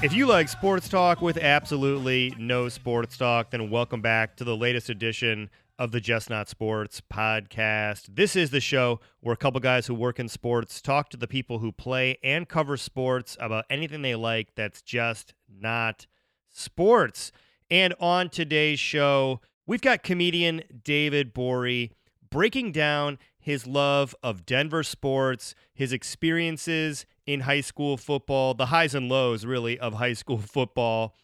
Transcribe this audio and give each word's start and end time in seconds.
If 0.00 0.12
you 0.12 0.26
like 0.26 0.48
sports 0.48 0.88
talk 0.88 1.20
with 1.20 1.36
absolutely 1.38 2.32
no 2.38 2.68
sports 2.68 3.18
talk, 3.18 3.50
then 3.50 3.68
welcome 3.68 4.00
back 4.00 4.36
to 4.36 4.44
the 4.44 4.56
latest 4.56 4.88
edition 4.88 5.50
of 5.76 5.90
the 5.90 6.00
Just 6.00 6.30
Not 6.30 6.48
Sports 6.48 7.02
podcast. 7.12 8.06
This 8.08 8.36
is 8.36 8.50
the 8.50 8.60
show 8.60 9.00
where 9.18 9.32
a 9.32 9.36
couple 9.36 9.58
guys 9.58 9.88
who 9.88 9.96
work 9.96 10.20
in 10.20 10.28
sports 10.28 10.80
talk 10.80 11.10
to 11.10 11.16
the 11.16 11.26
people 11.26 11.58
who 11.58 11.72
play 11.72 12.16
and 12.22 12.48
cover 12.48 12.76
sports 12.76 13.36
about 13.40 13.64
anything 13.68 14.02
they 14.02 14.14
like 14.14 14.54
that's 14.54 14.82
just 14.82 15.34
not 15.48 16.06
sports. 16.48 17.32
And 17.68 17.92
on 17.98 18.28
today's 18.28 18.78
show, 18.78 19.40
we've 19.66 19.82
got 19.82 20.04
comedian 20.04 20.62
David 20.84 21.34
Gborie 21.34 21.90
breaking 22.30 22.70
down 22.70 23.18
his 23.40 23.66
love 23.66 24.14
of 24.22 24.46
Denver 24.46 24.84
sports, 24.84 25.56
his 25.74 25.92
experiences 25.92 27.04
in 27.28 27.40
high 27.40 27.60
school 27.60 27.98
football, 27.98 28.54
the 28.54 28.66
highs 28.66 28.94
and 28.94 29.06
lows, 29.06 29.44
really, 29.44 29.78
of 29.78 29.94
high 29.94 30.14
school 30.14 30.38
football, 30.54 31.14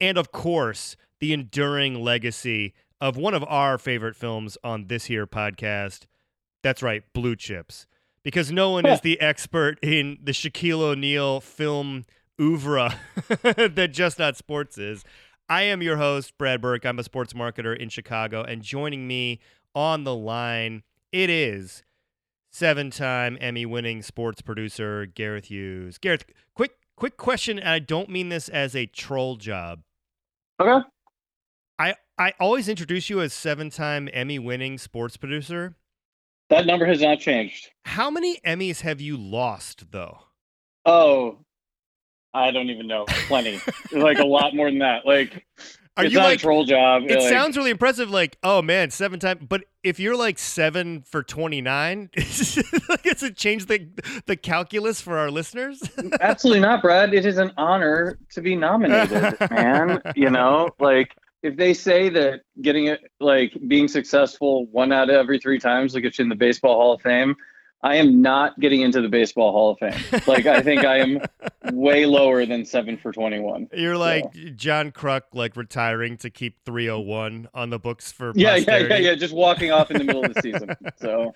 and 0.00 0.16
of 0.16 0.32
course, 0.32 0.96
the 1.20 1.34
enduring 1.34 2.02
legacy 2.02 2.72
of 2.98 3.18
one 3.18 3.34
of 3.34 3.44
our 3.44 3.76
favorite 3.76 4.16
films 4.16 4.56
on 4.64 4.86
this 4.86 5.04
here 5.04 5.26
podcast. 5.26 6.06
That's 6.62 6.82
right, 6.82 7.02
Blue 7.12 7.36
Chips. 7.36 7.86
Because 8.22 8.50
no 8.50 8.70
one 8.70 8.86
is 8.86 9.02
the 9.02 9.20
expert 9.20 9.78
in 9.82 10.18
the 10.22 10.32
Shaquille 10.32 10.80
O'Neal 10.80 11.40
film 11.40 12.04
oeuvre 12.40 12.94
that 13.42 13.90
Just 13.92 14.18
Not 14.18 14.36
Sports 14.36 14.78
is. 14.78 15.04
I 15.48 15.62
am 15.62 15.82
your 15.82 15.98
host, 15.98 16.36
Brad 16.38 16.62
Burke. 16.62 16.86
I'm 16.86 16.98
a 16.98 17.02
sports 17.04 17.34
marketer 17.34 17.76
in 17.76 17.90
Chicago, 17.90 18.42
and 18.42 18.62
joining 18.62 19.06
me 19.06 19.40
on 19.74 20.04
the 20.04 20.14
line, 20.14 20.84
it 21.12 21.28
is 21.28 21.82
seven 22.50 22.90
time 22.90 23.38
Emmy 23.40 23.64
winning 23.64 24.02
sports 24.02 24.42
producer 24.42 25.06
Gareth 25.06 25.46
Hughes. 25.46 25.98
Gareth, 25.98 26.24
quick 26.54 26.72
quick 26.96 27.16
question, 27.16 27.58
and 27.58 27.68
I 27.68 27.78
don't 27.78 28.10
mean 28.10 28.28
this 28.28 28.48
as 28.48 28.76
a 28.76 28.86
troll 28.86 29.36
job. 29.36 29.82
Okay. 30.60 30.86
I 31.78 31.94
I 32.18 32.34
always 32.38 32.68
introduce 32.68 33.08
you 33.08 33.20
as 33.20 33.32
seven 33.32 33.70
time 33.70 34.08
Emmy 34.12 34.38
winning 34.38 34.78
sports 34.78 35.16
producer. 35.16 35.76
That 36.50 36.66
number 36.66 36.84
has 36.84 37.00
not 37.00 37.20
changed. 37.20 37.70
How 37.84 38.10
many 38.10 38.38
Emmys 38.44 38.80
have 38.80 39.00
you 39.00 39.16
lost 39.16 39.92
though? 39.92 40.18
Oh, 40.84 41.38
I 42.34 42.50
don't 42.50 42.70
even 42.70 42.86
know. 42.86 43.04
Plenty. 43.06 43.60
like 43.92 44.18
a 44.18 44.24
lot 44.24 44.54
more 44.54 44.68
than 44.68 44.80
that. 44.80 45.06
Like 45.06 45.46
Are 45.96 46.04
it's 46.04 46.12
you 46.12 46.18
not 46.18 46.26
like 46.26 46.38
a 46.38 46.42
troll 46.42 46.64
job. 46.64 47.02
it 47.08 47.18
like, 47.18 47.28
sounds 47.28 47.56
really 47.56 47.70
impressive 47.70 48.10
like 48.10 48.38
oh 48.42 48.62
man 48.62 48.90
seven 48.90 49.18
times 49.18 49.44
but 49.46 49.64
if 49.82 49.98
you're 49.98 50.16
like 50.16 50.38
seven 50.38 51.02
for 51.02 51.22
29 51.22 52.10
does 52.16 53.22
it 53.22 53.36
change 53.36 53.66
the 53.66 53.88
the 54.26 54.36
calculus 54.36 55.00
for 55.00 55.18
our 55.18 55.30
listeners 55.30 55.82
absolutely 56.20 56.60
not, 56.60 56.82
Brad. 56.82 57.14
It 57.14 57.26
is 57.26 57.38
an 57.38 57.52
honor 57.56 58.18
to 58.30 58.40
be 58.40 58.56
nominated, 58.56 59.36
man. 59.50 60.00
You 60.14 60.30
know, 60.30 60.70
like 60.78 61.14
if 61.42 61.56
they 61.56 61.74
say 61.74 62.08
that 62.10 62.40
getting 62.60 62.86
it 62.86 63.00
like 63.20 63.56
being 63.68 63.88
successful 63.88 64.66
one 64.66 64.92
out 64.92 65.10
of 65.10 65.16
every 65.16 65.38
three 65.38 65.58
times 65.58 65.94
will 65.94 66.00
get 66.00 66.18
you 66.18 66.24
in 66.24 66.28
the 66.28 66.34
baseball 66.34 66.76
hall 66.76 66.92
of 66.94 67.02
fame. 67.02 67.36
I 67.82 67.96
am 67.96 68.20
not 68.20 68.60
getting 68.60 68.82
into 68.82 69.00
the 69.00 69.08
baseball 69.08 69.52
hall 69.52 69.70
of 69.70 69.78
fame. 69.78 70.20
Like 70.26 70.44
I 70.46 70.60
think 70.60 70.84
I 70.84 70.98
am 70.98 71.20
way 71.72 72.04
lower 72.06 72.44
than 72.44 72.64
seven 72.66 72.96
for 72.98 73.10
twenty-one. 73.12 73.68
You're 73.72 73.96
like 73.96 74.24
John 74.56 74.92
Kruk, 74.92 75.22
like 75.32 75.56
retiring 75.56 76.16
to 76.18 76.28
keep 76.30 76.62
301 76.66 77.48
on 77.54 77.70
the 77.70 77.78
books 77.78 78.12
for 78.12 78.32
Yeah, 78.34 78.56
yeah, 78.56 78.78
yeah, 78.78 78.96
yeah. 78.98 79.14
Just 79.14 79.32
walking 79.34 79.72
off 79.72 79.90
in 79.90 79.96
the 79.98 80.04
middle 80.04 80.24
of 80.24 80.34
the 80.34 80.42
season. 80.42 80.74
So 81.00 81.34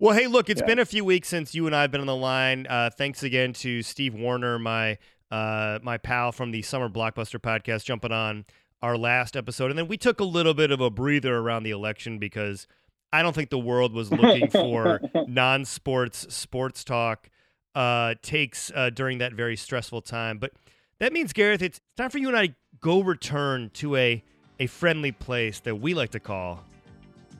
Well, 0.00 0.14
hey, 0.16 0.26
look, 0.26 0.50
it's 0.50 0.60
Yeah. 0.60 0.66
been 0.66 0.78
a 0.80 0.84
few 0.84 1.04
weeks 1.04 1.28
since 1.28 1.54
you 1.54 1.66
and 1.66 1.74
I 1.76 1.82
have 1.82 1.90
been 1.92 2.00
on 2.00 2.06
the 2.08 2.16
line. 2.16 2.66
Uh, 2.68 2.90
thanks 2.90 3.22
again 3.22 3.52
to 3.54 3.82
Steve 3.82 4.14
Warner, 4.14 4.58
my 4.58 4.98
uh, 5.30 5.78
my 5.82 5.98
pal 5.98 6.32
from 6.32 6.50
the 6.50 6.62
Summer 6.62 6.88
Blockbuster 6.88 7.38
podcast, 7.40 7.84
jumping 7.84 8.12
on 8.12 8.44
our 8.82 8.96
last 8.98 9.36
episode, 9.36 9.70
and 9.70 9.78
then 9.78 9.88
we 9.88 9.96
took 9.96 10.20
a 10.20 10.24
little 10.24 10.52
bit 10.54 10.70
of 10.70 10.80
a 10.80 10.90
breather 10.90 11.38
around 11.38 11.62
the 11.62 11.70
election 11.70 12.18
because 12.18 12.66
I 13.12 13.22
don't 13.22 13.34
think 13.34 13.50
the 13.50 13.58
world 13.58 13.92
was 13.92 14.10
looking 14.10 14.50
for 14.50 15.00
non-sports 15.28 16.34
sports 16.34 16.84
talk 16.84 17.28
uh, 17.74 18.14
takes 18.22 18.70
uh, 18.74 18.90
during 18.90 19.18
that 19.18 19.32
very 19.32 19.56
stressful 19.56 20.02
time. 20.02 20.38
But 20.38 20.52
that 20.98 21.12
means, 21.12 21.32
Gareth, 21.32 21.62
it's 21.62 21.80
time 21.96 22.10
for 22.10 22.18
you 22.18 22.28
and 22.28 22.36
I 22.36 22.48
to 22.48 22.54
go 22.80 23.00
return 23.00 23.70
to 23.74 23.96
a 23.96 24.22
a 24.58 24.66
friendly 24.66 25.12
place 25.12 25.60
that 25.60 25.74
we 25.74 25.92
like 25.92 26.10
to 26.10 26.20
call 26.20 26.64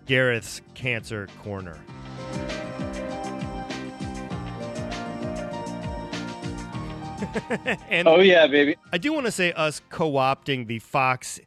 Gareth's 0.06 0.60
Cancer 0.74 1.28
Corner. 1.42 1.78
Oh 8.06 8.20
yeah, 8.20 8.46
baby. 8.46 8.76
I 8.92 8.98
do 8.98 9.12
want 9.12 9.26
to 9.26 9.32
say 9.32 9.52
us 9.52 9.80
co-opting 9.88 10.66
the 10.66 10.78
Fox 10.78 11.40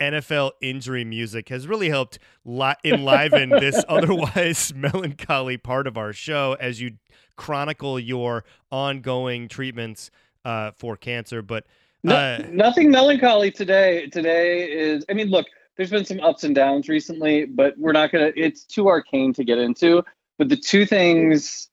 NFL 0.00 0.52
injury 0.60 1.04
music 1.04 1.48
has 1.48 1.66
really 1.66 1.88
helped 1.88 2.18
li- 2.44 2.74
enliven 2.84 3.50
this 3.50 3.82
otherwise 3.88 4.72
melancholy 4.76 5.56
part 5.56 5.86
of 5.86 5.96
our 5.96 6.12
show 6.12 6.56
as 6.60 6.80
you 6.80 6.92
chronicle 7.36 7.98
your 7.98 8.44
ongoing 8.70 9.48
treatments 9.48 10.10
uh, 10.44 10.70
for 10.72 10.96
cancer. 10.96 11.42
But 11.42 11.66
No, 12.02 12.14
uh, 12.14 12.46
nothing 12.50 12.90
melancholy 12.90 13.50
today. 13.50 14.06
Today 14.08 14.70
is, 14.70 15.04
I 15.08 15.14
mean, 15.14 15.28
look, 15.28 15.46
there's 15.76 15.90
been 15.90 16.04
some 16.04 16.20
ups 16.20 16.44
and 16.44 16.54
downs 16.54 16.88
recently, 16.88 17.46
but 17.46 17.74
we're 17.78 17.92
not 17.92 18.12
going 18.12 18.32
to, 18.32 18.40
it's 18.40 18.64
too 18.64 18.88
arcane 18.88 19.32
to 19.34 19.44
get 19.44 19.58
into. 19.58 20.04
But 20.38 20.48
the 20.48 20.56
two 20.56 20.86
things 20.86 21.68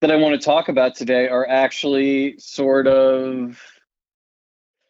that 0.00 0.10
I 0.10 0.16
want 0.16 0.38
to 0.38 0.44
talk 0.44 0.68
about 0.68 0.94
today 0.94 1.28
are 1.28 1.48
actually 1.48 2.38
sort 2.38 2.86
of 2.86 3.60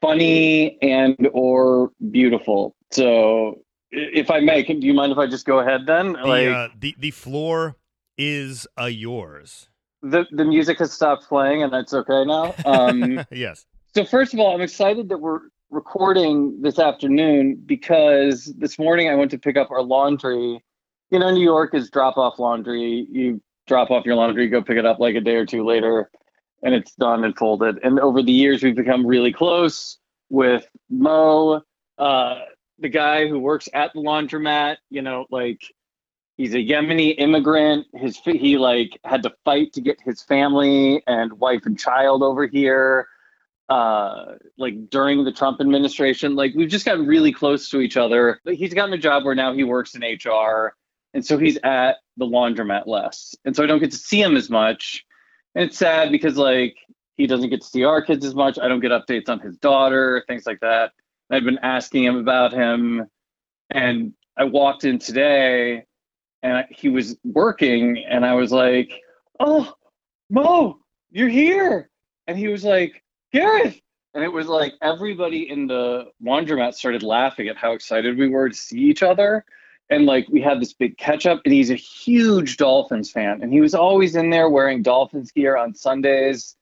funny 0.01 0.79
and 0.83 1.17
or 1.33 1.91
beautiful. 2.11 2.75
So 2.91 3.63
if 3.91 4.31
I 4.31 4.41
may, 4.41 4.63
can, 4.63 4.81
do 4.81 4.87
you 4.87 4.95
mind 4.95 5.13
if 5.13 5.19
I 5.19 5.27
just 5.27 5.47
go 5.47 5.61
ahead 5.61 5.87
then? 5.87 6.13
the, 6.13 6.25
like 6.25 6.49
uh, 6.49 6.69
the 6.79 6.95
the 6.99 7.11
floor 7.11 7.77
is 8.19 8.67
a 8.77 8.89
yours. 8.89 9.69
the, 10.03 10.27
the 10.31 10.45
music 10.45 10.79
has 10.79 10.93
stopped 10.93 11.29
playing 11.29 11.63
and 11.63 11.73
that's 11.73 11.93
okay 11.93 12.25
now. 12.25 12.55
Um, 12.65 13.25
yes. 13.31 13.67
So 13.95 14.05
first 14.05 14.35
of 14.35 14.41
all, 14.41 14.55
I'm 14.55 14.61
excited 14.61 15.09
that 15.09 15.19
we're 15.19 15.41
recording 15.71 16.61
this 16.63 16.79
afternoon 16.79 17.63
because 17.67 18.53
this 18.57 18.79
morning 18.79 19.09
I 19.09 19.15
went 19.15 19.31
to 19.33 19.39
pick 19.39 19.57
up 19.57 19.71
our 19.71 19.83
laundry. 19.83 20.63
You 21.11 21.19
know, 21.19 21.31
New 21.31 21.43
York 21.43 21.75
is 21.75 21.91
drop 21.91 22.17
off 22.17 22.39
laundry. 22.39 23.07
You 23.11 23.41
drop 23.67 23.91
off 23.91 24.05
your 24.05 24.15
laundry, 24.15 24.49
go 24.49 24.63
pick 24.63 24.77
it 24.77 24.87
up 24.87 24.99
like 24.99 25.15
a 25.15 25.21
day 25.21 25.35
or 25.35 25.47
two 25.47 25.65
later, 25.65 26.11
and 26.63 26.75
it's 26.75 26.95
done 26.95 27.25
and 27.25 27.37
folded. 27.37 27.79
And 27.83 28.01
over 28.01 28.23
the 28.23 28.33
years, 28.33 28.63
we've 28.63 28.77
become 28.77 29.07
really 29.07 29.33
close 29.33 29.99
with 30.31 30.69
Mo, 30.91 31.63
uh, 31.99 32.41
the 32.79 32.89
guy 32.89 33.29
who 33.29 33.39
works 33.39 33.69
at 33.73 33.93
the 33.95 34.01
laundromat. 34.01 34.77
You 34.91 35.03
know, 35.03 35.27
like 35.31 35.61
he's 36.37 36.55
a 36.55 36.59
Yemeni 36.59 37.15
immigrant. 37.19 37.87
His 37.95 38.19
he 38.19 38.59
like 38.59 38.99
had 39.05 39.23
to 39.25 39.33
fight 39.45 39.73
to 39.75 39.81
get 39.81 40.01
his 40.01 40.23
family 40.23 41.03
and 41.07 41.33
wife 41.35 41.67
and 41.67 41.79
child 41.79 42.23
over 42.23 42.47
here 42.47 43.09
uh 43.69 44.35
like 44.59 44.91
during 44.91 45.25
the 45.25 45.33
Trump 45.33 45.61
administration 45.61 46.37
like 46.37 46.55
we've 46.55 46.69
just 46.69 46.85
gotten 46.85 47.07
really 47.07 47.33
close 47.33 47.69
to 47.69 47.81
each 47.81 47.97
other 47.97 48.41
Like, 48.45 48.59
he's 48.59 48.73
gotten 48.73 48.95
a 48.95 48.99
job 48.99 49.25
where 49.25 49.35
now 49.35 49.53
he 49.53 49.65
works 49.65 49.97
in 49.97 50.03
HR 50.03 50.77
and 51.15 51.27
so 51.27 51.37
he's 51.37 51.59
at 51.65 51.97
the 52.17 52.27
laundromat 52.27 52.87
less 52.87 53.35
and 53.45 53.57
so 53.57 53.65
I 53.65 53.67
don't 53.67 53.81
get 53.81 53.91
to 53.91 53.97
see 53.97 54.23
him 54.23 54.37
as 54.37 54.49
much 54.49 55.05
and 55.57 55.65
it's 55.65 55.79
sad 55.79 56.13
because 56.13 56.37
like 56.37 56.77
he 57.17 57.27
doesn't 57.27 57.51
get 57.51 57.63
to 57.63 57.67
see 57.67 57.83
our 57.85 58.03
kids 58.03 58.25
as 58.25 58.37
much 58.37 58.59
I 58.61 58.69
don't 58.69 58.81
get 58.81 58.93
updates 58.93 59.29
on 59.29 59.41
his 59.41 59.57
daughter 59.59 60.23
things 60.29 60.47
like 60.47 60.61
that 60.61 60.93
I've 61.31 61.45
been 61.45 61.59
asking 61.65 62.05
him 62.05 62.17
about 62.17 62.53
him 62.53 63.07
and 63.71 64.13
I 64.37 64.45
walked 64.45 64.85
in 64.85 65.01
today 65.01 65.85
and 66.45 66.59
I- 66.59 66.69
he 66.71 66.89
was 66.91 67.17
working 67.25 68.05
and 68.09 68.25
I 68.25 68.35
was 68.35 68.53
like 68.53 68.93
oh 69.41 69.75
Mo 70.31 70.79
you're 71.11 71.29
here 71.29 71.91
and 72.29 72.39
he 72.39 72.49
was 72.49 72.65
like 72.65 73.03
Gareth. 73.33 73.81
And 74.15 74.25
it 74.25 74.33
was 74.33 74.47
like 74.47 74.73
everybody 74.81 75.51
in 75.51 75.67
the 75.67 76.07
laundromat 76.25 76.75
started 76.75 77.03
laughing 77.03 77.49
at 77.49 77.57
how 77.59 77.73
excited 77.73 78.17
we 78.17 78.29
were 78.29 78.49
to 78.49 78.55
see 78.55 78.79
each 78.79 79.03
other. 79.03 79.45
And 79.89 80.05
like 80.05 80.27
we 80.29 80.41
had 80.41 80.61
this 80.61 80.73
big 80.73 80.99
catch 80.99 81.27
up, 81.27 81.41
and 81.45 81.55
he's 81.55 81.71
a 81.71 81.75
huge 81.75 82.57
Dolphins 82.57 83.11
fan. 83.11 83.43
And 83.43 83.53
he 83.53 83.61
was 83.61 83.75
always 83.75 84.17
in 84.17 84.31
there 84.31 84.49
wearing 84.49 84.83
Dolphins 84.83 85.31
gear 85.31 85.57
on 85.57 85.75
Sundays, 85.75 86.57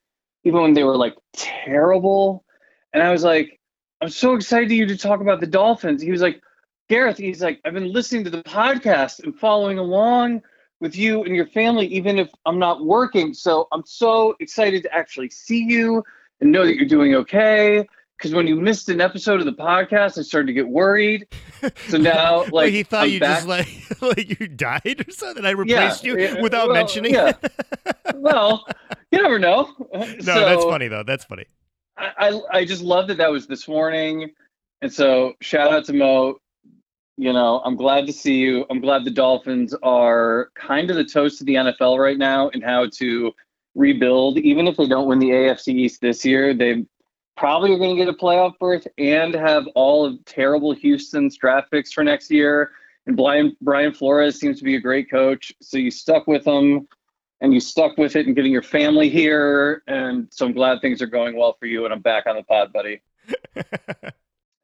even 0.44 0.60
when 0.60 0.74
they 0.74 0.84
were 0.84 0.96
like 0.96 1.16
terrible. 1.32 2.44
And 2.92 3.02
I 3.02 3.10
was 3.10 3.24
like, 3.24 3.58
I'm 4.00 4.10
so 4.10 4.34
excited 4.34 4.68
to 4.68 4.74
you 4.74 4.86
to 4.86 4.96
talk 4.96 5.20
about 5.20 5.40
the 5.40 5.46
Dolphins. 5.46 6.02
He 6.02 6.10
was 6.10 6.20
like, 6.20 6.42
Gareth, 6.88 7.16
he's 7.16 7.42
like, 7.42 7.60
I've 7.64 7.72
been 7.72 7.92
listening 7.92 8.24
to 8.24 8.30
the 8.30 8.42
podcast 8.42 9.24
and 9.24 9.34
following 9.34 9.78
along 9.78 10.42
with 10.80 10.94
you 10.94 11.24
and 11.24 11.34
your 11.34 11.46
family, 11.46 11.86
even 11.86 12.18
if 12.18 12.30
I'm 12.44 12.58
not 12.58 12.84
working. 12.84 13.32
So 13.32 13.68
I'm 13.72 13.84
so 13.86 14.36
excited 14.38 14.82
to 14.82 14.94
actually 14.94 15.30
see 15.30 15.64
you 15.64 16.04
and 16.40 16.52
know 16.52 16.66
that 16.66 16.76
you're 16.76 16.84
doing 16.84 17.14
okay. 17.14 17.86
Because 18.16 18.32
when 18.32 18.46
you 18.46 18.56
missed 18.56 18.88
an 18.88 19.00
episode 19.00 19.40
of 19.40 19.46
the 19.46 19.52
podcast, 19.52 20.18
I 20.18 20.22
started 20.22 20.46
to 20.46 20.52
get 20.52 20.68
worried. 20.68 21.26
So 21.88 21.98
now, 21.98 22.42
like, 22.44 22.52
Wait, 22.52 22.72
he 22.72 22.82
thought 22.84 23.04
I'm 23.04 23.10
you 23.10 23.20
back. 23.20 23.38
just 23.44 23.48
like 23.48 23.68
like 24.02 24.40
you 24.40 24.46
died 24.46 25.04
or 25.06 25.10
something. 25.12 25.44
I 25.44 25.50
Yeah, 25.50 25.54
replaced 25.56 26.04
you 26.04 26.18
yeah, 26.18 26.40
without 26.40 26.68
well, 26.68 26.74
mentioning 26.74 27.12
yeah. 27.14 27.32
it. 27.42 27.52
well, 28.14 28.66
you 29.10 29.20
never 29.20 29.38
know. 29.38 29.68
no, 29.92 30.06
that's 30.20 30.64
funny 30.64 30.88
though. 30.88 31.02
That's 31.02 31.24
funny. 31.24 31.44
I, 31.96 32.12
I, 32.18 32.40
I 32.58 32.64
just 32.64 32.82
love 32.82 33.08
that 33.08 33.18
that 33.18 33.30
was 33.30 33.46
this 33.46 33.68
morning. 33.68 34.30
And 34.82 34.92
so 34.92 35.34
shout 35.40 35.72
out 35.72 35.84
to 35.86 35.92
Mo. 35.92 36.38
You 37.16 37.32
know, 37.32 37.62
I'm 37.64 37.76
glad 37.76 38.06
to 38.06 38.12
see 38.12 38.34
you. 38.36 38.66
I'm 38.70 38.80
glad 38.80 39.04
the 39.04 39.10
Dolphins 39.10 39.74
are 39.82 40.50
kind 40.56 40.90
of 40.90 40.96
the 40.96 41.04
toast 41.04 41.40
of 41.40 41.46
the 41.46 41.54
NFL 41.54 41.98
right 41.98 42.18
now 42.18 42.48
and 42.52 42.62
how 42.62 42.88
to 42.94 43.32
rebuild. 43.76 44.38
Even 44.38 44.66
if 44.66 44.76
they 44.76 44.86
don't 44.88 45.06
win 45.08 45.20
the 45.20 45.30
AFC 45.30 45.68
East 45.68 46.00
this 46.00 46.24
year, 46.24 46.52
they 46.54 46.84
probably 47.36 47.72
are 47.72 47.78
going 47.78 47.96
to 47.96 48.04
get 48.04 48.12
a 48.12 48.16
playoff 48.16 48.58
berth 48.58 48.86
and 48.98 49.34
have 49.34 49.66
all 49.74 50.04
of 50.04 50.24
terrible 50.24 50.72
Houston's 50.72 51.36
draft 51.36 51.70
picks 51.70 51.92
for 51.92 52.04
next 52.04 52.30
year. 52.30 52.72
And 53.06 53.16
Brian 53.16 53.56
Brian 53.60 53.92
Flores 53.92 54.38
seems 54.40 54.58
to 54.58 54.64
be 54.64 54.76
a 54.76 54.80
great 54.80 55.10
coach, 55.10 55.52
so 55.60 55.76
you 55.76 55.90
stuck 55.90 56.26
with 56.26 56.46
him 56.46 56.88
and 57.40 57.52
you 57.52 57.60
stuck 57.60 57.98
with 57.98 58.16
it 58.16 58.26
and 58.26 58.34
getting 58.34 58.52
your 58.52 58.62
family 58.62 59.10
here. 59.10 59.82
And 59.86 60.28
so 60.30 60.46
I'm 60.46 60.52
glad 60.52 60.80
things 60.80 61.02
are 61.02 61.06
going 61.06 61.36
well 61.36 61.56
for 61.58 61.66
you. 61.66 61.84
And 61.84 61.92
I'm 61.92 62.00
back 62.00 62.26
on 62.26 62.36
the 62.36 62.42
pod, 62.42 62.72
buddy. 62.72 63.02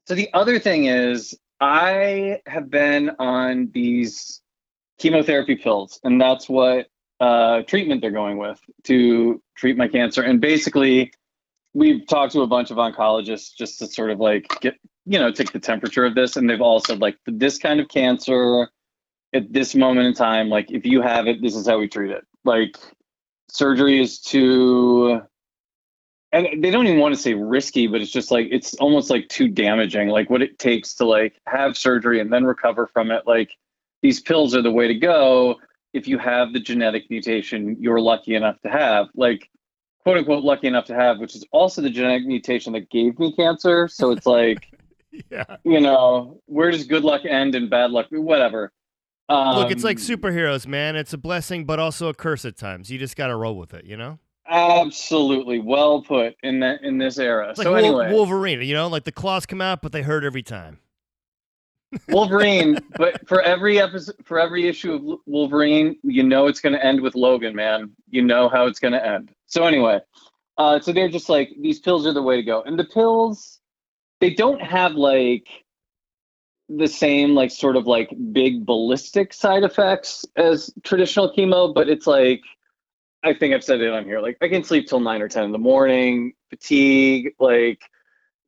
so 0.06 0.14
the 0.14 0.30
other 0.32 0.58
thing 0.58 0.86
is, 0.86 1.38
I 1.60 2.40
have 2.46 2.70
been 2.70 3.10
on 3.18 3.70
these 3.72 4.40
chemotherapy 4.98 5.56
pills, 5.56 6.00
and 6.04 6.18
that's 6.18 6.48
what 6.48 6.86
uh, 7.20 7.62
treatment 7.62 8.00
they're 8.00 8.10
going 8.10 8.38
with 8.38 8.58
to 8.84 9.42
treat 9.56 9.76
my 9.76 9.88
cancer. 9.88 10.22
And 10.22 10.40
basically, 10.40 11.12
we've 11.74 12.06
talked 12.06 12.32
to 12.32 12.42
a 12.42 12.46
bunch 12.46 12.70
of 12.70 12.76
oncologists 12.76 13.54
just 13.56 13.78
to 13.78 13.86
sort 13.86 14.10
of 14.10 14.18
like 14.18 14.46
get, 14.60 14.74
you 15.06 15.18
know, 15.18 15.32
take 15.32 15.52
the 15.52 15.60
temperature 15.60 16.04
of 16.04 16.14
this. 16.14 16.36
And 16.36 16.48
they've 16.48 16.60
all 16.60 16.80
said, 16.80 17.00
like, 17.00 17.16
this 17.26 17.58
kind 17.58 17.80
of 17.80 17.88
cancer 17.88 18.68
at 19.32 19.52
this 19.52 19.74
moment 19.74 20.06
in 20.06 20.14
time, 20.14 20.48
like, 20.48 20.70
if 20.70 20.84
you 20.84 21.00
have 21.02 21.26
it, 21.26 21.40
this 21.40 21.54
is 21.54 21.68
how 21.68 21.78
we 21.78 21.88
treat 21.88 22.10
it 22.10 22.24
like 22.44 22.76
surgery 23.48 24.00
is 24.00 24.20
too 24.20 25.20
and 26.32 26.62
they 26.62 26.70
don't 26.70 26.86
even 26.86 27.00
want 27.00 27.14
to 27.14 27.20
say 27.20 27.34
risky 27.34 27.86
but 27.86 28.00
it's 28.00 28.10
just 28.10 28.30
like 28.30 28.46
it's 28.50 28.74
almost 28.74 29.10
like 29.10 29.28
too 29.28 29.48
damaging 29.48 30.08
like 30.08 30.30
what 30.30 30.42
it 30.42 30.58
takes 30.58 30.94
to 30.94 31.04
like 31.04 31.34
have 31.46 31.76
surgery 31.76 32.20
and 32.20 32.32
then 32.32 32.44
recover 32.44 32.86
from 32.86 33.10
it 33.10 33.22
like 33.26 33.56
these 34.02 34.20
pills 34.20 34.54
are 34.54 34.62
the 34.62 34.70
way 34.70 34.86
to 34.86 34.94
go 34.94 35.56
if 35.92 36.06
you 36.06 36.18
have 36.18 36.52
the 36.52 36.60
genetic 36.60 37.10
mutation 37.10 37.76
you're 37.80 38.00
lucky 38.00 38.34
enough 38.34 38.60
to 38.62 38.70
have 38.70 39.08
like 39.14 39.50
quote 40.02 40.18
unquote 40.18 40.44
lucky 40.44 40.66
enough 40.66 40.84
to 40.86 40.94
have 40.94 41.18
which 41.18 41.34
is 41.34 41.44
also 41.52 41.80
the 41.82 41.90
genetic 41.90 42.26
mutation 42.26 42.72
that 42.72 42.88
gave 42.90 43.18
me 43.18 43.32
cancer 43.32 43.88
so 43.88 44.10
it's 44.10 44.26
like 44.26 44.68
yeah 45.30 45.56
you 45.64 45.80
know 45.80 46.40
where 46.46 46.70
does 46.70 46.84
good 46.84 47.04
luck 47.04 47.24
end 47.24 47.54
and 47.54 47.70
bad 47.70 47.90
luck 47.90 48.06
whatever 48.10 48.72
um, 49.30 49.58
Look, 49.58 49.70
it's 49.70 49.84
like 49.84 49.98
um, 49.98 50.02
superheroes, 50.02 50.66
man. 50.66 50.96
It's 50.96 51.12
a 51.12 51.18
blessing, 51.18 51.64
but 51.64 51.78
also 51.78 52.08
a 52.08 52.14
curse 52.14 52.44
at 52.44 52.56
times. 52.56 52.90
You 52.90 52.98
just 52.98 53.14
got 53.14 53.28
to 53.28 53.36
roll 53.36 53.56
with 53.56 53.72
it, 53.72 53.84
you 53.84 53.96
know. 53.96 54.18
Absolutely, 54.48 55.60
well 55.60 56.02
put 56.02 56.34
in 56.42 56.58
that 56.60 56.82
in 56.82 56.98
this 56.98 57.18
era. 57.18 57.50
It's 57.50 57.62
so 57.62 57.70
like 57.70 57.84
anyway, 57.84 58.12
Wolverine, 58.12 58.60
you 58.62 58.74
know, 58.74 58.88
like 58.88 59.04
the 59.04 59.12
claws 59.12 59.46
come 59.46 59.60
out, 59.60 59.80
but 59.80 59.92
they 59.92 60.02
hurt 60.02 60.24
every 60.24 60.42
time. 60.42 60.80
Wolverine, 62.08 62.78
but 62.96 63.28
for 63.28 63.40
every 63.42 63.80
episode, 63.80 64.16
for 64.24 64.40
every 64.40 64.66
issue 64.66 64.92
of 64.94 65.20
Wolverine, 65.26 65.96
you 66.02 66.24
know 66.24 66.48
it's 66.48 66.60
going 66.60 66.72
to 66.72 66.84
end 66.84 67.00
with 67.00 67.14
Logan, 67.14 67.54
man. 67.54 67.92
You 68.08 68.22
know 68.22 68.48
how 68.48 68.66
it's 68.66 68.80
going 68.80 68.92
to 68.92 69.06
end. 69.06 69.32
So 69.50 69.64
anyway, 69.64 70.00
uh, 70.58 70.80
so 70.80 70.92
they're 70.92 71.08
just 71.08 71.28
like 71.28 71.50
these 71.60 71.80
pills 71.80 72.06
are 72.06 72.12
the 72.12 72.22
way 72.22 72.36
to 72.36 72.42
go, 72.42 72.62
and 72.62 72.78
the 72.78 72.84
pills, 72.84 73.60
they 74.20 74.30
don't 74.30 74.62
have 74.62 74.94
like 74.94 75.48
the 76.68 76.86
same 76.86 77.34
like 77.34 77.50
sort 77.50 77.76
of 77.76 77.86
like 77.86 78.14
big 78.32 78.64
ballistic 78.64 79.32
side 79.32 79.64
effects 79.64 80.24
as 80.36 80.72
traditional 80.84 81.34
chemo, 81.36 81.74
but 81.74 81.88
it's 81.88 82.06
like 82.06 82.42
I 83.24 83.34
think 83.34 83.52
I've 83.52 83.64
said 83.64 83.80
it 83.80 83.92
on 83.92 84.04
here. 84.04 84.20
Like 84.20 84.38
I 84.40 84.48
can 84.48 84.62
sleep 84.62 84.86
till 84.86 85.00
nine 85.00 85.20
or 85.20 85.28
ten 85.28 85.44
in 85.44 85.52
the 85.52 85.58
morning, 85.58 86.32
fatigue, 86.48 87.34
like 87.40 87.82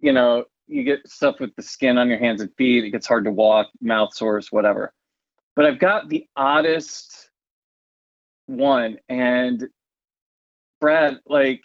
you 0.00 0.12
know, 0.12 0.44
you 0.68 0.84
get 0.84 1.08
stuff 1.08 1.40
with 1.40 1.54
the 1.56 1.62
skin 1.62 1.98
on 1.98 2.08
your 2.08 2.18
hands 2.18 2.40
and 2.40 2.54
feet, 2.56 2.84
it 2.84 2.90
gets 2.90 3.08
hard 3.08 3.24
to 3.24 3.32
walk, 3.32 3.68
mouth 3.80 4.14
sores, 4.14 4.52
whatever. 4.52 4.92
But 5.56 5.66
I've 5.66 5.80
got 5.80 6.08
the 6.08 6.26
oddest 6.36 7.30
one 8.46 8.98
and 9.08 9.68
Brad, 10.82 11.20
like 11.26 11.64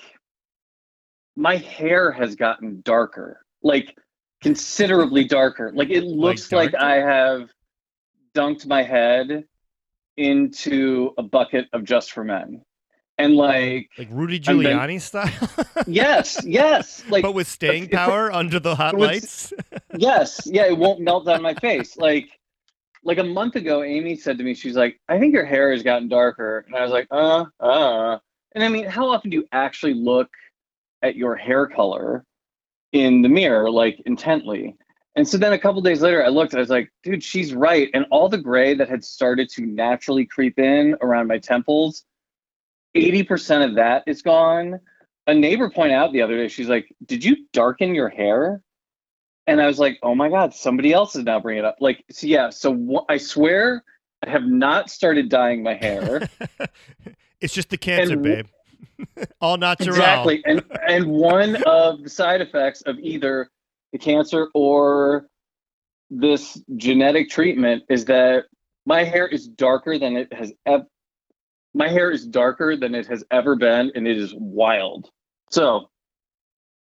my 1.35 1.57
hair 1.57 2.11
has 2.11 2.35
gotten 2.35 2.81
darker. 2.81 3.41
Like 3.63 3.97
considerably 4.43 5.23
darker. 5.23 5.71
Like 5.73 5.89
it 5.89 6.03
looks 6.03 6.51
like, 6.51 6.73
like 6.73 6.81
I 6.81 6.97
have 6.97 7.49
dunked 8.35 8.67
my 8.67 8.83
head 8.83 9.43
into 10.17 11.15
a 11.17 11.23
bucket 11.23 11.65
of 11.73 11.83
just 11.83 12.11
for 12.11 12.23
men. 12.23 12.61
And 13.17 13.33
like 13.35 13.89
like 13.97 14.09
Rudy 14.11 14.39
Giuliani 14.39 14.87
been, 14.87 14.99
style. 14.99 15.49
yes, 15.87 16.39
yes. 16.45 17.03
Like 17.09 17.23
but 17.23 17.33
with 17.33 17.47
staying 17.47 17.89
power 17.89 18.31
under 18.31 18.59
the 18.59 18.75
hot 18.75 18.95
lights. 18.95 19.51
yes, 19.97 20.41
yeah, 20.45 20.67
it 20.67 20.77
won't 20.77 20.99
melt 20.99 21.27
on 21.27 21.41
my 21.41 21.55
face. 21.55 21.97
Like 21.97 22.29
like 23.03 23.17
a 23.17 23.23
month 23.23 23.55
ago, 23.55 23.81
Amy 23.81 24.15
said 24.15 24.37
to 24.37 24.43
me, 24.43 24.53
she's 24.53 24.75
like, 24.75 24.99
I 25.09 25.17
think 25.17 25.33
your 25.33 25.45
hair 25.45 25.71
has 25.71 25.81
gotten 25.81 26.07
darker. 26.07 26.65
And 26.67 26.75
I 26.75 26.83
was 26.83 26.91
like, 26.91 27.07
uh, 27.09 27.45
uh. 27.59 28.19
And 28.55 28.63
I 28.63 28.69
mean, 28.69 28.85
how 28.85 29.09
often 29.09 29.29
do 29.29 29.37
you 29.37 29.45
actually 29.51 29.93
look 29.93 30.29
at 31.03 31.15
your 31.15 31.35
hair 31.35 31.67
color 31.67 32.25
in 32.93 33.21
the 33.21 33.29
mirror, 33.29 33.69
like 33.69 34.01
intently. 34.05 34.75
And 35.15 35.27
so 35.27 35.37
then 35.37 35.53
a 35.53 35.59
couple 35.59 35.81
days 35.81 36.01
later, 36.01 36.23
I 36.23 36.29
looked, 36.29 36.53
I 36.53 36.59
was 36.59 36.69
like, 36.69 36.91
dude, 37.03 37.23
she's 37.23 37.53
right. 37.53 37.89
And 37.93 38.05
all 38.11 38.29
the 38.29 38.37
gray 38.37 38.75
that 38.75 38.87
had 38.87 39.03
started 39.03 39.49
to 39.49 39.65
naturally 39.65 40.25
creep 40.25 40.59
in 40.59 40.95
around 41.01 41.27
my 41.27 41.39
temples, 41.39 42.03
80% 42.95 43.67
of 43.67 43.75
that 43.75 44.03
is 44.05 44.21
gone. 44.21 44.79
A 45.25 45.33
neighbor 45.33 45.69
pointed 45.69 45.95
out 45.95 46.13
the 46.13 46.21
other 46.21 46.37
day, 46.37 46.47
she's 46.47 46.69
like, 46.69 46.93
did 47.05 47.25
you 47.25 47.35
darken 47.51 47.95
your 47.95 48.09
hair? 48.09 48.61
And 49.47 49.61
I 49.61 49.67
was 49.67 49.79
like, 49.79 49.97
oh 50.03 50.13
my 50.13 50.29
God, 50.29 50.53
somebody 50.53 50.93
else 50.93 51.15
is 51.15 51.23
now 51.23 51.39
bringing 51.39 51.63
it 51.63 51.65
up. 51.65 51.77
Like, 51.79 52.03
so 52.11 52.27
yeah, 52.27 52.49
so 52.49 52.73
wh- 52.75 53.11
I 53.11 53.17
swear 53.17 53.83
I 54.25 54.29
have 54.29 54.43
not 54.43 54.89
started 54.89 55.29
dyeing 55.29 55.63
my 55.63 55.73
hair. 55.73 56.29
it's 57.41 57.53
just 57.53 57.69
the 57.69 57.77
cancer, 57.77 58.13
and, 58.13 58.23
babe. 58.23 58.47
All 59.41 59.57
natural. 59.57 59.89
Exactly. 59.89 60.41
And 60.45 60.63
and 60.87 61.07
one 61.07 61.61
of 61.63 62.03
the 62.03 62.09
side 62.09 62.41
effects 62.41 62.81
of 62.81 62.97
either 62.99 63.49
the 63.91 63.97
cancer 63.97 64.49
or 64.53 65.27
this 66.09 66.61
genetic 66.77 67.29
treatment 67.29 67.83
is 67.89 68.05
that 68.05 68.45
my 68.85 69.03
hair 69.03 69.27
is 69.27 69.47
darker 69.47 69.97
than 69.99 70.15
it 70.15 70.31
has 70.33 70.53
ever 70.65 70.85
my 71.73 71.89
hair 71.89 72.09
is 72.11 72.25
darker 72.25 72.75
than 72.75 72.95
it 72.95 73.05
has 73.07 73.23
ever 73.29 73.55
been 73.55 73.91
and 73.93 74.07
it 74.07 74.17
is 74.17 74.33
wild. 74.35 75.09
So 75.51 75.89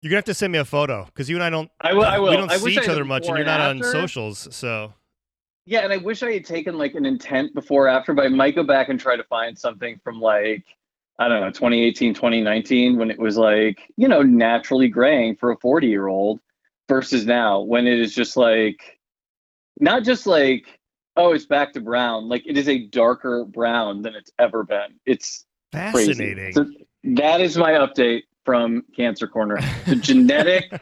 you're 0.03 0.11
gonna 0.11 0.19
have 0.19 0.25
to 0.27 0.35
send 0.35 0.53
me 0.53 0.59
a 0.59 0.65
photo 0.65 1.05
because 1.07 1.29
you 1.29 1.37
and 1.37 1.43
I 1.43 1.51
don't. 1.51 1.71
I 1.81 1.93
will. 1.93 2.05
I 2.05 2.19
will. 2.19 2.31
We 2.31 2.37
don't 2.37 2.53
I 2.53 2.57
see 2.59 2.73
each 2.73 2.89
other 2.89 3.05
much, 3.05 3.27
and 3.27 3.37
you're 3.37 3.47
not 3.47 3.61
on 3.61 3.83
socials. 3.83 4.47
So 4.55 4.95
yeah, 5.69 5.81
and 5.81 5.93
I 5.93 5.99
wish 5.99 6.23
I 6.23 6.33
had 6.33 6.47
taken 6.47 6.79
like 6.79 6.95
an 6.95 7.05
intent 7.05 7.53
before 7.55 7.89
after, 7.89 8.15
but 8.15 8.25
I 8.25 8.29
might 8.29 8.55
go 8.55 8.63
back 8.63 8.89
and 8.89 8.99
try 8.99 9.17
to 9.17 9.25
find 9.25 9.57
something 9.57 10.01
from 10.03 10.19
like 10.19 10.65
I 11.19 11.29
don't 11.29 11.41
know, 11.41 11.51
2018, 11.51 12.15
2019, 12.15 12.97
when 12.97 13.11
it 13.11 13.19
was 13.19 13.37
like, 13.37 13.93
you 13.97 14.07
know, 14.07 14.23
naturally 14.23 14.89
graying 14.89 15.35
for 15.37 15.51
a 15.51 15.59
40 15.59 15.89
year 15.89 16.07
old 16.07 16.41
versus 16.89 17.27
now 17.27 17.61
when 17.61 17.87
it 17.87 17.99
is 17.99 18.15
just 18.15 18.37
like, 18.37 18.99
not 19.79 20.05
just 20.05 20.27
like, 20.27 20.65
oh, 21.17 21.33
it's 21.33 21.45
back 21.45 21.73
to 21.73 21.81
brown. 21.81 22.29
Like 22.29 22.47
it 22.47 22.57
is 22.57 22.69
a 22.69 22.87
darker 22.87 23.45
brown 23.45 24.01
than 24.01 24.15
it's 24.15 24.31
ever 24.39 24.63
been. 24.63 24.95
It's 25.05 25.45
fascinating. 25.73 26.53
So 26.53 26.67
that 27.03 27.41
is 27.41 27.59
my 27.59 27.73
update 27.73 28.23
from 28.45 28.85
Cancer 28.97 29.27
Corner. 29.27 29.59
The 29.87 29.97
genetic 29.97 30.73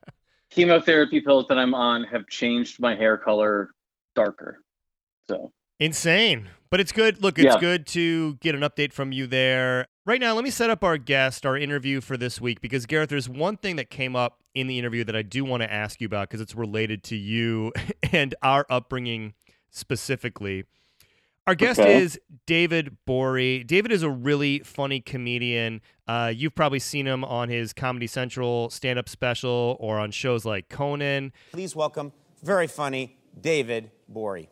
chemotherapy 0.50 1.20
pills 1.20 1.46
that 1.48 1.58
I'm 1.58 1.74
on 1.74 2.04
have 2.04 2.26
changed 2.26 2.80
my 2.80 2.96
hair 2.96 3.16
color 3.16 3.70
darker. 4.16 4.58
So 5.28 5.52
insane. 5.78 6.48
But 6.68 6.80
it's 6.80 6.92
good. 6.92 7.22
Look, 7.22 7.38
it's 7.38 7.54
yeah. 7.54 7.60
good 7.60 7.86
to 7.88 8.34
get 8.36 8.54
an 8.54 8.62
update 8.62 8.92
from 8.92 9.12
you 9.12 9.26
there. 9.28 9.86
Right 10.04 10.20
now, 10.20 10.34
let 10.34 10.42
me 10.42 10.50
set 10.50 10.68
up 10.68 10.82
our 10.82 10.98
guest, 10.98 11.46
our 11.46 11.56
interview 11.56 12.00
for 12.00 12.16
this 12.16 12.40
week, 12.40 12.60
because 12.60 12.86
Gareth, 12.86 13.08
there's 13.08 13.28
one 13.28 13.56
thing 13.56 13.76
that 13.76 13.88
came 13.88 14.16
up 14.16 14.42
in 14.54 14.66
the 14.66 14.78
interview 14.78 15.04
that 15.04 15.14
I 15.14 15.22
do 15.22 15.44
want 15.44 15.62
to 15.62 15.72
ask 15.72 16.00
you 16.00 16.06
about 16.06 16.28
because 16.28 16.40
it's 16.40 16.54
related 16.54 17.04
to 17.04 17.16
you 17.16 17.72
and 18.12 18.34
our 18.42 18.66
upbringing 18.68 19.34
specifically. 19.70 20.64
Our 21.46 21.54
guest 21.54 21.78
okay. 21.78 22.02
is 22.02 22.18
David 22.46 22.96
Gborie. 23.06 23.64
David 23.64 23.92
is 23.92 24.02
a 24.02 24.10
really 24.10 24.58
funny 24.60 25.00
comedian. 25.00 25.80
Uh, 26.08 26.32
you've 26.34 26.56
probably 26.56 26.80
seen 26.80 27.06
him 27.06 27.24
on 27.24 27.48
his 27.48 27.72
Comedy 27.72 28.08
Central 28.08 28.68
stand 28.70 28.98
up 28.98 29.08
special 29.08 29.76
or 29.78 30.00
on 30.00 30.10
shows 30.10 30.44
like 30.44 30.68
Conan. 30.68 31.32
Please 31.52 31.76
welcome, 31.76 32.12
very 32.42 32.66
funny, 32.66 33.16
David 33.40 33.90
Gborie. 34.12 34.48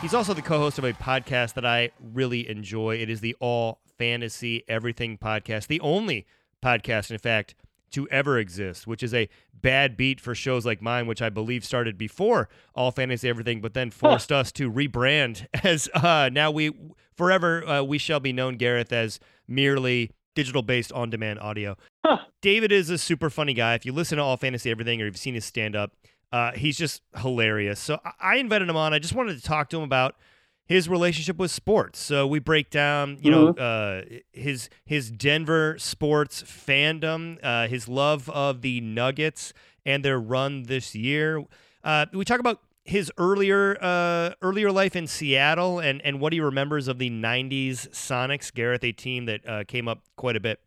He's 0.00 0.14
also 0.14 0.32
the 0.32 0.42
co 0.42 0.58
host 0.58 0.78
of 0.78 0.84
a 0.84 0.92
podcast 0.92 1.54
that 1.54 1.66
I 1.66 1.90
really 2.00 2.48
enjoy. 2.48 2.96
It 2.96 3.10
is 3.10 3.20
the 3.20 3.34
All 3.40 3.80
Fantasy 3.98 4.62
Everything 4.68 5.18
podcast, 5.18 5.66
the 5.66 5.80
only 5.80 6.26
podcast, 6.62 7.10
in 7.10 7.18
fact, 7.18 7.54
to 7.90 8.08
ever 8.08 8.38
exist, 8.38 8.86
which 8.86 9.02
is 9.02 9.12
a 9.12 9.28
bad 9.52 9.96
beat 9.96 10.20
for 10.20 10.34
shows 10.34 10.64
like 10.64 10.80
mine, 10.80 11.06
which 11.06 11.20
I 11.20 11.30
believe 11.30 11.64
started 11.64 11.98
before 11.98 12.48
All 12.74 12.92
Fantasy 12.92 13.28
Everything, 13.28 13.60
but 13.60 13.74
then 13.74 13.90
forced 13.90 14.28
huh. 14.28 14.36
us 14.36 14.52
to 14.52 14.70
rebrand 14.70 15.46
as 15.64 15.88
uh, 15.94 16.30
now 16.32 16.50
we 16.50 16.72
forever 17.16 17.66
uh, 17.66 17.82
we 17.82 17.98
shall 17.98 18.20
be 18.20 18.32
known, 18.32 18.56
Gareth, 18.56 18.92
as 18.92 19.18
merely 19.48 20.12
digital 20.36 20.62
based 20.62 20.92
on 20.92 21.10
demand 21.10 21.40
audio. 21.40 21.76
Huh. 22.04 22.18
David 22.40 22.70
is 22.70 22.90
a 22.90 22.98
super 22.98 23.30
funny 23.30 23.54
guy. 23.54 23.74
If 23.74 23.84
you 23.84 23.92
listen 23.92 24.18
to 24.18 24.22
All 24.22 24.36
Fantasy 24.36 24.70
Everything 24.70 25.02
or 25.02 25.06
you've 25.06 25.16
seen 25.16 25.34
his 25.34 25.44
stand 25.44 25.74
up, 25.74 25.92
uh, 26.32 26.52
he's 26.52 26.76
just 26.76 27.02
hilarious. 27.16 27.80
So 27.80 27.98
I-, 28.04 28.34
I 28.34 28.36
invited 28.36 28.68
him 28.68 28.76
on. 28.76 28.92
I 28.92 28.98
just 28.98 29.14
wanted 29.14 29.36
to 29.36 29.42
talk 29.42 29.68
to 29.70 29.78
him 29.78 29.82
about 29.82 30.16
his 30.64 30.88
relationship 30.88 31.38
with 31.38 31.50
sports. 31.50 31.98
So 31.98 32.26
we 32.26 32.38
break 32.38 32.70
down, 32.70 33.18
you 33.22 33.30
know, 33.30 33.48
uh, 33.48 34.02
his 34.32 34.68
his 34.84 35.10
Denver 35.10 35.76
sports 35.78 36.42
fandom, 36.42 37.38
uh, 37.42 37.68
his 37.68 37.88
love 37.88 38.28
of 38.28 38.60
the 38.60 38.80
Nuggets 38.82 39.54
and 39.86 40.04
their 40.04 40.20
run 40.20 40.64
this 40.64 40.94
year. 40.94 41.42
Uh, 41.82 42.06
we 42.12 42.24
talk 42.24 42.38
about 42.38 42.60
his 42.84 43.10
earlier 43.16 43.78
uh, 43.80 44.32
earlier 44.42 44.70
life 44.70 44.94
in 44.94 45.06
Seattle 45.06 45.78
and 45.78 46.02
and 46.02 46.20
what 46.20 46.34
he 46.34 46.40
remembers 46.40 46.86
of 46.86 46.98
the 46.98 47.08
'90s 47.08 47.88
Sonics, 47.90 48.52
Gareth, 48.52 48.84
a 48.84 48.92
team 48.92 49.24
that 49.24 49.48
uh, 49.48 49.64
came 49.64 49.88
up 49.88 50.02
quite 50.16 50.36
a 50.36 50.40
bit. 50.40 50.60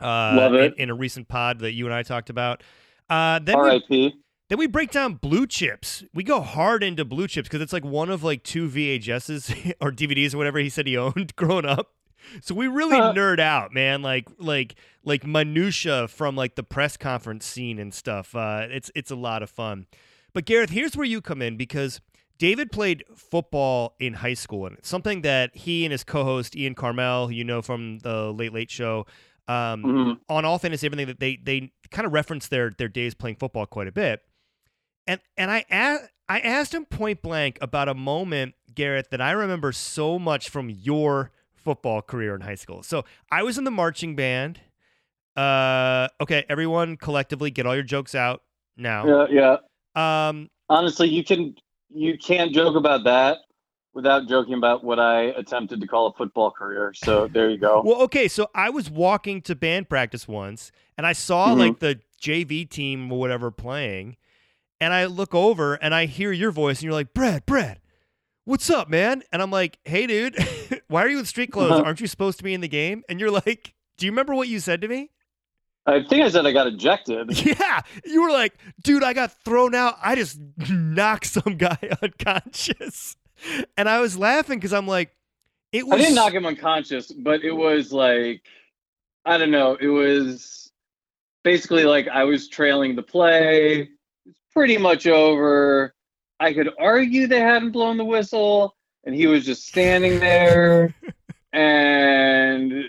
Uh, 0.00 0.34
Love 0.36 0.54
it. 0.54 0.74
In, 0.74 0.84
in 0.84 0.90
a 0.90 0.94
recent 0.94 1.26
pod 1.26 1.58
that 1.60 1.72
you 1.72 1.86
and 1.86 1.94
I 1.94 2.04
talked 2.04 2.30
about. 2.30 2.62
Uh, 3.10 3.38
then 3.40 3.56
R.I.P. 3.56 4.14
then 4.54 4.58
we 4.60 4.68
break 4.68 4.92
down 4.92 5.14
blue 5.14 5.48
chips. 5.48 6.04
We 6.14 6.22
go 6.22 6.40
hard 6.40 6.84
into 6.84 7.04
blue 7.04 7.26
chips 7.26 7.48
because 7.48 7.60
it's 7.60 7.72
like 7.72 7.84
one 7.84 8.08
of 8.08 8.22
like 8.22 8.44
two 8.44 8.68
VHSs 8.68 9.74
or 9.80 9.90
DVDs 9.90 10.32
or 10.32 10.38
whatever 10.38 10.60
he 10.60 10.68
said 10.68 10.86
he 10.86 10.96
owned 10.96 11.34
growing 11.34 11.64
up. 11.66 11.90
So 12.40 12.54
we 12.54 12.68
really 12.68 12.96
Huh. 12.96 13.12
nerd 13.16 13.40
out, 13.40 13.74
man. 13.74 14.00
Like 14.00 14.28
like 14.38 14.76
like 15.02 15.26
minutia 15.26 16.06
from 16.06 16.36
like 16.36 16.54
the 16.54 16.62
press 16.62 16.96
conference 16.96 17.44
scene 17.44 17.80
and 17.80 17.92
stuff. 17.92 18.36
Uh, 18.36 18.68
it's 18.70 18.92
it's 18.94 19.10
a 19.10 19.16
lot 19.16 19.42
of 19.42 19.50
fun. 19.50 19.86
But 20.32 20.44
Gareth, 20.44 20.70
here's 20.70 20.96
where 20.96 21.04
you 21.06 21.20
come 21.20 21.42
in 21.42 21.56
because 21.56 22.00
David 22.38 22.70
played 22.70 23.02
football 23.16 23.96
in 23.98 24.14
high 24.14 24.34
school, 24.34 24.66
and 24.66 24.78
it's 24.78 24.88
something 24.88 25.22
that 25.22 25.56
he 25.56 25.84
and 25.84 25.90
his 25.90 26.04
co-host 26.04 26.54
Ian 26.54 26.76
Karmel, 26.76 27.34
you 27.34 27.42
know 27.42 27.60
from 27.60 27.98
the 27.98 28.32
Late 28.32 28.52
Late 28.52 28.70
Show, 28.70 29.04
um, 29.48 29.82
Mhm. 29.82 30.20
on 30.28 30.44
all 30.44 30.58
fantasy 30.60 30.86
everything 30.86 31.08
that 31.08 31.18
they 31.18 31.36
they 31.42 31.72
kind 31.90 32.06
of 32.06 32.12
reference 32.12 32.46
their 32.46 32.70
their 32.70 32.88
days 32.88 33.14
playing 33.14 33.36
football 33.36 33.66
quite 33.66 33.88
a 33.88 33.92
bit 33.92 34.22
and 35.06 35.20
and 35.36 35.50
i 35.50 35.64
asked 35.70 36.10
i 36.28 36.40
asked 36.40 36.74
him 36.74 36.84
point 36.84 37.22
blank 37.22 37.58
about 37.60 37.88
a 37.88 37.94
moment 37.94 38.54
garrett 38.74 39.10
that 39.10 39.20
i 39.20 39.30
remember 39.30 39.72
so 39.72 40.18
much 40.18 40.48
from 40.48 40.68
your 40.70 41.30
football 41.54 42.02
career 42.02 42.34
in 42.34 42.40
high 42.42 42.54
school 42.54 42.82
so 42.82 43.04
i 43.30 43.42
was 43.42 43.56
in 43.58 43.64
the 43.64 43.70
marching 43.70 44.14
band 44.16 44.60
uh 45.36 46.08
okay 46.20 46.44
everyone 46.48 46.96
collectively 46.96 47.50
get 47.50 47.66
all 47.66 47.74
your 47.74 47.82
jokes 47.82 48.14
out 48.14 48.42
now 48.76 49.26
Yeah, 49.30 49.56
yeah. 49.94 50.28
um 50.28 50.48
Honestly, 50.68 51.08
you 51.08 51.22
can 51.22 51.54
you 51.90 52.16
can't 52.18 52.52
joke 52.52 52.74
about 52.76 53.04
that 53.04 53.38
without 53.92 54.26
joking 54.26 54.54
about 54.54 54.82
what 54.82 54.98
I 54.98 55.24
attempted 55.36 55.80
to 55.82 55.86
call 55.86 56.06
a 56.08 56.12
football 56.14 56.50
career. 56.50 56.92
So 56.94 57.28
there 57.28 57.50
you 57.50 57.58
go. 57.58 57.82
Well, 57.84 58.00
okay, 58.02 58.26
so 58.28 58.48
I 58.54 58.70
was 58.70 58.90
walking 58.90 59.42
to 59.42 59.54
band 59.54 59.88
practice 59.88 60.26
once 60.26 60.72
and 60.96 61.06
I 61.06 61.12
saw 61.12 61.54
Mhm. 61.54 61.58
like 61.58 61.78
the 61.80 62.00
JV 62.20 62.68
team 62.68 63.12
or 63.12 63.18
whatever 63.20 63.50
playing, 63.50 64.16
and 64.80 64.92
I 64.92 65.06
look 65.06 65.34
over 65.34 65.74
and 65.74 65.94
I 65.94 66.06
hear 66.06 66.32
your 66.32 66.50
voice 66.50 66.78
and 66.78 66.84
you're 66.84 66.92
like, 66.92 67.14
Brad, 67.14 67.46
Brad, 67.46 67.80
what's 68.44 68.70
up, 68.70 68.88
man? 68.88 69.22
And 69.32 69.40
I'm 69.40 69.50
like, 69.50 69.78
hey, 69.84 70.06
dude, 70.06 70.36
why 70.88 71.02
are 71.02 71.08
you 71.08 71.18
in 71.18 71.24
street 71.24 71.52
clothes? 71.52 71.72
Uh-huh. 71.72 71.82
Aren't 71.82 72.00
you 72.00 72.06
supposed 72.06 72.38
to 72.38 72.44
be 72.44 72.54
in 72.54 72.60
the 72.60 72.68
game? 72.68 73.02
And 73.08 73.20
you're 73.20 73.30
like, 73.30 73.74
do 73.96 74.06
you 74.06 74.12
remember 74.12 74.34
what 74.34 74.48
you 74.48 74.60
said 74.60 74.80
to 74.82 74.88
me? 74.88 75.10
I 75.86 76.02
think 76.02 76.24
I 76.24 76.30
said 76.30 76.46
I 76.46 76.52
got 76.52 76.66
ejected. 76.66 77.30
Yeah, 77.46 77.82
you 78.04 78.22
were 78.22 78.30
like, 78.30 78.54
dude, 78.82 79.04
I 79.04 79.12
got 79.12 79.32
thrown 79.44 79.74
out. 79.74 79.96
I 80.02 80.14
just 80.14 80.38
knocked 80.70 81.26
some 81.26 81.56
guy 81.56 81.78
unconscious. 82.02 83.16
And 83.76 83.88
I 83.88 84.00
was 84.00 84.16
laughing 84.16 84.58
because 84.58 84.72
I'm 84.72 84.86
like, 84.86 85.14
it 85.72 85.86
was 85.86 85.94
I 85.94 85.98
didn't 85.98 86.14
knock 86.14 86.32
him 86.32 86.46
unconscious, 86.46 87.12
but 87.12 87.42
it 87.42 87.52
was 87.52 87.92
like 87.92 88.42
I 89.24 89.38
don't 89.38 89.50
know. 89.50 89.76
It 89.80 89.88
was 89.88 90.70
basically 91.42 91.84
like 91.84 92.08
I 92.08 92.24
was 92.24 92.48
trailing 92.48 92.94
the 92.94 93.02
play. 93.02 93.90
Pretty 94.54 94.76
much 94.76 95.06
over. 95.06 95.94
I 96.40 96.52
could 96.52 96.70
argue 96.78 97.26
they 97.26 97.40
hadn't 97.40 97.70
blown 97.72 97.96
the 97.96 98.04
whistle, 98.04 98.76
and 99.04 99.14
he 99.14 99.26
was 99.26 99.44
just 99.44 99.66
standing 99.66 100.18
there, 100.20 100.94
and 101.52 102.84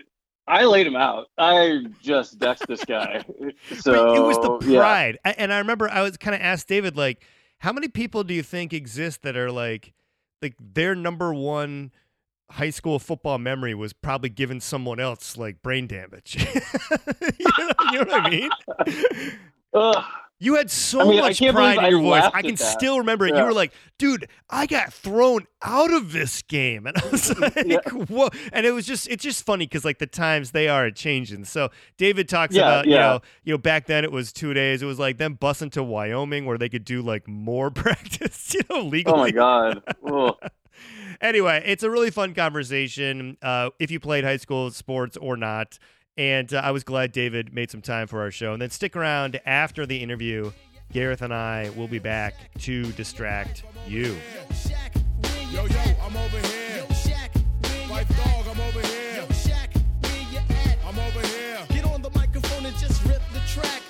I 0.48 0.66
laid 0.66 0.86
him 0.88 0.96
out. 0.96 1.28
I 1.38 1.86
just 2.02 2.40
dexed 2.40 2.68
this 2.68 2.84
guy. 2.86 3.24
So 3.80 3.92
But 3.94 4.16
it 4.18 4.22
was 4.22 4.38
the 4.38 4.72
yeah. 4.72 4.80
pride. 4.80 5.20
I- 5.26 5.36
And 5.38 5.52
I 5.54 5.58
remember 5.60 5.90
I 5.90 6.02
was 6.02 6.18
kind 6.18 6.36
of 6.36 6.42
asked 6.42 6.68
David, 6.68 6.96
like, 6.96 7.22
how 7.60 7.72
many 7.74 7.88
people 7.88 8.24
do 8.24 8.34
you 8.34 8.44
think 8.44 8.74
exist 8.74 9.22
that 9.24 9.36
are 9.36 9.52
like, 9.52 9.94
like 10.42 10.56
their 10.60 10.94
number 10.96 11.34
one 11.34 11.92
high 12.52 12.70
school 12.70 13.00
football 13.00 13.38
memory 13.40 13.74
was 13.74 13.92
probably 13.94 14.30
giving 14.30 14.60
someone 14.60 15.00
else 15.00 15.36
like 15.38 15.62
brain 15.64 15.88
damage. 15.88 16.36
you, 16.54 17.46
know, 17.58 17.72
you 17.92 18.06
know 18.06 18.12
what 18.12 18.26
I 18.26 18.30
mean? 18.30 18.50
Ugh. 19.74 20.04
You 20.38 20.56
had 20.56 20.70
so 20.70 21.00
I 21.00 21.04
mean, 21.06 21.20
much 21.22 21.40
pride 21.40 21.78
in 21.78 21.90
your 21.92 22.00
I 22.00 22.22
voice. 22.22 22.32
I 22.34 22.42
can 22.42 22.58
still 22.58 22.98
remember 22.98 23.26
it. 23.26 23.36
You 23.36 23.44
were 23.44 23.54
like, 23.54 23.72
dude, 23.98 24.28
I 24.50 24.66
got 24.66 24.92
thrown 24.92 25.48
out 25.64 25.94
of 25.94 26.12
this 26.12 26.42
game. 26.42 26.86
And 26.88 26.98
I 26.98 27.08
was 27.10 27.40
like, 27.40 27.56
Yeah. 27.66 27.80
whoa. 27.90 28.28
And 28.52 28.66
it 28.66 28.72
was 28.72 28.86
just, 28.86 29.08
it's 29.08 29.24
just 29.24 29.46
funny 29.46 29.66
because 29.66 29.86
like 29.86 30.00
the 30.00 30.08
times 30.08 30.52
they 30.52 30.68
are 30.68 30.92
changing. 30.92 31.46
So 31.46 31.70
David 31.98 32.28
talks 32.28 32.54
Yeah, 32.54 32.64
about, 32.64 32.86
you 32.86 32.96
know, 32.96 33.22
you 33.46 33.54
know, 33.54 33.58
back 33.58 33.86
then 33.86 34.04
it 34.04 34.12
was 34.12 34.34
two 34.34 34.54
days. 34.54 34.82
It 34.82 34.86
was 34.86 35.00
like 35.00 35.18
them 35.18 35.38
busing 35.38 35.72
to 35.72 35.84
Wyoming 35.84 36.46
where 36.46 36.58
they 36.58 36.70
could 36.70 36.84
do 36.84 37.02
like 37.02 37.28
more 37.30 37.72
practice, 37.72 38.54
you 38.54 38.62
know, 38.70 38.82
legally. 38.82 39.16
Oh 39.16 39.18
my 39.18 39.32
god. 39.32 39.84
Anyway, 41.22 41.64
it's 41.66 41.82
a 41.84 41.90
really 41.90 42.12
fun 42.12 42.34
conversation. 42.34 43.38
Uh, 43.42 43.70
if 43.80 43.90
you 43.90 44.02
played 44.02 44.26
high 44.26 44.36
school 44.36 44.70
sports 44.72 45.16
or 45.16 45.38
not. 45.38 45.80
And 46.18 46.54
uh, 46.54 46.62
I 46.64 46.72
was 46.72 46.84
glad 46.84 47.12
David 47.12 47.54
made 47.54 47.70
some 47.70 47.82
time 47.82 48.08
for 48.08 48.22
our 48.22 48.32
show. 48.32 48.54
And 48.54 48.62
then 48.62 48.70
stick 48.70 48.96
around 48.96 49.40
after 49.46 49.86
the 49.86 50.02
interview. 50.02 50.52
Gareth 50.92 51.22
and 51.22 51.34
I 51.34 51.72
will 51.76 51.88
be 51.88 52.00
back 52.00 52.36
to 52.60 52.92
distract 52.94 53.64
you. 53.88 54.16
Yo, 55.52 55.66
yo, 55.66 55.80
I'm 56.02 56.16
over 56.16 56.38
here. 56.38 56.86
Fight 57.88 58.08
dog, 58.10 58.48
I'm 58.48 58.60
over 58.60 58.82
here. 58.82 59.26
I'm 60.86 61.00
over 61.00 61.28
here. 61.28 61.60
Get 61.70 61.86
on 61.86 62.02
the 62.02 62.12
microphone 62.12 62.66
and 62.66 62.76
just 62.78 63.04
rip 63.06 63.22
the 63.34 63.40
track. 63.48 63.82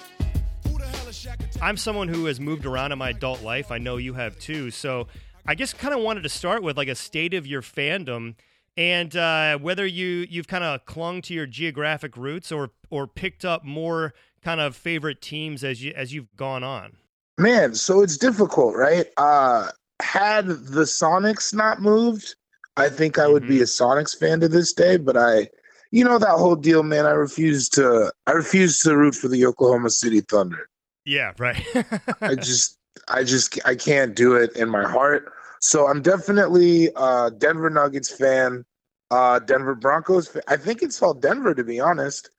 Who 0.68 0.78
the 0.78 0.86
hell 0.86 1.08
is 1.08 1.16
Shaq? 1.16 1.40
and 1.40 1.64
I'm 1.64 1.78
someone 1.78 2.08
who 2.08 2.26
has 2.26 2.40
moved 2.40 2.66
around 2.66 2.92
in 2.92 2.98
my 2.98 3.10
adult 3.10 3.44
life. 3.44 3.72
I 3.72 3.78
know 3.78 3.98
you 3.98 4.14
have 4.14 4.40
too. 4.40 4.72
So 4.72 5.08
I 5.46 5.56
just 5.56 5.78
kind 5.78 5.94
of 5.94 6.02
wanted 6.02 6.24
to 6.24 6.30
start 6.30 6.64
with 6.64 6.78
like 6.78 6.88
a 6.88 6.96
state 6.96 7.34
of 7.34 7.46
your 7.46 7.62
fandom 7.62 8.36
and 8.78 9.16
uh, 9.16 9.58
whether 9.58 9.86
you 9.86 10.26
you've 10.30 10.48
kind 10.48 10.64
of 10.64 10.86
clung 10.86 11.22
to 11.24 11.34
your 11.34 11.46
geographic 11.46 12.18
roots 12.18 12.52
or 12.52 12.72
or 12.90 13.08
picked 13.08 13.46
up 13.46 13.64
more 13.64 14.14
kind 14.44 14.62
of 14.62 14.76
favorite 14.76 15.22
teams 15.22 15.64
as 15.64 15.84
you 15.84 15.94
as 15.96 16.14
you've 16.14 16.36
gone 16.36 16.64
on. 16.64 16.98
Man, 17.38 17.76
so 17.76 18.02
it's 18.02 18.18
difficult, 18.18 18.76
right? 18.76 19.08
Uh 19.18 19.70
had 20.02 20.48
the 20.48 20.84
Sonics 20.84 21.54
not 21.54 21.82
moved, 21.82 22.36
I 22.78 22.90
think 22.90 23.18
I 23.18 23.28
would 23.28 23.48
be 23.48 23.62
a 23.62 23.66
Sonics 23.66 24.18
fan 24.18 24.40
to 24.42 24.48
this 24.48 24.74
day, 24.74 24.98
but 24.98 25.16
I 25.16 25.50
you 25.92 26.04
know 26.04 26.18
that 26.18 26.30
whole 26.30 26.56
deal, 26.56 26.84
man. 26.84 27.06
I 27.06 27.12
refuse 27.12 27.70
to 27.70 28.12
I 28.28 28.32
refuse 28.32 28.80
to 28.82 28.98
root 28.98 29.16
for 29.16 29.28
the 29.28 29.46
Oklahoma 29.46 29.90
City 29.90 30.22
Thunder. 30.22 30.70
Yeah, 31.06 31.32
right. 31.38 31.64
I 32.22 32.36
just 32.36 32.78
I 33.08 33.24
just 33.24 33.60
I 33.66 33.76
can't 33.76 34.16
do 34.16 34.36
it 34.36 34.56
in 34.56 34.70
my 34.70 34.84
heart. 34.84 35.32
So 35.60 35.88
I'm 35.88 36.02
definitely 36.02 36.90
a 36.96 37.32
Denver 37.36 37.70
Nuggets 37.70 38.16
fan, 38.16 38.66
uh 39.12 39.40
Denver 39.40 39.76
Broncos 39.76 40.28
fan. 40.28 40.44
I 40.48 40.58
think 40.58 40.82
it's 40.82 41.02
all 41.02 41.14
Denver 41.14 41.54
to 41.54 41.64
be 41.64 41.80
honest. 41.80 42.30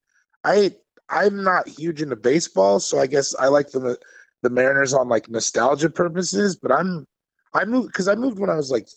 I 0.45 0.75
I'm 1.09 1.43
not 1.43 1.69
huge 1.69 2.03
into 2.03 2.17
baseball, 2.17 2.81
so 2.81 2.99
I 2.99 3.07
guess 3.07 3.35
I 3.37 3.47
like 3.49 3.71
the 3.71 3.99
the 4.43 4.51
Mariners 4.51 4.95
on 4.95 5.09
like 5.09 5.29
nostalgia 5.29 5.91
purposes, 5.91 6.57
but 6.57 6.73
I'm 6.73 7.07
I 7.55 7.65
moved 7.65 7.95
cuz 7.95 8.09
I 8.09 8.15
moved 8.15 8.39
when 8.39 8.51
I 8.51 8.57
was 8.57 8.71
like 8.71 8.89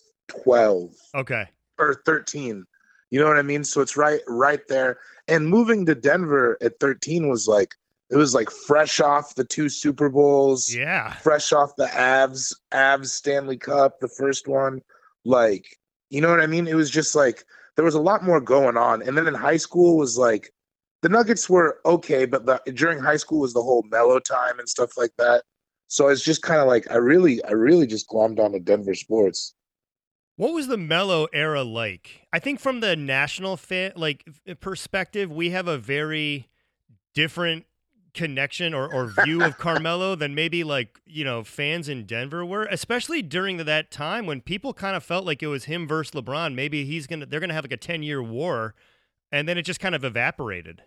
12 0.44 0.92
okay. 1.16 1.46
or 1.78 2.02
13. 2.06 2.66
You 3.10 3.20
know 3.20 3.28
what 3.28 3.38
I 3.38 3.42
mean? 3.42 3.64
So 3.64 3.82
it's 3.82 3.98
right 3.98 4.22
right 4.28 4.62
there. 4.68 5.00
And 5.28 5.48
moving 5.48 5.86
to 5.86 5.96
Denver 5.96 6.58
at 6.62 6.80
13 6.80 7.28
was 7.28 7.48
like 7.48 7.76
it 8.10 8.16
was 8.16 8.34
like 8.34 8.50
fresh 8.50 9.00
off 9.00 9.36
the 9.36 9.44
two 9.44 9.70
Super 9.70 10.10
Bowls 10.10 10.74
Yeah. 10.74 11.14
fresh 11.14 11.52
off 11.54 11.76
the 11.78 11.86
Avs 11.88 12.54
Avs 12.74 13.08
Stanley 13.08 13.58
Cup, 13.58 14.00
the 14.00 14.08
first 14.08 14.48
one. 14.48 14.82
Like, 15.26 15.78
you 16.10 16.22
know 16.22 16.30
what 16.30 16.40
I 16.42 16.48
mean? 16.48 16.68
It 16.68 16.76
was 16.76 16.90
just 16.90 17.16
like 17.16 17.44
there 17.76 17.86
was 17.86 17.96
a 17.96 18.02
lot 18.02 18.24
more 18.24 18.42
going 18.42 18.78
on. 18.78 19.02
And 19.02 19.18
then 19.18 19.28
in 19.28 19.34
high 19.34 19.58
school 19.58 19.98
was 19.98 20.18
like 20.18 20.52
the 21.02 21.10
Nuggets 21.10 21.50
were 21.50 21.80
okay, 21.86 22.26
but 22.26 22.46
the, 22.46 22.62
during 22.74 23.00
high 23.00 23.18
school 23.18 23.40
was 23.40 23.54
the 23.54 23.62
whole 23.62 23.84
Melo 23.90 24.20
time 24.20 24.60
and 24.60 24.68
stuff 24.68 24.98
like 24.98 25.12
that. 25.18 25.44
So 25.88 26.08
it's 26.10 26.24
just 26.24 26.42
kind 26.42 26.60
of 26.60 26.68
like 26.68 26.90
I 26.92 26.96
really, 26.96 27.44
I 27.46 27.52
really 27.52 27.88
just 27.88 28.10
glommed 28.10 28.40
on 28.40 28.52
to 28.52 28.60
Denver 28.60 28.94
sports. 28.96 29.56
What 30.36 30.54
was 30.54 30.68
the 30.68 30.78
Melo 30.78 31.28
era 31.34 31.64
like? 31.64 32.28
I 32.32 32.40
think 32.40 32.60
from 32.60 32.80
the 32.80 32.96
national 32.96 33.58
fan 33.58 33.94
like 33.96 34.26
perspective, 34.62 35.32
we 35.32 35.50
have 35.50 35.68
a 35.68 35.78
very 35.78 36.48
different 37.14 37.66
connection 38.14 38.74
or, 38.74 38.92
or 38.92 39.14
view 39.24 39.44
of 39.44 39.58
Carmelo 39.58 40.16
than 40.16 40.36
maybe 40.36 40.64
like 40.64 41.00
you 41.06 41.24
know 41.24 41.44
fans 41.44 41.90
in 41.90 42.06
Denver 42.06 42.46
were, 42.46 42.66
especially 42.66 43.22
during 43.22 43.58
that 43.58 43.92
time 43.92 44.26
when 44.26 44.42
people 44.42 44.74
kind 44.74 44.96
of 44.96 45.04
felt 45.04 45.26
like 45.26 45.44
it 45.44 45.48
was 45.48 45.66
him 45.66 45.88
versus 45.88 46.14
LeBron. 46.14 46.54
Maybe 46.54 46.86
he's 46.86 47.08
gonna 47.08 47.26
they're 47.26 47.40
gonna 47.40 47.54
have 47.54 47.66
like 47.66 47.72
a 47.72 47.78
ten 47.78 48.04
year 48.04 48.22
war 48.22 48.76
and 49.32 49.48
then 49.48 49.58
it 49.58 49.64
just 49.64 49.80
kind 49.80 49.96
of 49.96 50.04
evaporated. 50.04 50.84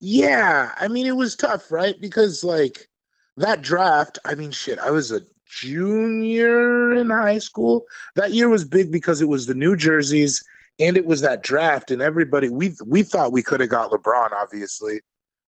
Yeah, 0.00 0.72
I 0.78 0.88
mean 0.88 1.06
it 1.06 1.16
was 1.16 1.36
tough, 1.36 1.70
right? 1.70 2.00
Because 2.00 2.42
like 2.42 2.88
that 3.36 3.62
draft, 3.62 4.18
I 4.24 4.34
mean 4.34 4.50
shit, 4.50 4.78
I 4.78 4.90
was 4.90 5.12
a 5.12 5.20
junior 5.46 6.94
in 6.94 7.10
high 7.10 7.38
school. 7.38 7.84
That 8.16 8.32
year 8.32 8.48
was 8.48 8.64
big 8.64 8.90
because 8.90 9.20
it 9.20 9.28
was 9.28 9.46
the 9.46 9.54
New 9.54 9.76
Jerseys 9.76 10.42
and 10.78 10.96
it 10.96 11.06
was 11.06 11.20
that 11.20 11.42
draft 11.42 11.90
and 11.90 12.02
everybody 12.02 12.48
we 12.48 12.74
we 12.86 13.02
thought 13.02 13.32
we 13.32 13.42
could 13.42 13.60
have 13.60 13.68
got 13.68 13.90
LeBron 13.90 14.32
obviously. 14.32 15.00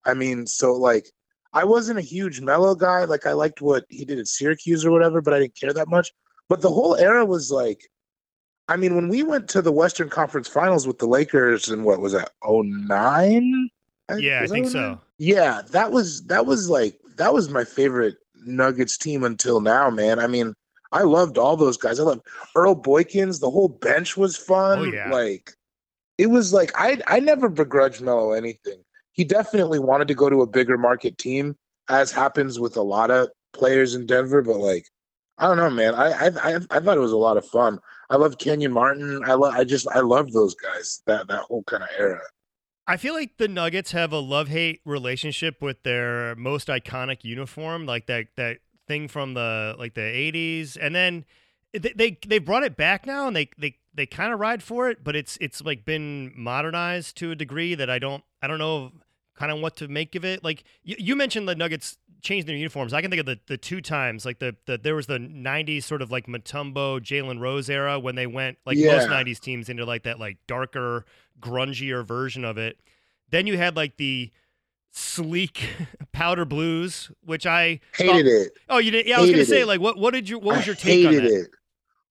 I 0.06 0.14
mean, 0.14 0.46
so 0.46 0.74
like 0.74 1.10
I 1.52 1.64
wasn't 1.64 1.98
a 1.98 2.02
huge 2.02 2.40
Melo 2.40 2.74
guy, 2.74 3.04
like 3.04 3.26
I 3.26 3.32
liked 3.32 3.62
what 3.62 3.84
he 3.88 4.04
did 4.04 4.18
at 4.18 4.26
Syracuse 4.26 4.84
or 4.84 4.90
whatever, 4.90 5.20
but 5.20 5.34
I 5.34 5.38
didn't 5.40 5.58
care 5.58 5.72
that 5.72 5.88
much. 5.88 6.12
But 6.48 6.60
the 6.60 6.70
whole 6.70 6.96
era 6.96 7.24
was 7.24 7.50
like 7.50 7.88
I 8.68 8.76
mean, 8.76 8.94
when 8.94 9.08
we 9.08 9.22
went 9.22 9.48
to 9.50 9.60
the 9.62 9.72
Western 9.72 10.08
Conference 10.08 10.48
Finals 10.48 10.86
with 10.86 10.98
the 10.98 11.06
Lakers 11.06 11.68
and 11.68 11.84
what 11.84 12.00
was 12.00 12.12
that? 12.12 12.30
oh 12.42 12.62
nine? 12.62 13.68
Yeah, 14.18 14.38
I 14.38 14.42
Was 14.42 14.50
think 14.50 14.66
09? 14.66 14.72
so. 14.72 15.00
Yeah, 15.18 15.62
that 15.70 15.92
was 15.92 16.24
that 16.26 16.46
was 16.46 16.68
like 16.68 16.98
that 17.16 17.32
was 17.32 17.48
my 17.48 17.64
favorite 17.64 18.16
Nuggets 18.46 18.98
team 18.98 19.24
until 19.24 19.60
now, 19.60 19.90
man. 19.90 20.18
I 20.18 20.26
mean, 20.26 20.54
I 20.92 21.02
loved 21.02 21.38
all 21.38 21.56
those 21.56 21.76
guys. 21.76 21.98
I 21.98 22.04
loved 22.04 22.22
Earl 22.54 22.76
Boykins. 22.76 23.40
The 23.40 23.50
whole 23.50 23.68
bench 23.68 24.16
was 24.16 24.36
fun. 24.36 24.78
Oh, 24.78 24.84
yeah. 24.84 25.10
Like 25.10 25.52
it 26.18 26.26
was 26.26 26.52
like 26.52 26.72
I 26.74 27.00
I 27.06 27.20
never 27.20 27.48
begrudged 27.48 28.00
Melo 28.00 28.32
anything. 28.32 28.83
He 29.14 29.24
definitely 29.24 29.78
wanted 29.78 30.08
to 30.08 30.14
go 30.14 30.28
to 30.28 30.42
a 30.42 30.46
bigger 30.46 30.76
market 30.76 31.18
team, 31.18 31.56
as 31.88 32.12
happens 32.12 32.60
with 32.60 32.76
a 32.76 32.82
lot 32.82 33.10
of 33.10 33.28
players 33.52 33.94
in 33.94 34.06
Denver. 34.06 34.42
But 34.42 34.58
like, 34.58 34.86
I 35.38 35.46
don't 35.46 35.56
know, 35.56 35.70
man. 35.70 35.94
I 35.94 36.10
I 36.10 36.30
I, 36.42 36.54
I 36.70 36.80
thought 36.80 36.96
it 36.96 37.00
was 37.00 37.12
a 37.12 37.16
lot 37.16 37.36
of 37.36 37.46
fun. 37.46 37.78
I 38.10 38.16
love 38.16 38.38
Kenyon 38.38 38.72
Martin. 38.72 39.22
I 39.24 39.34
love. 39.34 39.54
I 39.54 39.64
just 39.64 39.88
I 39.88 40.00
love 40.00 40.32
those 40.32 40.54
guys. 40.54 41.02
That 41.06 41.28
that 41.28 41.42
whole 41.44 41.62
kind 41.62 41.82
of 41.82 41.88
era. 41.98 42.20
I 42.86 42.96
feel 42.98 43.14
like 43.14 43.38
the 43.38 43.48
Nuggets 43.48 43.92
have 43.92 44.12
a 44.12 44.18
love 44.18 44.48
hate 44.48 44.80
relationship 44.84 45.62
with 45.62 45.82
their 45.84 46.34
most 46.36 46.68
iconic 46.68 47.24
uniform, 47.24 47.86
like 47.86 48.06
that 48.06 48.26
that 48.36 48.58
thing 48.86 49.08
from 49.08 49.34
the 49.34 49.74
like 49.78 49.94
the 49.94 50.02
'80s, 50.02 50.76
and 50.80 50.94
then 50.94 51.24
they 51.72 51.92
they, 51.94 52.18
they 52.26 52.38
brought 52.38 52.62
it 52.62 52.76
back 52.76 53.06
now, 53.06 53.26
and 53.26 53.34
they 53.34 53.48
they 53.56 53.76
they 53.94 54.06
kind 54.06 54.32
of 54.32 54.40
ride 54.40 54.62
for 54.62 54.90
it, 54.90 55.02
but 55.02 55.16
it's 55.16 55.38
it's 55.40 55.62
like 55.62 55.84
been 55.84 56.32
modernized 56.36 57.16
to 57.18 57.30
a 57.30 57.36
degree 57.36 57.74
that 57.74 57.88
I 57.88 57.98
don't 57.98 58.24
I 58.42 58.46
don't 58.46 58.58
know 58.58 58.92
kind 59.34 59.50
of 59.52 59.60
what 59.60 59.76
to 59.76 59.88
make 59.88 60.14
of 60.14 60.24
it. 60.24 60.44
Like 60.44 60.64
you, 60.82 60.96
you 60.98 61.16
mentioned 61.16 61.48
the 61.48 61.54
Nuggets 61.54 61.96
changed 62.22 62.46
their 62.48 62.56
uniforms. 62.56 62.92
I 62.92 63.02
can 63.02 63.10
think 63.10 63.20
of 63.20 63.26
the 63.26 63.38
the 63.46 63.56
two 63.56 63.80
times 63.80 64.24
like 64.24 64.38
the, 64.38 64.56
the 64.66 64.78
there 64.78 64.94
was 64.94 65.06
the 65.06 65.18
'90s 65.18 65.82
sort 65.84 66.02
of 66.02 66.10
like 66.10 66.26
Mutombo, 66.26 67.00
Jalen 67.00 67.40
Rose 67.40 67.68
era 67.70 67.98
when 67.98 68.14
they 68.14 68.26
went 68.26 68.58
like 68.66 68.78
most 68.78 69.08
'90s 69.08 69.40
teams 69.40 69.68
into 69.68 69.84
like 69.84 70.04
that 70.04 70.18
like 70.18 70.38
darker, 70.46 71.04
grungier 71.40 72.04
version 72.04 72.44
of 72.44 72.58
it. 72.58 72.78
Then 73.30 73.46
you 73.46 73.56
had 73.56 73.76
like 73.76 73.96
the 73.96 74.30
sleek 74.90 75.68
powder 76.12 76.44
blues, 76.44 77.10
which 77.24 77.46
I 77.46 77.80
Hated 77.96 78.26
it. 78.26 78.52
Oh, 78.68 78.78
you 78.78 78.90
did? 78.90 79.06
Yeah, 79.06 79.18
I 79.18 79.20
was 79.20 79.30
gonna 79.30 79.44
say 79.44 79.62
it. 79.62 79.66
like 79.66 79.80
what 79.80 79.98
what 79.98 80.14
did 80.14 80.28
you 80.28 80.38
what 80.38 80.56
was 80.56 80.64
I 80.64 80.66
your 80.66 80.74
take 80.74 81.06
on 81.06 81.14
that? 81.14 81.24
it. 81.24 81.50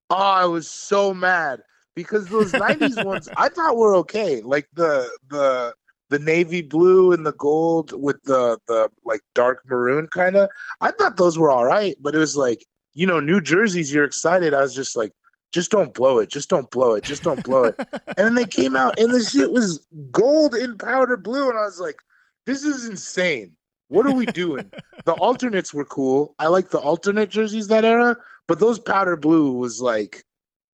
Oh, 0.09 0.15
I 0.15 0.45
was 0.45 0.69
so 0.69 1.13
mad 1.13 1.61
because 1.95 2.27
those 2.27 2.51
'90s 2.51 3.03
ones 3.05 3.29
I 3.37 3.49
thought 3.49 3.77
were 3.77 3.95
okay, 3.97 4.41
like 4.41 4.67
the 4.73 5.09
the 5.29 5.73
the 6.13 6.19
navy 6.19 6.61
blue 6.61 7.11
and 7.11 7.25
the 7.25 7.33
gold 7.33 7.91
with 7.99 8.21
the 8.23 8.59
the 8.67 8.87
like 9.03 9.21
dark 9.33 9.63
maroon 9.67 10.05
kind 10.07 10.35
of. 10.35 10.47
I 10.79 10.91
thought 10.91 11.17
those 11.17 11.39
were 11.39 11.49
all 11.49 11.65
right, 11.65 11.95
but 11.99 12.13
it 12.13 12.19
was 12.19 12.37
like 12.37 12.63
you 12.93 13.07
know 13.07 13.19
New 13.19 13.41
Jersey's. 13.41 13.91
You're 13.91 14.05
excited. 14.05 14.53
I 14.53 14.61
was 14.61 14.75
just 14.75 14.95
like, 14.95 15.11
just 15.51 15.71
don't 15.71 15.91
blow 15.91 16.19
it. 16.19 16.29
Just 16.29 16.49
don't 16.49 16.69
blow 16.69 16.93
it. 16.93 17.03
Just 17.03 17.23
don't 17.23 17.43
blow 17.43 17.63
it. 17.63 17.75
and 17.91 18.15
then 18.17 18.35
they 18.35 18.45
came 18.45 18.75
out 18.75 18.99
and 18.99 19.11
the 19.11 19.23
shit 19.23 19.51
was 19.51 19.85
gold 20.11 20.53
in 20.53 20.77
powder 20.77 21.17
blue, 21.17 21.49
and 21.49 21.57
I 21.57 21.63
was 21.63 21.79
like, 21.79 21.97
this 22.45 22.63
is 22.63 22.87
insane. 22.87 23.55
What 23.87 24.05
are 24.05 24.13
we 24.13 24.27
doing? 24.27 24.71
the 25.05 25.13
alternates 25.13 25.73
were 25.73 25.85
cool. 25.85 26.35
I 26.37 26.45
like 26.45 26.69
the 26.69 26.79
alternate 26.79 27.31
jerseys 27.31 27.69
that 27.69 27.85
era, 27.85 28.15
but 28.47 28.59
those 28.59 28.77
powder 28.77 29.17
blue 29.17 29.51
was 29.53 29.81
like 29.81 30.23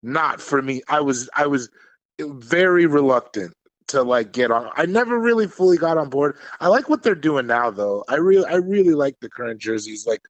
not 0.02 0.40
for 0.40 0.62
me. 0.62 0.82
I 0.88 1.00
was 1.00 1.30
I 1.36 1.46
was 1.46 1.70
very 2.18 2.86
reluctant 2.86 3.54
to 3.88 4.02
like 4.02 4.32
get 4.32 4.50
on. 4.50 4.70
I 4.76 4.86
never 4.86 5.18
really 5.18 5.46
fully 5.46 5.76
got 5.78 5.98
on 5.98 6.08
board. 6.10 6.36
I 6.60 6.68
like 6.68 6.88
what 6.88 7.02
they're 7.02 7.14
doing 7.14 7.46
now 7.46 7.70
though. 7.70 8.04
I 8.08 8.16
really 8.16 8.46
I 8.46 8.56
really 8.56 8.94
like 8.94 9.16
the 9.20 9.28
current 9.30 9.60
jerseys, 9.60 10.06
like 10.06 10.22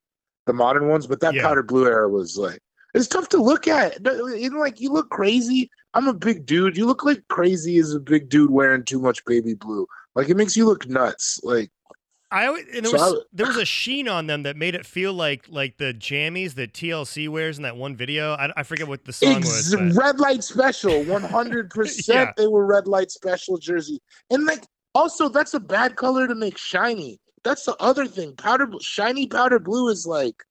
the 0.46 0.52
modern 0.52 0.88
ones, 0.88 1.06
but 1.06 1.20
that 1.20 1.34
Yeah. 1.34 1.42
powder 1.42 1.62
blue 1.62 1.86
era 1.86 2.08
was 2.08 2.36
like 2.36 2.60
it's 2.94 3.06
tough 3.08 3.28
to 3.30 3.42
look 3.42 3.68
at. 3.68 3.98
You 4.04 4.50
know, 4.50 4.58
like 4.60 4.80
you 4.80 4.90
look 4.92 5.10
crazy. 5.10 5.70
I'm 5.94 6.08
a 6.08 6.14
big 6.14 6.46
dude. 6.46 6.76
You 6.76 6.86
look 6.86 7.04
like 7.04 7.26
crazy 7.28 7.78
as 7.78 7.92
a 7.92 8.00
big 8.00 8.28
dude 8.28 8.50
wearing 8.50 8.84
too 8.84 9.00
much 9.00 9.24
baby 9.24 9.54
blue. 9.54 9.86
Like 10.14 10.28
it 10.28 10.36
makes 10.36 10.56
you 10.56 10.64
look 10.66 10.88
nuts. 10.88 11.40
Like 11.42 11.70
I 12.30 12.46
always, 12.46 12.64
and 12.66 12.84
there 12.84 12.90
So 12.90 12.96
was 12.98 13.14
I- 13.14 13.24
there 13.32 13.46
was 13.46 13.56
a 13.56 13.64
sheen 13.64 14.06
on 14.08 14.26
them 14.26 14.42
that 14.42 14.56
made 14.56 14.74
it 14.74 14.84
feel 14.84 15.12
like 15.14 15.46
like 15.48 15.78
the 15.78 15.94
jammies 15.94 16.54
that 16.54 16.72
TLC 16.74 17.28
wears 17.28 17.56
in 17.56 17.62
that 17.62 17.76
one 17.76 17.96
video. 17.96 18.32
I, 18.34 18.52
I 18.56 18.62
forget 18.64 18.86
what 18.86 19.04
the 19.06 19.12
song 19.12 19.36
Ex- 19.36 19.46
was. 19.46 19.74
but- 19.74 19.94
red 20.02 20.20
light 20.20 20.44
special, 20.44 21.02
one 21.04 21.22
hundred 21.22 21.70
percent. 21.70 22.36
They 22.36 22.46
were 22.46 22.66
red 22.66 22.86
light 22.86 23.10
special 23.10 23.56
jersey, 23.58 23.98
and 24.30 24.44
like 24.44 24.64
also 24.94 25.28
that's 25.28 25.54
a 25.54 25.60
bad 25.60 25.96
color 25.96 26.28
to 26.28 26.34
make 26.34 26.58
shiny. 26.58 27.18
That's 27.44 27.64
the 27.64 27.76
other 27.80 28.06
thing. 28.06 28.34
Powder 28.36 28.68
shiny 28.80 29.26
powder 29.26 29.58
blue 29.58 29.88
is 29.88 30.06
like, 30.06 30.42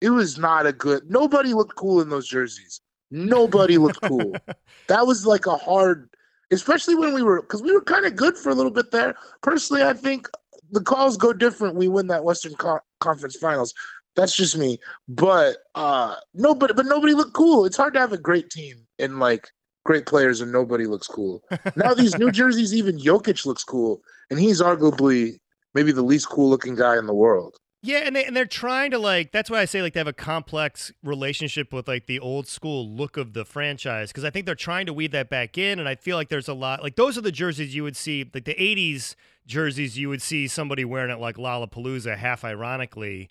it 0.00 0.10
was 0.10 0.38
not 0.38 0.66
a 0.66 0.72
good. 0.72 1.10
Nobody 1.10 1.54
looked 1.54 1.74
cool 1.76 2.00
in 2.00 2.08
those 2.08 2.28
jerseys. 2.28 2.80
Nobody 3.10 3.78
looked 3.78 4.00
cool. 4.02 4.32
That 4.86 5.06
was 5.06 5.24
like 5.24 5.46
a 5.46 5.56
hard, 5.56 6.08
especially 6.50 6.96
when 6.96 7.14
we 7.14 7.22
were 7.22 7.42
because 7.42 7.62
we 7.62 7.72
were 7.72 7.80
kind 7.80 8.04
of 8.06 8.16
good 8.16 8.36
for 8.36 8.50
a 8.50 8.54
little 8.54 8.72
bit 8.72 8.90
there. 8.90 9.14
Personally, 9.40 9.82
I 9.84 9.92
think 9.92 10.28
the 10.70 10.82
calls 10.82 11.16
go 11.16 11.32
different. 11.32 11.76
We 11.76 11.88
win 11.88 12.06
that 12.08 12.24
Western 12.24 12.54
Con- 12.54 12.80
Conference 13.00 13.36
Finals. 13.36 13.74
That's 14.16 14.34
just 14.34 14.56
me. 14.56 14.78
But 15.08 15.58
uh 15.74 16.16
nobody 16.34 16.74
but 16.74 16.86
nobody 16.86 17.14
looked 17.14 17.34
cool. 17.34 17.64
It's 17.64 17.76
hard 17.76 17.94
to 17.94 18.00
have 18.00 18.12
a 18.12 18.18
great 18.18 18.50
team 18.50 18.86
and 18.98 19.20
like 19.20 19.48
great 19.84 20.06
players 20.06 20.40
and 20.40 20.52
nobody 20.52 20.86
looks 20.86 21.06
cool. 21.06 21.42
Now 21.76 21.94
these 21.94 22.18
New 22.18 22.30
Jerseys, 22.30 22.74
even 22.74 22.98
Jokic 22.98 23.46
looks 23.46 23.64
cool, 23.64 24.00
and 24.30 24.38
he's 24.38 24.60
arguably 24.60 25.38
maybe 25.74 25.92
the 25.92 26.02
least 26.02 26.28
cool 26.28 26.50
looking 26.50 26.74
guy 26.74 26.98
in 26.98 27.06
the 27.06 27.14
world. 27.14 27.56
Yeah, 27.82 28.00
and 28.04 28.14
they 28.14 28.26
and 28.26 28.36
they're 28.36 28.44
trying 28.44 28.90
to 28.90 28.98
like 28.98 29.32
that's 29.32 29.48
why 29.48 29.60
I 29.60 29.64
say 29.64 29.80
like 29.80 29.94
they 29.94 30.00
have 30.00 30.06
a 30.06 30.12
complex 30.12 30.92
relationship 31.02 31.72
with 31.72 31.88
like 31.88 32.06
the 32.06 32.20
old 32.20 32.46
school 32.46 32.86
look 32.86 33.16
of 33.16 33.32
the 33.32 33.46
franchise 33.46 34.10
because 34.10 34.24
I 34.24 34.28
think 34.28 34.44
they're 34.44 34.54
trying 34.54 34.84
to 34.86 34.92
weave 34.92 35.12
that 35.12 35.30
back 35.30 35.56
in 35.56 35.78
and 35.78 35.88
I 35.88 35.94
feel 35.94 36.18
like 36.18 36.28
there's 36.28 36.48
a 36.48 36.54
lot 36.54 36.82
like 36.82 36.96
those 36.96 37.16
are 37.16 37.22
the 37.22 37.32
jerseys 37.32 37.74
you 37.74 37.82
would 37.82 37.96
see 37.96 38.28
like 38.34 38.44
the 38.44 38.54
80s 38.54 39.14
jerseys 39.46 39.98
you 39.98 40.08
would 40.08 40.22
see 40.22 40.46
somebody 40.46 40.84
wearing 40.84 41.10
it 41.10 41.18
like 41.18 41.36
Lollapalooza 41.36 42.16
half 42.16 42.44
ironically 42.44 43.28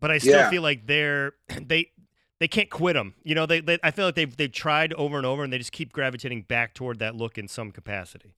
but 0.00 0.10
I 0.10 0.18
still 0.18 0.32
Yeah. 0.40 0.50
feel 0.50 0.62
like 0.62 0.86
they're 0.86 1.32
they 1.62 1.90
they 2.40 2.48
can't 2.48 2.68
quit 2.68 2.94
them. 2.94 3.14
You 3.22 3.34
know, 3.36 3.46
they, 3.46 3.60
they 3.60 3.78
I 3.82 3.90
feel 3.90 4.04
like 4.06 4.16
they've 4.16 4.36
they've 4.36 4.52
tried 4.52 4.92
over 4.94 5.16
and 5.16 5.24
over 5.24 5.44
and 5.44 5.52
they 5.52 5.56
just 5.56 5.72
keep 5.72 5.92
gravitating 5.92 6.42
back 6.42 6.74
toward 6.74 6.98
that 6.98 7.14
look 7.14 7.38
in 7.38 7.48
some 7.48 7.70
capacity. 7.70 8.34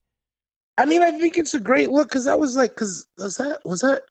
I 0.79 0.85
mean, 0.85 1.03
I 1.03 1.11
think 1.13 1.39
it's 1.39 1.55
a 1.55 1.59
great 1.61 1.91
look 1.91 2.09
because 2.09 2.27
that 2.27 2.39
was 2.39 2.55
like, 2.55 2.71
because 2.73 3.07
was 3.19 3.39
that 3.39 3.61
was 3.65 3.81
that? 3.81 4.03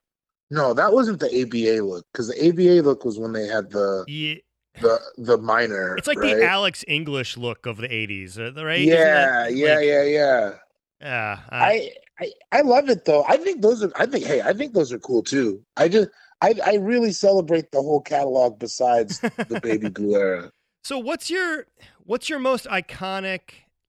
No, 0.50 0.74
that 0.74 0.92
wasn't 0.92 1.20
the 1.20 1.26
ABA 1.42 1.82
look 1.84 2.04
because 2.12 2.28
the 2.28 2.48
ABA 2.48 2.82
look 2.86 3.04
was 3.04 3.18
when 3.18 3.32
they 3.32 3.46
had 3.46 3.70
the 3.70 4.04
Yeah, 4.08 4.34
the 4.82 4.98
the 5.16 5.38
minor. 5.38 5.96
it's 5.96 6.08
like 6.08 6.18
right? 6.18 6.36
the 6.36 6.44
Alex 6.44 6.84
English 6.88 7.36
look 7.36 7.64
of 7.64 7.76
the 7.78 7.88
80s, 7.88 8.38
uh, 8.38 8.64
right? 8.64 8.80
Yeah, 8.80 9.04
that, 9.44 9.54
yeah, 9.54 9.74
like- 9.76 9.84
yeah, 9.86 10.02
yeah. 10.02 10.52
Yeah, 11.00 11.38
uh, 11.52 11.54
I, 11.54 11.90
I 12.20 12.32
I 12.52 12.60
love 12.62 12.88
it 12.88 13.04
though. 13.04 13.24
I 13.28 13.36
think 13.36 13.62
those 13.62 13.82
are. 13.82 13.92
I 13.96 14.06
think 14.06 14.24
hey, 14.24 14.40
I 14.42 14.52
think 14.52 14.72
those 14.72 14.92
are 14.92 14.98
cool 14.98 15.22
too. 15.22 15.62
I 15.76 15.88
just 15.88 16.08
I 16.40 16.54
I 16.64 16.74
really 16.76 17.12
celebrate 17.12 17.72
the 17.72 17.82
whole 17.82 18.00
catalog 18.00 18.58
besides 18.58 19.20
the 19.20 19.60
baby 19.62 19.88
blue 19.88 20.16
era. 20.16 20.50
So 20.84 20.98
what's 20.98 21.30
your 21.30 21.66
what's 22.04 22.28
your 22.28 22.38
most 22.38 22.66
iconic 22.66 23.40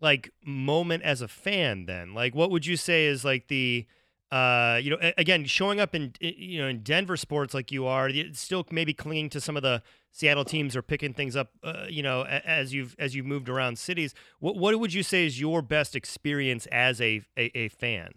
like 0.01 0.31
moment 0.45 1.03
as 1.03 1.21
a 1.21 1.27
fan 1.27 1.85
then? 1.85 2.13
Like 2.13 2.35
what 2.35 2.51
would 2.51 2.65
you 2.65 2.77
say 2.77 3.05
is 3.05 3.23
like 3.23 3.47
the 3.47 3.85
uh 4.31 4.79
you 4.81 4.89
know 4.89 4.97
again 5.17 5.45
showing 5.45 5.79
up 5.79 5.95
in 5.95 6.11
you 6.19 6.59
know 6.59 6.67
in 6.67 6.81
Denver 6.83 7.15
sports 7.15 7.53
like 7.53 7.71
you 7.71 7.85
are 7.85 8.09
still 8.33 8.65
maybe 8.71 8.93
clinging 8.93 9.29
to 9.29 9.39
some 9.39 9.55
of 9.55 9.63
the 9.63 9.81
Seattle 10.11 10.43
teams 10.45 10.75
or 10.75 10.81
picking 10.81 11.13
things 11.13 11.35
up 11.35 11.51
uh, 11.63 11.85
you 11.89 12.03
know 12.03 12.23
as 12.23 12.73
you've 12.73 12.95
as 12.99 13.15
you've 13.15 13.25
moved 13.25 13.47
around 13.49 13.77
cities. 13.77 14.13
What 14.39 14.57
what 14.57 14.77
would 14.79 14.93
you 14.93 15.03
say 15.03 15.25
is 15.25 15.39
your 15.39 15.61
best 15.61 15.95
experience 15.95 16.65
as 16.71 16.99
a 16.99 17.21
a, 17.37 17.57
a 17.57 17.67
fan? 17.69 18.11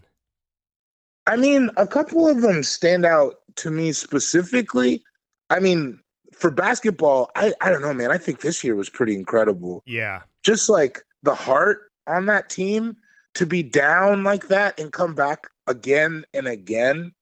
I 1.26 1.36
mean, 1.36 1.70
a 1.76 1.86
couple 1.86 2.26
of 2.28 2.40
them 2.40 2.62
stand 2.62 3.04
out 3.04 3.34
to 3.56 3.70
me 3.70 3.92
specifically. 3.92 5.02
I 5.50 5.60
mean, 5.60 6.00
for 6.32 6.50
basketball, 6.50 7.30
I 7.36 7.52
I 7.60 7.70
don't 7.70 7.82
know, 7.82 7.94
man. 7.94 8.10
I 8.10 8.18
think 8.18 8.40
this 8.40 8.64
year 8.64 8.74
was 8.74 8.88
pretty 8.88 9.14
incredible. 9.14 9.82
Yeah. 9.86 10.22
just 10.42 10.68
like 10.68 11.02
the 11.22 11.34
heart 11.34 11.90
on 12.06 12.26
that 12.26 12.48
team 12.48 12.96
to 13.34 13.46
be 13.46 13.62
down 13.62 14.24
like 14.24 14.48
that 14.48 14.78
and 14.78 14.92
come 14.92 15.14
back 15.14 15.48
again 15.66 16.24
and 16.34 16.46
again 16.46 17.12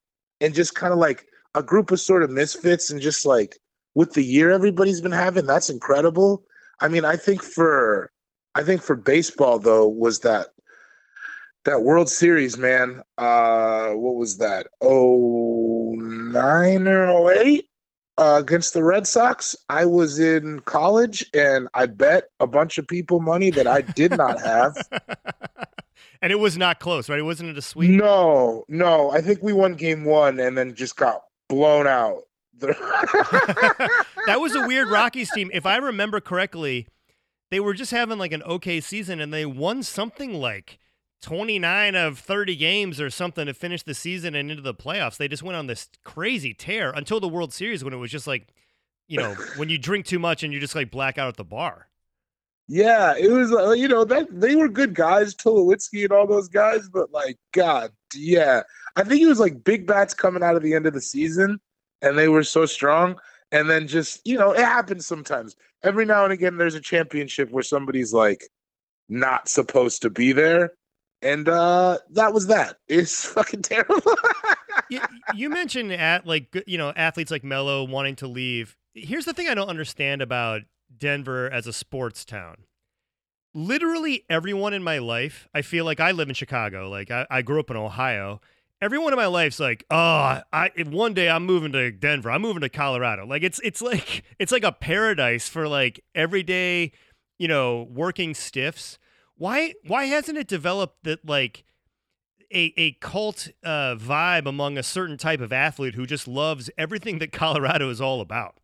and 0.41 0.55
just 0.55 0.75
kind 0.75 0.93
of 0.93 0.99
like 0.99 1.27
a 1.55 1.63
group 1.63 1.91
of 1.91 2.01
sort 2.01 2.23
of 2.23 2.31
misfits 2.31 2.91
and 2.91 3.01
just 3.01 3.27
like 3.27 3.57
with 3.95 4.13
the 4.13 4.25
year 4.25 4.51
everybody's 4.51 5.01
been 5.01 5.13
having 5.13 5.47
that's 5.47 5.71
incredible 5.71 6.43
i 6.81 6.89
mean 6.89 7.05
i 7.05 7.17
think 7.17 7.43
for 7.43 8.11
i 8.55 8.63
think 8.63 8.81
for 8.83 8.97
baseball 8.97 9.59
though 9.59 9.89
was 9.89 10.21
that 10.21 10.49
that 11.69 11.83
World 11.83 12.09
Series, 12.09 12.57
man. 12.57 13.03
Uh, 13.19 13.91
what 13.91 14.15
was 14.15 14.39
that? 14.39 14.69
Oh 14.81 15.95
nine 15.99 16.89
or 16.89 17.07
oh 17.07 17.29
eight 17.29 17.69
uh, 18.17 18.39
against 18.41 18.73
the 18.73 18.83
Red 18.83 19.07
Sox. 19.07 19.55
I 19.69 19.85
was 19.85 20.19
in 20.19 20.61
college 20.61 21.27
and 21.35 21.69
I 21.75 21.87
bet 21.87 22.31
a 22.41 22.47
bunch 22.47 22.79
of 22.79 22.89
people 22.89 23.21
money 23.21 23.51
that 23.51 23.67
I 23.67 23.83
did 23.83 24.17
not 24.17 24.41
have. 24.41 24.77
and 26.23 26.33
it 26.33 26.39
was 26.39 26.57
not 26.57 26.81
close, 26.81 27.09
right? 27.09 27.19
It 27.19 27.23
wasn't 27.23 27.57
a 27.57 27.63
sweep. 27.63 27.91
No, 27.91 28.65
no. 28.69 29.11
I 29.11 29.21
think 29.21 29.43
we 29.43 29.53
won 29.53 29.75
game 29.75 30.05
one 30.05 30.41
and 30.41 30.57
then 30.57 30.75
just 30.75 30.97
got 30.97 31.23
blown 31.49 31.87
out. 31.87 32.23
that 32.61 34.39
was 34.41 34.57
a 34.57 34.67
weird 34.67 34.89
Rockies 34.89 35.31
team. 35.31 35.51
If 35.55 35.65
I 35.65 35.77
remember 35.77 36.21
correctly, 36.21 36.89
they 37.51 37.61
were 37.61 37.75
just 37.75 37.93
having 37.93 38.19
like 38.19 38.33
an 38.33 38.43
okay 38.43 38.81
season 38.81 39.21
and 39.21 39.33
they 39.33 39.47
won 39.47 39.83
something 39.83 40.35
like 40.35 40.79
29 41.23 41.95
of 41.95 42.19
30 42.19 42.57
games 42.57 43.01
or 43.01 43.11
something 43.11 43.47
to 43.47 43.55
finish 43.55 43.83
the 43.83 43.95
season 43.95 44.35
and 44.35 44.51
into 44.51 44.63
the 44.63 44.75
playoffs. 44.75 45.17
They 45.17 45.29
just 45.29 45.43
went 45.43 45.57
on 45.57 45.67
this 45.67 45.89
crazy 46.05 46.55
tear 46.55 46.91
until 46.91 47.21
the 47.21 47.29
World 47.29 47.53
Series 47.53 47.85
when 47.85 47.93
it 47.93 47.97
was 47.99 48.11
just 48.11 48.27
like, 48.27 48.49
you 49.07 49.19
know, 49.19 49.35
when 49.57 49.69
you 49.69 49.79
drink 49.79 50.07
too 50.07 50.19
much 50.19 50.43
and 50.43 50.53
you 50.53 50.61
just 50.61 50.75
like 50.75 50.91
black 50.91 51.19
out 51.19 51.29
at 51.29 51.37
the 51.37 51.45
bar. 51.45 51.88
Yeah, 52.71 53.15
it 53.19 53.31
was 53.31 53.51
uh, 53.51 53.73
you 53.73 53.89
know 53.89 54.05
that 54.05 54.29
they 54.31 54.55
were 54.55 54.69
good 54.69 54.95
guys, 54.95 55.35
Tulowitzki 55.35 56.05
and 56.05 56.13
all 56.13 56.27
those 56.27 56.49
guys, 56.49 56.87
but 56.91 57.11
like 57.11 57.39
God, 57.53 57.91
yeah, 58.15 58.63
I 58.95 59.05
think 59.05 59.23
it 59.23 59.27
was 59.27 59.41
like 59.41 59.65
big 59.65 59.87
bats 59.87 60.13
coming 60.13 60.43
out 60.43 60.55
of 60.55 60.63
the 60.63 60.75
end 60.75 60.87
of 60.87 60.93
the 60.93 61.01
season, 61.01 61.61
and 62.03 62.19
they 62.19 62.29
were 62.29 62.43
so 62.43 62.67
strong, 62.67 63.19
and 63.53 63.71
then 63.71 63.87
just 63.89 64.21
you 64.27 64.37
know 64.37 64.53
it 64.53 64.61
happens 64.61 65.07
sometimes. 65.07 65.57
Every 65.83 66.05
now 66.05 66.25
and 66.25 66.33
again, 66.33 66.59
there's 66.59 66.75
a 66.75 66.81
championship 66.81 67.51
where 67.51 67.63
somebody's 67.63 68.13
like 68.13 68.45
not 69.09 69.49
supposed 69.49 70.03
to 70.03 70.11
be 70.11 70.33
there, 70.33 70.73
and 71.23 71.49
uh 71.49 71.99
that 72.11 72.35
was 72.35 72.49
that. 72.49 72.77
It's 72.89 73.25
fucking 73.25 73.63
terrible. 73.63 74.03
you, 74.91 75.01
you 75.35 75.49
mentioned 75.49 75.91
at 75.93 76.27
like 76.27 76.65
you 76.67 76.77
know 76.77 76.93
athletes 76.95 77.31
like 77.31 77.45
Melo 77.45 77.85
wanting 77.85 78.17
to 78.17 78.27
leave. 78.27 78.77
Here's 78.93 79.25
the 79.25 79.33
thing 79.33 79.49
I 79.49 79.55
don't 79.55 79.71
understand 79.71 80.21
about 80.21 80.63
Denver 80.97 81.51
as 81.51 81.67
a 81.67 81.73
sports 81.73 82.25
town. 82.25 82.57
Literally 83.55 84.25
everyone 84.29 84.75
in 84.75 84.83
my 84.83 84.99
life, 84.99 85.49
I 85.55 85.63
feel 85.63 85.85
like 85.85 86.01
I 86.01 86.13
live 86.13 86.29
in 86.29 86.35
Chicago. 86.35 86.89
Like 86.89 87.11
I, 87.11 87.27
I 87.31 87.43
grew 87.43 87.61
up 87.61 87.71
in 87.71 87.77
Ohio. 87.77 88.41
Everyone 88.81 89.13
in 89.13 89.17
my 89.17 89.27
life's 89.27 89.59
like, 89.59 89.85
oh, 89.91 90.41
I 90.53 90.71
one 90.87 91.15
day 91.15 91.29
I'm 91.29 91.45
moving 91.45 91.73
to 91.73 91.91
Denver. 91.91 92.31
I'm 92.31 92.43
moving 92.43 92.61
to 92.61 92.69
Colorado. 92.69 93.27
Like 93.27 93.43
it's 93.43 93.59
it's 93.65 93.83
like 93.83 94.23
it's 94.39 94.53
like 94.53 94.65
a 94.65 94.73
paradise 94.73 95.49
for 95.49 95.67
like 95.67 96.05
everyday, 96.15 96.93
you 97.39 97.49
know, 97.49 97.89
working 97.91 98.35
stiffs 98.35 98.99
why 99.39 99.75
why 99.87 100.05
hasn't 100.07 100.37
it 100.37 100.49
developed 100.49 101.05
that 101.05 101.25
like 101.27 101.65
a, 102.53 102.73
a 102.77 102.93
cult 102.93 103.49
uh, 103.63 103.95
vibe 103.95 104.47
among 104.47 104.77
a 104.77 104.83
certain 104.83 105.17
type 105.17 105.41
of 105.41 105.53
athlete 105.53 105.95
who 105.95 106.07
just 106.07 106.27
loves 106.27 106.71
everything 106.77 107.19
that 107.21 107.33
Colorado 107.33 107.89
is 107.89 108.01
all 108.01 108.21
about? 108.21 108.57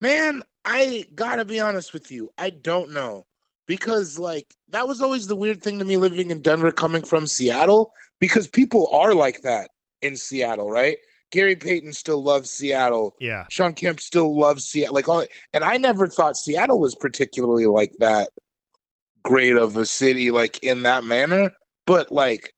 Man, 0.00 0.42
I 0.66 1.06
gotta 1.14 1.44
be 1.44 1.60
honest 1.60 1.92
with 1.94 2.10
you. 2.10 2.30
I 2.36 2.50
don't 2.50 2.90
know. 2.90 3.24
Because 3.66 4.18
like 4.18 4.54
that 4.68 4.86
was 4.86 5.00
always 5.00 5.26
the 5.26 5.36
weird 5.36 5.62
thing 5.62 5.78
to 5.78 5.84
me 5.84 5.96
living 5.96 6.30
in 6.30 6.42
Denver 6.42 6.70
coming 6.70 7.02
from 7.02 7.26
Seattle, 7.26 7.92
because 8.20 8.46
people 8.46 8.88
are 8.92 9.14
like 9.14 9.42
that 9.42 9.70
in 10.02 10.16
Seattle, 10.16 10.70
right? 10.70 10.98
Gary 11.32 11.56
Payton 11.56 11.92
still 11.92 12.22
loves 12.22 12.50
Seattle. 12.50 13.16
Yeah. 13.18 13.44
Shawn 13.50 13.74
Kemp 13.74 14.00
still 14.00 14.38
loves 14.38 14.64
Seattle. 14.64 14.94
Like 14.94 15.08
all 15.08 15.24
and 15.52 15.64
I 15.64 15.76
never 15.76 16.06
thought 16.06 16.36
Seattle 16.36 16.78
was 16.78 16.94
particularly 16.94 17.66
like 17.66 17.92
that 17.98 18.30
great 19.24 19.56
of 19.56 19.76
a 19.76 19.86
city 19.86 20.30
like 20.30 20.62
in 20.62 20.82
that 20.82 21.04
manner. 21.04 21.50
But 21.86 22.12
like, 22.12 22.54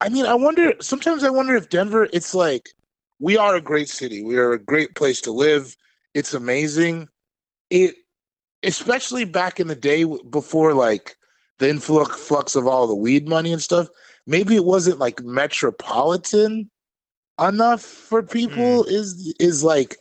I 0.00 0.08
mean, 0.08 0.26
I 0.26 0.34
wonder. 0.34 0.74
Sometimes 0.80 1.24
I 1.24 1.30
wonder 1.30 1.56
if 1.56 1.68
Denver. 1.68 2.08
It's 2.12 2.34
like 2.34 2.70
we 3.18 3.36
are 3.36 3.56
a 3.56 3.60
great 3.60 3.88
city. 3.88 4.22
We 4.22 4.36
are 4.36 4.52
a 4.52 4.58
great 4.58 4.94
place 4.94 5.20
to 5.22 5.32
live. 5.32 5.76
It's 6.14 6.34
amazing. 6.34 7.08
It, 7.72 7.94
especially 8.62 9.24
back 9.24 9.58
in 9.58 9.66
the 9.66 9.74
day 9.74 10.04
before 10.30 10.74
like 10.74 11.16
the 11.58 11.70
influx 11.70 12.54
of 12.54 12.66
all 12.66 12.86
the 12.86 12.94
weed 12.94 13.28
money 13.28 13.52
and 13.52 13.62
stuff. 13.62 13.88
Maybe 14.26 14.56
it 14.56 14.64
wasn't 14.64 14.98
like 14.98 15.22
metropolitan 15.22 16.70
enough 17.40 17.80
for 17.80 18.22
people. 18.22 18.84
Mm. 18.84 18.90
Is 18.90 19.34
is 19.40 19.64
like 19.64 19.96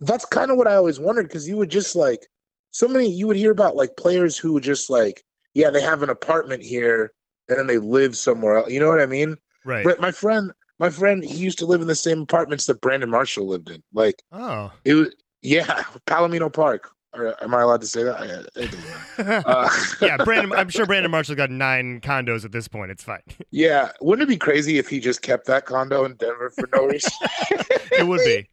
that's 0.00 0.24
kind 0.24 0.50
of 0.50 0.56
what 0.56 0.66
I 0.66 0.76
always 0.76 0.98
wondered 0.98 1.28
because 1.28 1.48
you 1.48 1.56
would 1.56 1.70
just 1.70 1.94
like 1.94 2.26
so 2.70 2.88
many 2.88 3.10
you 3.10 3.26
would 3.26 3.36
hear 3.36 3.50
about 3.50 3.76
like 3.76 3.96
players 3.96 4.38
who 4.38 4.52
would 4.54 4.62
just 4.62 4.88
like 4.88 5.22
yeah, 5.54 5.70
they 5.70 5.82
have 5.82 6.02
an 6.02 6.10
apartment 6.10 6.62
here 6.62 7.12
and 7.48 7.58
then 7.58 7.66
they 7.66 7.78
live 7.78 8.16
somewhere 8.16 8.58
else. 8.58 8.70
You 8.70 8.80
know 8.80 8.88
what 8.88 9.00
I 9.00 9.06
mean? 9.06 9.36
Right. 9.64 9.84
But 9.84 10.00
my 10.00 10.12
friend, 10.12 10.52
my 10.78 10.90
friend, 10.90 11.24
he 11.24 11.36
used 11.36 11.58
to 11.58 11.66
live 11.66 11.80
in 11.80 11.88
the 11.88 11.94
same 11.94 12.22
apartments 12.22 12.66
that 12.66 12.80
Brandon 12.80 13.10
Marshall 13.10 13.48
lived 13.48 13.68
in. 13.68 13.82
Like, 13.92 14.22
oh, 14.32 14.72
it 14.84 14.94
was 14.94 15.14
yeah, 15.42 15.82
Palomino 16.06 16.52
Park. 16.52 16.90
Am 17.12 17.54
I 17.54 17.62
allowed 17.62 17.80
to 17.80 17.86
say 17.88 18.04
that? 18.04 18.14
uh, 19.46 19.70
yeah, 20.06 20.16
Brandon. 20.18 20.52
I'm 20.52 20.68
sure 20.68 20.86
Brandon 20.86 21.10
Marshall 21.10 21.34
got 21.34 21.50
nine 21.50 22.00
condos 22.00 22.44
at 22.44 22.52
this 22.52 22.68
point. 22.68 22.90
It's 22.90 23.04
fine. 23.04 23.22
Yeah, 23.52 23.90
wouldn't 24.00 24.28
it 24.28 24.32
be 24.32 24.36
crazy 24.36 24.78
if 24.78 24.88
he 24.88 25.00
just 25.00 25.22
kept 25.22 25.46
that 25.46 25.66
condo 25.66 26.04
in 26.04 26.14
Denver 26.14 26.50
for 26.50 26.68
no 26.72 26.86
reason? 26.86 27.10
it 27.50 28.06
would 28.06 28.20
be. 28.24 28.48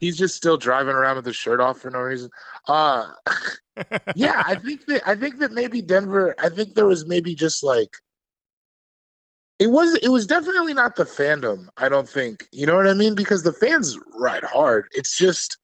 He's 0.00 0.16
just 0.16 0.34
still 0.34 0.56
driving 0.56 0.94
around 0.94 1.16
with 1.16 1.26
his 1.26 1.36
shirt 1.36 1.60
off 1.60 1.78
for 1.78 1.90
no 1.90 1.98
reason. 2.00 2.30
Uh 2.66 3.10
yeah, 4.14 4.42
I 4.46 4.54
think 4.54 4.86
that 4.86 5.02
I 5.06 5.14
think 5.14 5.38
that 5.38 5.52
maybe 5.52 5.82
Denver. 5.82 6.34
I 6.38 6.48
think 6.48 6.74
there 6.74 6.86
was 6.86 7.06
maybe 7.06 7.34
just 7.34 7.62
like 7.62 7.90
it 9.58 9.68
was. 9.68 9.94
It 9.96 10.08
was 10.08 10.26
definitely 10.26 10.74
not 10.74 10.96
the 10.96 11.04
fandom. 11.04 11.68
I 11.76 11.88
don't 11.88 12.08
think 12.08 12.48
you 12.50 12.66
know 12.66 12.76
what 12.76 12.88
I 12.88 12.94
mean 12.94 13.14
because 13.14 13.42
the 13.42 13.52
fans 13.52 13.98
ride 14.18 14.44
hard. 14.44 14.86
It's 14.92 15.18
just 15.18 15.58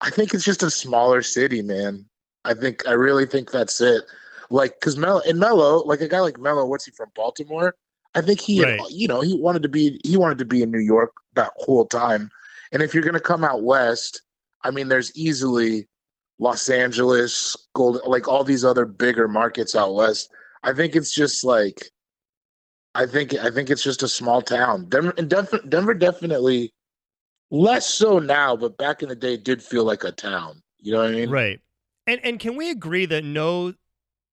I 0.00 0.10
think 0.10 0.34
it's 0.34 0.44
just 0.44 0.62
a 0.62 0.70
smaller 0.70 1.22
city, 1.22 1.62
man. 1.62 2.04
I 2.44 2.54
think 2.54 2.86
I 2.86 2.92
really 2.92 3.26
think 3.26 3.50
that's 3.50 3.80
it. 3.80 4.04
Like, 4.50 4.78
cause 4.80 4.96
Melo 4.96 5.20
and 5.26 5.38
Melo, 5.38 5.78
like 5.84 6.00
a 6.00 6.08
guy 6.08 6.20
like 6.20 6.38
Melo, 6.38 6.64
what's 6.66 6.84
he 6.84 6.92
from 6.92 7.10
Baltimore? 7.14 7.74
I 8.14 8.20
think 8.20 8.40
he, 8.40 8.62
right. 8.62 8.80
had, 8.80 8.90
you 8.90 9.08
know, 9.08 9.20
he 9.20 9.38
wanted 9.38 9.62
to 9.62 9.68
be 9.68 10.00
he 10.04 10.16
wanted 10.16 10.38
to 10.38 10.44
be 10.44 10.62
in 10.62 10.70
New 10.70 10.80
York 10.80 11.12
that 11.34 11.52
whole 11.56 11.86
time. 11.86 12.30
And 12.72 12.82
if 12.82 12.94
you're 12.94 13.02
gonna 13.02 13.20
come 13.20 13.44
out 13.44 13.62
west, 13.62 14.22
I 14.62 14.70
mean, 14.70 14.88
there's 14.88 15.14
easily 15.16 15.88
Los 16.38 16.68
Angeles, 16.68 17.56
Gold, 17.74 18.00
like 18.06 18.28
all 18.28 18.44
these 18.44 18.64
other 18.64 18.84
bigger 18.84 19.28
markets 19.28 19.74
out 19.74 19.94
west. 19.94 20.30
I 20.62 20.72
think 20.72 20.96
it's 20.96 21.14
just 21.14 21.44
like, 21.44 21.90
I 22.94 23.06
think 23.06 23.34
I 23.34 23.50
think 23.50 23.70
it's 23.70 23.82
just 23.82 24.02
a 24.02 24.08
small 24.08 24.42
town. 24.42 24.86
Denver, 24.88 25.14
and 25.18 25.28
Denver, 25.28 25.60
Denver 25.68 25.94
definitely 25.94 26.72
Less 27.50 27.86
so 27.86 28.18
now, 28.18 28.56
but 28.56 28.76
back 28.76 29.02
in 29.02 29.08
the 29.08 29.16
day, 29.16 29.34
it 29.34 29.44
did 29.44 29.62
feel 29.62 29.84
like 29.84 30.04
a 30.04 30.12
town. 30.12 30.62
You 30.78 30.92
know 30.92 30.98
what 30.98 31.10
I 31.10 31.12
mean? 31.12 31.30
Right. 31.30 31.60
And 32.06 32.20
and 32.24 32.38
can 32.38 32.56
we 32.56 32.70
agree 32.70 33.06
that 33.06 33.24
no 33.24 33.74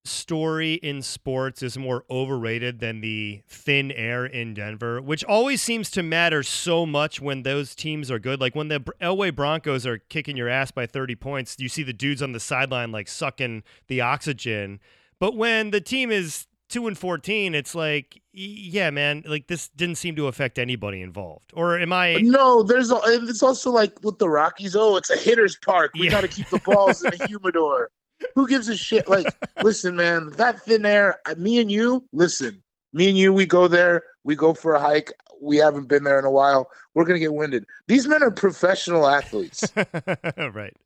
story 0.04 0.74
in 0.74 1.00
sports 1.00 1.62
is 1.62 1.78
more 1.78 2.04
overrated 2.10 2.78
than 2.78 3.00
the 3.00 3.40
thin 3.48 3.90
air 3.90 4.26
in 4.26 4.52
Denver, 4.54 5.00
which 5.00 5.24
always 5.24 5.62
seems 5.62 5.90
to 5.90 6.02
matter 6.02 6.42
so 6.42 6.84
much 6.84 7.20
when 7.20 7.42
those 7.42 7.74
teams 7.74 8.10
are 8.10 8.18
good. 8.18 8.40
Like 8.40 8.54
when 8.54 8.68
the 8.68 8.80
Elway 9.00 9.34
Broncos 9.34 9.86
are 9.86 9.98
kicking 9.98 10.36
your 10.36 10.48
ass 10.48 10.70
by 10.70 10.86
30 10.86 11.14
points, 11.16 11.56
you 11.58 11.68
see 11.68 11.82
the 11.82 11.92
dudes 11.92 12.22
on 12.22 12.32
the 12.32 12.40
sideline 12.40 12.92
like 12.92 13.08
sucking 13.08 13.62
the 13.88 14.00
oxygen. 14.00 14.78
But 15.18 15.36
when 15.36 15.70
the 15.70 15.80
team 15.80 16.10
is 16.10 16.46
two 16.74 16.88
and 16.88 16.98
fourteen, 16.98 17.54
it's 17.54 17.74
like, 17.74 18.20
yeah, 18.32 18.90
man, 18.90 19.22
like 19.26 19.46
this 19.46 19.68
didn't 19.68 19.94
seem 19.94 20.16
to 20.16 20.26
affect 20.26 20.58
anybody 20.58 21.00
involved. 21.00 21.52
Or 21.54 21.78
am 21.78 21.92
I? 21.92 22.14
No, 22.16 22.64
there's. 22.64 22.90
It's 22.90 23.44
also 23.44 23.70
like 23.70 23.96
with 24.02 24.18
the 24.18 24.28
Rockies. 24.28 24.74
Oh, 24.74 24.96
it's 24.96 25.08
a 25.08 25.16
hitter's 25.16 25.56
park. 25.56 25.92
We 25.94 26.06
yeah. 26.06 26.10
got 26.10 26.20
to 26.22 26.28
keep 26.28 26.48
the 26.50 26.58
balls 26.58 27.02
in 27.04 27.12
the 27.16 27.26
humidor. 27.28 27.90
Who 28.34 28.48
gives 28.48 28.68
a 28.68 28.76
shit? 28.76 29.08
Like, 29.08 29.26
listen, 29.62 29.94
man, 29.94 30.30
that 30.30 30.62
thin 30.62 30.84
air. 30.84 31.20
Me 31.36 31.60
and 31.60 31.70
you, 31.70 32.04
listen. 32.12 32.60
Me 32.92 33.08
and 33.08 33.16
you, 33.16 33.32
we 33.32 33.46
go 33.46 33.68
there. 33.68 34.02
We 34.24 34.34
go 34.34 34.52
for 34.52 34.74
a 34.74 34.80
hike. 34.80 35.12
We 35.40 35.56
haven't 35.58 35.88
been 35.88 36.02
there 36.02 36.18
in 36.18 36.24
a 36.24 36.30
while. 36.30 36.68
We're 36.94 37.04
gonna 37.04 37.20
get 37.20 37.34
winded. 37.34 37.64
These 37.86 38.08
men 38.08 38.22
are 38.24 38.32
professional 38.32 39.06
athletes. 39.06 39.64
right. 39.76 40.76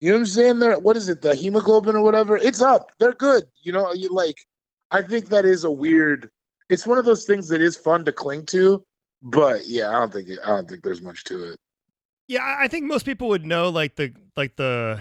You 0.00 0.10
know 0.10 0.16
what 0.16 0.20
I'm 0.20 0.26
saying? 0.26 0.58
They're 0.60 0.78
what 0.78 0.96
is 0.96 1.08
it? 1.08 1.22
The 1.22 1.34
hemoglobin 1.34 1.96
or 1.96 2.02
whatever. 2.02 2.36
It's 2.36 2.62
up. 2.62 2.92
They're 3.00 3.14
good. 3.14 3.44
You 3.62 3.72
know, 3.72 3.92
you 3.92 4.10
like 4.10 4.36
I 4.90 5.02
think 5.02 5.28
that 5.28 5.44
is 5.44 5.64
a 5.64 5.70
weird. 5.70 6.30
It's 6.68 6.86
one 6.86 6.98
of 6.98 7.04
those 7.04 7.24
things 7.24 7.48
that 7.48 7.60
is 7.60 7.76
fun 7.76 8.04
to 8.04 8.12
cling 8.12 8.46
to, 8.46 8.84
but 9.22 9.66
yeah, 9.66 9.88
I 9.90 9.92
don't 9.92 10.12
think 10.12 10.28
it, 10.28 10.38
I 10.44 10.48
don't 10.48 10.68
think 10.68 10.82
there's 10.82 11.02
much 11.02 11.24
to 11.24 11.52
it. 11.52 11.58
Yeah, 12.28 12.56
I 12.58 12.68
think 12.68 12.86
most 12.86 13.06
people 13.06 13.28
would 13.28 13.46
know 13.46 13.68
like 13.68 13.96
the 13.96 14.12
like 14.36 14.56
the 14.56 15.00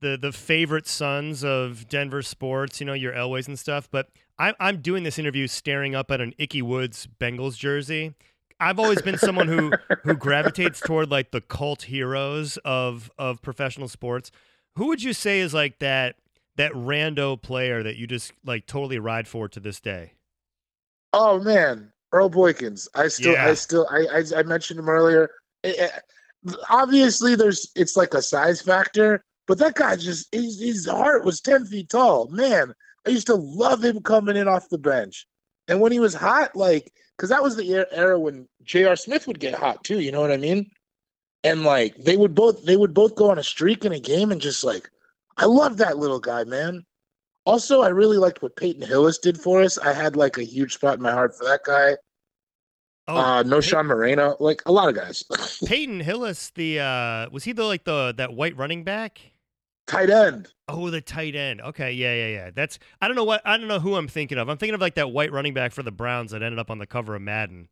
the 0.00 0.18
the 0.20 0.32
favorite 0.32 0.86
sons 0.86 1.42
of 1.42 1.88
Denver 1.88 2.22
sports, 2.22 2.80
you 2.80 2.86
know, 2.86 2.92
your 2.92 3.12
Elways 3.12 3.48
and 3.48 3.58
stuff. 3.58 3.88
But 3.90 4.08
I'm 4.38 4.54
I'm 4.60 4.80
doing 4.80 5.02
this 5.02 5.18
interview 5.18 5.46
staring 5.46 5.94
up 5.94 6.10
at 6.10 6.20
an 6.20 6.34
Ickey 6.38 6.62
Woods 6.62 7.08
Bengals 7.18 7.56
jersey. 7.56 8.14
I've 8.60 8.78
always 8.78 9.02
been 9.02 9.18
someone 9.18 9.48
who 9.48 9.72
who 10.04 10.14
gravitates 10.16 10.80
toward 10.80 11.10
like 11.10 11.30
the 11.30 11.40
cult 11.40 11.82
heroes 11.82 12.58
of 12.64 13.10
of 13.18 13.42
professional 13.42 13.88
sports. 13.88 14.30
Who 14.76 14.88
would 14.88 15.02
you 15.02 15.12
say 15.12 15.40
is 15.40 15.54
like 15.54 15.78
that 15.78 16.16
that 16.56 16.72
rando 16.72 17.40
player 17.40 17.82
that 17.82 17.96
you 17.96 18.06
just 18.06 18.32
like 18.44 18.66
totally 18.66 18.98
ride 18.98 19.28
for 19.28 19.48
to 19.48 19.60
this 19.60 19.80
day? 19.80 20.12
Oh 21.12 21.40
man, 21.40 21.92
Earl 22.12 22.30
Boykins. 22.30 22.88
I 22.94 23.08
still, 23.08 23.32
Yeah. 23.32 23.46
I 23.46 23.54
still, 23.54 23.86
I, 23.90 24.06
I, 24.18 24.40
I 24.40 24.42
mentioned 24.42 24.80
him 24.80 24.88
earlier. 24.88 25.30
Eh, 25.62 25.74
eh, 25.78 25.88
Obviously, 26.68 27.34
there's, 27.36 27.70
it's 27.74 27.96
like 27.96 28.12
a 28.12 28.20
size 28.20 28.60
factor, 28.60 29.24
but 29.46 29.58
that 29.58 29.74
guy 29.76 29.96
just, 29.96 30.28
his, 30.34 30.60
his 30.60 30.86
heart 30.86 31.24
was 31.24 31.40
ten 31.40 31.64
feet 31.64 31.88
tall. 31.88 32.28
Man, 32.28 32.74
I 33.06 33.10
used 33.10 33.28
to 33.28 33.34
love 33.34 33.82
him 33.82 34.00
coming 34.02 34.36
in 34.36 34.46
off 34.48 34.68
the 34.68 34.76
bench, 34.78 35.26
and 35.68 35.80
when 35.80 35.90
he 35.92 36.00
was 36.00 36.14
hot, 36.14 36.54
like, 36.54 36.92
because 37.16 37.30
that 37.30 37.42
was 37.42 37.56
the 37.56 37.70
era- 37.72 37.86
era 37.92 38.18
when 38.20 38.46
J.R. 38.62 38.96
Smith 38.96 39.26
would 39.26 39.40
get 39.40 39.54
hot 39.54 39.84
too. 39.84 40.00
You 40.00 40.12
know 40.12 40.20
what 40.20 40.32
I 40.32 40.36
mean? 40.36 40.70
And 41.44 41.62
like, 41.64 41.96
they 41.96 42.16
would 42.16 42.34
both, 42.34 42.64
they 42.64 42.76
would 42.76 42.92
both 42.92 43.14
go 43.14 43.30
on 43.30 43.38
a 43.38 43.42
streak 43.42 43.84
in 43.86 43.92
a 43.92 44.00
game, 44.00 44.30
and 44.30 44.40
just 44.40 44.64
like, 44.64 44.90
I 45.36 45.46
love 45.46 45.76
that 45.78 45.98
little 45.98 46.20
guy, 46.20 46.44
man. 46.44 46.84
Also, 47.46 47.82
I 47.82 47.88
really 47.88 48.16
liked 48.16 48.42
what 48.42 48.56
Peyton 48.56 48.82
Hillis 48.82 49.18
did 49.18 49.38
for 49.38 49.62
us. 49.62 49.76
I 49.78 49.92
had 49.92 50.16
like 50.16 50.38
a 50.38 50.44
huge 50.44 50.74
spot 50.74 50.96
in 50.96 51.02
my 51.02 51.12
heart 51.12 51.36
for 51.36 51.44
that 51.44 51.60
guy. 51.64 51.96
Oh, 53.06 53.16
uh, 53.16 53.42
Knowshon 53.42 53.84
Moreno, 53.84 54.34
like 54.40 54.62
a 54.64 54.72
lot 54.72 54.88
of 54.88 54.94
guys. 54.94 55.24
Peyton 55.66 56.00
Hillis, 56.00 56.50
the 56.54 56.80
uh, 56.80 57.28
was 57.30 57.44
he 57.44 57.52
the 57.52 57.64
like 57.64 57.84
the 57.84 58.14
that 58.16 58.32
white 58.32 58.56
running 58.56 58.82
back? 58.82 59.20
Tight 59.86 60.08
end. 60.08 60.48
Oh, 60.68 60.88
the 60.88 61.02
tight 61.02 61.34
end. 61.34 61.60
Okay, 61.60 61.92
yeah, 61.92 62.14
yeah, 62.14 62.28
yeah. 62.28 62.50
That's 62.54 62.78
I 63.02 63.06
don't 63.06 63.16
know 63.16 63.24
what 63.24 63.42
I 63.44 63.58
don't 63.58 63.68
know 63.68 63.80
who 63.80 63.96
I'm 63.96 64.08
thinking 64.08 64.38
of. 64.38 64.48
I'm 64.48 64.56
thinking 64.56 64.74
of 64.74 64.80
like 64.80 64.94
that 64.94 65.10
white 65.10 65.32
running 65.32 65.52
back 65.52 65.72
for 65.72 65.82
the 65.82 65.92
Browns 65.92 66.30
that 66.30 66.42
ended 66.42 66.58
up 66.58 66.70
on 66.70 66.78
the 66.78 66.86
cover 66.86 67.14
of 67.14 67.20
Madden. 67.20 67.68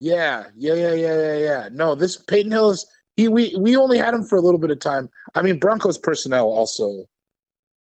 Yeah, 0.00 0.44
yeah, 0.56 0.74
yeah, 0.74 0.94
yeah, 0.94 1.16
yeah, 1.16 1.36
yeah. 1.36 1.68
No, 1.70 1.94
this 1.94 2.16
Peyton 2.16 2.52
Hillis, 2.52 2.86
he 3.16 3.28
we 3.28 3.54
we 3.58 3.76
only 3.76 3.98
had 3.98 4.14
him 4.14 4.24
for 4.24 4.36
a 4.36 4.40
little 4.40 4.60
bit 4.60 4.70
of 4.70 4.78
time. 4.78 5.08
I 5.34 5.42
mean, 5.42 5.58
Broncos 5.58 5.98
personnel 5.98 6.46
also. 6.46 7.06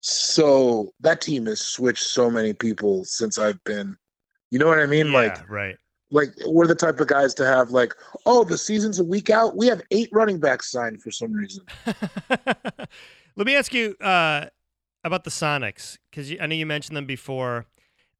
So 0.01 0.93
that 0.99 1.21
team 1.21 1.45
has 1.45 1.61
switched 1.61 2.03
so 2.03 2.29
many 2.29 2.53
people 2.53 3.05
since 3.05 3.37
I've 3.37 3.63
been. 3.63 3.95
You 4.51 4.59
know 4.59 4.67
what 4.67 4.79
I 4.79 4.85
mean? 4.85 5.07
yeah, 5.07 5.13
Like, 5.13 5.49
right. 5.49 5.77
like 6.11 6.29
we're 6.45 6.67
the 6.67 6.75
type 6.75 6.99
of 6.99 7.07
guys 7.07 7.33
to 7.35 7.45
have 7.45 7.71
like, 7.71 7.93
oh, 8.25 8.43
the 8.43 8.57
season's 8.57 8.99
a 8.99 9.03
week 9.03 9.29
out. 9.29 9.55
We 9.55 9.67
have 9.67 9.81
eight 9.91 10.09
running 10.11 10.39
backs 10.39 10.69
signed 10.69 11.01
for 11.01 11.09
some 11.09 11.31
reason. 11.31 11.63
Let 13.35 13.47
me 13.47 13.55
ask 13.55 13.73
you 13.73 13.95
uh, 14.01 14.47
about 15.03 15.23
the 15.23 15.31
Sonics 15.31 15.97
because 16.11 16.31
I 16.39 16.45
know 16.47 16.55
you 16.55 16.65
mentioned 16.65 16.97
them 16.97 17.05
before. 17.05 17.65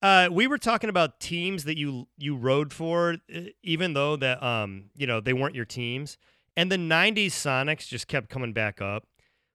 Uh, 0.02 0.30
we 0.32 0.48
were 0.48 0.58
talking 0.58 0.90
about 0.90 1.20
teams 1.20 1.66
that 1.66 1.78
you 1.78 2.08
you 2.18 2.36
rode 2.36 2.74
for, 2.74 3.18
even 3.62 3.94
though 3.94 4.16
that 4.16 4.42
um 4.42 4.86
you 4.96 5.06
know 5.06 5.20
they 5.22 5.34
weren't 5.34 5.56
your 5.56 5.66
teams, 5.66 6.18
and 6.56 6.72
the 6.72 6.78
'90s 6.78 7.28
Sonics 7.28 7.88
just 7.88 8.08
kept 8.08 8.30
coming 8.30 8.54
back 8.54 8.82
up. 8.82 9.06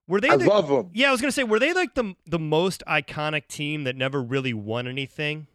Were 0.07 0.21
they? 0.21 0.31
I 0.31 0.37
the, 0.37 0.47
love 0.47 0.69
them. 0.69 0.91
yeah, 0.95 1.09
I 1.09 1.13
was 1.13 1.21
gonna 1.21 1.33
say, 1.33 1.45
were 1.45 1.59
they 1.59 1.73
like 1.73 1.95
the 1.95 2.15
the 2.27 2.39
most 2.39 2.83
iconic 2.89 3.47
team 3.49 3.85
that 3.85 3.97
never 3.97 4.23
really 4.23 4.55
won 4.55 4.87
anything? 4.89 5.47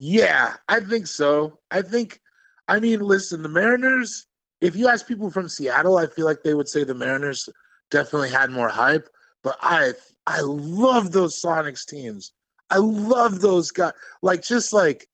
Yeah, 0.00 0.54
I 0.66 0.80
think 0.80 1.06
so. 1.06 1.58
I 1.70 1.82
think, 1.82 2.20
I 2.68 2.80
mean, 2.80 3.00
listen, 3.00 3.42
the 3.42 3.50
Mariners, 3.50 4.26
if 4.62 4.74
you 4.74 4.88
ask 4.88 5.06
people 5.06 5.30
from 5.30 5.46
Seattle, 5.46 5.98
I 5.98 6.06
feel 6.06 6.24
like 6.24 6.42
they 6.42 6.54
would 6.54 6.68
say 6.68 6.84
the 6.84 6.94
Mariners 6.94 7.50
definitely 7.90 8.30
had 8.30 8.50
more 8.50 8.70
hype. 8.70 9.10
But 9.42 9.58
I, 9.60 9.92
I 10.26 10.40
love 10.40 11.12
those 11.12 11.40
Sonics 11.40 11.86
teams. 11.86 12.32
I 12.70 12.78
love 12.78 13.40
those 13.42 13.70
guys. 13.70 13.92
Like, 14.22 14.42
just 14.42 14.72
like, 14.72 15.06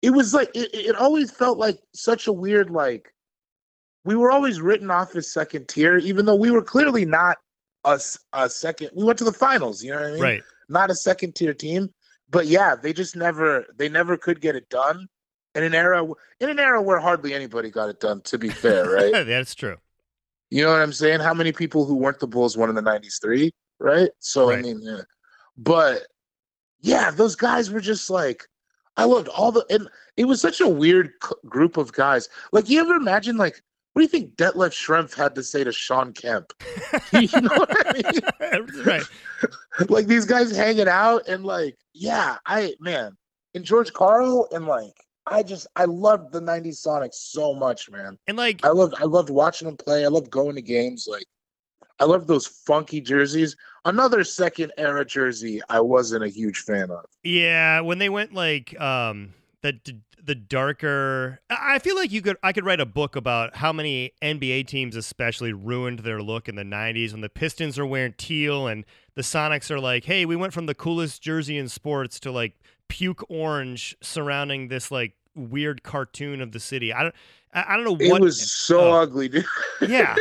it 0.00 0.10
was 0.10 0.32
like, 0.32 0.50
it, 0.54 0.74
it 0.74 0.96
always 0.96 1.30
felt 1.30 1.58
like 1.58 1.78
such 1.92 2.26
a 2.26 2.32
weird, 2.32 2.70
like, 2.70 3.13
we 4.04 4.14
were 4.14 4.30
always 4.30 4.60
written 4.60 4.90
off 4.90 5.16
as 5.16 5.32
second 5.32 5.68
tier, 5.68 5.96
even 5.98 6.26
though 6.26 6.34
we 6.36 6.50
were 6.50 6.62
clearly 6.62 7.04
not 7.04 7.38
a, 7.84 8.00
a 8.32 8.48
second. 8.48 8.90
We 8.94 9.04
went 9.04 9.18
to 9.18 9.24
the 9.24 9.32
finals, 9.32 9.82
you 9.82 9.92
know 9.92 10.00
what 10.00 10.08
I 10.08 10.12
mean? 10.12 10.22
Right. 10.22 10.42
not 10.68 10.90
a 10.90 10.94
second 10.94 11.34
tier 11.34 11.54
team. 11.54 11.92
But 12.30 12.46
yeah, 12.46 12.74
they 12.74 12.92
just 12.92 13.16
never 13.16 13.66
they 13.76 13.88
never 13.88 14.16
could 14.16 14.40
get 14.40 14.56
it 14.56 14.68
done 14.68 15.06
in 15.54 15.62
an 15.62 15.74
era 15.74 16.04
in 16.40 16.48
an 16.50 16.58
era 16.58 16.80
where 16.82 16.98
hardly 16.98 17.32
anybody 17.34 17.70
got 17.70 17.88
it 17.88 18.00
done. 18.00 18.22
To 18.22 18.38
be 18.38 18.48
fair, 18.48 18.88
right? 18.90 19.26
That's 19.26 19.54
true. 19.54 19.76
you 20.50 20.64
know 20.64 20.72
what 20.72 20.80
I'm 20.80 20.92
saying? 20.92 21.20
How 21.20 21.34
many 21.34 21.52
people 21.52 21.84
who 21.84 21.94
weren't 21.96 22.18
the 22.20 22.26
Bulls 22.26 22.56
won 22.56 22.70
in 22.70 22.74
the 22.74 22.82
'90s? 22.82 23.20
Three, 23.20 23.52
right? 23.78 24.10
So 24.18 24.50
I 24.50 24.60
mean, 24.62 24.80
yeah. 24.82 25.02
but 25.56 26.06
yeah, 26.80 27.10
those 27.10 27.36
guys 27.36 27.70
were 27.70 27.80
just 27.80 28.10
like 28.10 28.44
I 28.96 29.04
loved 29.04 29.28
all 29.28 29.52
the 29.52 29.64
and 29.70 29.88
it 30.16 30.24
was 30.24 30.40
such 30.40 30.60
a 30.60 30.68
weird 30.68 31.12
c- 31.22 31.34
group 31.46 31.76
of 31.76 31.92
guys. 31.92 32.28
Like 32.52 32.68
you 32.68 32.80
ever 32.80 32.94
imagine 32.94 33.36
like. 33.36 33.62
What 33.94 34.00
do 34.00 34.02
you 34.02 34.08
think 34.08 34.34
Detlef 34.34 34.72
Schrempf 34.72 35.14
had 35.14 35.34
to 35.36 35.42
say 35.42 35.62
to 35.64 35.70
Shawn 35.72 36.12
Kemp? 36.12 36.52
you 37.12 37.40
know 37.40 37.48
what 37.56 37.86
I 37.86 37.92
mean? 38.50 38.84
right. 38.84 39.02
like 39.88 40.06
these 40.06 40.24
guys 40.24 40.54
hanging 40.54 40.88
out 40.88 41.26
and 41.28 41.44
like 41.44 41.76
yeah 41.92 42.36
i 42.46 42.74
man 42.80 43.16
and 43.54 43.64
George 43.64 43.92
Karl 43.92 44.48
and 44.52 44.66
like 44.66 44.94
i 45.26 45.42
just 45.42 45.66
i 45.76 45.84
loved 45.84 46.32
the 46.32 46.40
90s 46.40 46.84
sonics 46.86 47.14
so 47.14 47.54
much 47.54 47.90
man 47.90 48.16
And 48.26 48.36
like 48.36 48.64
i 48.64 48.68
loved 48.68 48.94
i 49.00 49.04
loved 49.04 49.30
watching 49.30 49.66
them 49.66 49.76
play 49.76 50.04
i 50.04 50.08
loved 50.08 50.30
going 50.30 50.54
to 50.54 50.62
games 50.62 51.06
like 51.10 51.26
i 52.00 52.04
loved 52.04 52.28
those 52.28 52.46
funky 52.46 53.00
jerseys 53.00 53.56
another 53.84 54.22
second 54.24 54.72
era 54.78 55.04
jersey 55.04 55.60
i 55.68 55.80
wasn't 55.80 56.22
a 56.24 56.28
huge 56.28 56.60
fan 56.60 56.90
of 56.90 57.04
Yeah, 57.22 57.80
when 57.80 57.98
they 57.98 58.08
went 58.08 58.32
like 58.34 58.78
um 58.80 59.34
the 59.64 59.96
the 60.22 60.34
darker 60.34 61.40
I 61.50 61.78
feel 61.78 61.96
like 61.96 62.12
you 62.12 62.22
could 62.22 62.36
I 62.42 62.52
could 62.52 62.64
write 62.64 62.80
a 62.80 62.86
book 62.86 63.16
about 63.16 63.56
how 63.56 63.72
many 63.72 64.12
NBA 64.22 64.66
teams 64.66 64.94
especially 64.94 65.52
ruined 65.52 66.00
their 66.00 66.22
look 66.22 66.48
in 66.48 66.54
the 66.54 66.62
90s 66.62 67.12
when 67.12 67.22
the 67.22 67.28
Pistons 67.28 67.78
are 67.78 67.86
wearing 67.86 68.14
teal 68.16 68.66
and 68.66 68.84
the 69.14 69.22
Sonics 69.22 69.70
are 69.70 69.80
like, 69.80 70.04
"Hey, 70.04 70.24
we 70.26 70.36
went 70.36 70.52
from 70.52 70.66
the 70.66 70.74
coolest 70.74 71.22
jersey 71.22 71.56
in 71.56 71.68
sports 71.68 72.20
to 72.20 72.30
like 72.30 72.52
puke 72.88 73.24
orange 73.30 73.96
surrounding 74.02 74.68
this 74.68 74.90
like 74.90 75.12
weird 75.34 75.82
cartoon 75.82 76.40
of 76.40 76.52
the 76.52 76.60
city." 76.60 76.92
I 76.92 77.02
don't 77.02 77.14
I, 77.54 77.76
don't 77.76 77.84
know 77.84 78.08
what 78.08 78.20
it 78.20 78.24
was 78.24 78.50
so 78.50 78.80
oh. 78.80 79.02
ugly 79.02 79.28
dude 79.28 79.46
Yeah. 79.80 80.16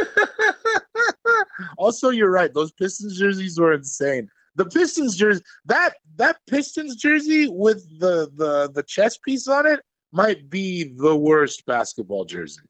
also 1.78 2.10
you're 2.10 2.32
right 2.32 2.54
those 2.54 2.72
pistons 2.72 3.18
jerseys 3.18 3.60
were 3.60 3.74
insane 3.74 4.30
the 4.56 4.66
pistons 4.66 5.16
jersey 5.16 5.44
that 5.66 5.96
that 6.16 6.38
pistons 6.48 6.96
jersey 6.96 7.48
with 7.50 7.84
the 8.00 8.30
the 8.36 8.72
the 8.74 8.84
chest 8.84 9.22
piece 9.24 9.48
on 9.48 9.66
it 9.66 9.80
might 10.12 10.50
be 10.50 10.94
the 10.98 11.16
worst 11.16 11.66
basketball 11.66 12.24
jersey 12.26 12.62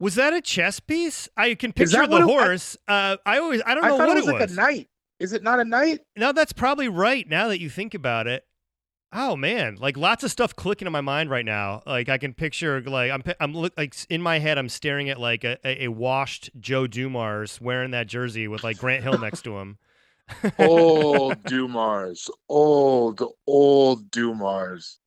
Was 0.00 0.14
that 0.14 0.32
a 0.32 0.40
chess 0.40 0.80
piece? 0.80 1.28
I 1.36 1.54
can 1.54 1.72
picture 1.72 2.06
the 2.06 2.16
it- 2.16 2.22
I- 2.22 2.26
horse. 2.26 2.76
uh 2.88 3.16
I 3.26 3.38
always 3.38 3.60
I 3.66 3.74
don't 3.74 3.84
know 3.86 3.96
what 3.96 4.08
it 4.08 4.14
was 4.14 4.26
like 4.26 4.50
a 4.50 4.52
knight 4.54 4.88
is 5.20 5.32
it 5.32 5.42
not 5.42 5.58
a 5.60 5.64
knight 5.64 6.00
No, 6.16 6.32
that's 6.32 6.52
probably 6.52 6.88
right 6.88 7.28
now 7.28 7.48
that 7.48 7.60
you 7.60 7.68
think 7.68 7.92
about 7.94 8.26
it. 8.26 8.44
Oh 9.10 9.36
man, 9.36 9.76
like 9.76 9.96
lots 9.96 10.22
of 10.22 10.30
stuff 10.30 10.54
clicking 10.54 10.84
in 10.86 10.92
my 10.92 11.00
mind 11.00 11.30
right 11.30 11.44
now. 11.44 11.82
Like 11.86 12.10
I 12.10 12.18
can 12.18 12.34
picture 12.34 12.80
like 12.82 13.10
I'm 13.10 13.22
I'm 13.40 13.54
look 13.54 13.72
like 13.78 13.94
in 14.10 14.20
my 14.20 14.38
head 14.38 14.58
I'm 14.58 14.68
staring 14.68 15.08
at 15.08 15.18
like 15.18 15.44
a, 15.44 15.56
a, 15.64 15.84
a 15.84 15.88
washed 15.88 16.50
Joe 16.60 16.86
Dumars 16.86 17.58
wearing 17.60 17.90
that 17.92 18.06
jersey 18.06 18.48
with 18.48 18.62
like 18.62 18.76
Grant 18.78 19.02
Hill 19.02 19.18
next 19.18 19.42
to 19.42 19.56
him. 19.58 19.78
Old 20.58 21.42
dumars 21.44 22.30
old 22.48 23.22
old 23.46 24.10
dumars 24.10 24.98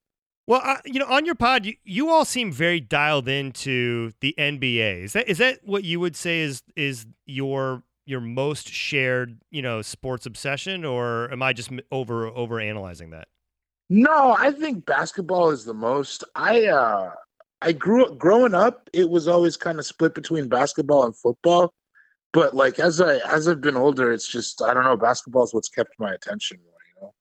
Well, 0.48 0.62
uh, 0.64 0.78
you 0.86 1.00
know, 1.00 1.06
on 1.06 1.26
your 1.26 1.36
pod, 1.36 1.66
you, 1.66 1.76
you 1.84 2.10
all 2.10 2.26
seem 2.26 2.52
very 2.52 2.80
dialed 2.80 3.28
into 3.28 4.12
the 4.22 4.34
NBA. 4.38 5.04
Is 5.04 5.14
that 5.14 5.30
is 5.30 5.38
that 5.38 5.60
what 5.64 5.84
you 5.84 6.00
would 6.00 6.16
say 6.16 6.42
is 6.42 6.64
is 6.76 7.06
your 7.26 7.84
your 8.06 8.20
most 8.20 8.68
shared 8.68 9.40
you 9.52 9.62
know 9.62 9.82
sports 9.82 10.26
obsession, 10.26 10.84
or 10.84 11.32
am 11.32 11.42
I 11.44 11.54
just 11.54 11.70
over 11.92 12.28
over 12.28 12.60
analyzing 12.60 13.12
that? 13.12 13.28
No, 13.90 14.36
I 14.38 14.52
think 14.52 14.86
basketball 14.86 15.52
is 15.52 15.66
the 15.66 15.74
most. 15.74 16.24
I 16.36 16.66
uh 16.66 17.12
I 17.62 17.72
grew 17.74 18.06
up 18.06 18.18
growing 18.18 18.56
up, 18.56 18.90
it 18.94 19.10
was 19.10 19.28
always 19.28 19.56
kind 19.56 19.78
of 19.80 19.86
split 19.86 20.16
between 20.16 20.48
basketball 20.50 21.06
and 21.06 21.16
football. 21.16 21.74
But 22.34 22.56
like 22.56 22.80
as 22.80 23.02
I 23.02 23.18
as 23.30 23.48
I've 23.48 23.62
been 23.62 23.76
older, 23.76 24.12
it's 24.12 24.28
just 24.28 24.62
I 24.62 24.74
don't 24.74 24.84
know, 24.84 24.98
basketball 24.98 25.44
is 25.44 25.54
what's 25.54 25.70
kept 25.70 26.00
my 26.00 26.14
attention 26.14 26.60
more, 26.64 26.74
you 26.96 27.02
know. 27.02 27.14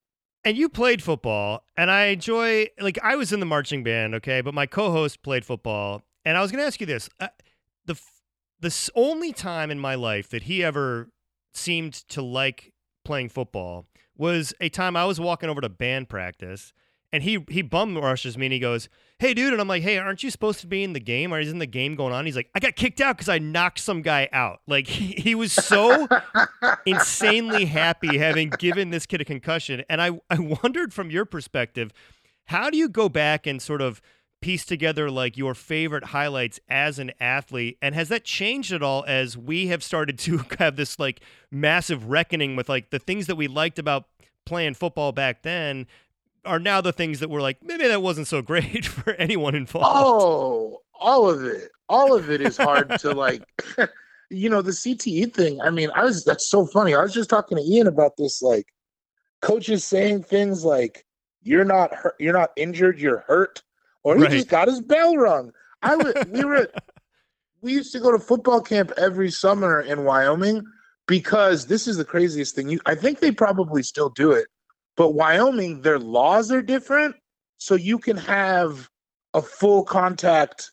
And 0.45 0.57
you 0.57 0.69
played 0.69 1.03
football, 1.03 1.65
and 1.77 1.91
I 1.91 2.07
enjoy 2.07 2.69
like 2.81 2.99
I 3.03 3.17
was 3.17 3.33
in 3.33 3.41
the 3.41 3.47
marching 3.47 3.83
band, 3.83 4.15
okay, 4.17 4.41
but 4.41 4.55
my 4.55 4.67
co-host 4.67 5.23
played 5.23 5.45
football, 5.45 6.03
and 6.25 6.39
I 6.39 6.43
was 6.43 6.53
going 6.53 6.63
to 6.63 6.67
ask 6.67 6.81
you 6.81 6.87
this: 6.87 7.11
uh, 7.19 7.29
the 7.87 8.01
the 8.61 8.91
only 8.95 9.33
time 9.33 9.71
in 9.71 9.79
my 9.79 9.95
life 9.95 10.29
that 10.31 10.45
he 10.45 10.63
ever 10.63 11.11
seemed 11.53 11.95
to 12.11 12.23
like 12.23 12.73
playing 13.05 13.31
football 13.31 13.87
was 14.17 14.55
a 14.61 14.69
time 14.69 14.97
I 14.97 15.07
was 15.07 15.19
walking 15.19 15.49
over 15.49 15.61
to 15.61 15.69
band 15.69 16.09
practice, 16.09 16.73
and 17.13 17.23
he 17.23 17.45
he 17.49 17.63
bum 17.63 17.97
rushes 17.97 18.39
me 18.39 18.47
and 18.47 18.53
he 18.53 18.59
goes, 18.59 18.89
"Hey, 19.19 19.35
dude," 19.35 19.53
and 19.53 19.61
I'm 19.61 19.69
like, 19.69 19.83
"Hey, 19.83 19.99
aren't 19.99 20.23
you 20.23 20.31
supposed 20.31 20.61
to 20.61 20.67
be 20.67 20.85
in 20.85 20.93
the 20.93 21.01
game? 21.01 21.33
Or 21.33 21.41
isn't 21.41 21.59
the 21.59 21.67
game 21.67 21.97
going 21.97 22.13
on?" 22.13 22.25
He's 22.25 22.37
like, 22.37 22.51
"I 22.55 22.61
got 22.61 22.77
kicked 22.77 23.01
out 23.01 23.17
because 23.17 23.29
I 23.29 23.39
knocked 23.39 23.81
some 23.81 24.03
guy 24.03 24.29
out." 24.33 24.61
Like 24.67 24.87
he, 24.87 25.15
he 25.21 25.35
was 25.35 25.53
so 25.53 26.07
insanely 26.87 27.65
happy 27.65 28.19
having 28.19 28.51
given 28.51 28.91
this 28.91 29.07
kid 29.07 29.21
a 29.21 29.25
concussion. 29.25 29.83
And 29.89 30.01
I, 30.01 30.21
I 30.31 30.39
wondered 30.39 30.93
from 30.95 31.11
your 31.11 31.25
perspective, 31.25 31.93
how 32.47 32.71
do 32.71 32.77
you 32.77 32.89
go 32.89 33.09
back 33.09 33.47
and 33.47 33.61
sort 33.61 33.83
of 33.83 34.01
piece 34.41 34.65
together 34.65 35.11
like 35.11 35.37
your 35.37 35.55
favorite 35.55 36.05
highlights 36.05 36.61
as 36.69 36.99
an 36.99 37.13
athlete? 37.19 37.77
And 37.83 37.95
has 37.95 38.09
that 38.09 38.25
changed 38.25 38.73
at 38.73 38.83
all 38.83 39.05
as 39.09 39.37
we 39.37 39.67
have 39.67 39.83
started 39.83 40.19
to 40.21 40.45
have 40.59 40.77
this 40.77 40.99
like 40.99 41.21
massive 41.51 42.09
reckoning 42.09 42.55
with 42.55 42.69
like 42.69 42.91
the 42.91 43.01
things 43.01 43.27
that 43.27 43.37
we 43.37 43.49
liked 43.49 43.81
about 43.81 44.07
playing 44.47 44.75
football 44.75 45.13
back 45.13 45.43
then 45.43 45.87
are 46.45 46.59
now 46.59 46.81
the 46.81 46.93
things 46.93 47.21
that 47.21 47.31
were 47.31 47.41
like 47.41 47.63
maybe 47.63 47.87
that 47.89 48.03
wasn't 48.03 48.27
so 48.27 48.43
great 48.43 48.85
for 48.87 49.13
anyone 49.15 49.55
involved. 49.55 49.89
Oh, 49.91 50.79
all 50.99 51.29
of 51.29 51.45
it. 51.45 51.71
All 51.89 52.15
of 52.17 52.31
it 52.31 52.41
is 52.41 52.57
hard 52.57 52.91
to 53.01 53.13
like 53.13 53.43
you 54.31 54.49
know, 54.49 54.63
the 54.63 54.71
CTE 54.71 55.35
thing. 55.35 55.61
I 55.61 55.71
mean, 55.71 55.91
I 55.95 56.05
was 56.05 56.25
that's 56.25 56.49
so 56.49 56.67
funny. 56.67 56.95
I 56.95 57.03
was 57.03 57.13
just 57.13 57.31
talking 57.31 57.59
to 57.59 57.65
Ian 57.65 57.87
about 57.89 58.17
this 58.17 58.41
like 58.43 58.67
coaches 59.43 59.85
saying 59.85 60.23
things 60.23 60.65
like 60.65 61.05
you're 61.43 61.65
not 61.65 61.95
hurt, 61.95 62.15
you're 62.19 62.33
not 62.39 62.51
injured, 62.57 62.99
you're 63.01 63.25
hurt 63.27 63.63
or 64.03 64.17
he 64.17 64.23
Right. 64.23 64.31
just 64.31 64.49
got 64.49 64.69
his 64.69 64.81
bell 64.81 65.17
rung. 65.17 65.53
I 65.83 65.97
would 65.97 66.31
we 66.33 66.45
were 66.45 66.69
we 67.63 67.73
used 67.73 67.93
to 67.93 68.01
go 68.01 68.13
to 68.13 68.19
football 68.19 68.61
camp 68.61 68.93
every 68.97 69.31
summer 69.31 69.81
in 69.81 70.05
Wyoming 70.05 70.63
because 71.07 71.67
this 71.67 71.89
is 71.89 71.97
the 71.97 72.05
craziest 72.05 72.55
thing. 72.55 72.69
You 72.69 72.81
I 72.87 72.95
think 72.95 73.19
they 73.21 73.33
probably 73.33 73.83
still 73.83 74.11
do 74.11 74.31
it. 74.33 74.47
But 75.01 75.15
Wyoming, 75.15 75.81
their 75.81 75.99
laws 75.99 76.53
are 76.53 76.61
different. 76.61 77.17
So 77.57 77.75
you 77.75 77.97
can 77.99 78.19
have 78.19 78.91
a 79.33 79.41
full 79.41 79.83
contact 79.83 80.73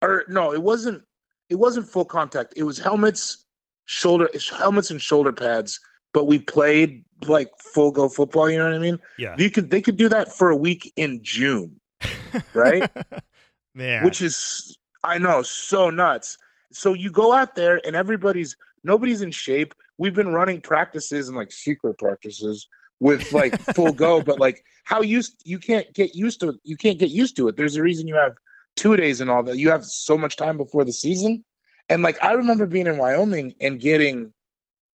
or 0.00 0.24
no, 0.26 0.54
it 0.54 0.62
wasn't 0.62 1.02
it 1.50 1.56
wasn't 1.56 1.86
full 1.86 2.06
contact. 2.06 2.54
It 2.56 2.62
was 2.62 2.78
helmets, 2.78 3.44
shoulder 3.84 4.30
helmets 4.56 4.90
and 4.90 5.02
shoulder 5.02 5.32
pads, 5.32 5.78
but 6.14 6.24
we 6.24 6.38
played 6.38 7.04
like 7.26 7.50
full 7.58 7.90
go 7.90 8.08
football, 8.08 8.48
you 8.48 8.56
know 8.56 8.64
what 8.64 8.72
I 8.72 8.78
mean? 8.78 8.98
Yeah. 9.18 9.36
You 9.36 9.50
could 9.50 9.70
they 9.70 9.82
could 9.82 9.98
do 9.98 10.08
that 10.08 10.32
for 10.32 10.48
a 10.48 10.56
week 10.56 10.90
in 10.96 11.22
June, 11.22 11.78
right? 12.54 12.90
Man. 13.74 14.02
which 14.02 14.22
is 14.22 14.78
I 15.04 15.18
know 15.18 15.42
so 15.42 15.90
nuts. 15.90 16.38
So 16.72 16.94
you 16.94 17.10
go 17.10 17.34
out 17.34 17.54
there 17.54 17.86
and 17.86 17.96
everybody's 17.96 18.56
nobody's 18.82 19.20
in 19.20 19.30
shape. 19.30 19.74
We've 19.98 20.14
been 20.14 20.32
running 20.32 20.62
practices 20.62 21.28
and 21.28 21.36
like 21.36 21.52
secret 21.52 21.98
practices 21.98 22.66
with 23.02 23.32
like 23.32 23.60
full 23.74 23.92
go, 23.92 24.22
but 24.22 24.38
like 24.38 24.64
how 24.84 25.02
used 25.02 25.42
you 25.44 25.58
can't 25.58 25.92
get 25.92 26.14
used 26.14 26.40
to 26.40 26.54
you 26.62 26.76
can't 26.76 26.98
get 26.98 27.10
used 27.10 27.36
to 27.36 27.48
it. 27.48 27.56
There's 27.56 27.76
a 27.76 27.82
reason 27.82 28.06
you 28.06 28.14
have 28.14 28.36
two 28.76 28.96
days 28.96 29.20
and 29.20 29.28
all 29.28 29.42
that. 29.42 29.58
You 29.58 29.70
have 29.70 29.84
so 29.84 30.16
much 30.16 30.36
time 30.36 30.56
before 30.56 30.84
the 30.84 30.92
season. 30.92 31.44
And 31.88 32.02
like 32.02 32.22
I 32.22 32.32
remember 32.32 32.64
being 32.64 32.86
in 32.86 32.98
Wyoming 32.98 33.54
and 33.60 33.80
getting 33.80 34.32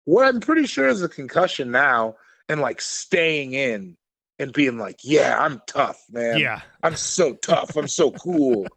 what 0.05 0.27
I'm 0.27 0.41
pretty 0.41 0.67
sure 0.67 0.89
is 0.89 1.01
a 1.01 1.09
concussion 1.09 1.71
now 1.71 2.17
and 2.49 2.61
like 2.61 2.81
staying 2.81 3.53
in 3.53 3.97
and 4.41 4.53
being 4.53 4.79
like, 4.79 4.99
yeah, 5.05 5.39
I'm 5.39 5.63
tough, 5.69 6.03
man. 6.11 6.39
yeah. 6.39 6.63
I'm 6.83 6.97
so 6.97 7.35
tough. 7.35 7.77
I'm 7.77 7.89
so 7.89 8.11
cool. 8.11 8.67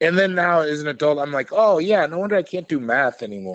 And 0.00 0.18
then 0.18 0.34
now 0.34 0.60
as 0.60 0.82
an 0.82 0.88
adult, 0.88 1.18
I'm 1.18 1.32
like, 1.32 1.48
oh 1.52 1.78
yeah, 1.78 2.04
no 2.04 2.18
wonder 2.18 2.36
I 2.36 2.42
can't 2.42 2.68
do 2.68 2.78
math 2.78 3.22
anymore. 3.22 3.54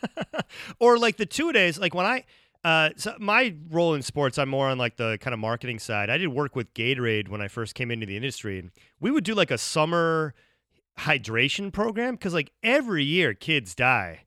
or 0.78 0.98
like 0.98 1.18
the 1.18 1.26
two 1.26 1.52
days, 1.52 1.78
like 1.78 1.94
when 1.94 2.06
I, 2.06 2.24
uh, 2.64 2.90
so 2.96 3.14
my 3.18 3.54
role 3.70 3.94
in 3.94 4.02
sports, 4.02 4.38
I'm 4.38 4.48
more 4.48 4.68
on 4.68 4.78
like 4.78 4.96
the 4.96 5.18
kind 5.20 5.32
of 5.32 5.40
marketing 5.40 5.78
side. 5.78 6.10
I 6.10 6.18
did 6.18 6.28
work 6.28 6.56
with 6.56 6.72
Gatorade 6.74 7.28
when 7.28 7.40
I 7.40 7.48
first 7.48 7.74
came 7.74 7.90
into 7.90 8.06
the 8.06 8.16
industry, 8.16 8.58
and 8.58 8.70
we 9.00 9.10
would 9.10 9.24
do 9.24 9.34
like 9.34 9.50
a 9.50 9.58
summer 9.58 10.34
hydration 10.98 11.72
program 11.72 12.14
because 12.14 12.34
like 12.34 12.50
every 12.62 13.04
year 13.04 13.32
kids 13.32 13.74
die 13.76 14.24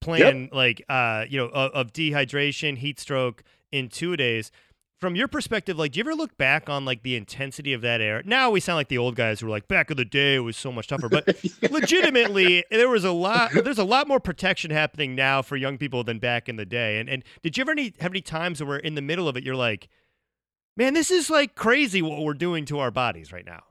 playing 0.00 0.48
like 0.52 0.82
uh 0.88 1.24
you 1.28 1.38
know 1.38 1.48
of, 1.48 1.70
of 1.72 1.92
dehydration, 1.92 2.78
heat 2.78 2.98
stroke 2.98 3.42
in 3.70 3.88
two 3.88 4.16
days. 4.16 4.50
From 5.04 5.16
your 5.16 5.28
perspective, 5.28 5.78
like, 5.78 5.92
do 5.92 5.98
you 5.98 6.02
ever 6.02 6.14
look 6.14 6.38
back 6.38 6.70
on 6.70 6.86
like 6.86 7.02
the 7.02 7.14
intensity 7.14 7.74
of 7.74 7.82
that 7.82 8.00
era? 8.00 8.22
Now 8.24 8.48
we 8.48 8.58
sound 8.58 8.78
like 8.78 8.88
the 8.88 8.96
old 8.96 9.16
guys 9.16 9.38
who 9.38 9.46
were 9.46 9.50
like, 9.50 9.68
back 9.68 9.90
in 9.90 9.98
the 9.98 10.04
day, 10.06 10.36
it 10.36 10.38
was 10.38 10.56
so 10.56 10.72
much 10.72 10.86
tougher. 10.88 11.10
But 11.10 11.28
legitimately 11.70 12.64
there 12.70 12.88
was 12.88 13.04
a 13.04 13.12
lot 13.12 13.50
there's 13.52 13.76
a 13.76 13.84
lot 13.84 14.08
more 14.08 14.18
protection 14.18 14.70
happening 14.70 15.14
now 15.14 15.42
for 15.42 15.58
young 15.58 15.76
people 15.76 16.04
than 16.04 16.18
back 16.20 16.48
in 16.48 16.56
the 16.56 16.64
day 16.64 16.98
and 16.98 17.10
and 17.10 17.22
did 17.42 17.58
you 17.58 17.60
ever 17.60 17.72
any, 17.72 17.92
have 18.00 18.12
any 18.12 18.22
times 18.22 18.62
where 18.62 18.78
in 18.78 18.94
the 18.94 19.02
middle 19.02 19.28
of 19.28 19.36
it 19.36 19.44
you're 19.44 19.54
like 19.54 19.88
man 20.74 20.94
this 20.94 21.10
is 21.10 21.28
like 21.28 21.54
crazy 21.54 22.00
what 22.00 22.22
we're 22.22 22.32
doing 22.32 22.64
to 22.64 22.78
our 22.78 22.90
bodies 22.90 23.30
right 23.30 23.44
now 23.44 23.62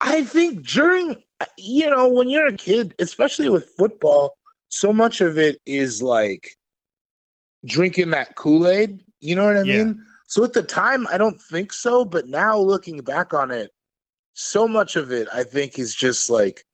I 0.00 0.24
think 0.24 0.66
during, 0.66 1.22
uh, 1.38 1.46
you 1.56 1.88
know, 1.88 2.08
when 2.08 2.28
you're 2.28 2.48
a 2.48 2.56
kid, 2.56 2.92
especially 2.98 3.48
with 3.48 3.70
football, 3.78 4.34
so 4.68 4.92
much 4.92 5.20
of 5.20 5.38
it 5.38 5.60
is 5.66 6.02
like 6.02 6.50
drinking 7.64 8.10
that 8.10 8.34
Kool 8.34 8.66
Aid. 8.66 9.04
You 9.20 9.36
know 9.36 9.46
what 9.46 9.56
I 9.56 9.62
Yeah. 9.62 9.84
mean? 9.84 10.04
So 10.32 10.42
at 10.44 10.54
the 10.54 10.62
time, 10.62 11.06
I 11.08 11.18
don't 11.18 11.38
think 11.38 11.74
so. 11.74 12.06
But 12.06 12.26
now 12.26 12.56
looking 12.56 13.02
back 13.02 13.34
on 13.34 13.50
it, 13.50 13.70
so 14.32 14.66
much 14.66 14.96
of 14.96 15.12
it, 15.12 15.28
I 15.30 15.44
think, 15.44 15.78
is 15.78 15.94
just 15.94 16.30
like 16.30 16.64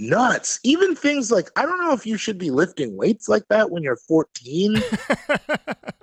nuts. 0.00 0.58
Even 0.64 0.96
things 0.96 1.30
like, 1.30 1.48
I 1.54 1.62
don't 1.62 1.78
know 1.78 1.92
if 1.92 2.04
you 2.04 2.16
should 2.16 2.38
be 2.38 2.50
lifting 2.50 2.96
weights 2.96 3.28
like 3.28 3.44
that 3.50 3.70
when 3.70 3.84
you're 3.84 4.00
14. 4.08 4.82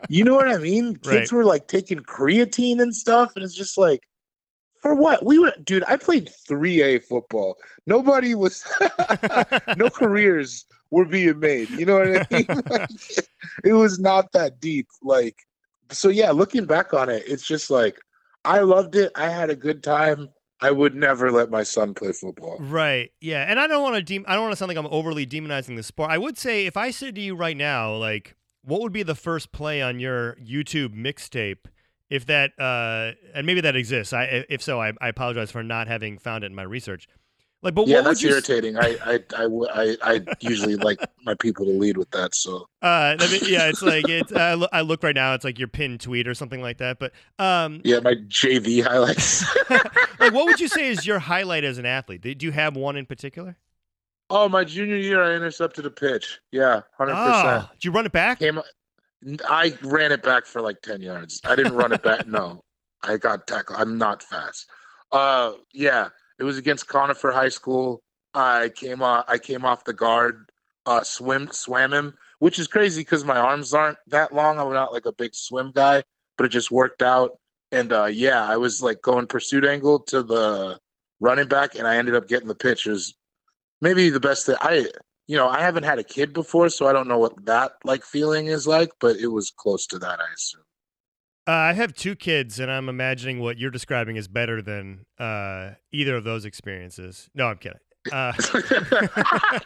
You 0.07 0.23
know 0.23 0.35
what 0.35 0.47
I 0.47 0.57
mean? 0.57 0.95
Kids 0.97 1.31
Right. 1.31 1.31
were 1.31 1.43
like 1.43 1.67
taking 1.67 1.97
creatine 1.97 2.79
and 2.79 2.95
stuff, 2.95 3.31
and 3.35 3.43
it's 3.43 3.55
just 3.55 3.75
like, 3.75 4.07
for 4.81 4.93
what? 4.93 5.25
We 5.25 5.39
were, 5.39 5.51
dude. 5.63 5.83
I 5.87 5.97
played 5.97 6.29
3A 6.47 7.03
football. 7.05 7.57
Nobody 7.87 8.35
was, 8.35 8.63
no 9.75 9.89
careers 9.93 10.65
were 10.91 11.05
being 11.05 11.39
made. 11.39 11.71
You 11.71 11.87
know 11.87 11.97
what 11.97 12.21
I 12.21 12.27
mean? 12.29 12.61
Like, 12.69 12.89
it 13.63 13.73
was 13.73 13.99
not 13.99 14.31
that 14.33 14.59
deep. 14.59 14.87
Like, 15.01 15.35
so 15.91 16.09
yeah. 16.09 16.31
Looking 16.31 16.65
back 16.65 16.93
on 16.93 17.09
it, 17.09 17.23
it's 17.27 17.45
just 17.45 17.69
like 17.69 17.99
I 18.43 18.59
loved 18.59 18.95
it. 18.95 19.11
I 19.15 19.29
had 19.29 19.49
a 19.49 19.55
good 19.55 19.83
time. 19.83 20.29
I 20.61 20.71
would 20.71 20.95
never 20.95 21.31
let 21.31 21.49
my 21.51 21.63
son 21.63 21.93
play 21.93 22.13
football. 22.13 22.57
right 22.61 23.11
yeah 23.19 23.43
and 23.43 23.59
i 23.59 23.67
don't 23.67 23.83
want 23.83 23.95
to 23.97 24.01
de- 24.01 24.25
i 24.25 24.33
don't 24.33 24.43
want 24.43 24.53
to 24.53 24.55
sound 24.55 24.69
like 24.69 24.77
i'm 24.77 24.87
overly 24.87 25.27
demonizing 25.27 25.75
the 25.75 25.83
sport 25.83 26.09
i 26.09 26.17
would 26.17 26.37
say 26.37 26.65
if 26.65 26.77
i 26.77 26.91
said 26.91 27.13
to 27.15 27.21
you 27.21 27.35
right 27.35 27.57
now 27.57 27.93
like 27.93 28.35
what 28.63 28.79
would 28.79 28.93
be 28.93 29.03
the 29.03 29.15
first 29.15 29.51
play 29.51 29.81
on 29.81 29.99
your 29.99 30.35
youtube 30.35 30.95
mixtape 30.95 31.65
if 32.09 32.25
that 32.25 32.51
uh 32.57 33.11
and 33.35 33.45
maybe 33.45 33.59
that 33.59 33.75
exists 33.75 34.13
i 34.13 34.45
if 34.49 34.61
so 34.61 34.79
i, 34.79 34.93
I 35.01 35.09
apologize 35.09 35.51
for 35.51 35.61
not 35.61 35.87
having 35.89 36.17
found 36.17 36.45
it 36.45 36.47
in 36.47 36.55
my 36.55 36.63
research 36.63 37.09
like 37.65 37.73
but 37.73 37.87
yeah, 37.87 37.95
what 37.95 38.03
would 38.05 38.09
that's 38.11 38.23
s- 38.23 38.31
irritating. 38.31 38.77
I, 38.77 38.95
I, 39.03 39.13
I, 39.35 39.41
w- 39.43 39.67
I, 39.73 39.97
I 40.01 40.21
usually 40.39 40.75
like 40.77 40.99
my 41.25 41.33
people 41.33 41.65
to 41.65 41.71
lead 41.71 41.97
with 41.97 42.09
that. 42.11 42.33
So 42.35 42.67
Uh, 42.81 43.17
I 43.19 43.27
mean, 43.31 43.41
yeah, 43.47 43.67
it's 43.67 43.81
like 43.81 44.07
it's. 44.07 44.31
I 44.31 44.53
look, 44.53 44.69
I 44.71 44.81
look 44.81 45.03
right 45.03 45.15
now. 45.15 45.33
It's 45.33 45.43
like 45.43 45.59
your 45.59 45.67
pinned 45.67 45.99
tweet 45.99 46.27
or 46.27 46.33
something 46.33 46.61
like 46.61 46.77
that. 46.77 46.99
But 46.99 47.11
um, 47.39 47.81
yeah, 47.83 47.99
my 47.99 48.13
JV 48.15 48.81
highlights. 48.83 49.43
like, 49.69 50.31
what 50.33 50.45
would 50.45 50.59
you 50.61 50.67
say 50.69 50.87
is 50.87 51.05
your 51.05 51.19
highlight 51.19 51.63
as 51.65 51.77
an 51.77 51.85
athlete? 51.85 52.21
Do 52.21 52.35
you 52.39 52.51
have 52.53 52.77
one 52.77 52.95
in 52.95 53.05
particular? 53.05 53.57
oh, 54.29 54.49
my 54.49 54.63
junior 54.63 54.95
year, 54.95 55.23
I 55.23 55.35
intercepted 55.35 55.85
a 55.85 55.91
pitch. 55.91 56.39
Yeah, 56.51 56.81
hundred 56.97 57.15
percent. 57.15 57.63
Oh, 57.63 57.69
did 57.73 57.85
you 57.85 57.91
run 57.91 58.05
it 58.05 58.11
back? 58.11 58.39
Came, 58.39 58.61
I 59.49 59.75
ran 59.81 60.11
it 60.11 60.23
back 60.23 60.45
for 60.45 60.61
like 60.61 60.81
ten 60.81 61.01
yards. 61.01 61.41
I 61.45 61.55
didn't 61.55 61.73
run 61.73 61.91
it 61.91 62.03
back. 62.03 62.27
No, 62.27 62.63
I 63.03 63.17
got 63.17 63.47
tackled. 63.47 63.79
I'm 63.79 63.97
not 63.97 64.21
fast. 64.23 64.67
Uh, 65.11 65.53
yeah, 65.73 66.09
it 66.39 66.43
was 66.43 66.57
against 66.57 66.87
Conifer 66.87 67.31
High 67.31 67.49
School. 67.49 68.01
I 68.33 68.69
came 68.69 69.01
off. 69.01 69.25
I 69.27 69.37
came 69.37 69.65
off 69.65 69.85
the 69.85 69.93
guard. 69.93 70.49
Uh, 70.85 71.03
swim 71.03 71.49
swam 71.51 71.93
him, 71.93 72.13
which 72.39 72.59
is 72.59 72.67
crazy 72.67 73.01
because 73.01 73.23
my 73.23 73.37
arms 73.37 73.73
aren't 73.73 73.97
that 74.07 74.33
long. 74.33 74.59
I'm 74.59 74.71
not 74.71 74.93
like 74.93 75.05
a 75.05 75.11
big 75.11 75.33
swim 75.33 75.71
guy, 75.73 76.03
but 76.37 76.45
it 76.45 76.49
just 76.49 76.69
worked 76.69 77.01
out. 77.01 77.39
And 77.71 77.91
uh, 77.91 78.05
yeah, 78.05 78.45
I 78.45 78.57
was 78.57 78.83
like 78.83 79.01
going 79.01 79.25
pursuit 79.25 79.65
angle 79.65 79.99
to 80.01 80.21
the 80.21 80.79
running 81.19 81.47
back, 81.47 81.75
and 81.75 81.87
I 81.87 81.97
ended 81.97 82.15
up 82.15 82.27
getting 82.27 82.47
the 82.47 82.55
pitch. 82.55 82.85
It 82.85 82.91
was 82.91 83.15
maybe 83.81 84.09
the 84.09 84.19
best 84.19 84.45
thing. 84.45 84.55
I 84.61 84.89
you 85.27 85.37
know, 85.37 85.47
I 85.47 85.61
haven't 85.61 85.83
had 85.83 85.97
a 85.97 86.03
kid 86.03 86.33
before, 86.33 86.69
so 86.69 86.87
I 86.87 86.93
don't 86.93 87.07
know 87.07 87.17
what 87.17 87.45
that 87.45 87.73
like 87.83 88.03
feeling 88.03 88.47
is 88.47 88.67
like, 88.67 88.91
but 88.99 89.15
it 89.15 89.27
was 89.27 89.51
close 89.51 89.87
to 89.87 89.99
that, 89.99 90.19
I 90.19 90.33
assume. 90.35 90.61
Uh, 91.47 91.51
I 91.51 91.73
have 91.73 91.93
two 91.93 92.15
kids, 92.15 92.59
and 92.59 92.71
I'm 92.71 92.89
imagining 92.89 93.39
what 93.39 93.57
you're 93.59 93.69
describing 93.71 94.15
is 94.15 94.27
better 94.27 94.61
than 94.61 95.05
uh, 95.19 95.71
either 95.91 96.15
of 96.15 96.23
those 96.23 96.43
experiences. 96.45 97.29
No, 97.35 97.45
I'm 97.47 97.57
kidding. 97.57 97.79
Uh, 98.11 98.33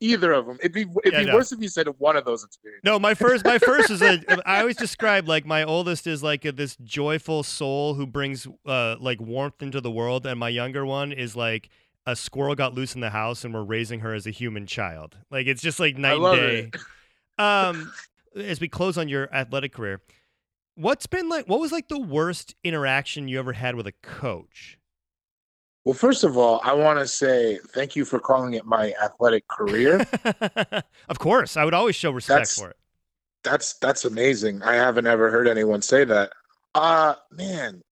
Either 0.00 0.32
of 0.32 0.46
them. 0.46 0.56
It'd 0.60 0.72
be 0.72 0.82
it'd 1.04 1.12
Yeah, 1.12 1.20
be 1.20 1.26
no. 1.26 1.34
worse 1.34 1.50
if 1.52 1.60
you 1.60 1.68
said 1.68 1.86
one 1.98 2.16
of 2.16 2.24
those 2.24 2.44
experiences. 2.44 2.82
no, 2.84 2.98
my 2.98 3.14
first, 3.14 3.44
my 3.44 3.58
first 3.58 3.90
is 3.90 4.00
a. 4.02 4.20
I 4.48 4.60
always 4.60 4.76
describe 4.76 5.28
like 5.28 5.44
my 5.46 5.64
oldest 5.64 6.06
is 6.06 6.22
like 6.22 6.44
a, 6.44 6.52
this 6.52 6.76
joyful 6.84 7.42
soul 7.42 7.94
who 7.94 8.06
brings 8.06 8.46
uh, 8.66 8.96
like 9.00 9.20
warmth 9.20 9.62
into 9.62 9.80
the 9.80 9.90
world, 9.90 10.26
and 10.26 10.38
my 10.38 10.48
younger 10.48 10.86
one 10.86 11.12
is 11.12 11.34
like 11.36 11.70
a 12.06 12.14
squirrel 12.16 12.54
got 12.54 12.74
loose 12.74 12.94
in 12.94 13.00
the 13.00 13.10
house, 13.10 13.44
and 13.44 13.52
we're 13.52 13.64
raising 13.64 14.00
her 14.00 14.14
as 14.14 14.26
a 14.26 14.30
human 14.30 14.66
child. 14.66 15.16
Like 15.30 15.46
it's 15.48 15.62
just 15.62 15.80
like 15.80 15.96
night 15.98 16.18
and 16.20 16.36
day. 16.36 16.70
it. 16.74 17.42
um 17.42 17.92
as 18.36 18.60
we 18.60 18.68
close 18.68 18.96
on 18.96 19.08
your 19.08 19.32
athletic 19.34 19.72
career 19.74 20.00
what's 20.74 21.06
been 21.06 21.28
like 21.28 21.46
what 21.48 21.60
was 21.60 21.72
like 21.72 21.88
the 21.88 22.00
worst 22.00 22.54
interaction 22.64 23.28
you 23.28 23.38
ever 23.38 23.52
had 23.52 23.74
with 23.74 23.86
a 23.86 23.92
coach 24.02 24.78
Well, 25.84 25.94
first 25.94 26.22
of 26.24 26.36
all, 26.38 26.60
I 26.64 26.72
want 26.74 26.98
to 27.00 27.06
say 27.08 27.58
thank 27.74 27.96
you 27.96 28.04
for 28.04 28.18
calling 28.20 28.54
it 28.54 28.64
my 28.64 28.94
athletic 29.02 29.46
career. 29.48 30.06
of 31.08 31.18
course 31.18 31.56
i 31.56 31.64
would 31.64 31.74
always 31.74 31.96
show 31.96 32.10
respect 32.10 32.34
That's- 32.38 32.58
for 32.58 32.70
it 32.70 32.76
that's 33.44 33.74
that's 33.78 34.04
amazing. 34.04 34.62
I 34.62 34.74
haven't 34.74 35.08
ever 35.08 35.28
heard 35.28 35.48
anyone 35.48 35.82
say 35.82 36.04
that. 36.04 36.30
Uh 36.76 37.16
man, 37.32 37.82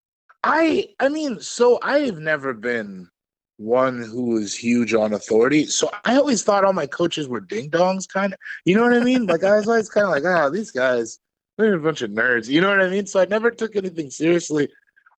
I 0.44 0.90
I 1.00 1.08
mean, 1.08 1.40
so 1.40 1.80
I've 1.82 2.20
never 2.20 2.54
been 2.54 3.08
one 3.56 4.00
who 4.00 4.36
is 4.36 4.54
huge 4.54 4.94
on 4.94 5.12
authority. 5.12 5.66
So 5.66 5.90
I 6.04 6.14
always 6.14 6.44
thought 6.44 6.64
all 6.64 6.72
my 6.72 6.86
coaches 6.86 7.26
were 7.26 7.40
ding 7.40 7.68
dongs, 7.68 8.08
kind 8.08 8.32
of. 8.32 8.38
You 8.64 8.76
know 8.76 8.84
what 8.84 8.92
I 8.94 9.00
mean? 9.00 9.26
Like 9.26 9.42
I 9.42 9.56
was 9.56 9.66
always 9.66 9.88
kind 9.88 10.04
of 10.04 10.12
like, 10.12 10.22
ah, 10.24 10.48
these 10.50 10.70
guys, 10.70 11.18
they're 11.60 11.74
a 11.74 11.80
bunch 11.80 12.02
of 12.02 12.10
nerds. 12.10 12.48
You 12.48 12.60
know 12.60 12.70
what 12.70 12.80
I 12.80 12.88
mean? 12.90 13.06
So 13.06 13.20
I 13.20 13.24
never 13.26 13.50
took 13.50 13.76
anything 13.76 14.10
seriously. 14.10 14.68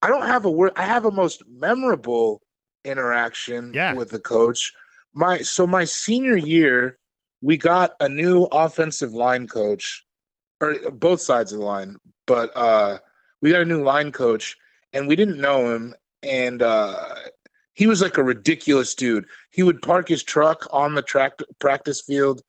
I 0.02 0.08
don't 0.08 0.26
have 0.26 0.44
a 0.44 0.50
word. 0.50 0.72
I 0.76 0.84
have 0.84 1.04
a 1.04 1.10
most 1.10 1.42
memorable 1.48 2.42
interaction 2.84 3.72
Yeah. 3.74 3.94
with 3.94 4.10
the 4.10 4.18
coach. 4.18 4.72
My 5.14 5.38
so 5.38 5.66
my 5.66 5.84
senior 5.84 6.36
year, 6.36 6.98
we 7.40 7.56
got 7.56 7.92
a 8.00 8.08
new 8.08 8.44
offensive 8.44 9.12
line 9.12 9.46
coach, 9.46 10.04
or 10.60 10.74
both 10.90 11.20
sides 11.20 11.52
of 11.52 11.58
the 11.60 11.64
line, 11.64 11.96
but 12.26 12.50
uh, 12.56 12.98
we 13.40 13.50
got 13.50 13.62
a 13.62 13.66
new 13.66 13.82
line 13.82 14.10
coach, 14.12 14.56
and 14.92 15.06
we 15.08 15.16
didn't 15.16 15.40
know 15.40 15.74
him, 15.74 15.94
and 16.22 16.62
uh, 16.62 17.14
he 17.74 17.86
was 17.86 18.00
like 18.00 18.16
a 18.16 18.22
ridiculous 18.22 18.94
dude. 18.94 19.26
He 19.50 19.62
would 19.62 19.82
park 19.82 20.08
his 20.08 20.22
truck 20.22 20.66
on 20.72 20.94
the 20.94 21.02
track 21.02 21.32
practice 21.58 22.00
field. 22.00 22.42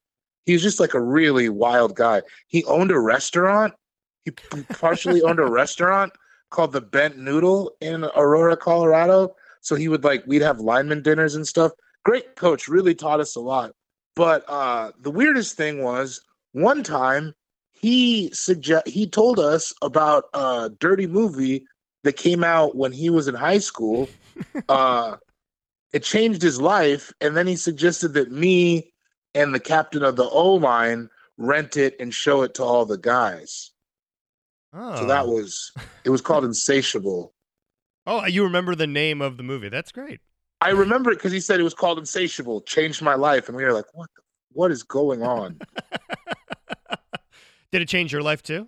He 0.45 0.53
was 0.53 0.61
just 0.61 0.79
like 0.79 0.93
a 0.93 1.01
really 1.01 1.49
wild 1.49 1.95
guy. 1.95 2.21
He 2.47 2.63
owned 2.65 2.91
a 2.91 2.99
restaurant. 2.99 3.73
He 4.25 4.31
partially 4.69 5.21
owned 5.21 5.39
a 5.39 5.45
restaurant 5.45 6.13
called 6.49 6.71
the 6.71 6.81
Bent 6.81 7.17
Noodle 7.17 7.75
in 7.81 8.05
Aurora, 8.15 8.55
Colorado. 8.55 9.35
So 9.61 9.75
he 9.75 9.87
would 9.87 10.03
like 10.03 10.23
we'd 10.27 10.41
have 10.41 10.59
lineman 10.59 11.01
dinners 11.01 11.35
and 11.35 11.47
stuff. 11.47 11.71
Great 12.05 12.35
coach, 12.35 12.67
really 12.67 12.95
taught 12.95 13.19
us 13.19 13.35
a 13.35 13.41
lot. 13.41 13.73
But 14.15 14.45
uh 14.47 14.91
the 15.01 15.11
weirdest 15.11 15.57
thing 15.57 15.83
was 15.83 16.21
one 16.53 16.83
time 16.83 17.33
he 17.71 18.29
suggest 18.33 18.87
he 18.87 19.07
told 19.07 19.39
us 19.39 19.73
about 19.81 20.25
a 20.33 20.71
dirty 20.79 21.07
movie 21.07 21.65
that 22.03 22.17
came 22.17 22.43
out 22.43 22.75
when 22.75 22.91
he 22.91 23.09
was 23.09 23.27
in 23.27 23.35
high 23.35 23.59
school. 23.59 24.09
uh 24.69 25.17
it 25.91 26.01
changed 26.01 26.41
his 26.41 26.59
life, 26.59 27.13
and 27.21 27.37
then 27.37 27.45
he 27.45 27.55
suggested 27.55 28.13
that 28.15 28.31
me 28.31 28.91
and 29.35 29.53
the 29.53 29.59
captain 29.59 30.03
of 30.03 30.15
the 30.15 30.27
O 30.27 30.53
line 30.55 31.09
rent 31.37 31.77
it 31.77 31.95
and 31.99 32.13
show 32.13 32.41
it 32.41 32.53
to 32.55 32.63
all 32.63 32.85
the 32.85 32.97
guys. 32.97 33.72
Oh. 34.73 34.95
So 34.95 35.05
that 35.05 35.25
oh. 35.25 35.31
was 35.31 35.71
it 36.03 36.09
was 36.09 36.21
called 36.21 36.45
Insatiable. 36.45 37.33
Oh, 38.05 38.25
you 38.25 38.43
remember 38.43 38.75
the 38.75 38.87
name 38.87 39.21
of 39.21 39.37
the 39.37 39.43
movie? 39.43 39.69
That's 39.69 39.91
great. 39.91 40.19
I 40.61 40.69
remember 40.69 41.11
it 41.11 41.15
because 41.15 41.31
he 41.31 41.39
said 41.39 41.59
it 41.59 41.63
was 41.63 41.73
called 41.73 41.99
Insatiable, 41.99 42.61
changed 42.61 43.01
my 43.01 43.15
life, 43.15 43.47
and 43.47 43.57
we 43.57 43.63
were 43.63 43.73
like, 43.73 43.85
"What? 43.93 44.09
The, 44.15 44.21
what 44.51 44.71
is 44.71 44.83
going 44.83 45.23
on?" 45.23 45.59
Did 47.71 47.81
it 47.81 47.87
change 47.87 48.11
your 48.11 48.21
life 48.21 48.43
too? 48.43 48.67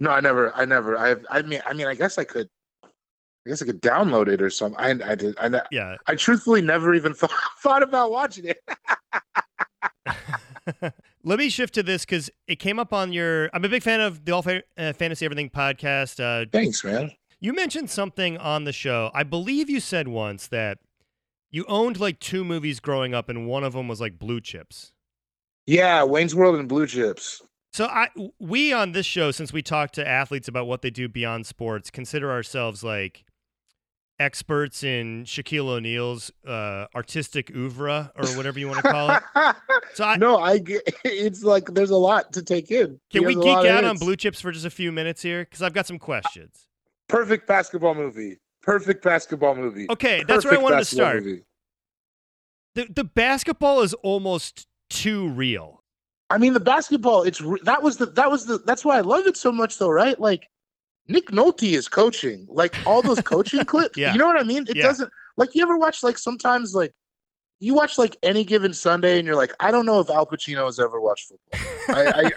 no, 0.00 0.10
I 0.10 0.20
never, 0.20 0.54
I 0.54 0.64
never, 0.64 0.98
I, 0.98 1.16
I 1.30 1.42
mean, 1.42 1.60
I 1.66 1.72
mean, 1.72 1.86
I 1.86 1.94
guess 1.94 2.18
I 2.18 2.24
could, 2.24 2.48
I 2.84 3.48
guess 3.48 3.62
I 3.62 3.66
could 3.66 3.80
download 3.80 4.28
it 4.28 4.42
or 4.42 4.50
something. 4.50 4.80
I, 4.80 5.12
I 5.12 5.14
did, 5.14 5.36
I, 5.38 5.62
Yeah. 5.70 5.96
I 6.06 6.14
truthfully 6.14 6.62
never 6.62 6.94
even 6.94 7.14
thought, 7.14 7.32
thought 7.60 7.82
about 7.82 8.10
watching 8.10 8.46
it. 8.46 8.58
Let 11.24 11.38
me 11.38 11.48
shift 11.48 11.74
to 11.74 11.82
this 11.82 12.04
because 12.04 12.30
it 12.46 12.56
came 12.58 12.78
up 12.78 12.92
on 12.92 13.12
your. 13.12 13.50
I'm 13.52 13.64
a 13.64 13.68
big 13.68 13.82
fan 13.82 14.00
of 14.00 14.24
the 14.24 14.32
All 14.32 14.42
Fa- 14.42 14.62
uh, 14.76 14.92
Fantasy 14.92 15.24
Everything 15.24 15.50
podcast. 15.50 16.20
Uh, 16.22 16.46
Thanks, 16.50 16.84
man. 16.84 17.12
you 17.40 17.52
mentioned 17.52 17.90
something 17.90 18.38
on 18.38 18.64
the 18.64 18.72
show. 18.72 19.10
I 19.14 19.22
believe 19.22 19.68
you 19.68 19.80
said 19.80 20.08
once 20.08 20.46
that 20.48 20.78
you 21.50 21.64
owned 21.68 22.00
like 22.00 22.18
two 22.18 22.44
movies 22.44 22.80
growing 22.80 23.14
up, 23.14 23.28
and 23.28 23.46
one 23.46 23.64
of 23.64 23.72
them 23.74 23.88
was 23.88 24.00
like 24.00 24.18
Blue 24.18 24.40
Chips. 24.40 24.92
Yeah, 25.66 26.04
Wayne's 26.04 26.34
World 26.34 26.56
and 26.56 26.68
Blue 26.68 26.86
Chips. 26.86 27.42
So 27.72 27.86
I 27.86 28.08
we 28.38 28.72
on 28.72 28.92
this 28.92 29.06
show, 29.06 29.30
since 29.30 29.52
we 29.52 29.62
talk 29.62 29.90
to 29.92 30.06
athletes 30.06 30.46
about 30.48 30.66
what 30.66 30.82
they 30.82 30.90
do 30.90 31.08
beyond 31.08 31.46
sports, 31.46 31.90
consider 31.90 32.30
ourselves 32.30 32.84
like 32.84 33.24
experts 34.18 34.82
in 34.82 35.24
Shaquille 35.24 35.68
O'Neal's 35.68 36.30
uh, 36.46 36.86
artistic 36.94 37.50
oeuvre 37.54 38.12
or 38.14 38.28
whatever 38.36 38.58
you 38.58 38.68
want 38.68 38.82
to 38.84 38.90
call 38.90 39.10
it. 39.10 39.22
So 39.94 40.02
I, 40.02 40.16
no, 40.16 40.38
I 40.38 40.60
it's 41.04 41.44
like 41.44 41.66
there's 41.66 41.90
a 41.90 41.96
lot 41.96 42.32
to 42.32 42.42
take 42.42 42.72
in. 42.72 42.98
He 43.10 43.18
can 43.18 43.26
we 43.28 43.34
geek 43.34 43.44
lot 43.44 43.66
of 43.66 43.70
out 43.70 43.84
on. 43.84 43.96
Blue 43.96 44.16
Chips 44.16 44.40
for 44.40 44.50
just 44.50 44.66
a 44.66 44.70
few 44.70 44.90
minutes 44.90 45.22
here? 45.22 45.44
Because 45.44 45.62
I've 45.62 45.72
got 45.72 45.86
some 45.86 46.00
questions. 46.00 46.66
Perfect 47.08 47.46
basketball 47.46 47.94
movie. 47.94 48.38
Perfect 48.62 49.04
basketball 49.04 49.54
movie. 49.54 49.86
Okay, 49.90 50.24
that's 50.26 50.44
where 50.44 50.54
I 50.54 50.56
wanted 50.56 50.78
to 50.78 50.84
start. 50.84 51.22
movie. 51.22 51.44
The 52.74 52.86
the 52.92 53.04
basketball 53.04 53.82
is 53.82 53.94
almost 53.94 54.66
too 54.90 55.28
real. 55.28 55.84
I 56.30 56.38
mean, 56.38 56.54
the 56.54 56.60
basketball. 56.60 57.22
It's 57.22 57.40
re- 57.40 57.60
that 57.62 57.82
was 57.82 57.98
the 57.98 58.06
that 58.06 58.30
was 58.30 58.46
the 58.46 58.58
that's 58.58 58.84
why 58.84 58.98
I 58.98 59.02
love 59.02 59.26
it 59.26 59.36
so 59.36 59.52
much, 59.52 59.78
though, 59.78 59.90
right? 59.90 60.18
Like 60.18 60.48
Nick 61.08 61.26
Nolte 61.28 61.72
is 61.72 61.88
coaching, 61.88 62.46
like 62.48 62.78
all 62.86 63.02
those 63.02 63.20
coaching 63.32 63.64
clips. 63.64 63.96
Yeah. 63.98 64.12
You 64.12 64.18
know 64.18 64.26
what 64.26 64.40
I 64.40 64.44
mean? 64.44 64.64
It 64.68 64.76
Yeah. 64.76 64.84
doesn't 64.84 65.10
like 65.36 65.54
you 65.54 65.62
ever 65.62 65.76
watch 65.76 66.02
like 66.02 66.18
sometimes 66.18 66.74
like 66.74 66.92
you 67.60 67.74
watch 67.74 67.98
like 67.98 68.16
any 68.22 68.44
given 68.44 68.74
Sunday, 68.74 69.18
and 69.18 69.26
you're 69.26 69.36
like, 69.36 69.52
I 69.60 69.70
don't 69.70 69.86
know 69.86 70.00
if 70.00 70.10
Al 70.10 70.26
Pacino 70.26 70.64
has 70.66 70.78
ever 70.80 71.00
watched 71.00 71.28
football. 71.28 71.94
I, 71.96 72.06
I, 72.06 72.30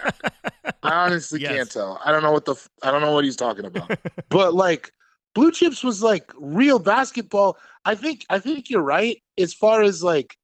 I 0.64 0.72
honestly 1.04 1.40
Yes. 1.40 1.52
can't 1.56 1.70
tell. 1.70 2.00
I 2.04 2.12
don't 2.12 2.22
know 2.22 2.32
what 2.32 2.44
the 2.44 2.54
I 2.82 2.90
don't 2.90 3.00
know 3.02 3.12
what 3.12 3.24
he's 3.24 3.36
talking 3.36 3.64
about. 3.64 3.90
but 4.28 4.54
like 4.54 4.92
Blue 5.34 5.50
Chips 5.52 5.82
was 5.84 6.02
like 6.02 6.30
real 6.38 6.78
basketball. 6.78 7.58
I 7.84 7.94
think 7.94 8.24
I 8.30 8.38
think 8.38 8.70
you're 8.70 8.82
right 8.82 9.22
as 9.38 9.52
far 9.54 9.82
as 9.82 10.02
like 10.02 10.36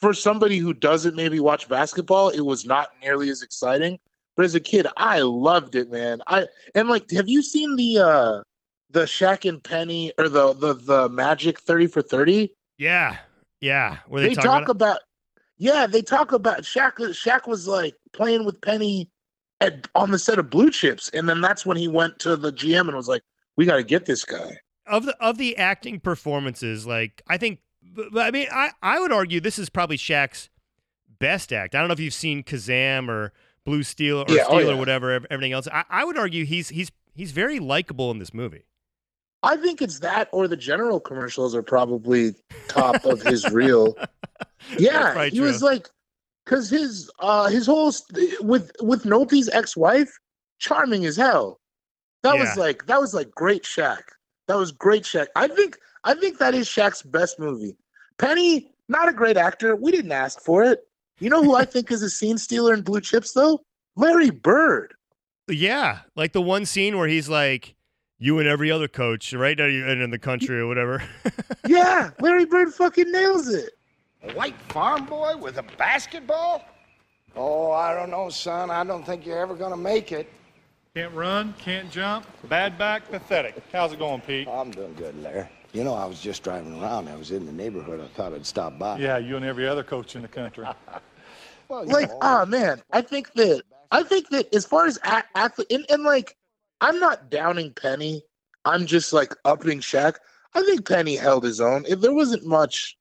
for 0.00 0.12
somebody 0.12 0.58
who 0.58 0.72
doesn't 0.74 1.16
maybe 1.16 1.40
watch 1.40 1.68
basketball, 1.68 2.28
it 2.28 2.40
was 2.42 2.66
not 2.66 2.90
nearly 3.02 3.30
as 3.30 3.42
exciting. 3.42 3.98
But 4.36 4.44
as 4.44 4.54
a 4.54 4.60
kid, 4.60 4.86
I 4.96 5.20
loved 5.20 5.74
it, 5.74 5.90
man. 5.90 6.20
I 6.26 6.46
and 6.74 6.88
like 6.88 7.10
have 7.10 7.28
you 7.28 7.42
seen 7.42 7.76
the 7.76 7.98
uh 7.98 8.42
the 8.90 9.04
Shaq 9.04 9.48
and 9.48 9.62
Penny 9.62 10.12
or 10.18 10.28
the 10.28 10.52
the 10.52 10.74
the 10.74 11.08
Magic 11.08 11.60
30 11.60 11.86
for 11.88 12.02
30? 12.02 12.52
Yeah, 12.78 13.16
yeah. 13.60 13.98
Where 14.08 14.22
they, 14.22 14.28
They, 14.28 14.34
talk, 14.34 14.68
about, 14.68 14.70
about, 14.70 14.98
yeah, 15.56 15.86
they 15.86 16.02
talk 16.02 16.32
about 16.32 16.62
Shaq 16.62 16.96
Shaq 16.98 17.48
was 17.48 17.66
like 17.66 17.94
playing 18.12 18.44
with 18.44 18.60
Penny 18.60 19.10
at 19.60 19.88
on 19.94 20.10
the 20.10 20.18
set 20.18 20.38
of 20.38 20.50
Blue 20.50 20.70
Chips 20.70 21.08
and 21.10 21.28
then 21.28 21.40
that's 21.40 21.64
when 21.64 21.78
he 21.78 21.88
went 21.88 22.18
to 22.20 22.36
the 22.36 22.52
GM 22.52 22.88
and 22.88 22.96
was 22.96 23.08
like, 23.08 23.22
"We 23.56 23.64
got 23.64 23.76
to 23.76 23.82
get 23.82 24.04
this 24.04 24.24
guy." 24.24 24.58
of 24.86 25.04
the 25.04 25.16
of 25.20 25.38
the 25.38 25.56
acting 25.56 26.00
performances. 26.00 26.86
Like 26.86 27.22
I 27.28 27.36
think, 27.36 27.60
but 27.82 28.18
I 28.18 28.30
mean, 28.30 28.48
I 28.52 28.70
I 28.82 29.00
would 29.00 29.12
argue 29.12 29.40
this 29.40 29.58
is 29.58 29.68
probably 29.68 29.96
Shaq's 29.96 30.48
best 31.18 31.52
act. 31.52 31.74
I 31.74 31.78
don't 31.78 31.88
know 31.88 31.94
if 31.94 32.00
you've 32.00 32.14
seen 32.14 32.42
Kazam 32.42 33.08
or 33.08 33.32
Blue 33.66 33.82
Steel 33.82 34.20
or 34.20 34.24
Yeah, 34.28 34.44
oh, 34.48 34.58
Steel 34.58 34.70
or 34.70 34.76
whatever. 34.76 35.20
Everything 35.30 35.52
else. 35.52 35.68
I, 35.70 35.84
I 35.90 36.04
would 36.06 36.16
argue 36.16 36.46
he's 36.46 36.70
he's 36.70 36.90
he's 37.14 37.32
very 37.32 37.58
likable 37.58 38.10
in 38.10 38.18
this 38.18 38.32
movie. 38.32 38.64
I 39.42 39.56
think 39.58 39.82
it's 39.82 39.98
that 40.00 40.28
or 40.32 40.48
the 40.48 40.56
general 40.56 40.98
commercials 40.98 41.54
are 41.54 41.62
probably 41.62 42.34
top 42.68 43.04
of 43.04 43.20
his 43.20 43.48
reel. 43.50 43.94
Yeah, 44.78 45.26
he 45.26 45.40
was 45.40 45.62
like, 45.62 45.88
because 46.44 46.68
his 46.70 47.08
uh 47.20 47.46
his 47.48 47.66
whole 47.66 47.92
st- 47.92 48.42
with 48.42 48.72
with 48.80 49.04
Nolte's 49.04 49.48
ex-wife, 49.50 50.10
charming 50.58 51.04
as 51.06 51.16
hell. 51.16 51.60
That 52.22 52.34
Yeah. 52.34 52.40
was 52.40 52.56
like 52.56 52.86
that 52.86 53.00
was 53.00 53.14
like 53.14 53.30
great 53.30 53.62
Shaq. 53.62 54.00
That 54.48 54.56
was 54.56 54.72
great 54.72 55.04
Shaq. 55.04 55.26
I 55.36 55.46
think 55.46 55.76
I 56.04 56.14
think 56.14 56.38
that 56.38 56.54
is 56.54 56.66
Shaq's 56.68 57.02
best 57.02 57.38
movie. 57.38 57.76
Penny, 58.18 58.72
not 58.88 59.08
a 59.08 59.12
great 59.12 59.36
actor. 59.36 59.76
We 59.76 59.92
didn't 59.92 60.12
ask 60.12 60.40
for 60.40 60.64
it. 60.64 60.80
You 61.18 61.30
know 61.30 61.42
who 61.42 61.54
I 61.54 61.64
think 61.64 61.90
is 61.90 62.02
a 62.02 62.10
scene 62.10 62.36
stealer 62.36 62.74
in 62.74 62.82
Blue 62.82 63.00
Chips 63.00 63.32
though? 63.32 63.60
Larry 63.96 64.30
Bird. 64.30 64.94
Yeah, 65.48 66.00
like 66.14 66.32
the 66.32 66.42
one 66.42 66.66
scene 66.66 66.98
where 66.98 67.08
he's 67.08 67.28
like, 67.28 67.74
"You 68.18 68.38
and 68.38 68.46
every 68.48 68.70
other 68.70 68.88
coach, 68.88 69.32
right, 69.32 69.58
and 69.58 70.02
in 70.02 70.10
the 70.10 70.18
country 70.18 70.58
or 70.58 70.66
whatever." 70.66 71.02
Yeah, 71.66 72.10
Larry 72.20 72.44
Bird 72.44 72.72
fucking 72.74 73.10
nails 73.10 73.48
it. 73.48 73.70
A 74.22 74.32
white 74.34 74.54
farm 74.68 75.04
boy 75.04 75.36
with 75.36 75.58
a 75.58 75.64
basketball? 75.76 76.64
Oh, 77.34 77.72
I 77.72 77.92
don't 77.92 78.08
know, 78.10 78.28
son. 78.30 78.70
I 78.70 78.84
don't 78.84 79.04
think 79.04 79.26
you're 79.26 79.38
ever 79.38 79.56
gonna 79.56 79.76
make 79.76 80.12
it. 80.12 80.32
Can't 80.94 81.12
run, 81.12 81.54
can't 81.58 81.90
jump, 81.90 82.24
bad 82.48 82.78
back, 82.78 83.10
pathetic. 83.10 83.56
How's 83.72 83.92
it 83.92 83.98
going, 83.98 84.20
Pete? 84.20 84.46
I'm 84.46 84.70
doing 84.70 84.94
good, 84.94 85.20
Larry. 85.20 85.48
You 85.76 85.84
know, 85.84 85.92
I 85.92 86.06
was 86.06 86.22
just 86.22 86.42
driving 86.42 86.80
around. 86.80 87.06
I 87.06 87.16
was 87.16 87.32
in 87.32 87.44
the 87.44 87.52
neighborhood. 87.52 88.00
I 88.00 88.06
thought 88.16 88.32
I'd 88.32 88.46
stop 88.46 88.78
by. 88.78 88.98
Yeah, 88.98 89.18
you 89.18 89.36
and 89.36 89.44
every 89.44 89.68
other 89.68 89.84
coach 89.84 90.16
in 90.16 90.22
the 90.22 90.28
country. 90.28 90.66
Well, 91.68 91.84
like 91.84 92.10
know, 92.10 92.18
oh 92.22 92.46
man 92.46 92.80
i 92.92 93.00
think 93.00 93.32
that 93.32 93.64
i 93.90 94.04
think 94.04 94.28
that 94.28 94.54
as 94.54 94.64
far 94.64 94.86
as 94.86 95.00
athlete 95.02 95.66
and, 95.68 95.84
and 95.90 96.04
like 96.04 96.36
i'm 96.80 97.00
not 97.00 97.28
downing 97.28 97.72
penny 97.72 98.22
i'm 98.64 98.86
just 98.86 99.12
like 99.12 99.34
upping 99.44 99.80
Shaq. 99.80 100.14
i 100.54 100.62
think 100.62 100.86
penny 100.86 101.16
held 101.16 101.42
his 101.42 101.60
own 101.60 101.84
if 101.88 102.00
there 102.00 102.14
wasn't 102.14 102.46
much 102.46 102.96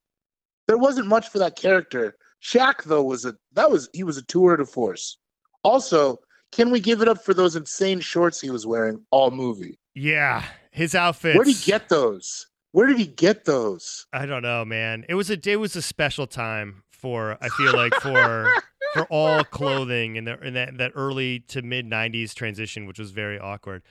there 0.67 0.79
wasn't 0.79 1.05
much 1.05 1.29
for 1.29 1.37
that 1.37 1.55
character 1.55 2.17
Shaq 2.41 2.85
though 2.85 3.03
was 3.03 3.23
a 3.23 3.35
that 3.53 3.69
was 3.69 3.87
he 3.93 4.03
was 4.03 4.17
a 4.17 4.23
tour 4.23 4.57
de 4.57 4.65
force 4.65 5.19
also 5.61 6.17
can 6.51 6.71
we 6.71 6.79
give 6.79 7.03
it 7.03 7.07
up 7.07 7.23
for 7.23 7.35
those 7.35 7.55
insane 7.55 7.99
shorts 7.99 8.41
he 8.41 8.49
was 8.49 8.65
wearing 8.65 8.99
all 9.11 9.29
movie 9.29 9.77
yeah, 9.93 10.43
his 10.71 10.95
outfits. 10.95 11.37
where 11.37 11.45
did 11.45 11.55
he 11.55 11.65
get 11.65 11.87
those 11.87 12.47
where 12.75 12.87
did 12.87 12.97
he 12.97 13.07
get 13.07 13.45
those 13.45 14.05
I 14.11 14.25
don't 14.25 14.41
know, 14.43 14.65
man. 14.65 15.05
It 15.07 15.15
was 15.15 15.29
a 15.29 15.39
it 15.49 15.55
was 15.55 15.75
a 15.77 15.81
special 15.81 16.27
time 16.27 16.83
for 16.91 17.37
I 17.39 17.47
feel 17.49 17.73
like 17.73 17.95
for 17.95 18.51
for 18.93 19.05
all 19.05 19.43
clothing 19.59 20.17
in 20.17 20.25
the 20.25 20.37
in 20.45 20.55
that 20.55 20.77
that 20.77 20.91
early 20.93 21.39
to 21.47 21.61
mid 21.61 21.85
'90s 21.89 22.33
transition, 22.33 22.85
which 22.85 22.99
was 22.99 23.11
very 23.11 23.39
awkward. 23.39 23.81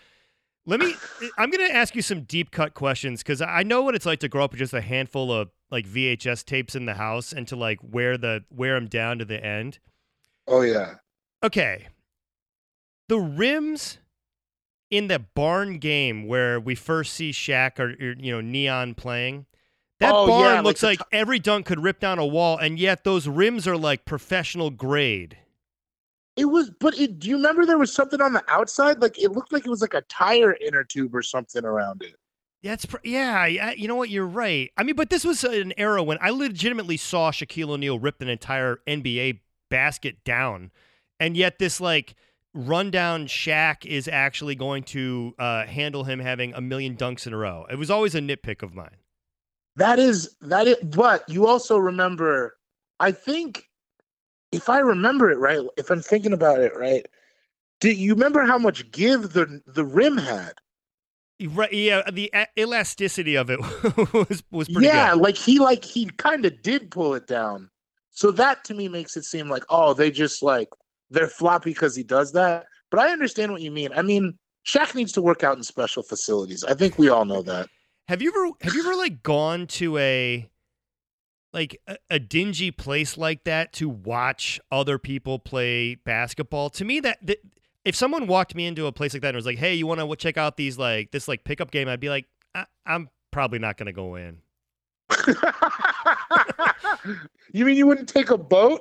Let 0.67 0.81
me. 0.81 0.95
I'm 1.39 1.51
going 1.51 1.67
to 1.67 1.75
ask 1.75 1.95
you 1.95 2.03
some 2.03 2.23
deep 2.23 2.51
cut 2.51 2.75
questions 2.75 3.23
because 3.23 3.41
I 3.41 3.63
know 3.63 3.83
what 3.83 3.95
it's 3.95 4.07
like 4.07 4.21
to 4.21 4.29
grow 4.29 4.45
up 4.45 4.53
with 4.53 4.59
just 4.59 4.73
a 4.75 4.81
handful 4.81 5.33
of 5.33 5.51
like 5.71 5.87
VHS 5.87 6.45
tapes 6.45 6.75
in 6.75 6.85
the 6.85 6.95
house 6.95 7.33
and 7.33 7.49
to 7.49 7.57
like 7.57 7.79
wear 7.83 8.17
the 8.19 8.45
wear 8.51 8.75
them 8.75 8.89
down 8.89 9.19
to 9.19 9.25
the 9.25 9.43
end. 9.43 9.79
oh 10.47 10.61
yeah 10.61 10.97
Okay, 11.43 11.89
the 13.09 13.19
rims 13.19 13.99
in 14.97 15.09
the 15.09 15.19
barn 15.19 15.79
game 15.79 16.27
where 16.27 16.61
we 16.61 16.75
first 16.75 17.15
see 17.15 17.31
Shaq 17.31 17.79
or, 17.79 17.91
or 17.91 18.13
you 18.19 18.33
know 18.33 18.41
Neon 18.41 18.95
playing. 18.95 19.47
That 20.01 20.15
Oh, 20.15 20.27
barn 20.27 20.41
yeah, 20.57 20.61
looks 20.61 20.81
the 20.81 20.87
like 20.89 20.99
t- 20.99 21.05
every 21.13 21.39
dunk 21.39 21.67
could 21.67 21.81
rip 21.83 22.01
down 22.01 22.19
a 22.19 22.27
wall, 22.27 22.59
and 22.59 22.79
yet 22.79 23.05
those 23.05 23.27
rims 23.29 23.67
are 23.67 23.77
like 23.77 24.05
professional 24.05 24.71
grade. 24.71 25.39
It 26.37 26.47
was, 26.47 26.71
but 26.81 26.99
it, 26.99 27.19
do 27.21 27.29
you 27.29 27.37
remember 27.37 27.65
there 27.65 27.79
was 27.79 27.93
something 27.93 28.21
on 28.21 28.33
the 28.33 28.43
outside? 28.49 29.01
Like 29.01 29.19
it 29.23 29.33
looked 29.33 29.53
like 29.53 29.65
it 29.67 29.71
was 29.71 29.81
like 29.81 29.95
a 29.95 30.03
tire 30.03 30.55
inner 30.55 30.83
tube 30.85 31.15
or 31.15 31.23
something 31.23 31.65
around 31.65 32.03
it. 32.03 32.17
That's 32.63 32.87
pr- 32.87 32.97
yeah, 33.05 33.47
yeah. 33.47 33.73
You 33.73 33.89
know 33.89 33.95
what? 33.97 34.09
You're 34.11 34.27
right. 34.27 34.71
I 34.77 34.83
mean, 34.85 34.97
but 34.97 35.11
this 35.11 35.25
was 35.25 35.45
an 35.45 35.75
era 35.77 36.03
when 36.03 36.19
I 36.21 36.31
legitimately 36.31 36.97
saw 36.97 37.31
Shaquille 37.31 37.71
O'Neal 37.71 37.99
rip 37.99 38.23
an 38.23 38.29
entire 38.29 38.79
NBA 38.87 39.41
basket 39.71 40.25
down, 40.25 40.71
and 41.21 41.37
yet 41.37 41.59
this 41.59 41.81
like 41.81 42.15
rundown 42.55 43.27
Shaq 43.27 43.85
is 43.85 44.09
actually 44.09 44.55
going 44.55 44.85
to 44.85 45.35
uh, 45.39 45.67
handle 45.67 46.05
him 46.05 46.21
having 46.21 46.55
a 46.55 46.61
million 46.61 46.97
dunks 46.97 47.27
in 47.27 47.33
a 47.33 47.37
row. 47.37 47.67
It 47.71 47.77
was 47.77 47.91
always 47.91 48.15
a 48.15 48.21
nitpick 48.21 48.63
of 48.63 48.75
mine. 48.75 48.97
That 49.77 49.99
is 49.99 50.37
that 50.41 50.69
is, 50.69 50.77
but 50.83 51.29
you 51.29 51.47
also 51.47 51.77
remember. 51.77 52.57
I 53.01 53.11
think, 53.11 53.69
if 54.53 54.69
I 54.69 54.79
remember 54.79 55.33
it 55.33 55.39
right, 55.39 55.59
if 55.77 55.91
I'm 55.91 56.01
thinking 56.01 56.33
about 56.33 56.61
it 56.61 56.77
right, 56.77 57.05
do 57.81 57.91
you 57.91 58.15
remember 58.15 58.45
how 58.45 58.57
much 58.57 58.91
give 58.93 59.33
the 59.33 59.61
the 59.67 59.85
rim 59.85 60.17
had? 60.17 60.55
Right? 61.45 61.73
Yeah, 61.73 62.09
the 62.11 62.33
elasticity 62.57 63.35
of 63.35 63.51
it 63.51 63.59
was 64.13 64.45
was 64.53 64.69
pretty 64.69 64.87
yeah, 64.87 65.13
good. 65.15 65.23
like 65.23 65.37
he 65.37 65.59
like 65.59 65.85
he 65.85 66.07
kind 66.07 66.45
of 66.45 66.63
did 66.63 66.93
pull 66.93 67.15
it 67.15 67.27
down. 67.27 67.69
So 68.11 68.31
that 68.31 68.63
to 68.65 68.75
me 68.75 68.89
makes 68.89 69.17
it 69.17 69.25
seem 69.25 69.49
like 69.49 69.65
oh 69.71 69.93
they 69.93 70.13
just 70.13 70.41
like 70.41 70.69
they're 71.15 71.29
floppy 71.29 71.71
because 71.71 71.97
he 71.97 72.03
does 72.03 72.33
that. 72.33 72.67
But 72.91 73.01
I 73.01 73.11
understand 73.11 73.53
what 73.53 73.63
you 73.63 73.71
mean. 73.71 73.91
I 73.95 74.03
mean, 74.03 74.39
Shaq 74.67 74.95
needs 74.95 75.13
to 75.13 75.23
work 75.23 75.43
out 75.43 75.57
in 75.57 75.63
special 75.63 76.03
facilities. 76.03 76.65
I 76.65 76.75
think 76.75 76.99
we 76.99 77.09
all 77.09 77.25
know 77.25 77.43
that. 77.43 77.69
Have 78.09 78.21
you 78.21 78.31
ever 78.31 78.51
have 78.61 78.75
you 78.75 78.81
ever 78.81 78.97
like 78.97 79.23
gone 79.23 79.67
to 79.69 79.97
a 79.99 80.49
like 81.53 81.81
a, 81.87 81.97
a 82.11 82.19
dingy 82.19 82.71
place 82.71 83.17
like 83.17 83.45
that 83.45 83.73
to 83.75 83.89
watch 83.89 84.61
other 84.71 84.99
people 84.99 85.39
play 85.39 85.95
basketball? 85.95 86.69
To 86.71 86.85
me, 86.85 87.01
that, 87.01 87.25
that 87.27 87.39
if 87.85 87.97
someone 87.97 88.27
walked 88.27 88.55
me 88.55 88.67
into 88.67 88.87
a 88.87 88.93
place 88.93 89.15
like 89.15 89.23
that 89.23 89.29
and 89.29 89.37
was 89.37 89.47
like, 89.47 89.59
"Hey, 89.59 89.75
you 89.75 89.87
want 89.87 90.01
to 90.01 90.17
check 90.17 90.37
out 90.37 90.57
these 90.57 90.77
like 90.79 91.13
this 91.13 91.29
like 91.29 91.45
pickup 91.45 91.71
game?" 91.71 91.89
I'd 91.89 92.01
be 92.01 92.11
like, 92.11 92.27
"I'm 92.85 93.09
probably 93.31 93.59
not 93.59 93.77
going 93.79 93.87
to 93.87 93.93
go 93.93 94.17
in." 94.17 94.39
you 97.53 97.65
mean 97.65 97.77
you 97.77 97.87
wouldn't 97.87 98.09
take 98.09 98.31
a 98.31 98.39
boat? 98.39 98.81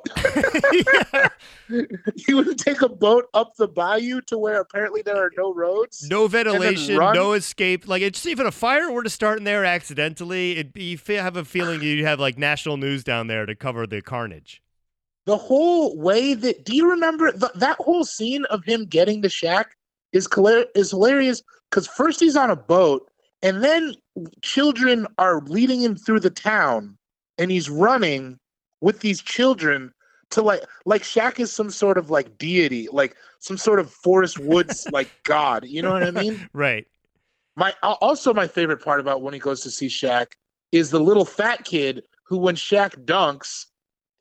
Yeah. 0.74 1.30
you 2.28 2.38
wouldn't 2.38 2.60
take 2.60 2.82
a 2.82 2.90
boat 2.90 3.26
up 3.34 3.56
the 3.56 3.68
bayou 3.68 4.22
to 4.22 4.38
where 4.38 4.60
apparently 4.62 5.02
there 5.02 5.18
are 5.18 5.32
no 5.38 5.54
roads? 5.54 6.08
No 6.10 6.28
ventilation, 6.28 6.98
no 6.98 7.34
escape. 7.34 7.88
Like 7.88 8.02
it's 8.02 8.26
if 8.26 8.40
a 8.40 8.52
fire 8.52 8.92
were 8.92 9.04
to 9.04 9.10
start 9.10 9.38
in 9.38 9.44
there 9.44 9.66
accidentally, 9.66 10.58
it 10.58 10.76
you 10.76 10.98
have 11.18 11.38
a 11.38 11.46
feeling 11.46 11.82
you'd 11.82 12.06
have 12.06 12.20
like 12.20 12.38
national 12.38 12.78
news 12.78 13.04
down 13.04 13.28
there 13.28 13.46
to 13.46 13.56
cover 13.56 13.86
the 13.86 14.02
carnage. 14.02 14.62
The 15.26 15.38
whole 15.38 15.98
way 15.98 16.34
that 16.34 16.66
do 16.66 16.76
you 16.76 16.90
remember 16.90 17.32
th- 17.32 17.54
that 17.56 17.78
whole 17.78 18.04
scene 18.04 18.46
of 18.46 18.64
him 18.66 18.86
getting 18.86 19.22
the 19.22 19.30
shack 19.30 19.76
is 20.12 20.28
is 20.76 20.92
hilarious 20.92 21.42
because 21.70 21.88
first 21.88 22.20
he's 22.20 22.36
on 22.36 22.50
a 22.50 22.56
boat 22.56 23.10
and 23.42 23.64
then 23.64 23.96
children 24.42 25.08
are 25.18 25.42
leading 25.42 25.82
him 25.82 25.96
through 25.96 26.20
the 26.20 26.30
town 26.30 26.98
and 27.38 27.52
he's 27.52 27.70
running 27.70 28.40
with 28.82 29.00
these 29.00 29.22
children 29.22 29.94
to 30.32 30.42
like 30.42 30.64
like 30.86 31.04
Shaq 31.04 31.40
is 31.40 31.52
some 31.52 31.70
sort 31.70 31.98
of 31.98 32.10
like 32.10 32.38
deity, 32.38 32.88
like 32.92 33.16
some 33.40 33.58
sort 33.58 33.80
of 33.80 33.90
forest 33.90 34.40
woods 34.40 34.88
like 34.92 35.10
god. 35.24 35.66
You 35.66 35.82
know 35.82 35.94
what 35.94 36.04
I 36.04 36.12
mean? 36.12 36.50
Right. 36.54 36.86
My 37.56 37.74
also 37.84 38.34
my 38.34 38.48
favorite 38.48 38.84
part 38.84 39.00
about 39.00 39.22
when 39.22 39.34
he 39.34 39.40
goes 39.40 39.62
to 39.62 39.72
see 39.72 39.88
Shaq 39.88 40.34
is 40.72 40.90
the 40.90 41.00
little 41.00 41.26
fat 41.26 41.66
kid 41.66 42.04
who, 42.26 42.38
when 42.38 42.56
Shaq 42.56 43.06
dunks, 43.06 43.68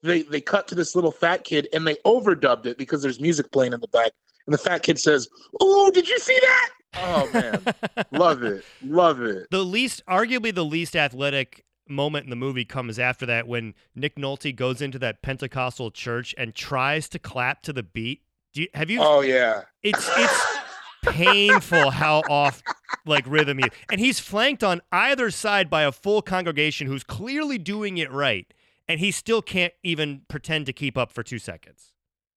they 0.03 0.23
they 0.23 0.41
cut 0.41 0.69
to 0.69 0.75
this 0.75 0.95
little 0.95 1.13
fat 1.13 1.45
kid 1.45 1.69
and 1.73 1.87
they 1.87 1.95
overdubbed 2.05 2.67
it 2.67 2.77
because 2.77 3.03
there's 3.03 3.21
music 3.21 3.51
playing 3.51 3.73
in 3.73 3.81
the 3.81 3.89
back, 3.89 4.13
and 4.47 4.53
the 4.53 4.59
fat 4.59 4.83
kid 4.83 4.99
says, 4.99 5.29
"Oh, 5.61 5.91
did 5.91 6.09
you 6.09 6.19
see 6.19 6.39
that?" 6.41 6.71
Oh 6.97 7.31
man, 7.33 7.63
love 8.13 8.43
it, 8.43 8.65
love 8.85 9.23
it. 9.23 9.47
The 9.51 9.65
least, 9.65 10.03
arguably 10.07 10.55
the 10.55 10.65
least 10.65 10.95
athletic 10.95 11.65
moment 11.93 12.25
in 12.25 12.31
the 12.31 12.37
movie 12.37 12.65
comes 12.65 12.99
after 12.99 13.27
that 13.27 13.47
when 13.47 13.75
Nick 13.95 14.17
Nolte 14.17 14.55
goes 14.55 14.83
into 14.83 14.99
that 15.01 15.23
Pentecostal 15.23 15.91
church 15.91 16.35
and 16.37 16.55
tries 16.55 17.09
to 17.11 17.19
clap 17.19 17.63
to 17.63 17.73
the 17.73 17.83
beat. 17.83 18.23
Do 18.53 18.63
you, 18.63 18.69
have 18.75 18.91
you? 18.91 19.01
Oh 19.01 19.21
yeah, 19.21 19.63
It's 19.83 20.09
it's 20.17 20.47
painful 21.03 21.91
how 21.91 22.23
off 22.29 22.63
like 23.07 23.25
rhythm 23.27 23.59
he 23.59 23.65
and 23.91 24.01
he's 24.01 24.21
flanked 24.21 24.63
on 24.63 24.81
either 24.93 25.31
side 25.31 25.69
by 25.69 25.83
a 25.83 25.93
full 25.93 26.23
congregation 26.23 26.87
who's 26.87 27.03
clearly 27.03 27.59
doing 27.59 27.99
it 27.99 28.11
right, 28.11 28.53
and 28.89 29.01
he 29.01 29.11
still 29.11 29.43
can't 29.43 29.73
even 29.83 30.23
pretend 30.29 30.67
to 30.67 30.73
keep 30.73 30.97
up 30.97 31.13
for 31.13 31.23
two 31.23 31.39
seconds. 31.39 31.95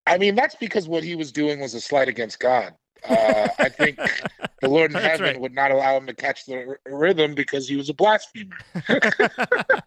I 0.07 0.17
mean 0.17 0.35
that's 0.35 0.55
because 0.55 0.87
what 0.87 1.03
he 1.03 1.15
was 1.15 1.31
doing 1.31 1.59
was 1.59 1.73
a 1.73 1.81
slight 1.81 2.07
against 2.07 2.39
God. 2.39 2.73
Uh, 3.09 3.47
I 3.59 3.69
think 3.69 3.97
the 4.61 4.69
Lord 4.69 4.91
in 4.91 4.97
heaven 4.97 5.21
right. 5.25 5.39
would 5.39 5.53
not 5.53 5.71
allow 5.71 5.97
him 5.97 6.07
to 6.07 6.13
catch 6.13 6.45
the 6.45 6.65
r- 6.67 6.79
rhythm 6.85 7.35
because 7.35 7.67
he 7.67 7.75
was 7.75 7.89
a 7.89 7.93
blasphemer. 7.93 8.57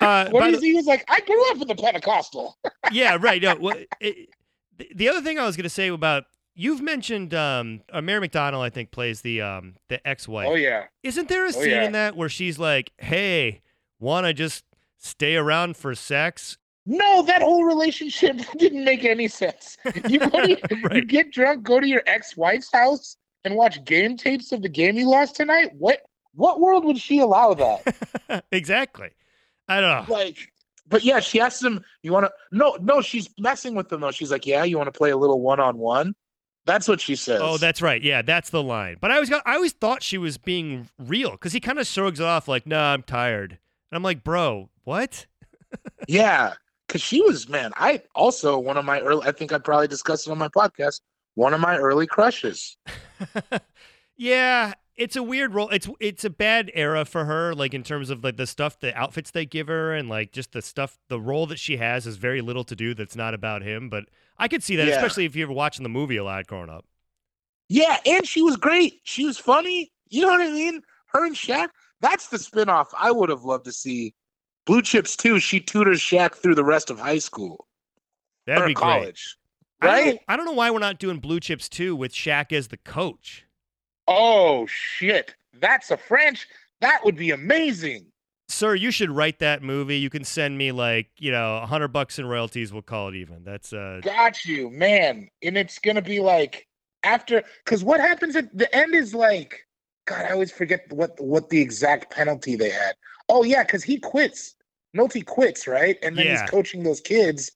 Uh, 0.00 0.30
What 0.30 0.40
by 0.40 0.50
the- 0.50 0.58
he 0.60 0.72
was 0.74 0.86
like? 0.86 1.04
I 1.08 1.20
grew 1.20 1.50
up 1.50 1.60
in 1.60 1.68
the 1.68 1.74
Pentecostal. 1.74 2.56
yeah, 2.90 3.18
right. 3.20 3.42
No, 3.42 3.54
well, 3.60 3.76
it, 4.00 4.30
the- 4.78 4.88
the 4.94 5.08
other 5.10 5.20
thing 5.20 5.38
I 5.38 5.44
was 5.44 5.56
going 5.56 5.64
to 5.64 5.68
say 5.68 5.88
about 5.88 6.24
you've 6.54 6.80
mentioned 6.80 7.34
um, 7.34 7.82
uh, 7.92 8.00
Mary 8.00 8.26
McDonnell, 8.26 8.60
I 8.62 8.70
think, 8.70 8.92
plays 8.92 9.20
the 9.20 9.42
um, 9.42 9.76
the 9.90 10.06
ex-wife. 10.08 10.48
Oh 10.48 10.54
yeah. 10.54 10.84
Isn't 11.02 11.28
there 11.28 11.44
a 11.44 11.48
Oh, 11.48 11.50
scene 11.50 11.68
yeah. 11.70 11.84
in 11.84 11.92
that 11.92 12.16
where 12.16 12.30
she's 12.30 12.58
like, 12.58 12.92
"Hey, 12.96 13.60
want 13.98 14.24
to 14.26 14.32
just 14.32 14.64
stay 14.96 15.36
around 15.36 15.76
for 15.76 15.94
sex?" 15.94 16.56
No, 16.90 17.22
that 17.22 17.40
whole 17.40 17.62
relationship 17.62 18.40
didn't 18.58 18.82
make 18.82 19.04
any 19.04 19.28
sense. 19.28 19.78
You 20.08 20.18
go 20.18 20.44
to, 20.44 20.56
you 20.92 21.04
get 21.04 21.30
drunk, 21.30 21.62
go 21.62 21.78
to 21.78 21.86
your 21.86 22.02
ex-wife's 22.04 22.72
house, 22.72 23.16
and 23.44 23.54
watch 23.54 23.84
game 23.84 24.16
tapes 24.16 24.50
of 24.50 24.62
the 24.62 24.68
game 24.68 24.96
you 24.96 25.08
lost 25.08 25.36
tonight. 25.36 25.70
What 25.78 26.00
what 26.34 26.58
world 26.58 26.84
would 26.84 26.98
she 26.98 27.20
allow 27.20 27.54
that? 27.54 28.44
exactly. 28.52 29.10
I 29.68 29.80
don't 29.80 30.08
know. 30.08 30.12
like, 30.12 30.52
but 30.88 31.04
yeah, 31.04 31.20
she 31.20 31.40
asks 31.40 31.62
him, 31.62 31.84
"You 32.02 32.10
want 32.10 32.26
to?" 32.26 32.32
No, 32.50 32.76
no, 32.80 33.00
she's 33.00 33.28
messing 33.38 33.76
with 33.76 33.92
him 33.92 34.00
though. 34.00 34.10
She's 34.10 34.32
like, 34.32 34.44
"Yeah, 34.44 34.64
you 34.64 34.76
want 34.76 34.92
to 34.92 34.98
play 34.98 35.10
a 35.10 35.16
little 35.16 35.40
one-on-one?" 35.40 36.16
That's 36.66 36.88
what 36.88 37.00
she 37.00 37.14
says. 37.14 37.40
Oh, 37.40 37.56
that's 37.56 37.80
right. 37.80 38.02
Yeah, 38.02 38.22
that's 38.22 38.50
the 38.50 38.64
line. 38.64 38.96
But 39.00 39.12
I 39.12 39.14
always 39.14 39.30
got, 39.30 39.44
I 39.46 39.54
always 39.54 39.72
thought 39.72 40.02
she 40.02 40.18
was 40.18 40.38
being 40.38 40.88
real 40.98 41.30
because 41.30 41.52
he 41.52 41.60
kind 41.60 41.78
of 41.78 41.86
shrugs 41.86 42.18
it 42.18 42.26
off 42.26 42.48
like, 42.48 42.66
"Nah, 42.66 42.94
I'm 42.94 43.04
tired." 43.04 43.52
And 43.52 43.96
I'm 43.96 44.02
like, 44.02 44.24
"Bro, 44.24 44.70
what?" 44.82 45.26
yeah, 46.08 46.54
because 46.90 47.02
she 47.02 47.22
was 47.22 47.48
man. 47.48 47.72
I 47.76 48.02
also 48.14 48.58
one 48.58 48.76
of 48.76 48.84
my 48.84 49.00
early. 49.00 49.26
I 49.26 49.32
think 49.32 49.52
I 49.52 49.58
probably 49.58 49.86
discussed 49.88 50.26
it 50.26 50.30
on 50.30 50.38
my 50.38 50.48
podcast. 50.48 51.00
One 51.36 51.54
of 51.54 51.60
my 51.60 51.76
early 51.78 52.06
crushes. 52.06 52.76
yeah, 54.16 54.74
it's 54.96 55.16
a 55.16 55.22
weird 55.22 55.54
role. 55.54 55.68
It's 55.70 55.88
it's 56.00 56.24
a 56.24 56.30
bad 56.30 56.70
era 56.74 57.04
for 57.04 57.24
her, 57.24 57.54
like 57.54 57.74
in 57.74 57.82
terms 57.82 58.10
of 58.10 58.24
like 58.24 58.36
the 58.36 58.46
stuff, 58.46 58.78
the 58.80 58.94
outfits 58.96 59.30
they 59.30 59.46
give 59.46 59.68
her, 59.68 59.94
and 59.94 60.08
like 60.08 60.32
just 60.32 60.52
the 60.52 60.62
stuff. 60.62 60.98
The 61.08 61.20
role 61.20 61.46
that 61.46 61.58
she 61.58 61.76
has 61.76 62.06
is 62.06 62.16
very 62.16 62.40
little 62.40 62.64
to 62.64 62.76
do 62.76 62.94
that's 62.94 63.16
not 63.16 63.34
about 63.34 63.62
him. 63.62 63.88
But 63.88 64.06
I 64.38 64.48
could 64.48 64.62
see 64.62 64.76
that, 64.76 64.88
Yeah. 64.88 64.96
especially 64.96 65.24
if 65.24 65.36
you 65.36 65.46
were 65.46 65.54
watching 65.54 65.82
the 65.84 65.88
movie 65.88 66.16
a 66.16 66.24
lot 66.24 66.46
growing 66.46 66.70
up. 66.70 66.84
Yeah, 67.68 67.98
and 68.04 68.26
she 68.26 68.42
was 68.42 68.56
great. 68.56 69.00
She 69.04 69.24
was 69.24 69.38
funny. 69.38 69.92
You 70.08 70.22
know 70.22 70.28
what 70.28 70.40
I 70.40 70.50
mean? 70.50 70.82
Her 71.06 71.24
and 71.24 71.36
Shaq. 71.36 71.68
That's 72.00 72.28
the 72.28 72.38
spinoff 72.38 72.86
I 72.98 73.10
would 73.10 73.28
have 73.28 73.44
loved 73.44 73.66
to 73.66 73.72
see. 73.72 74.14
Blue 74.66 74.82
Chips 74.82 75.16
too. 75.16 75.38
She 75.40 75.60
tutors 75.60 76.00
Shaq 76.00 76.34
through 76.34 76.54
the 76.54 76.64
rest 76.64 76.90
of 76.90 76.98
high 76.98 77.18
school 77.18 77.66
That'd 78.46 78.66
be 78.66 78.74
great. 78.74 78.82
college. 78.82 79.36
I 79.82 79.86
don't, 79.86 79.94
Right? 80.06 80.20
I 80.28 80.36
don't 80.36 80.44
know 80.46 80.52
why 80.52 80.70
we're 80.70 80.78
not 80.78 80.98
doing 80.98 81.18
Blue 81.18 81.40
Chips 81.40 81.68
too 81.68 81.96
with 81.96 82.12
Shaq 82.12 82.52
as 82.52 82.68
the 82.68 82.76
coach. 82.76 83.44
Oh 84.06 84.66
shit. 84.66 85.34
That's 85.54 85.90
a 85.90 85.96
French. 85.96 86.46
That 86.80 87.00
would 87.04 87.16
be 87.16 87.30
amazing. 87.30 88.06
Sir, 88.48 88.74
you 88.74 88.90
should 88.90 89.10
write 89.10 89.38
that 89.38 89.62
movie. 89.62 89.98
You 89.98 90.10
can 90.10 90.24
send 90.24 90.58
me 90.58 90.72
like, 90.72 91.08
you 91.18 91.30
know, 91.30 91.58
a 91.58 91.66
hundred 91.66 91.88
bucks 91.88 92.18
in 92.18 92.26
royalties. 92.26 92.72
We'll 92.72 92.82
call 92.82 93.08
it 93.08 93.14
even. 93.14 93.44
That's 93.44 93.72
uh 93.72 94.00
Got 94.02 94.44
you, 94.44 94.70
man. 94.70 95.28
And 95.42 95.56
it's 95.56 95.78
gonna 95.78 96.02
be 96.02 96.20
like 96.20 96.66
after 97.02 97.42
because 97.64 97.84
what 97.84 98.00
happens 98.00 98.36
at 98.36 98.56
the 98.56 98.74
end 98.74 98.94
is 98.94 99.14
like 99.14 99.66
God, 100.06 100.24
I 100.26 100.30
always 100.32 100.50
forget 100.50 100.84
what 100.90 101.20
what 101.20 101.48
the 101.50 101.60
exact 101.60 102.12
penalty 102.12 102.56
they 102.56 102.70
had. 102.70 102.94
Oh 103.30 103.44
yeah, 103.44 103.62
because 103.62 103.82
he 103.84 103.98
quits. 103.98 104.54
Nolte 104.96 105.24
quits, 105.24 105.66
right? 105.66 105.96
And 106.02 106.16
then 106.18 106.26
Yeah. 106.26 106.42
he's 106.42 106.50
coaching 106.50 106.82
those 106.82 107.00
kids. 107.00 107.50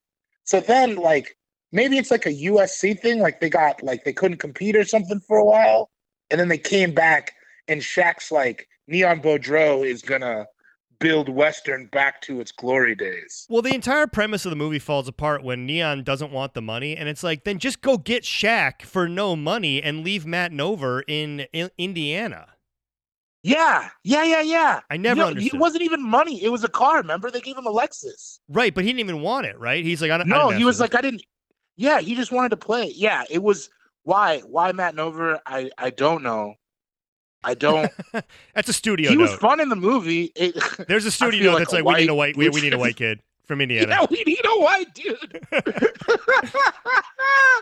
So 0.44 0.60
then 0.60 0.96
like 0.96 1.36
maybe 1.72 1.98
it's 1.98 2.10
like 2.10 2.26
a 2.26 2.30
USC 2.32 2.98
thing, 3.00 3.18
like 3.20 3.40
they 3.40 3.50
got 3.50 3.82
like 3.82 4.04
they 4.04 4.12
couldn't 4.12 4.38
compete 4.38 4.76
or 4.76 4.84
something 4.84 5.20
for 5.20 5.38
a 5.38 5.44
while, 5.44 5.90
and 6.30 6.40
then 6.40 6.48
they 6.48 6.58
came 6.58 6.92
back 6.94 7.34
and 7.68 7.80
Shaq's 7.80 8.30
like 8.30 8.68
Neon 8.86 9.20
Boudeaux 9.20 9.82
is 9.82 10.02
gonna 10.02 10.46
build 11.00 11.28
Western 11.28 11.86
back 11.86 12.22
to 12.22 12.40
its 12.40 12.52
glory 12.52 12.94
days. 12.94 13.46
Well, 13.50 13.62
the 13.62 13.74
entire 13.74 14.06
premise 14.06 14.46
of 14.46 14.50
the 14.50 14.56
movie 14.56 14.78
falls 14.78 15.08
apart 15.08 15.42
when 15.42 15.66
Neon 15.66 16.02
doesn't 16.04 16.30
want 16.30 16.54
the 16.54 16.62
money, 16.62 16.96
and 16.96 17.08
it's 17.08 17.22
like, 17.22 17.44
then 17.44 17.58
just 17.58 17.82
go 17.82 17.98
get 17.98 18.22
Shaq 18.22 18.82
for 18.82 19.08
no 19.08 19.34
money 19.36 19.82
and 19.82 20.04
leave 20.04 20.24
Matt 20.24 20.52
Nover 20.52 21.02
in, 21.08 21.40
in 21.52 21.70
Indiana. 21.76 22.53
Yeah, 23.44 23.90
yeah, 24.04 24.24
yeah, 24.24 24.40
yeah. 24.40 24.80
I 24.88 24.96
never 24.96 25.20
No, 25.20 25.26
understood. 25.28 25.54
It 25.54 25.58
wasn't 25.60 25.82
even 25.82 26.02
money. 26.02 26.42
It 26.42 26.48
was 26.48 26.64
a 26.64 26.68
car. 26.68 26.96
Remember, 26.96 27.30
they 27.30 27.42
gave 27.42 27.58
him 27.58 27.66
a 27.66 27.70
Lexus. 27.70 28.38
Right, 28.48 28.74
but 28.74 28.84
he 28.84 28.90
didn't 28.90 29.00
even 29.00 29.20
want 29.20 29.44
it, 29.46 29.58
right? 29.60 29.84
He's 29.84 30.00
like, 30.00 30.10
I 30.10 30.16
don't. 30.16 30.32
I 30.32 30.36
No, 30.38 30.48
didn't 30.48 30.60
he 30.60 30.64
was 30.64 30.80
like, 30.80 30.94
I 30.94 31.02
didn't. 31.02 31.22
Yeah, 31.76 32.00
he 32.00 32.14
just 32.14 32.32
wanted 32.32 32.48
to 32.50 32.56
play. 32.56 32.90
Yeah, 32.96 33.24
it 33.30 33.42
was 33.42 33.68
why 34.04 34.38
why 34.40 34.72
Matt 34.72 34.94
Nover. 34.96 35.40
I 35.44 35.70
I 35.76 35.90
don't 35.90 36.22
know. 36.22 36.54
I 37.44 37.52
don't. 37.52 37.92
That's 38.54 38.70
a 38.70 38.72
studio 38.72 39.10
he 39.10 39.16
note. 39.16 39.22
was 39.22 39.34
fun 39.34 39.60
in 39.60 39.68
the 39.68 39.76
movie. 39.76 40.32
It, 40.34 40.56
There's 40.88 41.04
a 41.04 41.10
studio 41.20 41.52
like 41.52 41.58
that's 41.60 41.72
a 41.74 41.76
like, 41.76 41.84
we 41.84 41.94
need 42.00 42.08
a 42.08 42.14
white, 42.14 42.36
we, 42.38 42.48
we 42.48 42.62
need 42.62 42.72
a 42.72 42.78
white 42.78 42.96
kid 42.96 43.20
from 43.46 43.60
Indiana. 43.62 43.88
yeah, 44.00 44.06
we 44.10 44.22
need 44.26 44.44
a 44.44 44.60
white 44.60 44.94
dude. 44.94 45.40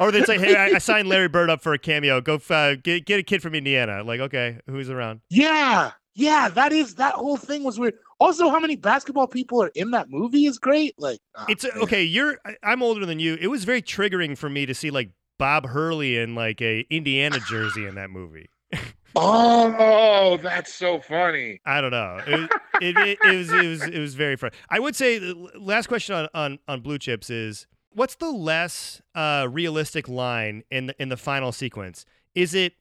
Or 0.00 0.10
they 0.10 0.24
say, 0.24 0.38
hey, 0.38 0.56
I, 0.56 0.64
I 0.76 0.78
signed 0.78 1.08
Larry 1.08 1.28
Bird 1.28 1.50
up 1.50 1.62
for 1.62 1.72
a 1.74 1.78
cameo. 1.78 2.20
Go 2.20 2.40
uh, 2.50 2.74
get 2.82 3.04
get 3.04 3.20
a 3.20 3.22
kid 3.22 3.42
from 3.42 3.54
Indiana. 3.54 4.02
Like, 4.02 4.20
okay, 4.20 4.58
who's 4.66 4.90
around? 4.90 5.20
Yeah, 5.30 5.92
yeah, 6.14 6.48
that 6.48 6.72
is 6.72 6.96
that 6.96 7.14
whole 7.14 7.36
thing 7.36 7.62
was 7.62 7.78
weird. 7.78 7.94
Also, 8.18 8.48
how 8.48 8.58
many 8.60 8.76
basketball 8.76 9.26
people 9.26 9.62
are 9.62 9.70
in 9.74 9.90
that 9.92 10.08
movie 10.08 10.46
is 10.46 10.58
great. 10.58 10.94
Like, 10.98 11.20
ah, 11.36 11.46
It's 11.48 11.64
man. 11.64 11.72
okay. 11.82 12.02
You're. 12.02 12.38
I'm 12.62 12.82
older 12.82 13.04
than 13.06 13.20
you. 13.20 13.36
It 13.40 13.48
was 13.48 13.64
very 13.64 13.82
triggering 13.82 14.36
for 14.36 14.48
me 14.48 14.66
to 14.66 14.74
see 14.74 14.90
like 14.90 15.10
Bob 15.38 15.66
Hurley 15.66 16.18
in 16.18 16.34
like 16.34 16.60
a 16.62 16.86
Indiana 16.90 17.38
jersey 17.48 17.86
in 17.86 17.94
that 17.96 18.10
movie. 18.10 18.48
Oh, 19.14 20.38
that's 20.42 20.72
so 20.72 21.00
funny. 21.00 21.60
I 21.66 21.80
don't 21.80 21.90
know. 21.90 22.20
It, 22.26 22.50
it, 22.80 22.96
it, 22.96 23.18
it 23.24 23.36
was 23.36 23.52
it 23.52 23.66
was 23.66 23.82
it 23.82 23.98
was 23.98 24.14
very 24.14 24.36
funny. 24.36 24.52
I 24.68 24.80
would 24.80 24.96
say 24.96 25.18
the 25.18 25.50
last 25.58 25.86
question 25.86 26.14
on, 26.14 26.28
on 26.34 26.58
on 26.68 26.80
blue 26.80 26.98
chips 26.98 27.30
is 27.30 27.66
what's 27.94 28.14
the 28.16 28.30
less 28.30 29.02
uh, 29.14 29.46
realistic 29.50 30.08
line 30.08 30.64
in 30.70 30.86
the 30.86 31.02
in 31.02 31.08
the 31.08 31.16
final 31.16 31.52
sequence? 31.52 32.04
Is 32.34 32.54
it 32.54 32.74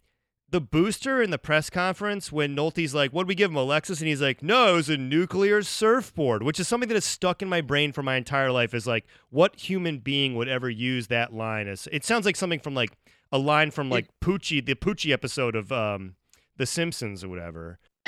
the 0.49 0.61
booster 0.61 1.21
in 1.21 1.31
the 1.31 1.37
press 1.37 1.69
conference 1.69 2.31
when 2.31 2.55
Nolte's 2.55 2.93
like, 2.93 3.11
"What 3.11 3.21
would 3.21 3.29
we 3.29 3.35
give 3.35 3.51
him, 3.51 3.57
Alexis?" 3.57 3.99
and 3.99 4.07
he's 4.07 4.21
like, 4.21 4.43
"No, 4.43 4.73
it 4.73 4.75
was 4.75 4.89
a 4.89 4.97
nuclear 4.97 5.61
surfboard," 5.61 6.43
which 6.43 6.59
is 6.59 6.67
something 6.67 6.89
that 6.89 6.95
has 6.95 7.05
stuck 7.05 7.41
in 7.41 7.49
my 7.49 7.61
brain 7.61 7.91
for 7.91 8.03
my 8.03 8.15
entire 8.15 8.51
life. 8.51 8.73
Is 8.73 8.87
like, 8.87 9.05
what 9.29 9.55
human 9.55 9.99
being 9.99 10.35
would 10.35 10.47
ever 10.47 10.69
use 10.69 11.07
that 11.07 11.33
line? 11.33 11.67
As 11.67 11.87
it 11.91 12.03
sounds 12.03 12.25
like 12.25 12.35
something 12.35 12.59
from 12.59 12.73
like 12.75 12.91
a 13.31 13.37
line 13.37 13.71
from 13.71 13.89
like 13.89 14.07
Poochie, 14.21 14.65
the 14.65 14.75
Poochie 14.75 15.13
episode 15.13 15.55
of 15.55 15.71
um, 15.71 16.15
The 16.61 16.67
Simpsons 16.67 17.23
or 17.23 17.29
whatever. 17.29 17.79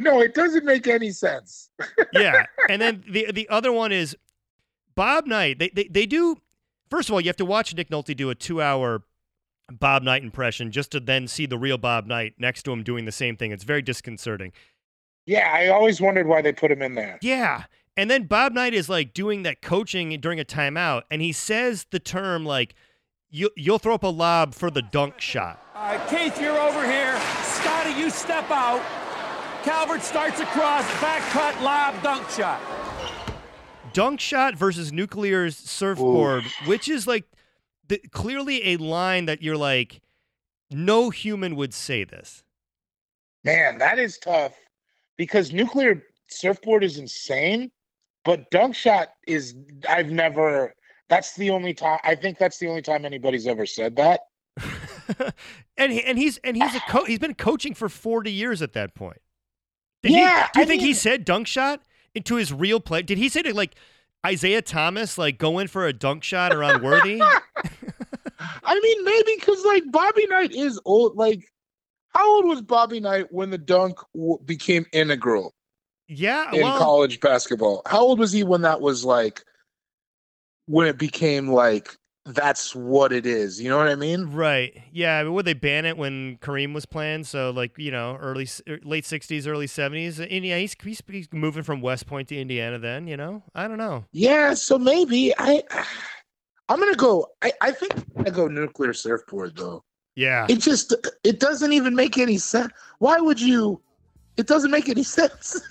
no, 0.00 0.20
it 0.20 0.34
doesn't 0.34 0.64
make 0.64 0.88
any 0.88 1.12
sense. 1.12 1.70
yeah. 2.12 2.46
And 2.68 2.82
then 2.82 3.04
the 3.08 3.30
the 3.30 3.48
other 3.48 3.70
one 3.70 3.92
is 3.92 4.16
Bob 4.96 5.28
Knight. 5.28 5.60
They, 5.60 5.68
they 5.68 5.84
they 5.84 6.04
do 6.04 6.38
first 6.90 7.08
of 7.08 7.12
all, 7.12 7.20
you 7.20 7.28
have 7.28 7.36
to 7.36 7.44
watch 7.44 7.72
Nick 7.76 7.90
Nolte 7.90 8.16
do 8.16 8.28
a 8.28 8.34
two 8.34 8.60
hour 8.60 9.04
Bob 9.70 10.02
Knight 10.02 10.24
impression 10.24 10.72
just 10.72 10.90
to 10.90 10.98
then 10.98 11.28
see 11.28 11.46
the 11.46 11.56
real 11.56 11.78
Bob 11.78 12.06
Knight 12.06 12.34
next 12.38 12.64
to 12.64 12.72
him 12.72 12.82
doing 12.82 13.04
the 13.04 13.12
same 13.12 13.36
thing. 13.36 13.52
It's 13.52 13.62
very 13.62 13.82
disconcerting. 13.82 14.50
Yeah, 15.24 15.48
I 15.48 15.68
always 15.68 16.00
wondered 16.00 16.26
why 16.26 16.42
they 16.42 16.52
put 16.52 16.72
him 16.72 16.82
in 16.82 16.96
there. 16.96 17.20
Yeah. 17.22 17.66
And 17.96 18.10
then 18.10 18.24
Bob 18.24 18.52
Knight 18.52 18.74
is 18.74 18.88
like 18.88 19.14
doing 19.14 19.44
that 19.44 19.62
coaching 19.62 20.18
during 20.18 20.40
a 20.40 20.44
timeout, 20.44 21.02
and 21.08 21.22
he 21.22 21.30
says 21.30 21.86
the 21.92 22.00
term 22.00 22.44
like 22.44 22.74
you 23.30 23.50
you'll 23.56 23.78
throw 23.78 23.94
up 23.94 24.02
a 24.02 24.08
lob 24.08 24.54
for 24.54 24.72
the 24.72 24.82
dunk 24.82 25.20
shot. 25.20 25.64
All 25.74 25.96
right, 25.96 26.08
Keith, 26.08 26.40
you're 26.40 26.58
over 26.58 26.84
here. 26.84 27.11
Scotty, 27.92 28.04
you 28.04 28.10
step 28.10 28.50
out. 28.50 28.82
Calbert 29.64 30.02
starts 30.02 30.40
across, 30.40 30.84
back 31.00 31.22
cut, 31.30 31.60
lob, 31.62 32.02
dunk 32.02 32.28
shot. 32.30 32.60
dunk 33.92 34.18
shot 34.18 34.56
versus 34.56 34.92
nuclear's 34.92 35.56
surfboard, 35.56 36.44
which 36.64 36.88
is 36.88 37.06
like 37.06 37.24
the, 37.88 37.98
clearly 38.10 38.72
a 38.72 38.76
line 38.78 39.26
that 39.26 39.42
you're 39.42 39.56
like, 39.56 40.00
no 40.70 41.10
human 41.10 41.54
would 41.56 41.74
say 41.74 42.02
this. 42.04 42.42
Man, 43.44 43.78
that 43.78 43.98
is 43.98 44.18
tough 44.18 44.54
because 45.16 45.52
nuclear 45.52 46.02
surfboard 46.28 46.82
is 46.82 46.98
insane, 46.98 47.70
but 48.24 48.50
dunk 48.50 48.74
shot 48.74 49.08
is 49.26 49.54
I've 49.88 50.10
never 50.10 50.74
that's 51.08 51.34
the 51.36 51.50
only 51.50 51.74
time 51.74 51.98
I 52.04 52.14
think 52.14 52.38
that's 52.38 52.58
the 52.58 52.68
only 52.68 52.82
time 52.82 53.04
anybody's 53.04 53.46
ever 53.46 53.66
said 53.66 53.96
that. 53.96 54.20
and 55.76 55.92
he, 55.92 56.02
and 56.02 56.18
he's 56.18 56.38
and 56.38 56.56
he's 56.56 56.74
a 56.74 56.80
co- 56.88 57.04
he's 57.04 57.18
been 57.18 57.34
coaching 57.34 57.74
for 57.74 57.88
40 57.88 58.30
years 58.30 58.62
at 58.62 58.72
that 58.74 58.94
point. 58.94 59.20
Did 60.02 60.12
Yeah, 60.12 60.46
he, 60.46 60.50
do 60.54 60.60
you 60.60 60.64
I 60.64 60.68
think 60.68 60.82
he 60.82 60.94
said 60.94 61.24
dunk 61.24 61.46
shot 61.46 61.82
into 62.14 62.36
his 62.36 62.52
real 62.52 62.80
play? 62.80 63.02
Did 63.02 63.18
he 63.18 63.28
say 63.28 63.42
to 63.42 63.54
like 63.54 63.74
Isiah 64.28 64.62
Thomas 64.62 65.18
like 65.18 65.38
go 65.38 65.58
in 65.58 65.68
for 65.68 65.86
a 65.86 65.92
dunk 65.92 66.24
shot 66.24 66.52
around 66.52 66.82
Worthy? 66.82 67.20
I 68.64 68.80
mean, 68.80 69.04
maybe 69.04 69.34
because 69.38 69.64
like 69.64 69.84
Bobby 69.90 70.26
Knight 70.26 70.52
is 70.52 70.80
old. 70.84 71.16
Like, 71.16 71.44
how 72.08 72.36
old 72.36 72.46
was 72.46 72.62
Bobby 72.62 73.00
Knight 73.00 73.26
when 73.30 73.50
the 73.50 73.58
dunk 73.58 73.98
w- 74.14 74.38
became 74.44 74.86
integral 74.92 75.54
yeah, 76.08 76.52
in 76.52 76.62
well, 76.62 76.78
college 76.78 77.20
basketball? 77.20 77.82
How 77.86 78.00
old 78.00 78.18
was 78.18 78.32
he 78.32 78.44
when 78.44 78.62
that 78.62 78.80
was 78.80 79.04
like 79.04 79.44
when 80.66 80.86
it 80.86 80.98
became 80.98 81.48
like 81.48 81.96
that's 82.24 82.74
what 82.74 83.12
it 83.12 83.26
is? 83.26 83.60
You 83.60 83.68
know 83.68 83.78
what 83.78 83.88
I 83.88 83.94
mean? 83.94 84.26
Right. 84.32 84.82
Yeah. 84.92 85.18
I 85.18 85.24
mean, 85.24 85.32
would 85.34 85.44
they 85.44 85.54
ban 85.54 85.84
it 85.84 85.96
when 85.96 86.38
Kareem 86.38 86.72
was 86.72 86.86
playing? 86.86 87.24
So, 87.24 87.50
like, 87.50 87.76
you 87.78 87.90
know, 87.90 88.16
early, 88.20 88.48
er, 88.68 88.78
late 88.84 89.04
60s, 89.04 89.46
early 89.46 89.66
70s. 89.66 90.18
And 90.18 90.44
yeah, 90.44 90.58
he's, 90.58 90.76
he's, 90.82 91.02
he's 91.08 91.28
moving 91.32 91.62
from 91.62 91.80
West 91.80 92.06
Point 92.06 92.28
to 92.28 92.36
Indiana 92.36 92.78
then, 92.78 93.06
you 93.06 93.16
know? 93.16 93.42
I 93.54 93.66
don't 93.68 93.78
know. 93.78 94.04
Yeah. 94.12 94.54
So 94.54 94.78
maybe 94.78 95.32
I. 95.36 95.62
I'm 96.68 96.78
gonna 96.78 96.94
go. 96.94 97.26
I, 97.42 97.52
I 97.60 97.70
think 97.70 97.92
I'm 98.16 98.24
go 98.32 98.48
nuclear 98.48 98.94
surfboard 98.94 99.56
though. 99.56 99.84
Yeah. 100.14 100.46
It 100.48 100.60
just 100.60 100.94
it 101.22 101.38
doesn't 101.38 101.72
even 101.74 101.94
make 101.94 102.16
any 102.16 102.38
sense. 102.38 102.72
Why 102.98 103.18
would 103.18 103.38
you? 103.38 103.78
It 104.38 104.46
doesn't 104.46 104.70
make 104.70 104.88
any 104.88 105.02
sense. 105.18 105.60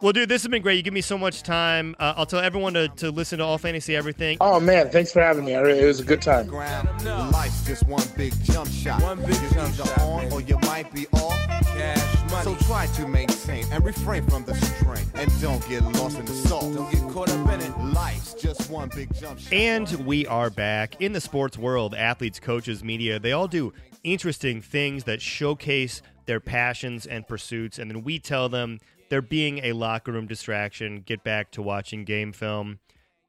Well, 0.00 0.12
dude, 0.12 0.28
this 0.28 0.42
has 0.42 0.48
been 0.48 0.62
great. 0.62 0.76
You 0.76 0.82
give 0.82 0.94
me 0.94 1.00
so 1.00 1.18
much 1.18 1.42
time. 1.42 1.96
Uh, 1.98 2.14
I'll 2.16 2.24
tell 2.26 2.38
everyone 2.38 2.72
to, 2.74 2.86
to 2.86 3.10
listen 3.10 3.40
to 3.40 3.44
All 3.44 3.58
Fantasy 3.58 3.96
Everything. 3.96 4.36
oh 4.40 4.60
man, 4.60 4.90
thanks 4.90 5.10
for 5.12 5.20
having 5.20 5.44
me. 5.44 5.56
I 5.56 5.60
re- 5.60 5.76
It 5.76 5.84
was 5.86 5.98
a 5.98 6.04
good 6.04 6.22
time. 6.22 6.46
Life's 6.48 7.66
just 7.66 7.84
one 7.88 8.04
big 8.16 8.32
jump 8.44 8.70
shot. 8.70 9.02
One 9.02 9.18
big 9.18 9.34
You're 9.40 9.50
jump 9.50 9.74
shot, 9.74 9.98
on 10.02 10.30
or 10.32 10.40
you 10.40 10.56
might 10.62 10.92
be 10.94 11.08
off. 11.14 11.36
Cash 11.48 12.30
money. 12.30 12.44
So 12.44 12.66
try 12.66 12.86
to 12.86 13.08
maintain 13.08 13.64
and 13.72 13.84
refrain 13.84 14.24
from 14.28 14.44
the 14.44 14.54
strain. 14.54 15.04
And 15.14 15.40
don't 15.40 15.66
get 15.68 15.82
lost 15.82 16.16
in 16.16 16.26
the 16.26 16.32
sauce. 16.32 16.72
Don't 16.76 16.90
get 16.92 17.02
caught 17.12 17.30
up 17.30 17.48
in 17.52 17.60
it. 17.60 17.78
Life's 17.92 18.34
just 18.34 18.70
one 18.70 18.90
big 18.94 19.12
jump 19.18 19.40
shot. 19.40 19.52
And 19.52 19.90
we 20.06 20.26
are 20.28 20.48
back 20.50 21.00
in 21.00 21.12
the 21.12 21.20
sports 21.20 21.58
world. 21.58 21.96
Athletes, 21.96 22.38
coaches, 22.38 22.84
media, 22.84 23.18
they 23.18 23.32
all 23.32 23.48
do 23.48 23.72
interesting 24.04 24.62
things 24.62 25.04
that 25.04 25.20
showcase 25.20 26.02
their 26.26 26.38
passions 26.38 27.04
and 27.04 27.26
pursuits. 27.26 27.80
And 27.80 27.90
then 27.90 28.04
we 28.04 28.20
tell 28.20 28.48
them 28.48 28.78
they're 29.10 29.22
being 29.22 29.58
a 29.64 29.72
locker 29.72 30.12
room 30.12 30.26
distraction. 30.26 31.02
Get 31.04 31.22
back 31.24 31.50
to 31.52 31.62
watching 31.62 32.04
game 32.04 32.32
film. 32.32 32.78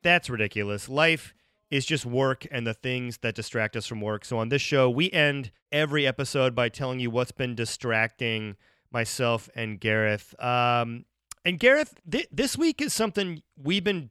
That's 0.04 0.30
ridiculous. 0.30 0.88
Life 0.90 1.34
is 1.70 1.86
just 1.86 2.06
work 2.06 2.48
and 2.52 2.66
the 2.66 2.74
things 2.74 3.20
that 3.20 3.36
distract 3.36 3.76
us 3.76 3.86
from 3.86 4.02
work. 4.02 4.26
So 4.26 4.40
on 4.40 4.50
this 4.50 4.62
show, 4.62 4.90
we 4.90 5.12
end 5.12 5.52
every 5.72 6.08
episode 6.08 6.56
by 6.56 6.70
telling 6.70 7.00
you 7.00 7.12
what's 7.12 7.32
been 7.32 7.54
distracting 7.54 8.56
myself 8.92 9.50
and 9.56 9.80
Gareth. 9.80 10.34
Um, 10.44 11.06
and 11.46 11.60
Gareth, 11.60 11.94
th- 12.10 12.28
this 12.32 12.58
week 12.58 12.82
is 12.82 12.92
something 12.94 13.44
we've 13.62 13.84
been 13.84 14.10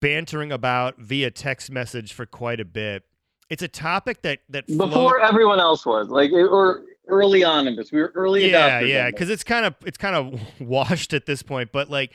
bantering 0.00 0.52
about 0.52 0.98
via 0.98 1.30
text 1.30 1.70
message 1.70 2.12
for 2.12 2.26
quite 2.26 2.60
a 2.60 2.64
bit. 2.64 3.04
It's 3.50 3.62
a 3.62 3.68
topic 3.68 4.22
that 4.22 4.40
that 4.48 4.66
Before 4.66 4.88
flowed- 4.88 5.20
everyone 5.22 5.60
else 5.60 5.84
was 5.84 6.08
like, 6.08 6.30
it, 6.30 6.44
or 6.46 6.82
early 7.08 7.44
on 7.44 7.66
in 7.66 7.76
this, 7.76 7.92
we 7.92 8.00
were 8.00 8.12
early 8.14 8.50
yeah, 8.50 8.80
yeah, 8.80 9.10
because 9.10 9.30
it's 9.30 9.44
kind 9.44 9.64
of 9.66 9.74
it's 9.84 9.98
kind 9.98 10.14
of 10.16 10.40
washed 10.60 11.12
at 11.12 11.26
this 11.26 11.42
point. 11.42 11.70
But 11.72 11.90
like, 11.90 12.12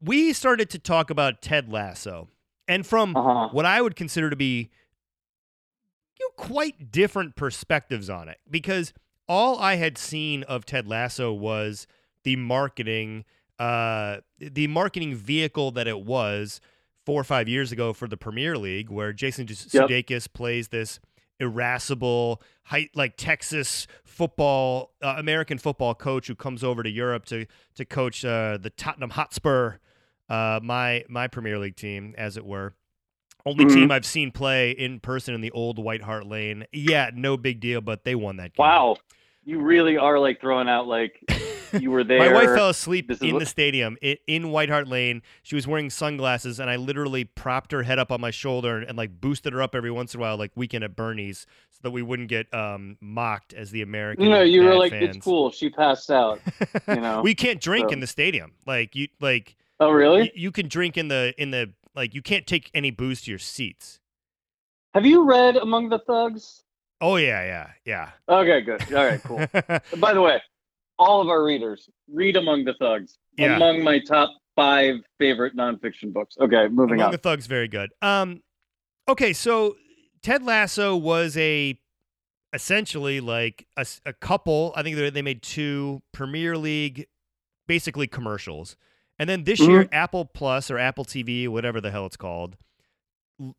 we 0.00 0.32
started 0.32 0.70
to 0.70 0.78
talk 0.78 1.10
about 1.10 1.42
Ted 1.42 1.72
Lasso, 1.72 2.28
and 2.68 2.86
from 2.86 3.16
Uh-huh. 3.16 3.48
what 3.52 3.64
I 3.66 3.80
would 3.80 3.96
consider 3.96 4.30
to 4.30 4.36
be 4.36 4.70
you 6.18 6.26
know, 6.26 6.42
quite 6.44 6.90
different 6.90 7.36
perspectives 7.36 8.08
on 8.08 8.28
it, 8.28 8.38
because 8.50 8.92
all 9.28 9.58
I 9.58 9.74
had 9.76 9.98
seen 9.98 10.42
of 10.44 10.64
Ted 10.64 10.86
Lasso 10.88 11.32
was 11.32 11.86
the 12.22 12.36
marketing, 12.36 13.24
uh, 13.58 14.18
the 14.38 14.66
marketing 14.68 15.14
vehicle 15.14 15.70
that 15.72 15.86
it 15.86 16.00
was 16.00 16.60
four 17.04 17.20
or 17.20 17.24
five 17.24 17.48
years 17.48 17.70
ago 17.70 17.92
for 17.92 18.08
the 18.08 18.16
Premier 18.16 18.56
League, 18.58 18.88
where 18.90 19.12
Jason 19.12 19.46
Yep. 19.48 19.56
Sudeikis 19.88 20.32
plays 20.32 20.68
this 20.68 21.00
irascible, 21.40 22.42
high, 22.64 22.88
like 22.94 23.16
Texas 23.16 23.86
football, 24.04 24.92
uh, 25.02 25.14
American 25.18 25.58
football 25.58 25.94
coach 25.94 26.26
who 26.26 26.34
comes 26.34 26.64
over 26.64 26.82
to 26.82 26.90
Europe 26.90 27.24
to 27.26 27.46
to 27.74 27.84
coach 27.84 28.24
uh, 28.24 28.58
the 28.60 28.70
Tottenham 28.70 29.10
Hotspur, 29.10 29.74
uh, 30.28 30.60
my 30.62 31.04
my 31.08 31.28
Premier 31.28 31.58
League 31.58 31.76
team, 31.76 32.14
as 32.16 32.36
it 32.36 32.44
were. 32.44 32.74
Only 33.44 33.64
Mhm. 33.64 33.74
team 33.74 33.90
I've 33.92 34.04
seen 34.06 34.32
play 34.32 34.72
in 34.72 34.98
person 34.98 35.32
in 35.34 35.40
the 35.40 35.52
old 35.52 35.78
White 35.78 36.02
Hart 36.02 36.26
Lane. 36.26 36.64
Yeah, 36.72 37.10
no 37.14 37.36
big 37.36 37.60
deal, 37.60 37.80
but 37.80 38.02
they 38.04 38.14
won 38.16 38.38
that 38.38 38.54
game. 38.54 38.64
Wow. 38.64 38.96
You 39.48 39.60
really 39.60 39.96
are 39.96 40.18
like 40.18 40.40
throwing 40.40 40.68
out 40.68 40.88
like 40.88 41.22
you 41.72 41.92
were 41.92 42.02
there. 42.02 42.18
My 42.30 42.32
wife 42.32 42.48
fell 42.56 42.68
asleep 42.68 43.10
in 43.22 43.32
what- 43.34 43.38
the 43.38 43.46
stadium 43.46 43.96
i- 44.02 44.18
in 44.26 44.50
White 44.50 44.68
Hart 44.68 44.88
Lane. 44.88 45.22
She 45.44 45.54
was 45.54 45.68
wearing 45.68 45.88
sunglasses, 45.88 46.58
and 46.58 46.68
I 46.68 46.74
literally 46.74 47.22
propped 47.24 47.70
her 47.70 47.84
head 47.84 48.00
up 48.00 48.10
on 48.10 48.20
my 48.20 48.32
shoulder 48.32 48.78
and, 48.80 48.98
like 48.98 49.20
boosted 49.20 49.52
her 49.52 49.62
up 49.62 49.76
every 49.76 49.92
once 49.92 50.14
in 50.14 50.20
a 50.20 50.22
while, 50.22 50.36
like 50.36 50.50
weekend 50.56 50.82
at 50.82 50.96
Bernie's, 50.96 51.46
so 51.70 51.78
that 51.82 51.92
we 51.92 52.02
wouldn't 52.02 52.28
get 52.28 52.52
um, 52.52 52.96
mocked 53.00 53.54
as 53.54 53.70
the 53.70 53.82
American. 53.82 54.24
You 54.24 54.30
know, 54.30 54.42
you 54.42 54.64
were 54.64 54.74
like, 54.74 54.90
fans. 54.90 55.16
it's 55.16 55.24
cool. 55.24 55.52
She 55.52 55.70
passed 55.70 56.10
out. 56.10 56.40
You 56.88 56.96
know. 56.96 57.20
we 57.24 57.32
can't 57.36 57.60
drink 57.60 57.90
so- 57.90 57.92
in 57.92 58.00
the 58.00 58.08
stadium. 58.08 58.50
Like 58.66 58.96
you, 58.96 59.06
like 59.20 59.54
oh, 59.78 59.90
really? 59.90 60.22
y- 60.22 60.32
you 60.34 60.50
can 60.50 60.66
drink 60.66 60.96
in 60.96 61.06
the 61.06 61.32
in 61.38 61.52
the 61.52 61.72
like 61.94 62.14
you 62.16 62.20
can't 62.20 62.48
take 62.48 62.68
any 62.74 62.90
booze 62.90 63.20
to 63.22 63.30
your 63.30 63.38
seats. 63.38 64.00
Have 64.92 65.06
you 65.06 65.22
read 65.24 65.56
Among 65.56 65.88
the 65.88 66.00
Thugs? 66.00 66.64
Oh 67.00 67.16
yeah, 67.16 67.44
yeah, 67.44 67.70
yeah. 67.84 68.10
Okay, 68.28 68.60
good. 68.62 68.94
All 68.94 69.04
right, 69.04 69.22
cool. 69.22 69.38
By 70.00 70.14
the 70.14 70.22
way, 70.22 70.40
all 70.98 71.20
of 71.20 71.28
our 71.28 71.44
readers 71.44 71.88
read 72.12 72.36
Among 72.36 72.64
the 72.64 72.74
Thugs. 72.74 73.18
Yeah. 73.36 73.56
Among 73.56 73.82
my 73.82 73.98
top 73.98 74.30
five 74.54 74.96
favorite 75.18 75.54
nonfiction 75.56 76.12
books. 76.12 76.36
Okay, 76.40 76.68
moving 76.68 76.94
on. 76.94 77.00
Among 77.00 77.06
on. 77.06 77.12
the 77.12 77.18
Thugs, 77.18 77.46
very 77.46 77.68
good. 77.68 77.90
Um, 78.00 78.42
okay, 79.08 79.32
so 79.32 79.76
Ted 80.22 80.42
Lasso 80.42 80.96
was 80.96 81.36
a 81.36 81.78
essentially 82.52 83.20
like 83.20 83.66
a 83.76 84.12
couple. 84.14 84.72
I 84.74 84.82
think 84.82 84.96
they 84.96 85.10
they 85.10 85.22
made 85.22 85.42
two 85.42 86.02
Premier 86.12 86.56
League, 86.56 87.06
basically 87.66 88.06
commercials, 88.06 88.76
and 89.18 89.28
then 89.28 89.44
this 89.44 89.60
year 89.60 89.88
Apple 89.92 90.24
Plus 90.24 90.70
or 90.70 90.78
Apple 90.78 91.04
TV, 91.04 91.46
whatever 91.46 91.80
the 91.80 91.90
hell 91.90 92.06
it's 92.06 92.16
called, 92.16 92.56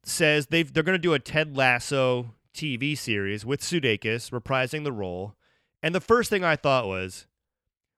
says 0.04 0.48
they've 0.48 0.72
they're 0.74 0.84
going 0.84 0.98
to 0.98 1.02
do 1.02 1.14
a 1.14 1.20
Ted 1.20 1.56
Lasso 1.56 2.34
TV 2.58 2.98
series 2.98 3.46
with 3.46 3.62
Sudeikis 3.62 4.32
reprising 4.32 4.84
the 4.84 4.92
role. 4.92 5.36
And 5.84 5.94
the 5.94 6.02
first 6.02 6.30
thing 6.30 6.44
I 6.44 6.56
thought 6.56 6.88
was, 6.88 7.28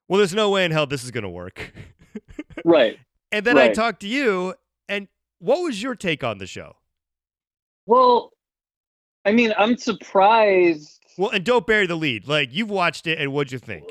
well, 0.06 0.18
there's 0.18 0.34
no 0.34 0.50
way 0.50 0.64
in 0.64 0.70
hell 0.70 0.86
this 0.86 1.02
is 1.02 1.10
going 1.10 1.24
to 1.24 1.30
work. 1.30 1.72
right. 2.64 2.98
And 3.32 3.46
then 3.46 3.56
I 3.56 3.68
talked 3.72 4.00
to 4.00 4.08
you, 4.08 4.54
and 4.88 5.08
what 5.38 5.62
was 5.62 5.82
your 5.82 5.94
take 5.94 6.22
on 6.22 6.38
the 6.38 6.46
show? 6.46 6.76
Well, 7.86 8.32
I 9.24 9.32
mean, 9.32 9.54
I'm 9.56 9.76
surprised. 9.76 11.00
Well, 11.16 11.30
and 11.30 11.44
don't 11.44 11.66
bury 11.66 11.86
the 11.86 11.96
lead. 11.96 12.28
Like 12.28 12.50
you've 12.52 12.70
watched 12.70 13.06
it, 13.06 13.18
and 13.18 13.32
what'd 13.32 13.52
you 13.52 13.58
think? 13.58 13.84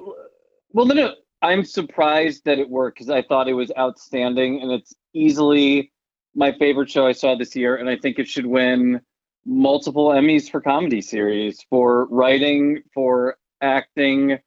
Well, 0.72 0.86
no, 0.86 0.93
no. 0.93 1.15
I'm 1.41 1.63
surprised 1.63 2.43
that 2.45 2.59
it 2.59 2.70
worked 2.70 2.97
because 2.97 3.09
I 3.09 3.22
thought 3.22 3.47
it 3.47 3.53
was 3.53 3.72
outstanding, 3.78 4.61
and 4.61 4.72
it's 4.72 4.93
easily 5.13 5.91
my 6.36 6.51
favorite 6.59 6.89
show 6.89 7.07
I 7.07 7.13
saw 7.13 7.36
this 7.36 7.55
year, 7.55 7.78
and 7.78 7.89
I 7.89 7.95
think 7.95 8.20
it 8.20 8.28
should 8.28 8.45
win 8.45 9.01
multiple 9.45 10.09
Emmys 10.09 10.49
for 10.49 10.61
comedy 10.61 11.01
series, 11.01 11.61
for 11.69 12.05
writing, 12.07 12.83
for 12.93 13.37
acting, 13.61 14.39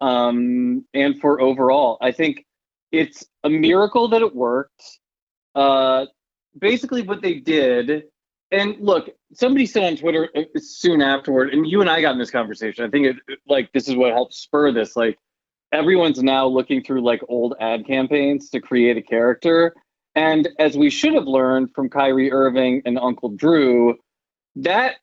um, 0.00 0.84
and 0.94 1.20
for 1.20 1.40
overall. 1.40 1.98
I 2.00 2.12
think 2.12 2.46
it's 2.92 3.24
a 3.44 3.50
miracle 3.50 4.08
that 4.08 4.22
it 4.22 4.34
worked. 4.34 4.82
Uh, 5.54 6.06
basically, 6.58 7.02
what 7.02 7.22
they 7.22 7.34
did, 7.34 8.04
and 8.50 8.76
look, 8.80 9.10
somebody 9.32 9.66
said 9.66 9.84
on 9.84 9.96
Twitter 9.96 10.28
uh, 10.36 10.42
soon 10.56 11.02
afterward, 11.02 11.52
and 11.52 11.66
you 11.66 11.80
and 11.80 11.90
I 11.90 12.00
got 12.00 12.12
in 12.12 12.18
this 12.18 12.30
conversation. 12.30 12.84
I 12.84 12.88
think 12.88 13.06
it 13.06 13.38
like 13.46 13.72
this 13.72 13.88
is 13.88 13.96
what 13.96 14.12
helped 14.12 14.34
spur 14.34 14.72
this. 14.72 14.96
Like 14.96 15.18
everyone's 15.72 16.22
now 16.22 16.46
looking 16.46 16.82
through 16.82 17.02
like 17.02 17.20
old 17.28 17.54
ad 17.60 17.86
campaigns 17.86 18.50
to 18.50 18.60
create 18.60 18.96
a 18.96 19.02
character. 19.02 19.74
And 20.16 20.48
as 20.58 20.76
we 20.76 20.90
should 20.90 21.14
have 21.14 21.26
learned 21.26 21.72
from 21.74 21.88
Kyrie 21.88 22.32
Irving 22.32 22.82
and 22.84 22.98
Uncle 22.98 23.28
Drew, 23.30 23.96
that 24.56 24.96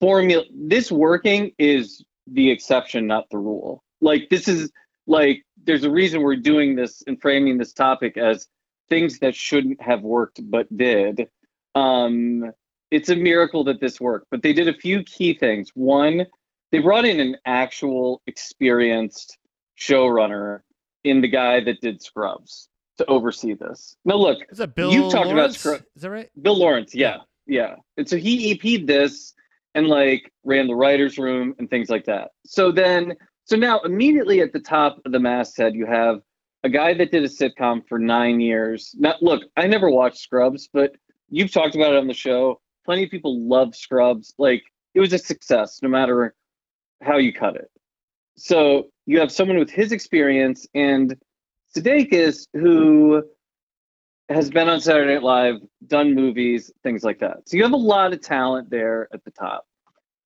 formula, 0.00 0.44
this 0.54 0.90
working 0.90 1.52
is 1.58 2.04
the 2.26 2.50
exception, 2.50 3.06
not 3.06 3.28
the 3.30 3.38
rule. 3.38 3.82
Like, 4.00 4.28
this 4.30 4.48
is 4.48 4.70
like, 5.06 5.44
there's 5.64 5.84
a 5.84 5.90
reason 5.90 6.22
we're 6.22 6.36
doing 6.36 6.76
this 6.76 7.02
and 7.06 7.20
framing 7.20 7.58
this 7.58 7.72
topic 7.72 8.16
as 8.16 8.46
things 8.88 9.18
that 9.20 9.34
shouldn't 9.34 9.80
have 9.80 10.02
worked 10.02 10.40
but 10.50 10.74
did. 10.76 11.28
Um, 11.74 12.52
it's 12.90 13.08
a 13.08 13.16
miracle 13.16 13.64
that 13.64 13.80
this 13.80 14.00
worked, 14.00 14.26
but 14.30 14.42
they 14.42 14.52
did 14.52 14.68
a 14.68 14.74
few 14.74 15.02
key 15.02 15.34
things. 15.34 15.70
One, 15.74 16.26
they 16.70 16.78
brought 16.78 17.04
in 17.04 17.20
an 17.20 17.36
actual 17.46 18.22
experienced 18.26 19.38
showrunner 19.78 20.60
in 21.02 21.20
the 21.20 21.28
guy 21.28 21.60
that 21.64 21.80
did 21.80 22.02
Scrubs 22.02 22.68
to 22.98 23.06
oversee 23.06 23.54
this. 23.54 23.96
Now, 24.04 24.16
look, 24.16 24.38
Is 24.50 24.58
that 24.58 24.74
Bill? 24.74 24.92
you've 24.92 25.12
talked 25.12 25.30
about 25.30 25.54
Scrubs. 25.54 25.82
Is 25.96 26.02
that 26.02 26.10
right? 26.10 26.30
Bill 26.40 26.56
Lawrence, 26.58 26.94
yeah, 26.94 27.18
yeah. 27.46 27.76
And 27.96 28.08
so 28.08 28.16
he 28.16 28.52
EP'd 28.52 28.86
this 28.86 29.34
and 29.74 29.86
like 29.88 30.32
ran 30.44 30.66
the 30.66 30.74
writers' 30.74 31.18
room 31.18 31.54
and 31.58 31.68
things 31.68 31.90
like 31.90 32.04
that. 32.06 32.30
So 32.46 32.70
then, 32.70 33.14
so 33.44 33.56
now 33.56 33.80
immediately 33.80 34.40
at 34.40 34.52
the 34.52 34.60
top 34.60 35.00
of 35.04 35.12
the 35.12 35.20
masthead, 35.20 35.74
you 35.74 35.86
have 35.86 36.20
a 36.62 36.68
guy 36.68 36.94
that 36.94 37.12
did 37.12 37.24
a 37.24 37.28
sitcom 37.28 37.86
for 37.88 37.98
nine 37.98 38.40
years. 38.40 38.94
Now, 38.98 39.14
look, 39.20 39.42
I 39.56 39.66
never 39.66 39.90
watched 39.90 40.18
Scrubs, 40.18 40.68
but 40.72 40.92
you've 41.28 41.52
talked 41.52 41.74
about 41.74 41.92
it 41.92 41.98
on 41.98 42.06
the 42.06 42.14
show. 42.14 42.60
Plenty 42.86 43.04
of 43.04 43.10
people 43.10 43.46
love 43.46 43.74
Scrubs. 43.74 44.34
Like 44.38 44.62
it 44.94 45.00
was 45.00 45.12
a 45.12 45.18
success, 45.18 45.80
no 45.82 45.88
matter 45.88 46.34
how 47.02 47.18
you 47.18 47.32
cut 47.32 47.56
it. 47.56 47.70
So 48.36 48.88
you 49.06 49.20
have 49.20 49.30
someone 49.30 49.58
with 49.58 49.70
his 49.70 49.92
experience 49.92 50.66
and 50.74 51.16
Sudeikis, 51.76 52.46
who 52.54 53.22
has 54.28 54.50
been 54.50 54.68
on 54.68 54.80
Saturday 54.80 55.14
Night 55.14 55.22
Live, 55.22 55.56
done 55.86 56.14
movies, 56.14 56.72
things 56.82 57.04
like 57.04 57.18
that. 57.20 57.48
So 57.48 57.56
you 57.56 57.62
have 57.62 57.72
a 57.72 57.76
lot 57.76 58.12
of 58.12 58.20
talent 58.22 58.70
there 58.70 59.08
at 59.12 59.24
the 59.24 59.30
top. 59.30 59.66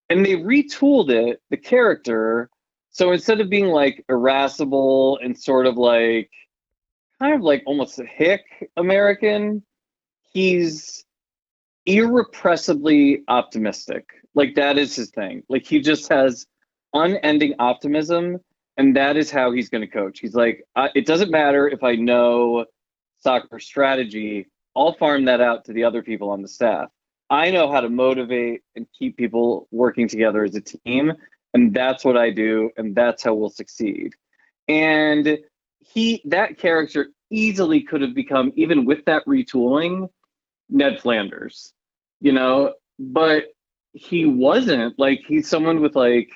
And 0.09 0.25
they 0.25 0.37
retooled 0.37 1.11
it, 1.11 1.43
the 1.51 1.57
character. 1.57 2.49
So 2.91 3.13
instead 3.13 3.41
of 3.41 3.51
being 3.51 3.67
like 3.67 4.05
irascible 4.09 5.19
and 5.23 5.39
sort 5.39 5.67
of 5.67 5.77
like 5.77 6.31
kind 7.19 7.35
of 7.35 7.43
like 7.43 7.63
almost 7.67 7.99
a 7.99 8.05
hick 8.07 8.45
American, 8.77 9.63
he's 10.33 11.05
irrepressibly 11.87 13.23
optimistic. 13.29 14.09
Like 14.35 14.55
that 14.55 14.79
is 14.79 14.95
his 14.95 15.11
thing. 15.11 15.43
Like 15.49 15.67
he 15.67 15.81
just 15.81 16.09
has 16.09 16.47
unending 16.95 17.55
optimism 17.59 18.39
and 18.77 18.97
that 18.97 19.17
is 19.17 19.31
how 19.31 19.51
he's 19.51 19.69
going 19.69 19.83
to 19.83 19.89
coach. 19.89 20.21
He's 20.21 20.35
like, 20.35 20.65
it 20.95 21.05
doesn't 21.05 21.31
matter 21.31 21.69
if 21.69 21.83
I 21.83 21.97
know 21.97 22.65
soccer 23.21 23.59
strategy, 23.59 24.47
I'll 24.77 24.95
farm 24.95 25.25
that 25.27 25.41
out 25.41 25.65
to 25.67 25.73
the 25.73 25.85
other 25.85 26.03
people 26.03 26.31
on 26.31 26.43
the 26.43 26.49
staff. 26.49 26.89
I 27.31 27.51
know 27.51 27.71
how 27.71 27.81
to 27.81 27.89
motivate 27.89 28.63
and 28.75 28.87
keep 28.99 29.17
people 29.17 29.69
working 29.71 30.09
together 30.09 30.45
as 30.45 30.55
a 30.55 30.61
team, 30.61 31.13
and 31.53 31.75
that's 31.75 32.05
what 32.05 32.17
I 32.17 32.31
do, 32.31 32.71
and 32.77 32.95
that's 32.95 33.23
how 33.23 33.35
we'll 33.35 33.51
succeed. 33.51 34.15
And 34.67 35.39
he, 35.81 36.23
that 36.27 36.59
character, 36.59 37.09
easily 37.31 37.83
could 37.83 38.01
have 38.01 38.15
become, 38.15 38.53
even 38.57 38.85
with 38.85 39.05
that 39.05 39.25
retooling, 39.27 40.09
Ned 40.71 41.01
Flanders, 41.01 41.73
you 42.21 42.33
know, 42.33 42.75
but 42.99 43.45
he 43.93 44.27
wasn't. 44.27 44.99
Like 44.99 45.23
he's 45.27 45.49
someone 45.49 45.81
with 45.81 45.97
like 45.97 46.31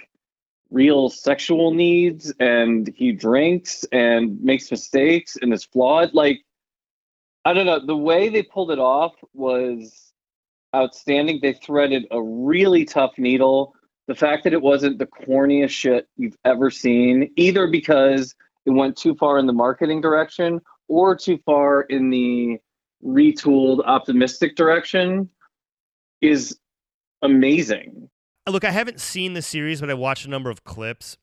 real 0.70 1.10
sexual 1.10 1.72
needs, 1.72 2.32
and 2.40 2.92
he 2.96 3.12
drinks 3.12 3.84
and 3.92 4.40
makes 4.42 4.70
mistakes 4.70 5.36
and 5.40 5.52
is 5.52 5.64
flawed. 5.64 6.14
Like 6.14 6.40
I 7.45 7.53
don't 7.53 7.66
know. 7.66 7.84
The 7.84 7.97
way 7.97 8.28
they 8.28 8.43
pulled 8.43 8.70
it 8.70 8.78
off 8.78 9.14
was 9.34 10.12
outstanding. 10.74 11.40
They 11.43 11.55
threaded 11.55 12.07
a 12.11 12.22
really 12.22 12.84
tough 12.84 13.18
needle. 13.18 13.74
The 14.09 14.14
fact 14.14 14.45
that 14.45 14.53
it 14.53 14.62
wasn't 14.62 14.99
the 14.99 15.07
corniest 15.07 15.70
shit 15.70 16.09
you've 16.16 16.36
ever 16.45 16.70
seen, 16.70 17.30
either 17.36 17.66
because 17.68 18.34
it 18.66 18.70
went 18.70 18.97
too 18.97 19.14
far 19.16 19.38
in 19.38 19.47
the 19.47 19.53
marketing 19.53 20.01
direction 20.01 20.61
or 20.88 21.16
too 21.16 21.38
far 21.45 21.82
in 21.82 22.11
the 22.11 22.59
retooled 23.05 23.84
optimistic 23.84 24.55
direction, 24.57 25.28
is 26.20 26.57
amazing. 27.22 28.09
Look, 28.49 28.64
I 28.64 28.70
haven't 28.70 29.01
seen 29.01 29.34
the 29.34 29.43
series, 29.43 29.80
but 29.80 29.90
I 29.90 29.95
watched 29.95 30.26
a 30.26 30.30
number 30.30 30.51
of 30.51 30.64
clips. 30.64 31.16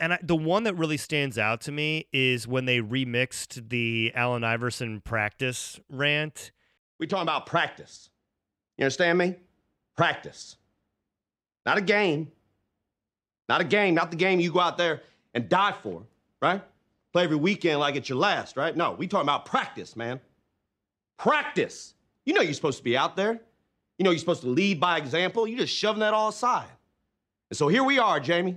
And 0.00 0.14
I, 0.14 0.18
the 0.22 0.34
one 0.34 0.64
that 0.64 0.74
really 0.74 0.96
stands 0.96 1.38
out 1.38 1.60
to 1.62 1.72
me 1.72 2.06
is 2.12 2.48
when 2.48 2.64
they 2.64 2.80
remixed 2.80 3.68
the 3.68 4.10
Allen 4.14 4.42
Iverson 4.42 5.02
practice 5.02 5.78
rant. 5.90 6.50
We 6.98 7.06
talking 7.06 7.22
about 7.22 7.46
practice. 7.46 8.08
You 8.78 8.84
understand 8.84 9.18
me? 9.18 9.36
Practice. 9.96 10.56
Not 11.66 11.76
a 11.76 11.82
game. 11.82 12.32
Not 13.50 13.60
a 13.60 13.64
game, 13.64 13.94
not 13.94 14.10
the 14.10 14.16
game 14.16 14.38
you 14.38 14.52
go 14.52 14.60
out 14.60 14.78
there 14.78 15.02
and 15.34 15.48
die 15.48 15.74
for, 15.82 16.04
right? 16.40 16.62
Play 17.12 17.24
every 17.24 17.36
weekend 17.36 17.80
like 17.80 17.96
it's 17.96 18.08
your 18.08 18.18
last, 18.18 18.56
right? 18.56 18.76
No, 18.76 18.92
we 18.92 19.08
talking 19.08 19.24
about 19.24 19.44
practice, 19.44 19.96
man. 19.96 20.20
Practice. 21.18 21.94
You 22.24 22.32
know 22.32 22.42
you're 22.42 22.54
supposed 22.54 22.78
to 22.78 22.84
be 22.84 22.96
out 22.96 23.16
there. 23.16 23.40
You 23.98 24.04
know 24.04 24.10
you're 24.10 24.20
supposed 24.20 24.42
to 24.42 24.48
lead 24.48 24.78
by 24.78 24.98
example. 24.98 25.48
You're 25.48 25.58
just 25.58 25.74
shoving 25.74 25.98
that 25.98 26.14
all 26.14 26.28
aside. 26.28 26.68
And 27.50 27.56
so 27.56 27.66
here 27.66 27.82
we 27.82 27.98
are, 27.98 28.20
Jamie. 28.20 28.56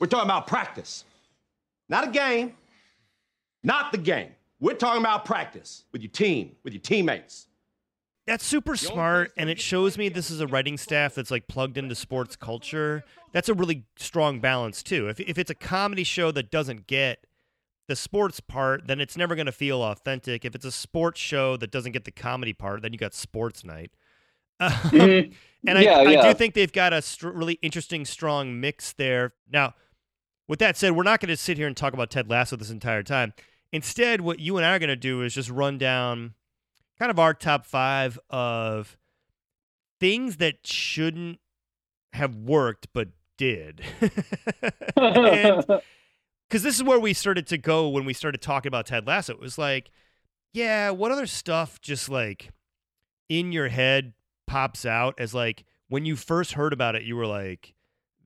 We're 0.00 0.06
talking 0.06 0.26
about 0.28 0.46
practice. 0.46 1.04
Not 1.88 2.08
a 2.08 2.10
game. 2.10 2.54
Not 3.62 3.92
the 3.92 3.98
game. 3.98 4.30
We're 4.58 4.74
talking 4.74 5.00
about 5.02 5.24
practice 5.24 5.84
with 5.92 6.02
your 6.02 6.10
team, 6.10 6.52
with 6.64 6.72
your 6.72 6.80
teammates. 6.80 7.46
That's 8.26 8.44
super 8.44 8.76
smart, 8.76 9.32
and 9.36 9.50
it 9.50 9.58
shows 9.58 9.98
me 9.98 10.08
this 10.08 10.30
is 10.30 10.40
a 10.40 10.46
writing 10.46 10.76
staff 10.76 11.14
that's 11.14 11.30
like 11.30 11.48
plugged 11.48 11.76
into 11.78 11.94
sports 11.94 12.36
culture. 12.36 13.02
That's 13.32 13.48
a 13.48 13.54
really 13.54 13.84
strong 13.96 14.40
balance 14.40 14.82
too. 14.82 15.08
If 15.08 15.18
if 15.20 15.36
it's 15.38 15.50
a 15.50 15.54
comedy 15.54 16.04
show 16.04 16.30
that 16.32 16.50
doesn't 16.50 16.86
get 16.86 17.26
the 17.88 17.96
sports 17.96 18.38
part, 18.38 18.86
then 18.86 19.00
it's 19.00 19.16
never 19.16 19.34
going 19.34 19.46
to 19.46 19.52
feel 19.52 19.82
authentic. 19.82 20.44
If 20.44 20.54
it's 20.54 20.64
a 20.64 20.70
sports 20.70 21.20
show 21.20 21.56
that 21.56 21.72
doesn't 21.72 21.92
get 21.92 22.04
the 22.04 22.12
comedy 22.12 22.52
part, 22.52 22.82
then 22.82 22.92
you 22.92 22.98
got 22.98 23.14
sports 23.14 23.64
night. 23.64 23.90
Mhm. 24.60 25.32
And 25.66 25.78
I, 25.78 25.82
Yeah, 25.82 25.98
I 25.98 26.02
yeah. 26.12 26.22
do 26.28 26.34
think 26.34 26.54
they've 26.54 26.72
got 26.72 26.92
a 26.92 27.02
str- 27.02 27.30
really 27.30 27.54
interesting, 27.62 28.04
strong 28.04 28.60
mix 28.60 28.92
there. 28.92 29.32
Now, 29.50 29.74
with 30.50 30.58
that 30.58 30.76
said, 30.76 30.96
we're 30.96 31.04
not 31.04 31.20
going 31.20 31.28
to 31.28 31.36
sit 31.36 31.56
here 31.56 31.68
and 31.68 31.76
talk 31.76 31.92
about 31.92 32.10
Ted 32.10 32.28
Lasso 32.28 32.56
this 32.56 32.70
entire 32.70 33.04
time. 33.04 33.32
Instead, 33.70 34.20
what 34.20 34.40
you 34.40 34.56
and 34.56 34.66
I 34.66 34.74
are 34.74 34.80
going 34.80 34.88
to 34.88 34.96
do 34.96 35.22
is 35.22 35.32
just 35.32 35.48
run 35.48 35.78
down 35.78 36.34
kind 36.98 37.08
of 37.08 37.20
our 37.20 37.34
top 37.34 37.64
five 37.64 38.18
of 38.30 38.98
things 40.00 40.38
that 40.38 40.66
shouldn't 40.66 41.38
have 42.14 42.34
worked 42.34 42.88
but 42.92 43.10
did. 43.38 43.82
Because 44.96 45.82
this 46.50 46.74
is 46.74 46.82
where 46.82 46.98
we 46.98 47.12
started 47.12 47.46
to 47.46 47.56
go 47.56 47.88
when 47.88 48.04
we 48.04 48.12
started 48.12 48.42
talking 48.42 48.68
about 48.68 48.86
Ted 48.86 49.06
Lasso. 49.06 49.32
It 49.32 49.40
was 49.40 49.56
like, 49.56 49.92
yeah, 50.52 50.90
what 50.90 51.12
other 51.12 51.28
stuff 51.28 51.80
just 51.80 52.08
like 52.08 52.50
in 53.28 53.52
your 53.52 53.68
head 53.68 54.14
pops 54.48 54.84
out 54.84 55.14
as 55.16 55.32
like 55.32 55.64
when 55.88 56.04
you 56.04 56.16
first 56.16 56.54
heard 56.54 56.72
about 56.72 56.96
it, 56.96 57.04
you 57.04 57.14
were 57.14 57.26
like, 57.26 57.72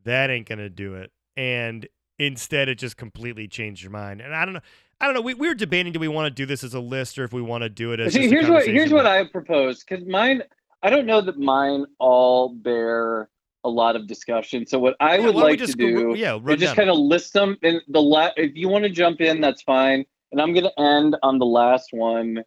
that 0.05 0.31
ain't 0.31 0.49
gonna 0.49 0.71
do 0.71 0.95
it. 0.95 1.13
And 1.37 1.87
instead 2.19 2.69
it 2.69 2.77
just 2.79 2.97
completely 2.97 3.49
changed 3.49 3.83
your 3.83 3.91
mind. 3.93 4.21
And 4.21 4.35
I 4.35 4.45
don't 4.45 4.55
know. 4.55 4.61
I 5.01 5.07
don't 5.07 5.15
know. 5.15 5.21
We, 5.21 5.35
we 5.35 5.49
were 5.49 5.55
debating 5.55 5.93
do 5.93 5.99
we 5.99 6.09
want 6.09 6.27
to 6.27 6.31
do 6.31 6.47
this 6.47 6.63
as 6.65 6.75
a 6.75 6.81
list 6.81 7.19
or 7.19 7.25
if 7.25 7.33
we 7.33 7.43
want 7.43 7.63
to 7.63 7.69
do 7.69 7.93
it 7.93 8.01
as 8.01 8.13
See, 8.13 8.29
here's 8.29 8.49
what 8.49 8.65
here's 8.67 8.93
what 8.93 9.07
I 9.07 9.25
propose 9.25 9.85
because 9.85 10.07
mine. 10.07 10.43
I 10.83 10.91
don't 10.91 11.07
know 11.07 11.23
that 11.23 11.39
mine 11.39 11.87
all 11.99 12.51
bear 12.51 13.31
a 13.65 13.69
lot 13.71 13.97
of 13.97 14.07
discussion. 14.07 14.67
So 14.67 14.79
what 14.79 14.95
I 15.01 15.17
Yeah, 15.17 15.27
would 15.27 15.35
why 15.35 15.41
don't 15.41 15.47
we 15.47 15.51
like 15.53 15.59
just 15.59 15.79
to 15.79 15.79
go- 15.79 16.15
do 16.15 16.19
yeah, 16.21 16.37
is 16.37 16.61
just 16.61 16.77
kind 16.77 16.91
of 16.91 16.99
list 16.99 17.33
them. 17.33 17.57
And 17.63 17.81
the 17.89 18.03
la- 18.03 18.33
if 18.37 18.55
you 18.55 18.69
want 18.69 18.85
to 18.85 18.91
jump 18.91 19.23
in, 19.23 19.41
that's 19.41 19.63
fine. 19.63 20.05
And 20.31 20.41
I'm 20.43 20.53
going 20.53 20.65
to 20.65 20.81
end 20.81 21.17
on 21.23 21.39
the 21.39 21.47
last 21.47 21.89
one 21.93 22.45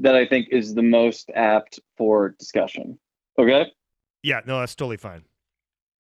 that 0.00 0.14
I 0.14 0.26
think 0.26 0.48
is 0.50 0.74
the 0.74 0.82
most 0.82 1.30
apt 1.34 1.80
for 1.96 2.30
discussion. 2.38 2.98
Okay. 3.38 3.72
Yeah, 4.22 4.40
no, 4.46 4.60
that's 4.60 4.74
totally 4.74 4.98
fine. 4.98 5.24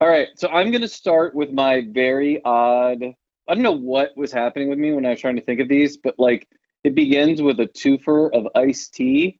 All 0.02 0.10
right, 0.10 0.30
so 0.36 0.48
I'm 0.48 0.72
going 0.72 0.82
to 0.82 0.88
start 0.88 1.36
with 1.36 1.52
my 1.52 1.84
very 1.88 2.44
odd. 2.44 3.04
I 3.04 3.54
don't 3.54 3.62
know 3.62 3.72
what 3.72 4.18
was 4.18 4.32
happening 4.32 4.68
with 4.68 4.80
me 4.80 4.94
when 4.94 5.06
I 5.06 5.12
was 5.12 5.22
trying 5.22 5.36
to 5.36 5.44
think 5.44 5.60
of 5.60 5.70
these, 5.70 5.96
but 5.98 6.16
like 6.18 6.48
it 6.84 6.96
begins 6.96 7.40
with 7.40 7.60
a 7.60 7.68
twofer 7.68 8.34
of 8.34 8.48
Ice 8.56 8.90
T, 8.90 9.40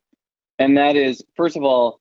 and 0.60 0.78
that 0.78 0.96
is 0.96 1.24
first 1.36 1.58
of 1.58 1.64
all, 1.64 2.00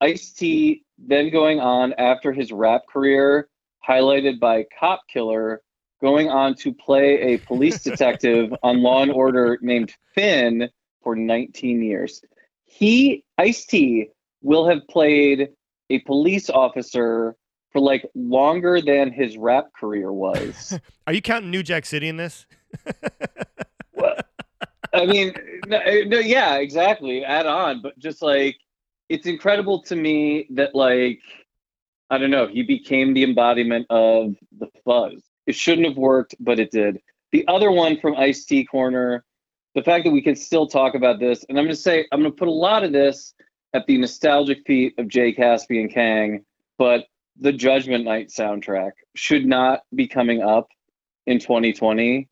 Ice 0.00 0.32
T 0.32 0.82
then 0.98 1.30
going 1.30 1.60
on 1.60 1.92
after 1.98 2.32
his 2.32 2.50
rap 2.50 2.82
career, 2.92 3.48
highlighted 3.88 4.40
by 4.40 4.66
Cop 4.76 5.02
Killer, 5.08 5.62
going 6.00 6.28
on 6.28 6.56
to 6.56 6.74
play 6.74 7.34
a 7.34 7.38
police 7.38 7.80
detective 7.84 8.52
on 8.64 8.82
Law 8.82 9.02
and 9.02 9.12
Order 9.12 9.56
named 9.62 9.94
Fin 10.16 10.68
for 11.00 11.14
19 11.14 11.80
years. 11.80 12.22
He 12.64 13.22
Ice 13.38 13.66
T 13.66 14.08
will 14.42 14.68
have 14.68 14.80
played 14.88 15.50
a 15.90 16.00
police 16.00 16.50
officer 16.50 17.36
for 17.72 17.80
like 17.80 18.08
longer 18.14 18.80
than 18.80 19.12
his 19.12 19.36
rap 19.36 19.72
career 19.78 20.12
was. 20.12 20.78
Are 21.06 21.12
you 21.12 21.22
counting 21.22 21.50
New 21.50 21.62
Jack 21.62 21.86
City 21.86 22.08
in 22.08 22.16
this? 22.16 22.46
I 24.92 25.06
mean, 25.06 25.32
no, 25.68 25.78
eh, 25.78 26.04
no, 26.06 26.18
yeah, 26.18 26.56
exactly. 26.56 27.24
Add 27.24 27.46
on, 27.46 27.80
but 27.80 27.98
just 27.98 28.22
like 28.22 28.56
it's 29.08 29.26
incredible 29.26 29.82
to 29.82 29.96
me 29.96 30.46
that 30.50 30.74
like 30.74 31.20
I 32.10 32.18
don't 32.18 32.30
know, 32.30 32.48
he 32.48 32.62
became 32.62 33.14
the 33.14 33.22
embodiment 33.22 33.86
of 33.88 34.34
the 34.58 34.66
fuzz. 34.84 35.22
It 35.46 35.54
shouldn't 35.54 35.86
have 35.86 35.96
worked, 35.96 36.34
but 36.40 36.58
it 36.58 36.72
did. 36.72 36.98
The 37.30 37.46
other 37.46 37.70
one 37.70 38.00
from 38.00 38.16
Ice 38.16 38.44
T 38.44 38.64
Corner, 38.64 39.24
the 39.76 39.82
fact 39.82 40.04
that 40.04 40.10
we 40.10 40.22
can 40.22 40.34
still 40.34 40.66
talk 40.66 40.96
about 40.96 41.20
this, 41.20 41.44
and 41.48 41.56
I'm 41.56 41.64
going 41.64 41.74
to 41.74 41.80
say 41.80 42.06
I'm 42.10 42.20
going 42.20 42.32
to 42.32 42.36
put 42.36 42.48
a 42.48 42.52
lot 42.52 42.82
of 42.82 42.92
this 42.92 43.34
at 43.72 43.86
the 43.86 43.96
nostalgic 43.96 44.66
feet 44.66 44.94
of 44.98 45.06
Jay 45.06 45.32
Caspian 45.32 45.88
Kang, 45.88 46.44
but 46.76 47.06
the 47.40 47.52
Judgment 47.52 48.04
Night 48.04 48.28
soundtrack 48.28 48.92
should 49.16 49.46
not 49.46 49.80
be 49.94 50.06
coming 50.06 50.42
up 50.42 50.68
in 51.26 51.38
2020. 51.38 52.28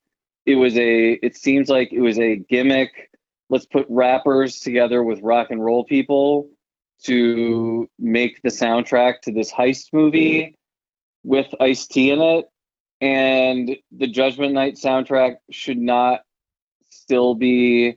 It 0.46 0.54
was 0.54 0.76
a. 0.76 1.12
It 1.12 1.36
seems 1.36 1.68
like 1.68 1.92
it 1.92 2.00
was 2.00 2.18
a 2.18 2.36
gimmick. 2.36 2.90
Let's 3.50 3.66
put 3.66 3.86
rappers 3.88 4.60
together 4.60 5.02
with 5.02 5.20
rock 5.22 5.48
and 5.50 5.64
roll 5.64 5.84
people 5.84 6.50
to 7.04 7.88
make 7.98 8.40
the 8.42 8.50
soundtrack 8.50 9.20
to 9.22 9.32
this 9.32 9.52
heist 9.52 9.92
movie 9.92 10.54
with 11.24 11.46
Ice 11.60 11.86
T 11.86 12.10
in 12.10 12.20
it. 12.20 12.46
And 13.00 13.76
the 13.92 14.08
Judgment 14.08 14.52
Night 14.52 14.74
soundtrack 14.74 15.36
should 15.50 15.78
not 15.78 16.20
still 16.90 17.34
be 17.34 17.96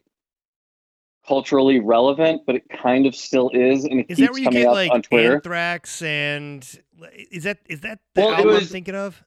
culturally 1.27 1.79
relevant, 1.79 2.41
but 2.45 2.55
it 2.55 2.63
kind 2.69 3.05
of 3.05 3.15
still 3.15 3.49
is, 3.53 3.85
and 3.85 4.01
it 4.01 4.05
Is 4.09 4.17
that 4.17 4.23
keeps 4.23 4.31
where 4.31 4.39
you 4.39 4.45
coming 4.45 4.61
get 4.61 4.67
up 4.67 4.73
like 4.73 4.91
on 4.91 5.01
Twitter. 5.01 5.35
Anthrax 5.35 6.01
and 6.01 6.63
is 7.31 7.43
that 7.43 7.59
is 7.67 7.81
that 7.81 7.99
the 8.15 8.21
Well, 8.21 8.33
album 8.33 8.55
I'm 8.55 8.65
thinking 8.65 8.95
of? 8.95 9.23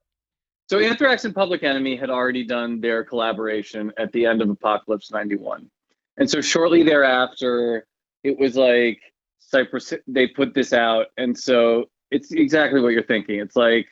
So 0.69 0.79
Anthrax 0.79 1.25
and 1.25 1.35
Public 1.35 1.63
Enemy 1.63 1.97
had 1.97 2.11
already 2.11 2.45
done 2.45 2.81
their 2.81 3.05
collaboration 3.05 3.93
at 3.99 4.11
the 4.13 4.25
end 4.25 4.41
of 4.41 4.49
Apocalypse 4.49 5.11
91. 5.11 5.69
And 6.17 6.31
so 6.31 6.41
shortly 6.41 6.83
thereafter, 6.83 7.87
it 8.23 8.39
was 8.39 8.57
like 8.57 8.99
Cypress 9.41 9.93
they 10.07 10.27
put 10.27 10.55
this 10.55 10.73
out 10.73 11.09
and 11.19 11.37
so 11.37 11.85
it's 12.11 12.33
exactly 12.33 12.81
what 12.81 12.91
you're 12.93 13.03
thinking. 13.03 13.41
It's 13.41 13.57
like 13.57 13.87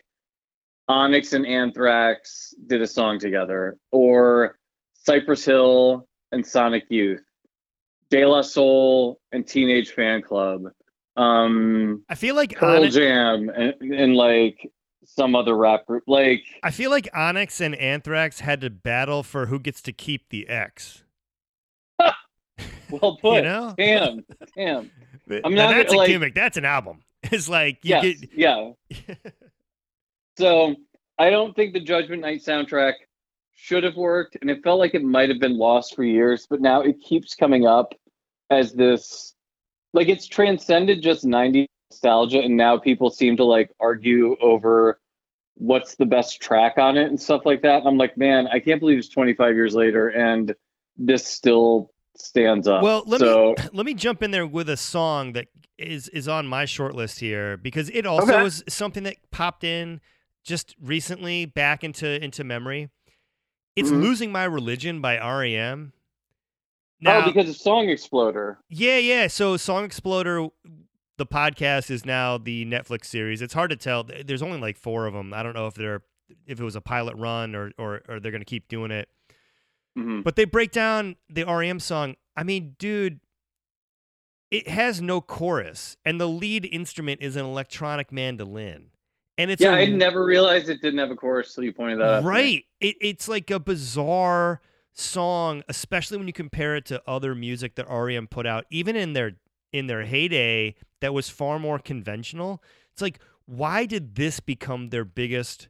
Onyx 0.88 1.32
and 1.32 1.46
Anthrax 1.46 2.54
did 2.66 2.82
a 2.82 2.86
song 2.86 3.18
together 3.18 3.76
or 3.90 4.58
Cypress 4.94 5.44
Hill 5.44 6.08
and 6.30 6.46
Sonic 6.46 6.84
Youth, 6.88 7.22
De 8.12 8.26
La 8.26 8.42
Soul 8.42 9.18
and 9.32 9.46
Teenage 9.46 9.94
Fanclub. 9.96 10.70
Um 11.16 12.04
I 12.10 12.14
feel 12.14 12.34
like 12.36 12.54
Pearl 12.54 12.76
Onyx, 12.76 12.94
Jam 12.94 13.48
and, 13.48 13.74
and 13.80 14.14
like 14.14 14.70
some 15.04 15.34
other 15.34 15.56
rap 15.56 15.86
group 15.86 16.04
like 16.06 16.42
I 16.62 16.70
feel 16.70 16.90
like 16.90 17.08
Onyx 17.14 17.60
and 17.62 17.74
Anthrax 17.74 18.40
had 18.40 18.60
to 18.60 18.68
battle 18.70 19.22
for 19.22 19.46
who 19.46 19.58
gets 19.58 19.80
to 19.82 19.92
keep 19.92 20.28
the 20.28 20.46
X. 20.48 21.04
Well 22.90 23.16
put. 23.16 23.42
know? 23.44 23.74
Damn. 23.78 24.22
Damn. 24.54 24.90
I'm 25.44 25.54
not 25.54 25.70
that's 25.74 25.86
gonna, 25.86 25.96
a 25.96 25.98
like- 26.00 26.08
gimmick. 26.08 26.34
That's 26.34 26.58
an 26.58 26.66
album. 26.66 27.00
It's 27.22 27.48
like 27.48 27.78
you 27.82 27.90
Yes. 28.02 28.20
get 28.20 28.30
Yeah. 28.36 28.72
so 30.36 30.76
I 31.18 31.30
don't 31.30 31.54
think 31.56 31.72
the 31.72 31.80
Judgment 31.80 32.20
Night 32.20 32.42
soundtrack 32.42 32.94
should 33.54 33.84
have 33.84 33.96
worked, 33.96 34.36
and 34.40 34.50
it 34.50 34.62
felt 34.64 34.78
like 34.80 34.94
it 34.94 35.02
might 35.04 35.28
have 35.30 35.38
been 35.38 35.56
lost 35.56 35.94
for 35.94 36.02
years, 36.04 36.46
but 36.50 36.60
now 36.60 36.80
it 36.82 37.00
keeps 37.00 37.34
coming 37.34 37.66
up 37.66 37.94
as 38.50 38.72
this 38.72 39.34
like 39.94 40.08
it's 40.08 40.26
transcended 40.26 41.02
just 41.02 41.24
90 41.24 41.66
nostalgia, 41.90 42.40
and 42.40 42.56
now 42.56 42.78
people 42.78 43.10
seem 43.10 43.36
to 43.36 43.44
like 43.44 43.70
argue 43.80 44.36
over 44.40 44.98
what's 45.56 45.96
the 45.96 46.06
best 46.06 46.40
track 46.40 46.78
on 46.78 46.96
it 46.96 47.06
and 47.08 47.20
stuff 47.20 47.42
like 47.44 47.60
that. 47.62 47.78
And 47.80 47.88
I'm 47.88 47.98
like, 47.98 48.16
man, 48.16 48.48
I 48.48 48.58
can't 48.58 48.80
believe 48.80 48.98
it's 48.98 49.08
25 49.08 49.54
years 49.54 49.74
later 49.74 50.08
and 50.08 50.54
this 50.96 51.26
still 51.26 51.90
stands 52.16 52.66
up. 52.66 52.82
Well, 52.82 53.02
let 53.06 53.20
so, 53.20 53.54
me 53.58 53.64
let 53.74 53.86
me 53.86 53.94
jump 53.94 54.22
in 54.22 54.30
there 54.30 54.46
with 54.46 54.68
a 54.70 54.76
song 54.76 55.32
that 55.32 55.48
is 55.78 56.08
is 56.08 56.28
on 56.28 56.46
my 56.46 56.64
short 56.64 56.94
list 56.94 57.20
here 57.20 57.56
because 57.56 57.90
it 57.90 58.06
also 58.06 58.32
Okay. 58.34 58.44
is 58.46 58.64
something 58.68 59.02
that 59.04 59.16
popped 59.30 59.64
in 59.64 60.00
just 60.44 60.74
recently 60.80 61.44
back 61.44 61.84
into 61.84 62.22
into 62.22 62.44
memory. 62.44 62.88
It's 63.76 63.90
Mhm. 63.90 64.02
"Losing 64.02 64.32
My 64.32 64.44
Religion" 64.44 65.00
by 65.00 65.16
REM. 65.18 65.92
Now, 67.02 67.22
oh, 67.24 67.32
because 67.32 67.48
of 67.50 67.56
Song 67.56 67.88
Exploder. 67.88 68.58
yeah, 68.70 68.96
yeah. 68.98 69.26
So, 69.26 69.56
Song 69.56 69.84
Exploder, 69.84 70.48
the 71.18 71.26
podcast 71.26 71.90
is 71.90 72.04
now 72.06 72.38
the 72.38 72.64
Netflix 72.64 73.06
series. 73.06 73.42
It's 73.42 73.54
hard 73.54 73.70
to 73.70 73.76
tell. 73.76 74.04
There's 74.24 74.42
only 74.42 74.58
like 74.60 74.76
four 74.76 75.06
of 75.06 75.12
them. 75.14 75.34
I 75.34 75.42
don't 75.42 75.54
know 75.54 75.66
if 75.66 75.74
they're 75.74 76.02
if 76.46 76.58
it 76.60 76.64
was 76.64 76.76
a 76.76 76.80
pilot 76.80 77.16
run 77.16 77.54
or 77.54 77.72
or, 77.76 78.02
or 78.08 78.20
they're 78.20 78.30
going 78.32 78.40
to 78.40 78.46
keep 78.46 78.68
doing 78.68 78.90
it. 78.90 79.08
Mhm. 79.98 80.22
But 80.24 80.36
they 80.36 80.44
break 80.46 80.70
down 80.70 81.16
the 81.28 81.44
REM 81.44 81.80
song. 81.80 82.14
I 82.36 82.44
mean, 82.44 82.76
dude, 82.78 83.20
it 84.50 84.68
has 84.68 85.02
no 85.02 85.20
chorus, 85.20 85.96
and 86.04 86.20
the 86.20 86.28
lead 86.28 86.66
instrument 86.70 87.20
is 87.22 87.36
an 87.36 87.44
electronic 87.44 88.12
mandolin, 88.12 88.86
and 89.38 89.50
it's 89.50 89.60
yeah, 89.62 89.74
a- 89.74 89.80
I 89.80 89.86
never 89.86 90.24
realized 90.24 90.68
it 90.68 90.80
didn't 90.82 90.98
have 91.00 91.10
a 91.10 91.16
chorus 91.16 91.54
till 91.54 91.64
you 91.64 91.72
pointed 91.72 91.98
that 92.00 92.18
out. 92.18 92.24
right. 92.24 92.64
It, 92.80 92.96
it's 93.00 93.28
like 93.28 93.50
a 93.50 93.58
bizarre 93.60 94.60
song, 94.94 95.62
especially 95.68 96.18
when 96.18 96.26
you 96.26 96.32
compare 96.32 96.76
it 96.76 96.84
to 96.86 97.02
other 97.06 97.34
music 97.34 97.74
that 97.76 97.88
REM 97.88 98.26
put 98.26 98.46
out, 98.46 98.66
even 98.70 98.96
in 98.96 99.12
their 99.12 99.32
in 99.72 99.86
their 99.86 100.04
heyday, 100.04 100.74
that 101.00 101.14
was 101.14 101.30
far 101.30 101.58
more 101.58 101.78
conventional. 101.78 102.62
It's 102.92 103.00
like, 103.00 103.18
why 103.46 103.86
did 103.86 104.16
this 104.16 104.38
become 104.38 104.90
their 104.90 105.04
biggest 105.04 105.68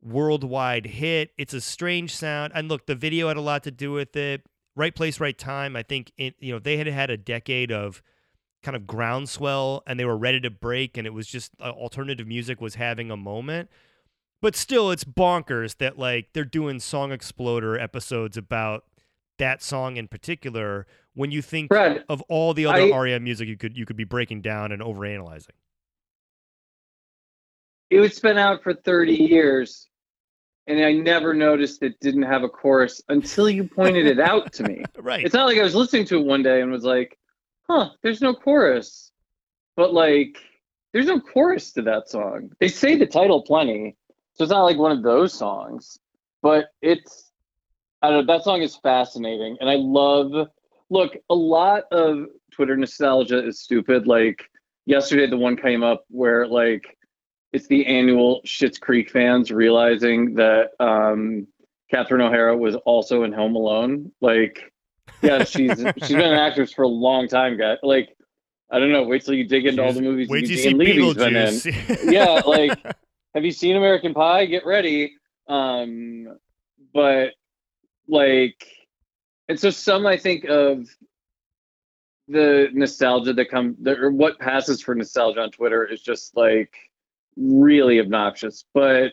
worldwide 0.00 0.86
hit? 0.86 1.32
It's 1.36 1.52
a 1.52 1.60
strange 1.60 2.14
sound, 2.14 2.52
and 2.54 2.68
look, 2.68 2.86
the 2.86 2.94
video 2.94 3.28
had 3.28 3.36
a 3.36 3.42
lot 3.42 3.62
to 3.64 3.70
do 3.70 3.92
with 3.92 4.16
it. 4.16 4.42
Right 4.74 4.94
place, 4.94 5.20
right 5.20 5.36
time. 5.36 5.76
I 5.76 5.82
think 5.82 6.12
it, 6.16 6.34
you 6.40 6.52
know 6.52 6.58
they 6.58 6.78
had 6.78 6.86
had 6.86 7.10
a 7.10 7.16
decade 7.16 7.70
of 7.70 8.02
kind 8.62 8.76
of 8.76 8.86
groundswell 8.86 9.82
and 9.86 9.98
they 9.98 10.04
were 10.04 10.16
ready 10.16 10.40
to 10.40 10.50
break 10.50 10.96
and 10.96 11.06
it 11.06 11.12
was 11.12 11.26
just 11.26 11.52
uh, 11.60 11.70
alternative 11.70 12.26
music 12.26 12.60
was 12.60 12.76
having 12.76 13.10
a 13.10 13.16
moment. 13.16 13.68
But 14.42 14.56
still 14.56 14.90
it's 14.90 15.04
bonkers 15.04 15.78
that 15.78 15.98
like 15.98 16.28
they're 16.34 16.44
doing 16.44 16.80
Song 16.80 17.12
Exploder 17.12 17.78
episodes 17.78 18.36
about 18.36 18.84
that 19.38 19.62
song 19.62 19.96
in 19.96 20.08
particular 20.08 20.86
when 21.14 21.30
you 21.30 21.40
think 21.42 21.68
Brad, 21.70 22.04
of 22.08 22.20
all 22.22 22.52
the 22.52 22.66
other 22.66 22.92
I- 22.92 22.98
REM 22.98 23.24
music 23.24 23.48
you 23.48 23.56
could 23.56 23.76
you 23.76 23.86
could 23.86 23.96
be 23.96 24.04
breaking 24.04 24.42
down 24.42 24.72
and 24.72 24.82
overanalyzing. 24.82 25.48
it 27.90 28.00
was 28.00 28.18
been 28.20 28.38
out 28.38 28.62
for 28.62 28.72
30 28.74 29.12
years 29.14 29.88
and 30.66 30.82
i 30.84 30.92
never 30.92 31.34
noticed 31.34 31.82
it 31.82 31.98
didn't 32.00 32.22
have 32.22 32.42
a 32.44 32.48
chorus 32.48 33.02
until 33.08 33.48
you 33.50 33.64
pointed 33.64 34.06
it 34.06 34.20
out 34.20 34.52
to 34.52 34.62
me 34.64 34.82
Right. 34.98 35.24
it's 35.24 35.34
not 35.34 35.46
like 35.46 35.58
i 35.58 35.62
was 35.62 35.74
listening 35.74 36.04
to 36.06 36.18
it 36.18 36.24
one 36.24 36.42
day 36.42 36.60
and 36.62 36.70
was 36.70 36.84
like 36.84 37.18
huh 37.68 37.88
there's 38.02 38.20
no 38.22 38.34
chorus 38.34 39.10
but 39.76 39.92
like 39.92 40.38
there's 40.92 41.06
no 41.06 41.20
chorus 41.20 41.72
to 41.72 41.82
that 41.82 42.08
song 42.08 42.50
they 42.60 42.68
say 42.68 42.96
the 42.96 43.06
title 43.06 43.42
plenty 43.42 43.96
so 44.34 44.44
it's 44.44 44.50
not 44.50 44.62
like 44.62 44.78
one 44.78 44.92
of 44.92 45.02
those 45.02 45.32
songs 45.32 45.98
but 46.42 46.66
it's 46.80 47.30
i 48.02 48.10
don't 48.10 48.26
know 48.26 48.34
that 48.34 48.44
song 48.44 48.62
is 48.62 48.76
fascinating 48.76 49.56
and 49.60 49.68
i 49.68 49.74
love 49.74 50.48
look 50.90 51.12
a 51.30 51.34
lot 51.34 51.84
of 51.92 52.26
twitter 52.50 52.76
nostalgia 52.76 53.46
is 53.46 53.60
stupid 53.60 54.06
like 54.06 54.48
yesterday 54.86 55.26
the 55.28 55.36
one 55.36 55.56
came 55.56 55.82
up 55.82 56.04
where 56.08 56.46
like 56.46 56.96
it's 57.52 57.66
the 57.66 57.86
annual 57.86 58.40
Schitt's 58.46 58.78
Creek 58.78 59.10
fans 59.10 59.50
realizing 59.50 60.34
that 60.34 60.70
um, 60.80 61.46
Catherine 61.90 62.22
O'Hara 62.22 62.56
was 62.56 62.76
also 62.86 63.24
in 63.24 63.32
Home 63.32 63.54
Alone. 63.54 64.10
Like, 64.20 64.72
yeah, 65.20 65.44
she's 65.44 65.76
she's 65.98 66.08
been 66.08 66.20
an 66.20 66.38
actress 66.38 66.72
for 66.72 66.82
a 66.82 66.88
long 66.88 67.28
time, 67.28 67.58
guy. 67.58 67.76
Like, 67.82 68.16
I 68.70 68.78
don't 68.78 68.90
know. 68.90 69.04
Wait 69.04 69.24
till 69.24 69.34
you 69.34 69.46
dig 69.46 69.66
into 69.66 69.84
all 69.84 69.92
the 69.92 70.00
movies 70.00 70.28
Wait 70.28 70.42
till 70.42 70.50
you 70.50 70.56
see 70.56 70.70
Eugene 70.70 70.78
Levy's 70.78 71.14
been 71.14 71.36
in. 71.36 71.54
Beetlejuice. 71.54 72.12
yeah, 72.12 72.40
like, 72.46 72.96
have 73.34 73.44
you 73.44 73.52
seen 73.52 73.76
American 73.76 74.14
Pie? 74.14 74.46
Get 74.46 74.66
ready. 74.66 75.14
Um, 75.48 76.38
but 76.94 77.32
like, 78.08 78.66
and 79.48 79.58
so 79.58 79.70
some 79.70 80.06
I 80.06 80.16
think 80.16 80.44
of 80.44 80.86
the 82.28 82.68
nostalgia 82.72 83.32
that 83.32 83.50
come 83.50 83.76
or 83.86 84.10
what 84.10 84.38
passes 84.38 84.80
for 84.80 84.94
nostalgia 84.94 85.40
on 85.40 85.50
Twitter 85.50 85.84
is 85.84 86.00
just 86.00 86.36
like 86.36 86.74
really 87.36 88.00
obnoxious. 88.00 88.64
But 88.74 89.12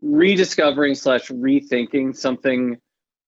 rediscovering 0.00 0.94
slash 0.94 1.28
rethinking 1.28 2.16
something 2.16 2.78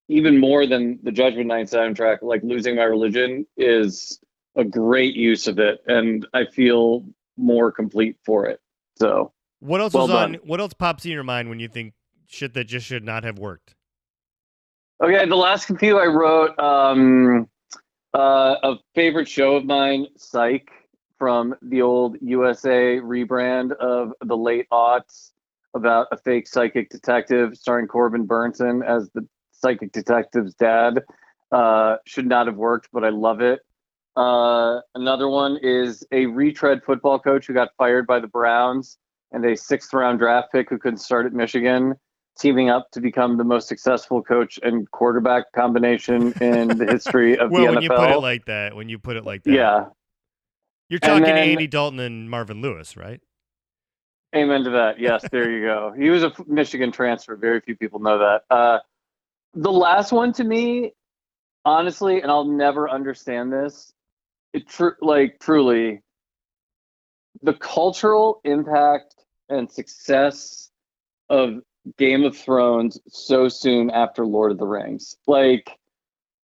even 0.07 0.39
more 0.39 0.67
than 0.67 0.99
the 1.01 1.11
Judgment 1.11 1.47
Night 1.47 1.67
soundtrack, 1.67 2.21
like 2.21 2.41
losing 2.43 2.75
my 2.75 2.83
religion, 2.83 3.47
is 3.57 4.19
a 4.55 4.63
great 4.63 5.15
use 5.15 5.47
of 5.47 5.57
it, 5.57 5.81
and 5.87 6.27
I 6.33 6.45
feel 6.45 7.05
more 7.37 7.71
complete 7.71 8.17
for 8.23 8.45
it. 8.45 8.59
So 8.97 9.33
What 9.65 9.81
else 9.81 9.93
Well 9.93 10.07
was 10.07 10.15
on? 10.15 10.33
What 10.43 10.59
else 10.59 10.73
pops 10.73 11.05
in 11.05 11.11
your 11.11 11.23
mind 11.23 11.49
when 11.49 11.59
you 11.59 11.67
think 11.67 11.93
shit 12.27 12.53
that 12.53 12.65
just 12.65 12.85
should 12.85 13.03
not 13.03 13.23
have 13.23 13.39
worked? 13.39 13.75
Okay, 15.03 15.27
the 15.27 15.35
last 15.35 15.69
few 15.79 15.97
I 15.97 16.05
wrote, 16.05 16.57
um, 16.59 17.49
uh, 18.13 18.55
a 18.63 18.75
favorite 18.93 19.27
show 19.27 19.55
of 19.55 19.65
mine, 19.65 20.07
Psych, 20.17 20.69
from 21.17 21.55
the 21.61 21.81
old 21.81 22.17
USA 22.21 22.99
rebrand 22.99 23.71
of 23.73 24.13
the 24.23 24.37
late 24.37 24.67
aughts 24.71 25.31
about 25.73 26.07
a 26.11 26.17
fake 26.17 26.47
psychic 26.47 26.89
detective 26.89 27.57
starring 27.57 27.87
Corbin 27.87 28.25
Bernsen 28.25 28.85
as 28.85 29.09
the 29.15 29.27
psychic 29.51 29.91
detective's 29.91 30.53
dad. 30.53 31.01
Uh, 31.51 31.97
should 32.05 32.27
not 32.27 32.47
have 32.47 32.55
worked, 32.55 32.89
but 32.93 33.03
I 33.03 33.09
love 33.09 33.41
it. 33.41 33.59
Uh, 34.15 34.79
another 34.93 35.27
one 35.27 35.57
is 35.61 36.05
a 36.11 36.27
retread 36.27 36.83
football 36.83 37.19
coach 37.19 37.47
who 37.47 37.53
got 37.53 37.69
fired 37.77 38.07
by 38.07 38.19
the 38.19 38.27
Browns 38.27 38.97
and 39.31 39.45
a 39.45 39.55
sixth 39.55 39.93
round 39.93 40.19
draft 40.19 40.51
pick 40.51 40.69
who 40.69 40.77
couldn't 40.77 40.99
start 40.99 41.25
at 41.25 41.33
Michigan 41.33 41.95
teaming 42.37 42.69
up 42.69 42.91
to 42.91 42.99
become 42.99 43.37
the 43.37 43.43
most 43.43 43.67
successful 43.67 44.21
coach 44.21 44.59
and 44.61 44.89
quarterback 44.91 45.51
combination 45.53 46.33
in 46.41 46.77
the 46.77 46.85
history 46.85 47.37
of 47.37 47.49
well, 47.51 47.61
the 47.61 47.67
when 47.67 47.75
NFL. 47.75 47.77
When 47.77 47.81
you 47.83 47.89
put 47.89 48.09
it 48.11 48.19
like 48.19 48.45
that, 48.45 48.75
when 48.75 48.89
you 48.89 48.99
put 48.99 49.15
it 49.15 49.25
like 49.25 49.43
that, 49.43 49.51
yeah, 49.51 49.85
you're 50.89 50.99
talking 50.99 51.23
then- 51.23 51.37
Andy 51.37 51.67
Dalton 51.67 51.99
and 51.99 52.29
Marvin 52.29 52.61
Lewis, 52.61 52.97
right? 52.97 53.21
amen 54.35 54.63
to 54.65 54.69
that. 54.71 54.99
Yes, 54.99 55.25
there 55.31 55.49
you 55.49 55.65
go. 55.65 55.93
He 55.97 56.09
was 56.09 56.23
a 56.23 56.31
Michigan 56.45 56.91
transfer. 56.91 57.35
Very 57.35 57.61
few 57.61 57.75
people 57.75 57.99
know 57.99 58.19
that. 58.19 58.43
Uh, 58.53 58.79
the 59.53 59.71
last 59.71 60.11
one 60.11 60.33
to 60.33 60.43
me, 60.43 60.93
honestly, 61.63 62.21
and 62.21 62.29
I'll 62.29 62.43
never 62.43 62.89
understand 62.89 63.51
this. 63.51 63.93
It 64.53 64.67
tr- 64.67 64.97
like 65.01 65.39
truly, 65.39 66.01
the 67.41 67.53
cultural 67.53 68.41
impact 68.43 69.14
and 69.49 69.71
success 69.71 70.71
of 71.29 71.61
Game 71.97 72.23
of 72.23 72.35
Thrones 72.37 72.99
so 73.07 73.47
soon 73.47 73.89
after 73.91 74.25
Lord 74.25 74.51
of 74.51 74.57
the 74.57 74.67
Rings. 74.67 75.17
Like 75.27 75.69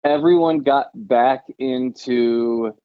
everyone 0.04 0.60
got 0.60 0.88
back 0.94 1.44
into 1.60 2.76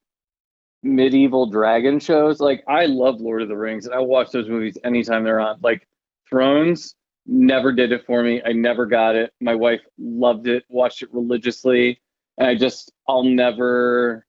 medieval 0.83 1.47
dragon 1.47 2.01
shows. 2.01 2.41
Like 2.41 2.65
I 2.69 2.87
love 2.87 3.21
Lord 3.21 3.43
of 3.43 3.49
the 3.49 3.57
Rings 3.57 3.87
and 3.87 3.95
I 3.95 4.01
watch 4.01 4.31
those 4.31 4.49
movies 4.49 4.79
anytime 4.85 5.25
they're 5.25 5.41
on. 5.41 5.59
Like 5.63 5.87
Thrones 6.29 6.95
never 7.27 7.73
did 7.73 7.93
it 7.93 8.05
for 8.07 8.23
me. 8.23 8.43
I 8.45 8.53
never 8.53 8.87
got 8.87 9.15
it. 9.15 9.33
My 9.41 9.55
wife 9.55 9.81
loved 9.99 10.49
it, 10.49 10.65
watched 10.69 11.03
it 11.03 11.13
religiously, 11.13 12.01
and 12.39 12.49
I 12.49 12.55
just 12.55 12.93
I'll 13.09 13.25
never 13.25 14.27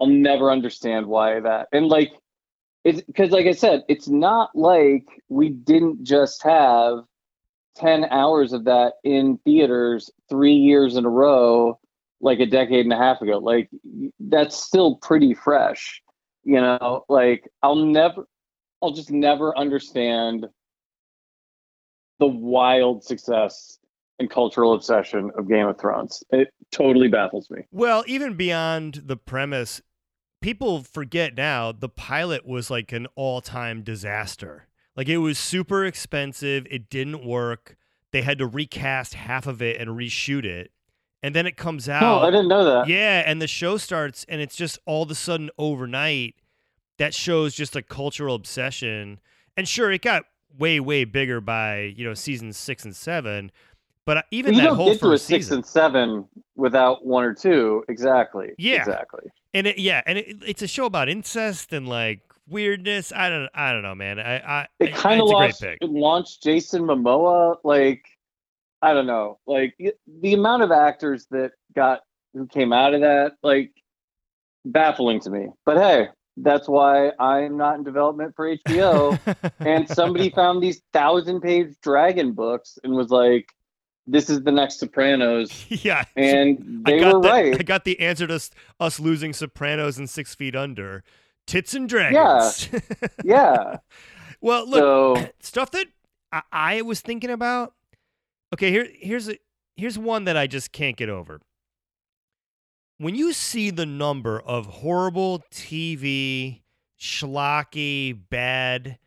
I'll 0.00 0.06
never 0.06 0.50
understand 0.50 1.06
why 1.06 1.40
that. 1.40 1.68
And 1.72 1.88
like 1.88 2.12
it's 2.84 3.00
because 3.02 3.30
like 3.30 3.46
I 3.46 3.52
said, 3.52 3.82
it's 3.88 4.08
not 4.08 4.50
like 4.54 5.06
we 5.28 5.48
didn't 5.48 6.04
just 6.04 6.42
have 6.42 7.04
10 7.76 8.04
hours 8.04 8.52
of 8.52 8.64
that 8.64 8.94
in 9.02 9.38
theaters 9.38 10.10
3 10.28 10.52
years 10.52 10.96
in 10.96 11.04
a 11.04 11.10
row 11.10 11.78
like 12.20 12.40
a 12.40 12.46
decade 12.46 12.86
and 12.86 12.92
a 12.92 12.96
half 12.96 13.20
ago. 13.20 13.38
Like 13.38 13.68
that's 14.20 14.56
still 14.56 14.96
pretty 14.96 15.34
fresh. 15.34 16.02
You 16.44 16.60
know, 16.60 17.04
like 17.08 17.48
I'll 17.62 17.76
never 17.76 18.26
I'll 18.82 18.92
just 18.92 19.10
never 19.10 19.56
understand 19.56 20.46
the 22.18 22.26
wild 22.26 23.02
success 23.02 23.78
and 24.18 24.30
cultural 24.30 24.74
obsession 24.74 25.30
of 25.36 25.48
Game 25.48 25.66
of 25.66 25.78
Thrones. 25.78 26.22
It 26.30 26.48
totally 26.70 27.08
baffles 27.08 27.50
me. 27.50 27.62
Well, 27.72 28.04
even 28.06 28.34
beyond 28.34 29.02
the 29.06 29.16
premise, 29.16 29.80
people 30.44 30.82
forget 30.82 31.34
now 31.34 31.72
the 31.72 31.88
pilot 31.88 32.46
was 32.46 32.70
like 32.70 32.92
an 32.92 33.06
all-time 33.14 33.80
disaster. 33.80 34.66
Like 34.94 35.08
it 35.08 35.16
was 35.16 35.38
super 35.38 35.86
expensive, 35.86 36.66
it 36.70 36.90
didn't 36.90 37.24
work. 37.24 37.78
They 38.10 38.20
had 38.20 38.36
to 38.38 38.46
recast 38.46 39.14
half 39.14 39.46
of 39.46 39.62
it 39.62 39.80
and 39.80 39.92
reshoot 39.92 40.44
it. 40.44 40.70
And 41.22 41.34
then 41.34 41.46
it 41.46 41.56
comes 41.56 41.88
out. 41.88 42.02
Oh, 42.02 42.26
I 42.26 42.30
didn't 42.30 42.48
know 42.48 42.62
that. 42.62 42.88
Yeah, 42.88 43.22
and 43.24 43.40
the 43.40 43.46
show 43.46 43.78
starts 43.78 44.26
and 44.28 44.42
it's 44.42 44.54
just 44.54 44.78
all 44.84 45.04
of 45.04 45.10
a 45.10 45.14
sudden 45.14 45.48
overnight 45.56 46.34
that 46.98 47.14
shows 47.14 47.54
just 47.54 47.74
a 47.74 47.80
cultural 47.80 48.34
obsession. 48.34 49.20
And 49.56 49.66
sure, 49.66 49.90
it 49.90 50.02
got 50.02 50.24
way 50.58 50.78
way 50.78 51.04
bigger 51.04 51.40
by, 51.40 51.94
you 51.96 52.04
know, 52.04 52.12
seasons 52.12 52.58
6 52.58 52.84
and 52.84 52.94
7, 52.94 53.50
but 54.06 54.18
uh, 54.18 54.22
even 54.30 54.54
you 54.54 54.60
that 54.60 54.66
don't 54.66 54.76
whole 54.76 54.86
get 54.86 55.00
to 55.00 55.12
a 55.12 55.18
six 55.18 55.46
season 55.46 55.56
and 55.56 55.66
seven 55.66 56.28
without 56.56 57.04
one 57.04 57.24
or 57.24 57.34
two. 57.34 57.84
Exactly. 57.88 58.52
Yeah. 58.58 58.76
Exactly. 58.76 59.30
and 59.52 59.66
it, 59.66 59.78
yeah, 59.78 60.02
and 60.06 60.18
it, 60.18 60.36
it's 60.46 60.62
a 60.62 60.66
show 60.66 60.86
about 60.86 61.08
incest 61.08 61.72
and 61.72 61.88
like 61.88 62.20
weirdness. 62.48 63.12
I 63.12 63.28
don't, 63.28 63.48
I 63.54 63.72
don't 63.72 63.82
know, 63.82 63.94
man. 63.94 64.18
I, 64.18 64.36
I, 64.38 64.66
It 64.80 64.94
kind 64.94 65.20
of 65.20 65.28
launched, 65.28 65.64
launched 65.82 66.42
Jason 66.42 66.82
Momoa. 66.82 67.56
Like, 67.64 68.04
I 68.82 68.92
don't 68.92 69.06
know. 69.06 69.38
Like 69.46 69.76
the 70.20 70.34
amount 70.34 70.62
of 70.62 70.70
actors 70.70 71.26
that 71.30 71.52
got 71.74 72.00
who 72.34 72.46
came 72.46 72.72
out 72.72 72.94
of 72.94 73.00
that, 73.00 73.32
like, 73.42 73.72
baffling 74.64 75.20
to 75.20 75.30
me. 75.30 75.46
But 75.64 75.78
hey, 75.78 76.08
that's 76.36 76.68
why 76.68 77.12
I'm 77.18 77.56
not 77.56 77.76
in 77.76 77.84
development 77.84 78.34
for 78.34 78.54
HBO. 78.56 79.18
and 79.60 79.88
somebody 79.88 80.30
found 80.30 80.62
these 80.62 80.82
thousand 80.92 81.40
page 81.40 81.74
dragon 81.82 82.32
books 82.32 82.78
and 82.82 82.94
was 82.94 83.10
like, 83.10 83.46
"This 84.06 84.28
is 84.30 84.42
the 84.42 84.52
next 84.52 84.78
Sopranos." 84.78 85.64
yeah, 85.68 86.04
And 86.16 86.82
I 86.86 86.90
they 86.92 87.00
got 87.00 87.14
were 87.14 87.22
the, 87.22 87.28
right. 87.28 87.54
I 87.60 87.62
got 87.62 87.84
the 87.84 87.98
answer 88.00 88.26
to 88.26 88.34
s- 88.34 88.50
us 88.80 88.98
losing 89.00 89.32
Sopranos 89.32 89.98
and 89.98 90.08
Six 90.08 90.34
Feet 90.34 90.54
Under, 90.56 91.02
tits 91.46 91.74
and 91.74 91.88
dragons. 91.88 92.68
Yeah. 92.72 92.80
Yeah. 93.24 93.76
well, 94.40 94.68
look, 94.68 95.32
stuff 95.40 95.70
that 95.72 95.86
I, 96.32 96.42
I 96.52 96.82
was 96.82 97.00
thinking 97.00 97.30
about. 97.30 97.74
Okay, 98.52 98.70
here, 98.70 98.86
here's 98.92 99.28
a, 99.28 99.36
here's 99.76 99.98
one 99.98 100.24
that 100.24 100.36
I 100.36 100.46
just 100.46 100.70
can't 100.72 100.96
get 100.96 101.08
over. 101.08 101.40
When 102.98 103.14
you 103.16 103.32
see 103.32 103.70
the 103.70 103.86
number 103.86 104.40
of 104.40 104.66
horrible 104.66 105.42
TV, 105.50 106.60
schlocky, 107.00 108.16
bad, 108.30 108.98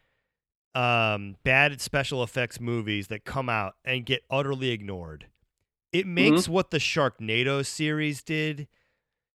um, 0.78 1.36
bad 1.44 1.82
special 1.82 2.22
effects 2.22 2.60
movies 2.60 3.08
that 3.08 3.26
come 3.26 3.50
out 3.50 3.76
and 3.84 4.06
get 4.06 4.24
utterly 4.30 4.70
ignored, 4.70 5.26
it 5.92 6.06
makes 6.06 6.48
what 6.48 6.70
the 6.72 6.78
Sharknado 6.78 7.66
series 7.66 8.22
did 8.22 8.68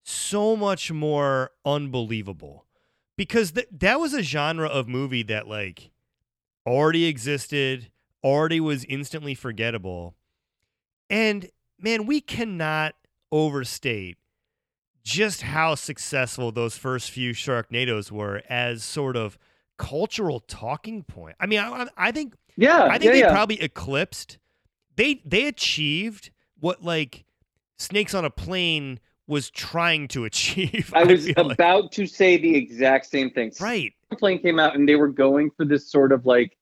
so 0.05 0.57
much 0.57 0.93
more 0.93 1.51
unbelievable. 1.65 2.67
because 3.17 3.53
th- 3.53 3.69
that 3.71 4.01
was 4.01 4.15
a 4.15 4.23
genre 4.23 4.67
of 4.69 4.89
movie 4.89 5.23
that 5.23 5.47
like 5.49 5.91
already 6.67 7.07
existed, 7.07 7.91
already 8.25 8.61
was 8.61 8.85
instantly 8.85 9.35
forgettable. 9.35 10.15
And 11.11 11.51
man, 11.79 12.07
we 12.07 12.21
cannot 12.21 12.95
overstate 13.31 14.17
just 15.05 15.43
how 15.43 15.75
successful 15.75 16.53
those 16.53 16.77
first 16.77 17.11
few 17.11 17.33
Sharknadoes 17.33 18.11
were 18.11 18.43
as 18.49 18.85
sort 18.85 19.17
of 19.17 19.37
cultural 19.83 20.39
talking 20.41 21.03
point. 21.03 21.35
I 21.41 21.47
mean, 21.47 21.59
I, 21.59 21.89
I 21.97 22.13
think 22.13 22.35
Yeah, 22.57 22.85
I 22.85 22.93
think 22.93 23.05
yeah, 23.05 23.11
they 23.13 23.19
yeah. 23.21 23.33
probably 23.33 23.61
eclipsed. 23.61 24.39
They 24.95 25.21
they 25.25 25.49
achieved 25.49 26.31
what 26.61 26.85
like 26.85 27.25
Snakes 27.79 28.15
on 28.15 28.25
a 28.25 28.31
Plane 28.31 29.01
was 29.27 29.51
trying 29.51 30.07
to 30.09 30.25
achieve. 30.31 30.93
I 30.95 31.03
was 31.05 31.27
feel 31.27 31.45
like. 31.49 31.55
about 31.55 31.91
to 31.93 32.07
say 32.07 32.37
the 32.37 32.55
exact 32.55 33.07
same 33.07 33.31
thing. 33.31 33.53
right. 33.61 33.93
Plane 34.19 34.41
came 34.41 34.61
out 34.61 34.77
and 34.77 34.89
they 34.89 34.95
were 34.95 35.09
going 35.09 35.51
for 35.57 35.65
this 35.65 35.91
sort 35.91 36.13
of 36.13 36.27
like 36.27 36.57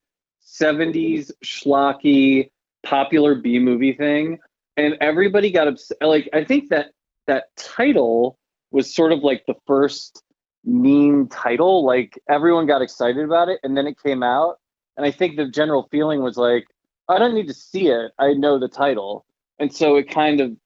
70s 0.47 1.31
schlocky 1.45 2.51
popular 2.85 3.35
B 3.35 3.59
movie 3.59 3.93
thing. 3.93 4.39
And 4.77 4.97
everybody 5.01 5.51
got 5.51 5.69
upset. 5.69 5.99
Like, 6.01 6.29
I 6.33 6.45
think 6.45 6.71
that 6.71 6.93
that 7.27 7.55
title 7.57 8.39
was 8.71 8.95
sort 8.95 9.13
of 9.13 9.19
like 9.21 9.45
the 9.47 9.57
first 9.67 10.23
meme 10.65 11.29
title. 11.29 11.85
Like, 11.85 12.19
everyone 12.29 12.67
got 12.67 12.83
excited 12.83 13.25
about 13.25 13.49
it. 13.49 13.61
And 13.63 13.77
then 13.77 13.87
it 13.87 14.01
came 14.03 14.23
out. 14.23 14.59
And 14.97 15.07
I 15.07 15.11
think 15.11 15.37
the 15.37 15.49
general 15.49 15.89
feeling 15.91 16.23
was 16.23 16.37
like, 16.37 16.67
I 17.09 17.19
don't 17.19 17.35
need 17.35 17.49
to 17.49 17.55
see 17.55 17.89
it. 17.89 18.13
I 18.19 18.35
know 18.35 18.59
the 18.59 18.69
title. 18.69 19.25
And 19.59 19.75
so 19.75 19.97
it 19.97 20.11
kind 20.11 20.41
of 20.41 20.57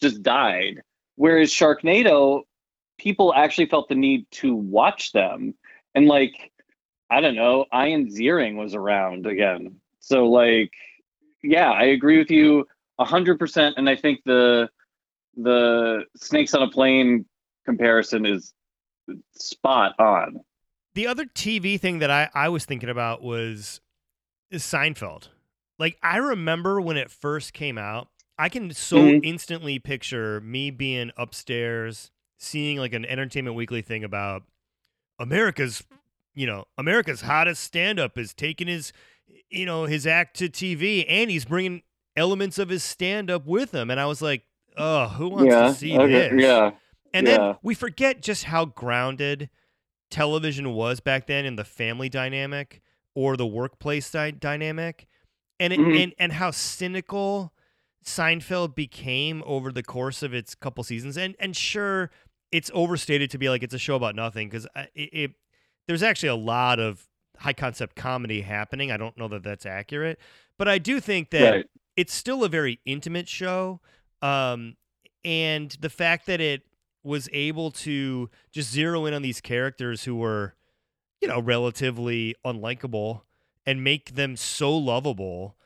just 0.00 0.22
died. 0.22 0.82
Whereas 1.16 1.50
Sharknado, 1.50 2.42
people 2.98 3.32
actually 3.34 3.66
felt 3.66 3.88
the 3.88 3.94
need 3.94 4.26
to 4.32 4.54
watch 4.54 5.12
them. 5.12 5.54
And 5.94 6.06
like, 6.06 6.52
I 7.10 7.20
don't 7.20 7.36
know, 7.36 7.66
Ian 7.72 8.08
Ziering 8.08 8.56
was 8.56 8.74
around 8.74 9.26
again. 9.26 9.76
So 10.00 10.26
like, 10.26 10.72
yeah, 11.42 11.70
I 11.70 11.84
agree 11.84 12.18
with 12.18 12.30
you 12.30 12.66
hundred 12.98 13.38
percent. 13.38 13.74
And 13.76 13.88
I 13.88 13.96
think 13.96 14.20
the 14.24 14.68
the 15.36 16.04
snakes 16.16 16.54
on 16.54 16.62
a 16.62 16.70
plane 16.70 17.26
comparison 17.64 18.24
is 18.24 18.52
spot 19.32 19.98
on. 19.98 20.40
The 20.94 21.06
other 21.06 21.24
TV 21.24 21.78
thing 21.80 21.98
that 21.98 22.10
I, 22.10 22.30
I 22.34 22.48
was 22.48 22.64
thinking 22.64 22.88
about 22.88 23.22
was 23.22 23.80
is 24.50 24.62
Seinfeld. 24.62 25.28
Like 25.78 25.98
I 26.02 26.18
remember 26.18 26.80
when 26.80 26.96
it 26.96 27.10
first 27.10 27.52
came 27.52 27.78
out, 27.78 28.08
I 28.38 28.48
can 28.48 28.72
so 28.72 28.98
Mhm. 28.98 29.20
instantly 29.24 29.78
picture 29.78 30.40
me 30.40 30.70
being 30.70 31.10
upstairs 31.16 32.10
seeing 32.38 32.78
like 32.78 32.92
an 32.92 33.04
Entertainment 33.04 33.56
Weekly 33.56 33.82
thing 33.82 34.04
about 34.04 34.42
America's, 35.18 35.82
you 36.34 36.46
know, 36.46 36.66
America's 36.76 37.22
hottest 37.22 37.62
stand-up 37.62 38.18
is 38.18 38.34
taking 38.34 38.66
his, 38.68 38.92
you 39.48 39.64
know, 39.64 39.84
his 39.84 40.06
act 40.06 40.36
to 40.38 40.48
TV 40.48 41.04
and 41.08 41.30
he's 41.30 41.44
bringing 41.44 41.82
elements 42.16 42.58
of 42.58 42.68
his 42.68 42.84
stand-up 42.84 43.46
with 43.46 43.72
him, 43.72 43.90
and 43.90 43.98
I 43.98 44.06
was 44.06 44.20
like, 44.22 44.44
oh, 44.76 45.08
who 45.08 45.28
wants 45.28 45.52
yeah. 45.52 45.68
to 45.68 45.74
see 45.74 45.98
okay, 45.98 46.06
this? 46.06 46.42
Yeah. 46.42 46.72
And 47.14 47.26
Yeah. 47.26 47.36
then 47.38 47.56
we 47.62 47.74
forget 47.74 48.20
just 48.20 48.44
how 48.44 48.66
grounded 48.66 49.48
television 50.10 50.74
was 50.74 51.00
back 51.00 51.26
then 51.26 51.46
in 51.46 51.56
the 51.56 51.64
family 51.64 52.08
dynamic 52.10 52.82
or 53.14 53.36
the 53.36 53.46
workplace 53.46 54.10
dy- 54.10 54.32
dynamic, 54.32 55.06
and 55.58 55.72
it, 55.72 55.78
Mhm. 55.80 56.02
and 56.02 56.14
and 56.18 56.32
how 56.32 56.50
cynical 56.50 57.54
Seinfeld 58.04 58.74
became 58.74 59.42
over 59.46 59.72
the 59.72 59.82
course 59.82 60.22
of 60.22 60.34
its 60.34 60.54
couple 60.54 60.84
seasons. 60.84 61.16
And 61.16 61.34
and 61.38 61.56
sure, 61.56 62.10
it's 62.52 62.70
overstated 62.74 63.30
to 63.30 63.38
be 63.38 63.48
like 63.48 63.62
it's 63.62 63.72
a 63.74 63.78
show 63.78 63.96
about 63.96 64.14
nothing 64.14 64.48
because 64.48 64.66
it, 64.94 65.08
it 65.12 65.30
there's 65.86 66.02
actually 66.02 66.28
a 66.28 66.34
lot 66.34 66.78
of 66.80 67.08
high 67.38 67.52
concept 67.52 67.96
comedy 67.96 68.42
happening. 68.42 68.90
I 68.92 68.96
don't 68.96 69.16
know 69.16 69.28
that 69.28 69.42
that's 69.42 69.64
accurate, 69.66 70.18
but 70.58 70.68
I 70.68 70.78
do 70.78 71.00
think 71.00 71.30
that 71.30 71.50
Right. 71.50 71.66
it's 71.96 72.12
still 72.14 72.44
a 72.44 72.48
very 72.48 72.80
intimate 72.84 73.28
show. 73.28 73.80
Um, 74.22 74.76
and 75.24 75.70
the 75.80 75.90
fact 75.90 76.26
that 76.26 76.40
it 76.40 76.62
was 77.04 77.28
able 77.32 77.70
to 77.70 78.30
just 78.50 78.72
zero 78.72 79.06
in 79.06 79.14
on 79.14 79.22
these 79.22 79.40
characters 79.40 80.04
who 80.04 80.16
were, 80.16 80.54
you 81.20 81.28
know, 81.28 81.40
relatively 81.40 82.34
unlikable 82.44 83.22
and 83.66 83.84
make 83.84 84.14
them 84.14 84.36
so 84.36 84.76
lovable 84.76 85.56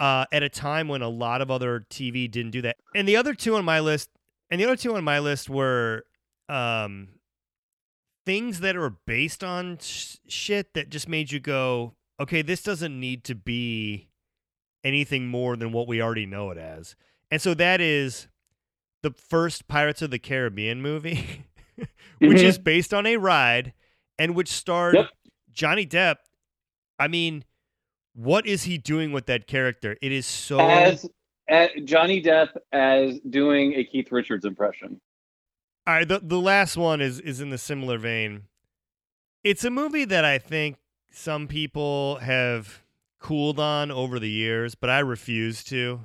uh, 0.00 0.24
at 0.32 0.42
a 0.42 0.48
time 0.48 0.88
when 0.88 1.02
a 1.02 1.08
lot 1.08 1.40
of 1.40 1.50
other 1.50 1.86
TV 1.90 2.30
didn't 2.30 2.50
do 2.50 2.62
that. 2.62 2.76
And 2.94 3.06
the 3.06 3.16
other 3.16 3.34
two 3.34 3.56
on 3.56 3.64
my 3.64 3.80
list, 3.80 4.10
and 4.50 4.60
the 4.60 4.64
other 4.64 4.76
two 4.76 4.96
on 4.96 5.04
my 5.04 5.18
list 5.18 5.48
were 5.48 6.04
um, 6.48 7.08
things 8.24 8.60
that 8.60 8.76
are 8.76 8.90
based 8.90 9.42
on 9.44 9.78
sh- 9.80 10.16
shit 10.26 10.74
that 10.74 10.90
just 10.90 11.08
made 11.08 11.32
you 11.32 11.40
go, 11.40 11.94
okay, 12.20 12.42
this 12.42 12.62
doesn't 12.62 12.98
need 12.98 13.24
to 13.24 13.34
be 13.34 14.08
anything 14.84 15.26
more 15.26 15.56
than 15.56 15.72
what 15.72 15.88
we 15.88 16.00
already 16.00 16.26
know 16.26 16.50
it 16.50 16.58
as. 16.58 16.96
And 17.30 17.40
so 17.42 17.54
that 17.54 17.80
is 17.80 18.28
the 19.06 19.20
first 19.20 19.68
Pirates 19.68 20.02
of 20.02 20.10
the 20.10 20.18
Caribbean 20.18 20.82
movie, 20.82 21.44
which 22.18 22.38
Mhm. 22.38 22.42
is 22.42 22.58
based 22.58 22.92
on 22.92 23.06
a 23.06 23.16
ride 23.18 23.72
and 24.18 24.34
which 24.34 24.48
starred 24.48 24.96
Yep. 24.96 25.10
Johnny 25.52 25.86
Depp. 25.86 26.16
I 26.98 27.06
mean, 27.06 27.44
what 28.14 28.46
is 28.46 28.64
he 28.64 28.78
doing 28.78 29.12
with 29.12 29.26
that 29.26 29.46
character? 29.46 29.96
It 30.02 30.10
is 30.10 30.26
so 30.26 30.58
As, 30.58 31.08
as 31.48 31.70
Johnny 31.84 32.20
Depp 32.22 32.56
as 32.72 33.20
doing 33.20 33.74
a 33.74 33.84
Keith 33.84 34.10
Richards 34.10 34.44
impression. 34.44 35.00
All 35.86 35.94
right, 35.94 36.08
the 36.08 36.18
the 36.18 36.40
last 36.40 36.76
one 36.76 37.00
is 37.00 37.20
is 37.20 37.40
in 37.40 37.50
the 37.50 37.58
similar 37.58 37.96
vein. 37.98 38.44
It's 39.44 39.64
a 39.64 39.70
movie 39.70 40.04
that 40.06 40.24
I 40.24 40.38
think 40.38 40.78
some 41.12 41.46
people 41.46 42.16
have 42.16 42.82
cooled 43.20 43.60
on 43.60 43.92
over 43.92 44.18
the 44.18 44.28
years, 44.30 44.74
but 44.74 44.90
I 44.90 44.98
refuse 44.98 45.62
to. 45.64 46.00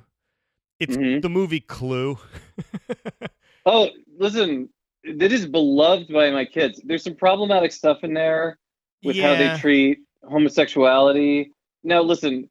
It's 0.82 0.96
Mhm. 0.96 1.22
the 1.22 1.28
movie 1.28 1.60
Clue. 1.60 2.18
Oh, 3.64 3.90
listen, 4.18 4.68
that 5.04 5.30
is 5.30 5.46
beloved 5.46 6.12
by 6.12 6.30
my 6.32 6.44
kids. 6.44 6.80
There's 6.84 7.04
some 7.04 7.14
problematic 7.14 7.70
stuff 7.70 8.02
in 8.02 8.12
there 8.12 8.58
with 9.04 9.16
how 9.16 9.36
they 9.36 9.56
treat 9.60 10.00
homosexuality. 10.28 11.52
Now, 11.84 12.02
listen, 12.02 12.50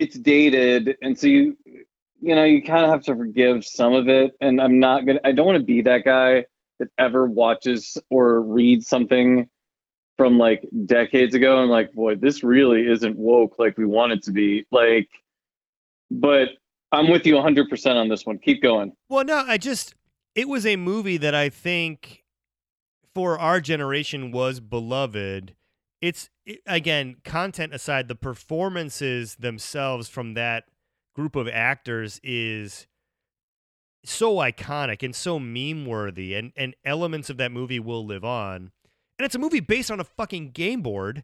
it's 0.00 0.18
dated, 0.18 0.96
and 1.02 1.16
so 1.16 1.28
you, 1.28 1.56
you 2.20 2.34
know, 2.34 2.42
you 2.42 2.64
kind 2.64 2.84
of 2.84 2.90
have 2.90 3.02
to 3.04 3.14
forgive 3.14 3.64
some 3.64 3.92
of 3.94 4.08
it. 4.08 4.32
And 4.40 4.60
I'm 4.60 4.80
not 4.80 5.06
gonna. 5.06 5.20
I 5.22 5.30
don't 5.30 5.46
want 5.46 5.58
to 5.58 5.64
be 5.64 5.82
that 5.82 6.04
guy 6.04 6.46
that 6.80 6.88
ever 6.98 7.26
watches 7.26 7.96
or 8.10 8.40
reads 8.42 8.88
something 8.88 9.48
from 10.16 10.36
like 10.36 10.68
decades 10.84 11.36
ago 11.36 11.62
and 11.62 11.70
like, 11.70 11.92
boy, 11.92 12.16
this 12.16 12.42
really 12.42 12.88
isn't 12.88 13.16
woke 13.16 13.54
like 13.60 13.78
we 13.78 13.86
want 13.86 14.10
it 14.10 14.24
to 14.24 14.32
be. 14.32 14.66
Like, 14.72 15.08
but 16.10 16.48
I'm 16.92 17.08
with 17.10 17.24
you 17.26 17.34
100% 17.36 17.94
on 17.96 18.08
this 18.08 18.26
one. 18.26 18.38
Keep 18.38 18.62
going. 18.62 18.92
Well, 19.08 19.24
no, 19.24 19.44
I 19.46 19.58
just 19.58 19.94
it 20.34 20.48
was 20.48 20.64
a 20.66 20.76
movie 20.76 21.16
that 21.18 21.34
I 21.34 21.48
think 21.48 22.24
for 23.14 23.38
our 23.38 23.60
generation 23.60 24.30
was 24.32 24.60
beloved. 24.60 25.54
It's 26.00 26.30
it, 26.46 26.60
again, 26.66 27.16
content 27.24 27.74
aside, 27.74 28.08
the 28.08 28.14
performances 28.14 29.36
themselves 29.36 30.08
from 30.08 30.34
that 30.34 30.64
group 31.14 31.36
of 31.36 31.48
actors 31.48 32.20
is 32.22 32.86
so 34.04 34.36
iconic 34.36 35.02
and 35.02 35.14
so 35.14 35.38
meme 35.38 35.84
worthy 35.84 36.34
and 36.34 36.52
and 36.56 36.74
elements 36.84 37.28
of 37.28 37.36
that 37.36 37.52
movie 37.52 37.78
will 37.80 38.04
live 38.04 38.24
on. 38.24 38.70
And 39.18 39.26
it's 39.26 39.34
a 39.34 39.38
movie 39.38 39.60
based 39.60 39.90
on 39.90 40.00
a 40.00 40.04
fucking 40.04 40.52
game 40.52 40.80
board 40.80 41.22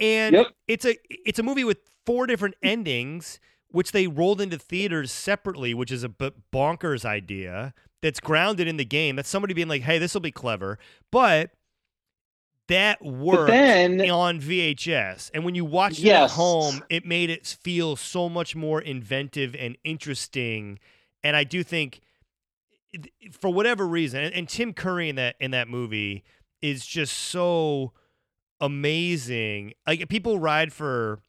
and 0.00 0.34
Yep. 0.34 0.46
it's 0.66 0.84
a 0.84 0.96
it's 1.08 1.38
a 1.38 1.42
movie 1.44 1.62
with 1.64 1.78
four 2.04 2.26
different 2.26 2.56
endings 2.62 3.38
which 3.68 3.92
they 3.92 4.06
rolled 4.06 4.40
into 4.40 4.58
theaters 4.58 5.10
separately, 5.12 5.74
which 5.74 5.90
is 5.90 6.02
a 6.02 6.08
b- 6.08 6.30
bonkers 6.52 7.04
idea 7.04 7.74
that's 8.02 8.20
grounded 8.20 8.68
in 8.68 8.76
the 8.76 8.84
game. 8.84 9.16
That's 9.16 9.28
somebody 9.28 9.54
being 9.54 9.68
like, 9.68 9.82
"Hey, 9.82 9.98
this 9.98 10.14
will 10.14 10.20
be 10.20 10.30
clever," 10.30 10.78
but 11.10 11.50
that 12.68 13.02
worked 13.04 13.48
then- 13.50 14.10
on 14.10 14.40
VHS. 14.40 15.30
And 15.32 15.44
when 15.44 15.54
you 15.54 15.64
watched 15.64 16.00
it 16.00 16.06
at 16.24 16.30
home, 16.32 16.84
it 16.88 17.04
made 17.06 17.30
it 17.30 17.46
feel 17.46 17.94
so 17.96 18.28
much 18.28 18.56
more 18.56 18.80
inventive 18.80 19.54
and 19.54 19.76
interesting. 19.84 20.78
And 21.22 21.36
I 21.36 21.44
do 21.44 21.62
think, 21.62 22.00
for 23.32 23.50
whatever 23.50 23.86
reason, 23.86 24.22
and, 24.24 24.34
and 24.34 24.48
Tim 24.48 24.72
Curry 24.72 25.08
in 25.08 25.16
that 25.16 25.36
in 25.40 25.50
that 25.52 25.68
movie 25.68 26.24
is 26.62 26.86
just 26.86 27.12
so 27.12 27.92
amazing. 28.60 29.74
Like 29.86 30.08
people 30.08 30.38
ride 30.38 30.72
for 30.72 31.20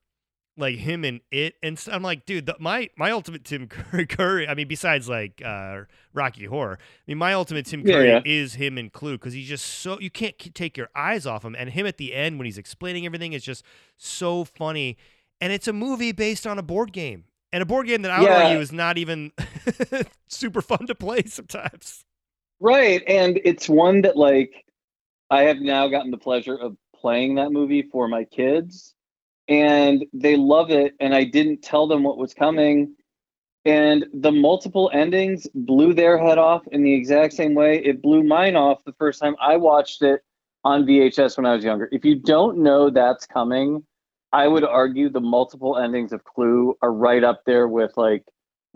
like 0.58 0.76
him 0.78 1.04
and 1.06 1.22
it 1.32 1.56
and 1.62 1.82
I'm 1.92 2.02
like, 2.04 2.26
dude, 2.26 2.46
the, 2.48 2.56
my 2.60 2.90
my 2.98 3.12
ultimate 3.12 3.44
Tim 3.46 3.68
Curry. 4.10 4.48
I 4.48 4.54
mean, 4.56 4.68
besides 4.68 5.08
like 5.08 5.42
uh, 5.46 5.82
Rocky 6.14 6.46
Horror, 6.46 6.78
I 6.82 7.02
mean, 7.08 7.18
my 7.18 7.34
ultimate 7.34 7.66
Tim 7.66 7.82
Yeah, 7.86 7.94
Curry 7.94 8.08
yeah. 8.10 8.22
is 8.26 8.56
him 8.56 8.78
and 8.78 8.92
Clue 8.92 9.14
because 9.14 9.34
he's 9.34 9.48
just 9.48 9.66
so 9.66 10.00
you 10.00 10.10
can't 10.10 10.38
k- 10.38 10.50
take 10.50 10.76
your 10.78 10.90
eyes 10.96 11.26
off 11.26 11.46
him, 11.46 11.56
and 11.58 11.70
him 11.70 11.86
at 11.86 11.98
the 11.98 12.14
end 12.14 12.38
when 12.40 12.46
he's 12.46 12.58
explaining 12.58 13.06
everything 13.06 13.34
is 13.34 13.44
just 13.44 13.64
so 13.98 14.44
funny, 14.44 14.98
and 15.40 15.54
it's 15.54 15.68
a 15.68 15.74
movie 15.74 16.12
based 16.12 16.48
on 16.48 16.58
a 16.58 16.64
board 16.64 16.92
game. 16.94 17.26
And 17.54 17.64
a 17.64 17.66
board 17.66 17.88
game 17.88 18.02
that 18.02 18.12
I 18.12 18.20
would 18.20 18.26
Yeah. 18.30 18.44
argue 18.44 18.60
is 18.60 18.74
not 18.74 18.98
even 18.98 19.32
super 20.28 20.62
fun 20.62 20.86
to 20.88 20.96
play 20.96 21.24
sometimes. 21.28 22.04
Right. 22.60 23.02
And 23.08 23.40
it's 23.46 23.70
one 23.70 24.02
that 24.02 24.18
like 24.18 24.66
I 25.30 25.44
have 25.44 25.60
now 25.60 25.88
gotten 25.88 26.12
the 26.12 26.18
pleasure 26.18 26.56
of 26.56 26.76
playing 26.96 27.36
that 27.36 27.52
movie 27.52 27.84
for 27.84 28.08
my 28.08 28.26
kids 28.26 28.96
and 29.48 30.06
they 30.14 30.36
love 30.36 30.70
it 30.72 30.94
and 31.00 31.16
I 31.16 31.24
didn't 31.24 31.62
tell 31.62 31.88
them 31.88 32.04
what 32.04 32.18
was 32.18 32.34
coming 32.34 32.96
and 33.66 34.06
the 34.14 34.32
multiple 34.32 34.90
endings 34.94 35.48
blew 35.54 35.94
their 35.94 36.18
head 36.18 36.38
off 36.38 36.64
in 36.72 36.84
the 36.84 36.94
exact 36.94 37.34
same 37.34 37.54
way 37.54 37.82
it 37.84 38.02
blew 38.02 38.24
mine 38.24 38.56
off 38.56 38.84
the 38.86 38.94
first 38.94 39.20
time 39.20 39.36
I 39.42 39.58
watched 39.58 40.02
it 40.02 40.22
on 40.64 40.86
VHS 40.86 41.38
when 41.38 41.46
I 41.46 41.56
was 41.56 41.64
younger. 41.64 41.88
If 41.92 42.04
you 42.04 42.16
don't 42.16 42.58
know 42.58 42.90
that's 42.90 43.26
coming, 43.26 43.84
I 44.34 44.48
would 44.48 44.66
argue 44.66 45.10
the 45.10 45.22
multiple 45.22 45.78
endings 45.78 46.12
of 46.12 46.24
Clue 46.26 46.78
are 46.82 46.92
right 46.92 47.24
up 47.24 47.44
there 47.46 47.68
with 47.68 47.96
like 47.96 48.26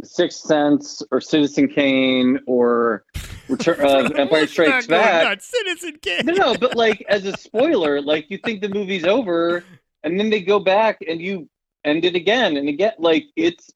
Sixth 0.03 0.39
Sense 0.39 1.03
or 1.11 1.19
Citizen 1.19 1.68
Kane 1.68 2.39
or 2.48 3.03
Return 3.49 3.81
uh, 3.81 4.10
Empire 4.15 4.48
Strikes 4.48 4.88
Back. 4.88 5.41
Citizen 5.41 5.98
Kane. 6.02 6.26
No, 6.26 6.34
no, 6.34 6.56
but 6.56 6.76
like 6.76 7.03
as 7.10 7.26
a 7.26 7.35
spoiler, 7.35 8.02
like 8.02 8.27
you 8.30 8.38
think 8.38 8.61
the 8.61 8.69
movie's 8.69 9.06
over, 9.06 9.64
and 10.03 10.19
then 10.19 10.30
they 10.30 10.41
go 10.41 10.60
back 10.60 10.98
and 11.07 11.22
you 11.22 11.49
end 11.84 12.06
it 12.06 12.15
again 12.15 12.57
and 12.57 12.69
again. 12.69 12.94
Like 12.98 13.26
it's 13.36 13.72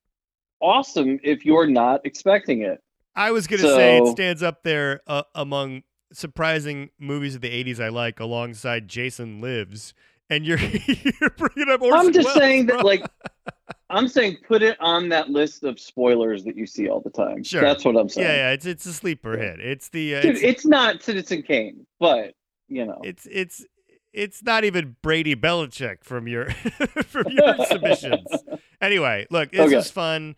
awesome 0.62 1.20
if 1.24 1.46
you're 1.46 1.68
not 1.68 2.06
expecting 2.06 2.62
it. 2.62 2.82
I 3.16 3.32
was 3.32 3.48
gonna 3.48 3.64
say 3.64 3.98
it 3.98 4.08
stands 4.08 4.44
up 4.44 4.64
there 4.64 5.02
uh, 5.08 5.24
among 5.34 5.84
surprising 6.12 6.90
movies 7.00 7.36
of 7.36 7.42
the 7.42 7.50
'80s 7.64 7.80
I 7.80 7.90
like, 7.90 8.20
alongside 8.20 8.88
Jason 8.88 9.40
Lives, 9.42 9.94
and 10.30 10.46
you're 10.46 10.60
you're 10.88 11.30
bringing 11.38 11.72
up. 11.72 11.82
Orson 11.82 12.08
I'm 12.08 12.14
just 12.14 12.28
Welles, 12.28 12.38
saying 12.38 12.66
bro. 12.66 12.78
that, 12.78 12.86
like, 12.86 13.06
I'm 13.90 14.08
saying 14.08 14.38
put 14.46 14.62
it 14.62 14.78
on 14.82 15.10
that 15.10 15.30
list 15.30 15.64
of 15.64 15.80
spoilers 15.80 16.44
that 16.44 16.58
you 16.58 16.66
see 16.66 16.90
all 16.90 17.00
the 17.00 17.10
time. 17.10 17.44
Sure. 17.44 17.62
That's 17.62 17.86
what 17.86 17.96
I'm 17.96 18.10
saying. 18.10 18.28
Yeah, 18.28 18.36
yeah, 18.36 18.52
it's 18.52 18.66
it's 18.66 18.86
a 18.86 18.94
sleeper 18.94 19.38
hit. 19.38 19.60
It's 19.62 19.90
the 19.90 20.16
uh, 20.16 20.22
Dude, 20.22 20.36
it's, 20.36 20.44
it's 20.44 20.66
not 20.66 21.02
Citizen 21.02 21.42
Kane, 21.42 21.86
but 22.00 22.34
you 22.68 22.86
know, 22.86 23.00
it's 23.04 23.28
it's 23.32 23.64
it's 24.16 24.42
not 24.42 24.64
even 24.64 24.96
Brady 25.02 25.36
Belichick 25.36 26.04
from 26.04 26.28
your 26.28 26.50
from 27.08 27.28
your 27.30 27.66
submissions. 27.68 28.28
Anyway, 28.82 29.28
look, 29.30 29.52
this 29.52 29.60
Okay. 29.62 29.76
was 29.76 29.92
fun. 29.92 30.36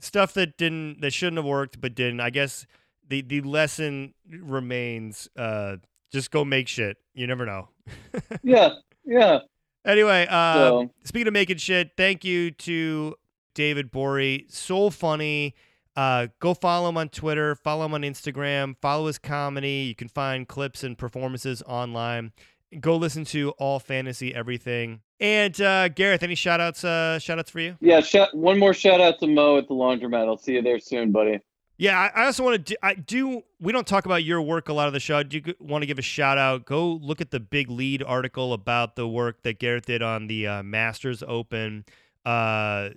Stuff 0.00 0.32
that 0.34 0.56
didn't 0.56 1.00
that 1.00 1.12
shouldn't 1.12 1.36
have 1.38 1.44
worked, 1.46 1.80
but 1.80 1.94
didn't. 1.94 2.20
I 2.20 2.30
guess 2.30 2.66
the 3.08 3.22
the 3.22 3.40
lesson 3.42 4.14
remains: 4.30 5.28
uh, 5.36 5.76
just 6.12 6.30
go 6.30 6.44
make 6.44 6.68
shit. 6.68 6.96
You 7.14 7.26
never 7.26 7.44
know. 7.46 7.68
yeah, 8.42 8.70
yeah. 9.04 9.40
Anyway, 9.84 10.26
uh, 10.28 10.54
So- 10.54 10.90
speaking 11.04 11.28
of 11.28 11.32
making 11.32 11.56
shit, 11.58 11.92
thank 11.96 12.24
you 12.24 12.50
to 12.52 13.14
David 13.54 13.90
Gborie. 13.92 14.50
So 14.52 14.90
funny. 14.90 15.54
Uh, 15.96 16.26
go 16.40 16.52
follow 16.52 16.90
him 16.90 16.98
on 16.98 17.08
Twitter, 17.08 17.54
follow 17.54 17.86
him 17.86 17.94
on 17.94 18.02
Instagram, 18.02 18.76
follow 18.82 19.06
his 19.06 19.16
comedy. 19.16 19.86
You 19.88 19.94
can 19.94 20.08
find 20.08 20.46
clips 20.46 20.84
and 20.84 20.98
performances 20.98 21.62
online. 21.62 22.32
Go 22.80 22.96
listen 22.96 23.24
to 23.26 23.50
All 23.58 23.78
Fantasy 23.78 24.34
Everything. 24.34 25.00
And 25.20 25.58
uh, 25.60 25.88
Gareth, 25.88 26.22
any 26.22 26.34
shout 26.34 26.60
outs, 26.60 26.84
uh, 26.84 27.18
shout 27.18 27.38
outs 27.38 27.50
for 27.50 27.60
you? 27.60 27.76
Yeah, 27.80 28.02
one 28.32 28.58
more 28.58 28.74
shout 28.74 29.00
out 29.00 29.18
to 29.20 29.26
Mo 29.26 29.56
at 29.56 29.68
the 29.68 29.74
laundromat. 29.74 30.26
I'll 30.26 30.36
see 30.36 30.54
you 30.54 30.62
there 30.62 30.78
soon, 30.78 31.12
buddy. 31.12 31.40
Yeah, 31.78 31.98
I, 31.98 32.22
I 32.22 32.26
also 32.26 32.42
want 32.42 32.54
to 32.54 32.72
do, 32.72 32.76
I 32.82 32.94
do. 32.94 33.42
We 33.60 33.72
don't 33.72 33.86
talk 33.86 34.06
about 34.06 34.24
your 34.24 34.40
work 34.40 34.68
a 34.68 34.72
lot 34.72 34.86
of 34.86 34.94
the 34.94 35.00
show. 35.00 35.22
Do 35.22 35.36
you 35.36 35.54
want 35.60 35.82
to 35.82 35.86
give 35.86 35.98
a 35.98 36.02
shout 36.02 36.38
out? 36.38 36.64
Go 36.64 36.92
look 36.94 37.20
at 37.20 37.30
the 37.30 37.40
big 37.40 37.70
lead 37.70 38.02
article 38.02 38.52
about 38.52 38.96
the 38.96 39.06
work 39.06 39.42
that 39.42 39.58
Gareth 39.58 39.86
did 39.86 40.02
on 40.02 40.26
the 40.26 40.46
uh, 40.46 40.62
Masters 40.62 41.22
Open, 41.26 41.84
uh, 42.24 42.90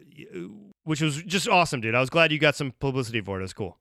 which 0.83 1.01
was 1.01 1.21
just 1.23 1.47
awesome, 1.47 1.81
dude. 1.81 1.93
I 1.93 1.99
was 1.99 2.09
glad 2.09 2.31
you 2.31 2.39
got 2.39 2.55
some 2.55 2.73
publicity 2.79 3.21
for 3.21 3.37
it. 3.37 3.39
It 3.39 3.43
was 3.43 3.53
cool. 3.53 3.77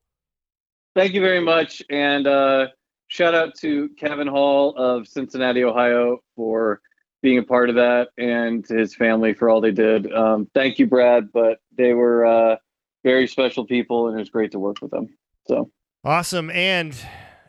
Thank 0.97 1.15
you 1.15 1.21
very 1.21 1.41
much. 1.41 1.81
And 1.91 2.27
uh, 2.27 2.67
shout 3.09 3.35
out 3.35 3.55
to 3.57 3.89
Kevin 3.99 4.29
Hall 4.29 4.75
of 4.77 5.09
Cincinnati, 5.09 5.65
Ohio, 5.65 6.19
for 6.37 6.81
being 7.23 7.39
a 7.39 7.43
part 7.43 7.69
of 7.69 7.75
that 7.75 8.09
and 8.17 8.65
to 8.67 8.77
his 8.77 8.95
family 8.95 9.35
for 9.35 9.51
all 9.51 9.61
they 9.61 9.73
did. 9.73 10.13
Um, 10.13 10.49
thank 10.55 10.79
you, 10.79 10.87
Brad. 10.87 11.33
But 11.33 11.59
they 11.77 11.95
were 11.95 12.25
uh, 12.25 12.57
very 13.03 13.27
special 13.27 13.67
people, 13.67 14.09
and 14.09 14.17
it 14.17 14.21
was 14.21 14.31
great 14.31 14.53
to 14.53 14.59
work 14.59 14.77
with 14.81 14.93
them. 14.93 15.09
So, 15.47 15.71
Awesome. 16.05 16.51
And 16.51 16.95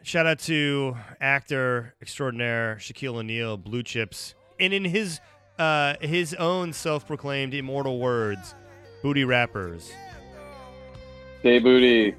shout 0.01 0.25
out 0.25 0.39
to 0.39 0.97
actor 1.21 1.93
extraordinaire 2.01 2.77
Shaquille 2.79 3.17
O'Neal, 3.17 3.57
Blue 3.57 3.83
Chips. 3.83 4.33
And 4.59 4.73
in 4.73 4.85
his 4.85 5.19
uh, 5.59 5.95
his 6.01 6.33
own 6.33 6.73
self 6.73 7.05
proclaimed 7.05 7.53
immortal 7.53 7.99
words, 7.99 8.55
booty 9.03 9.23
rappers. 9.23 9.91
stay 11.41 11.59
booty. 11.59 12.15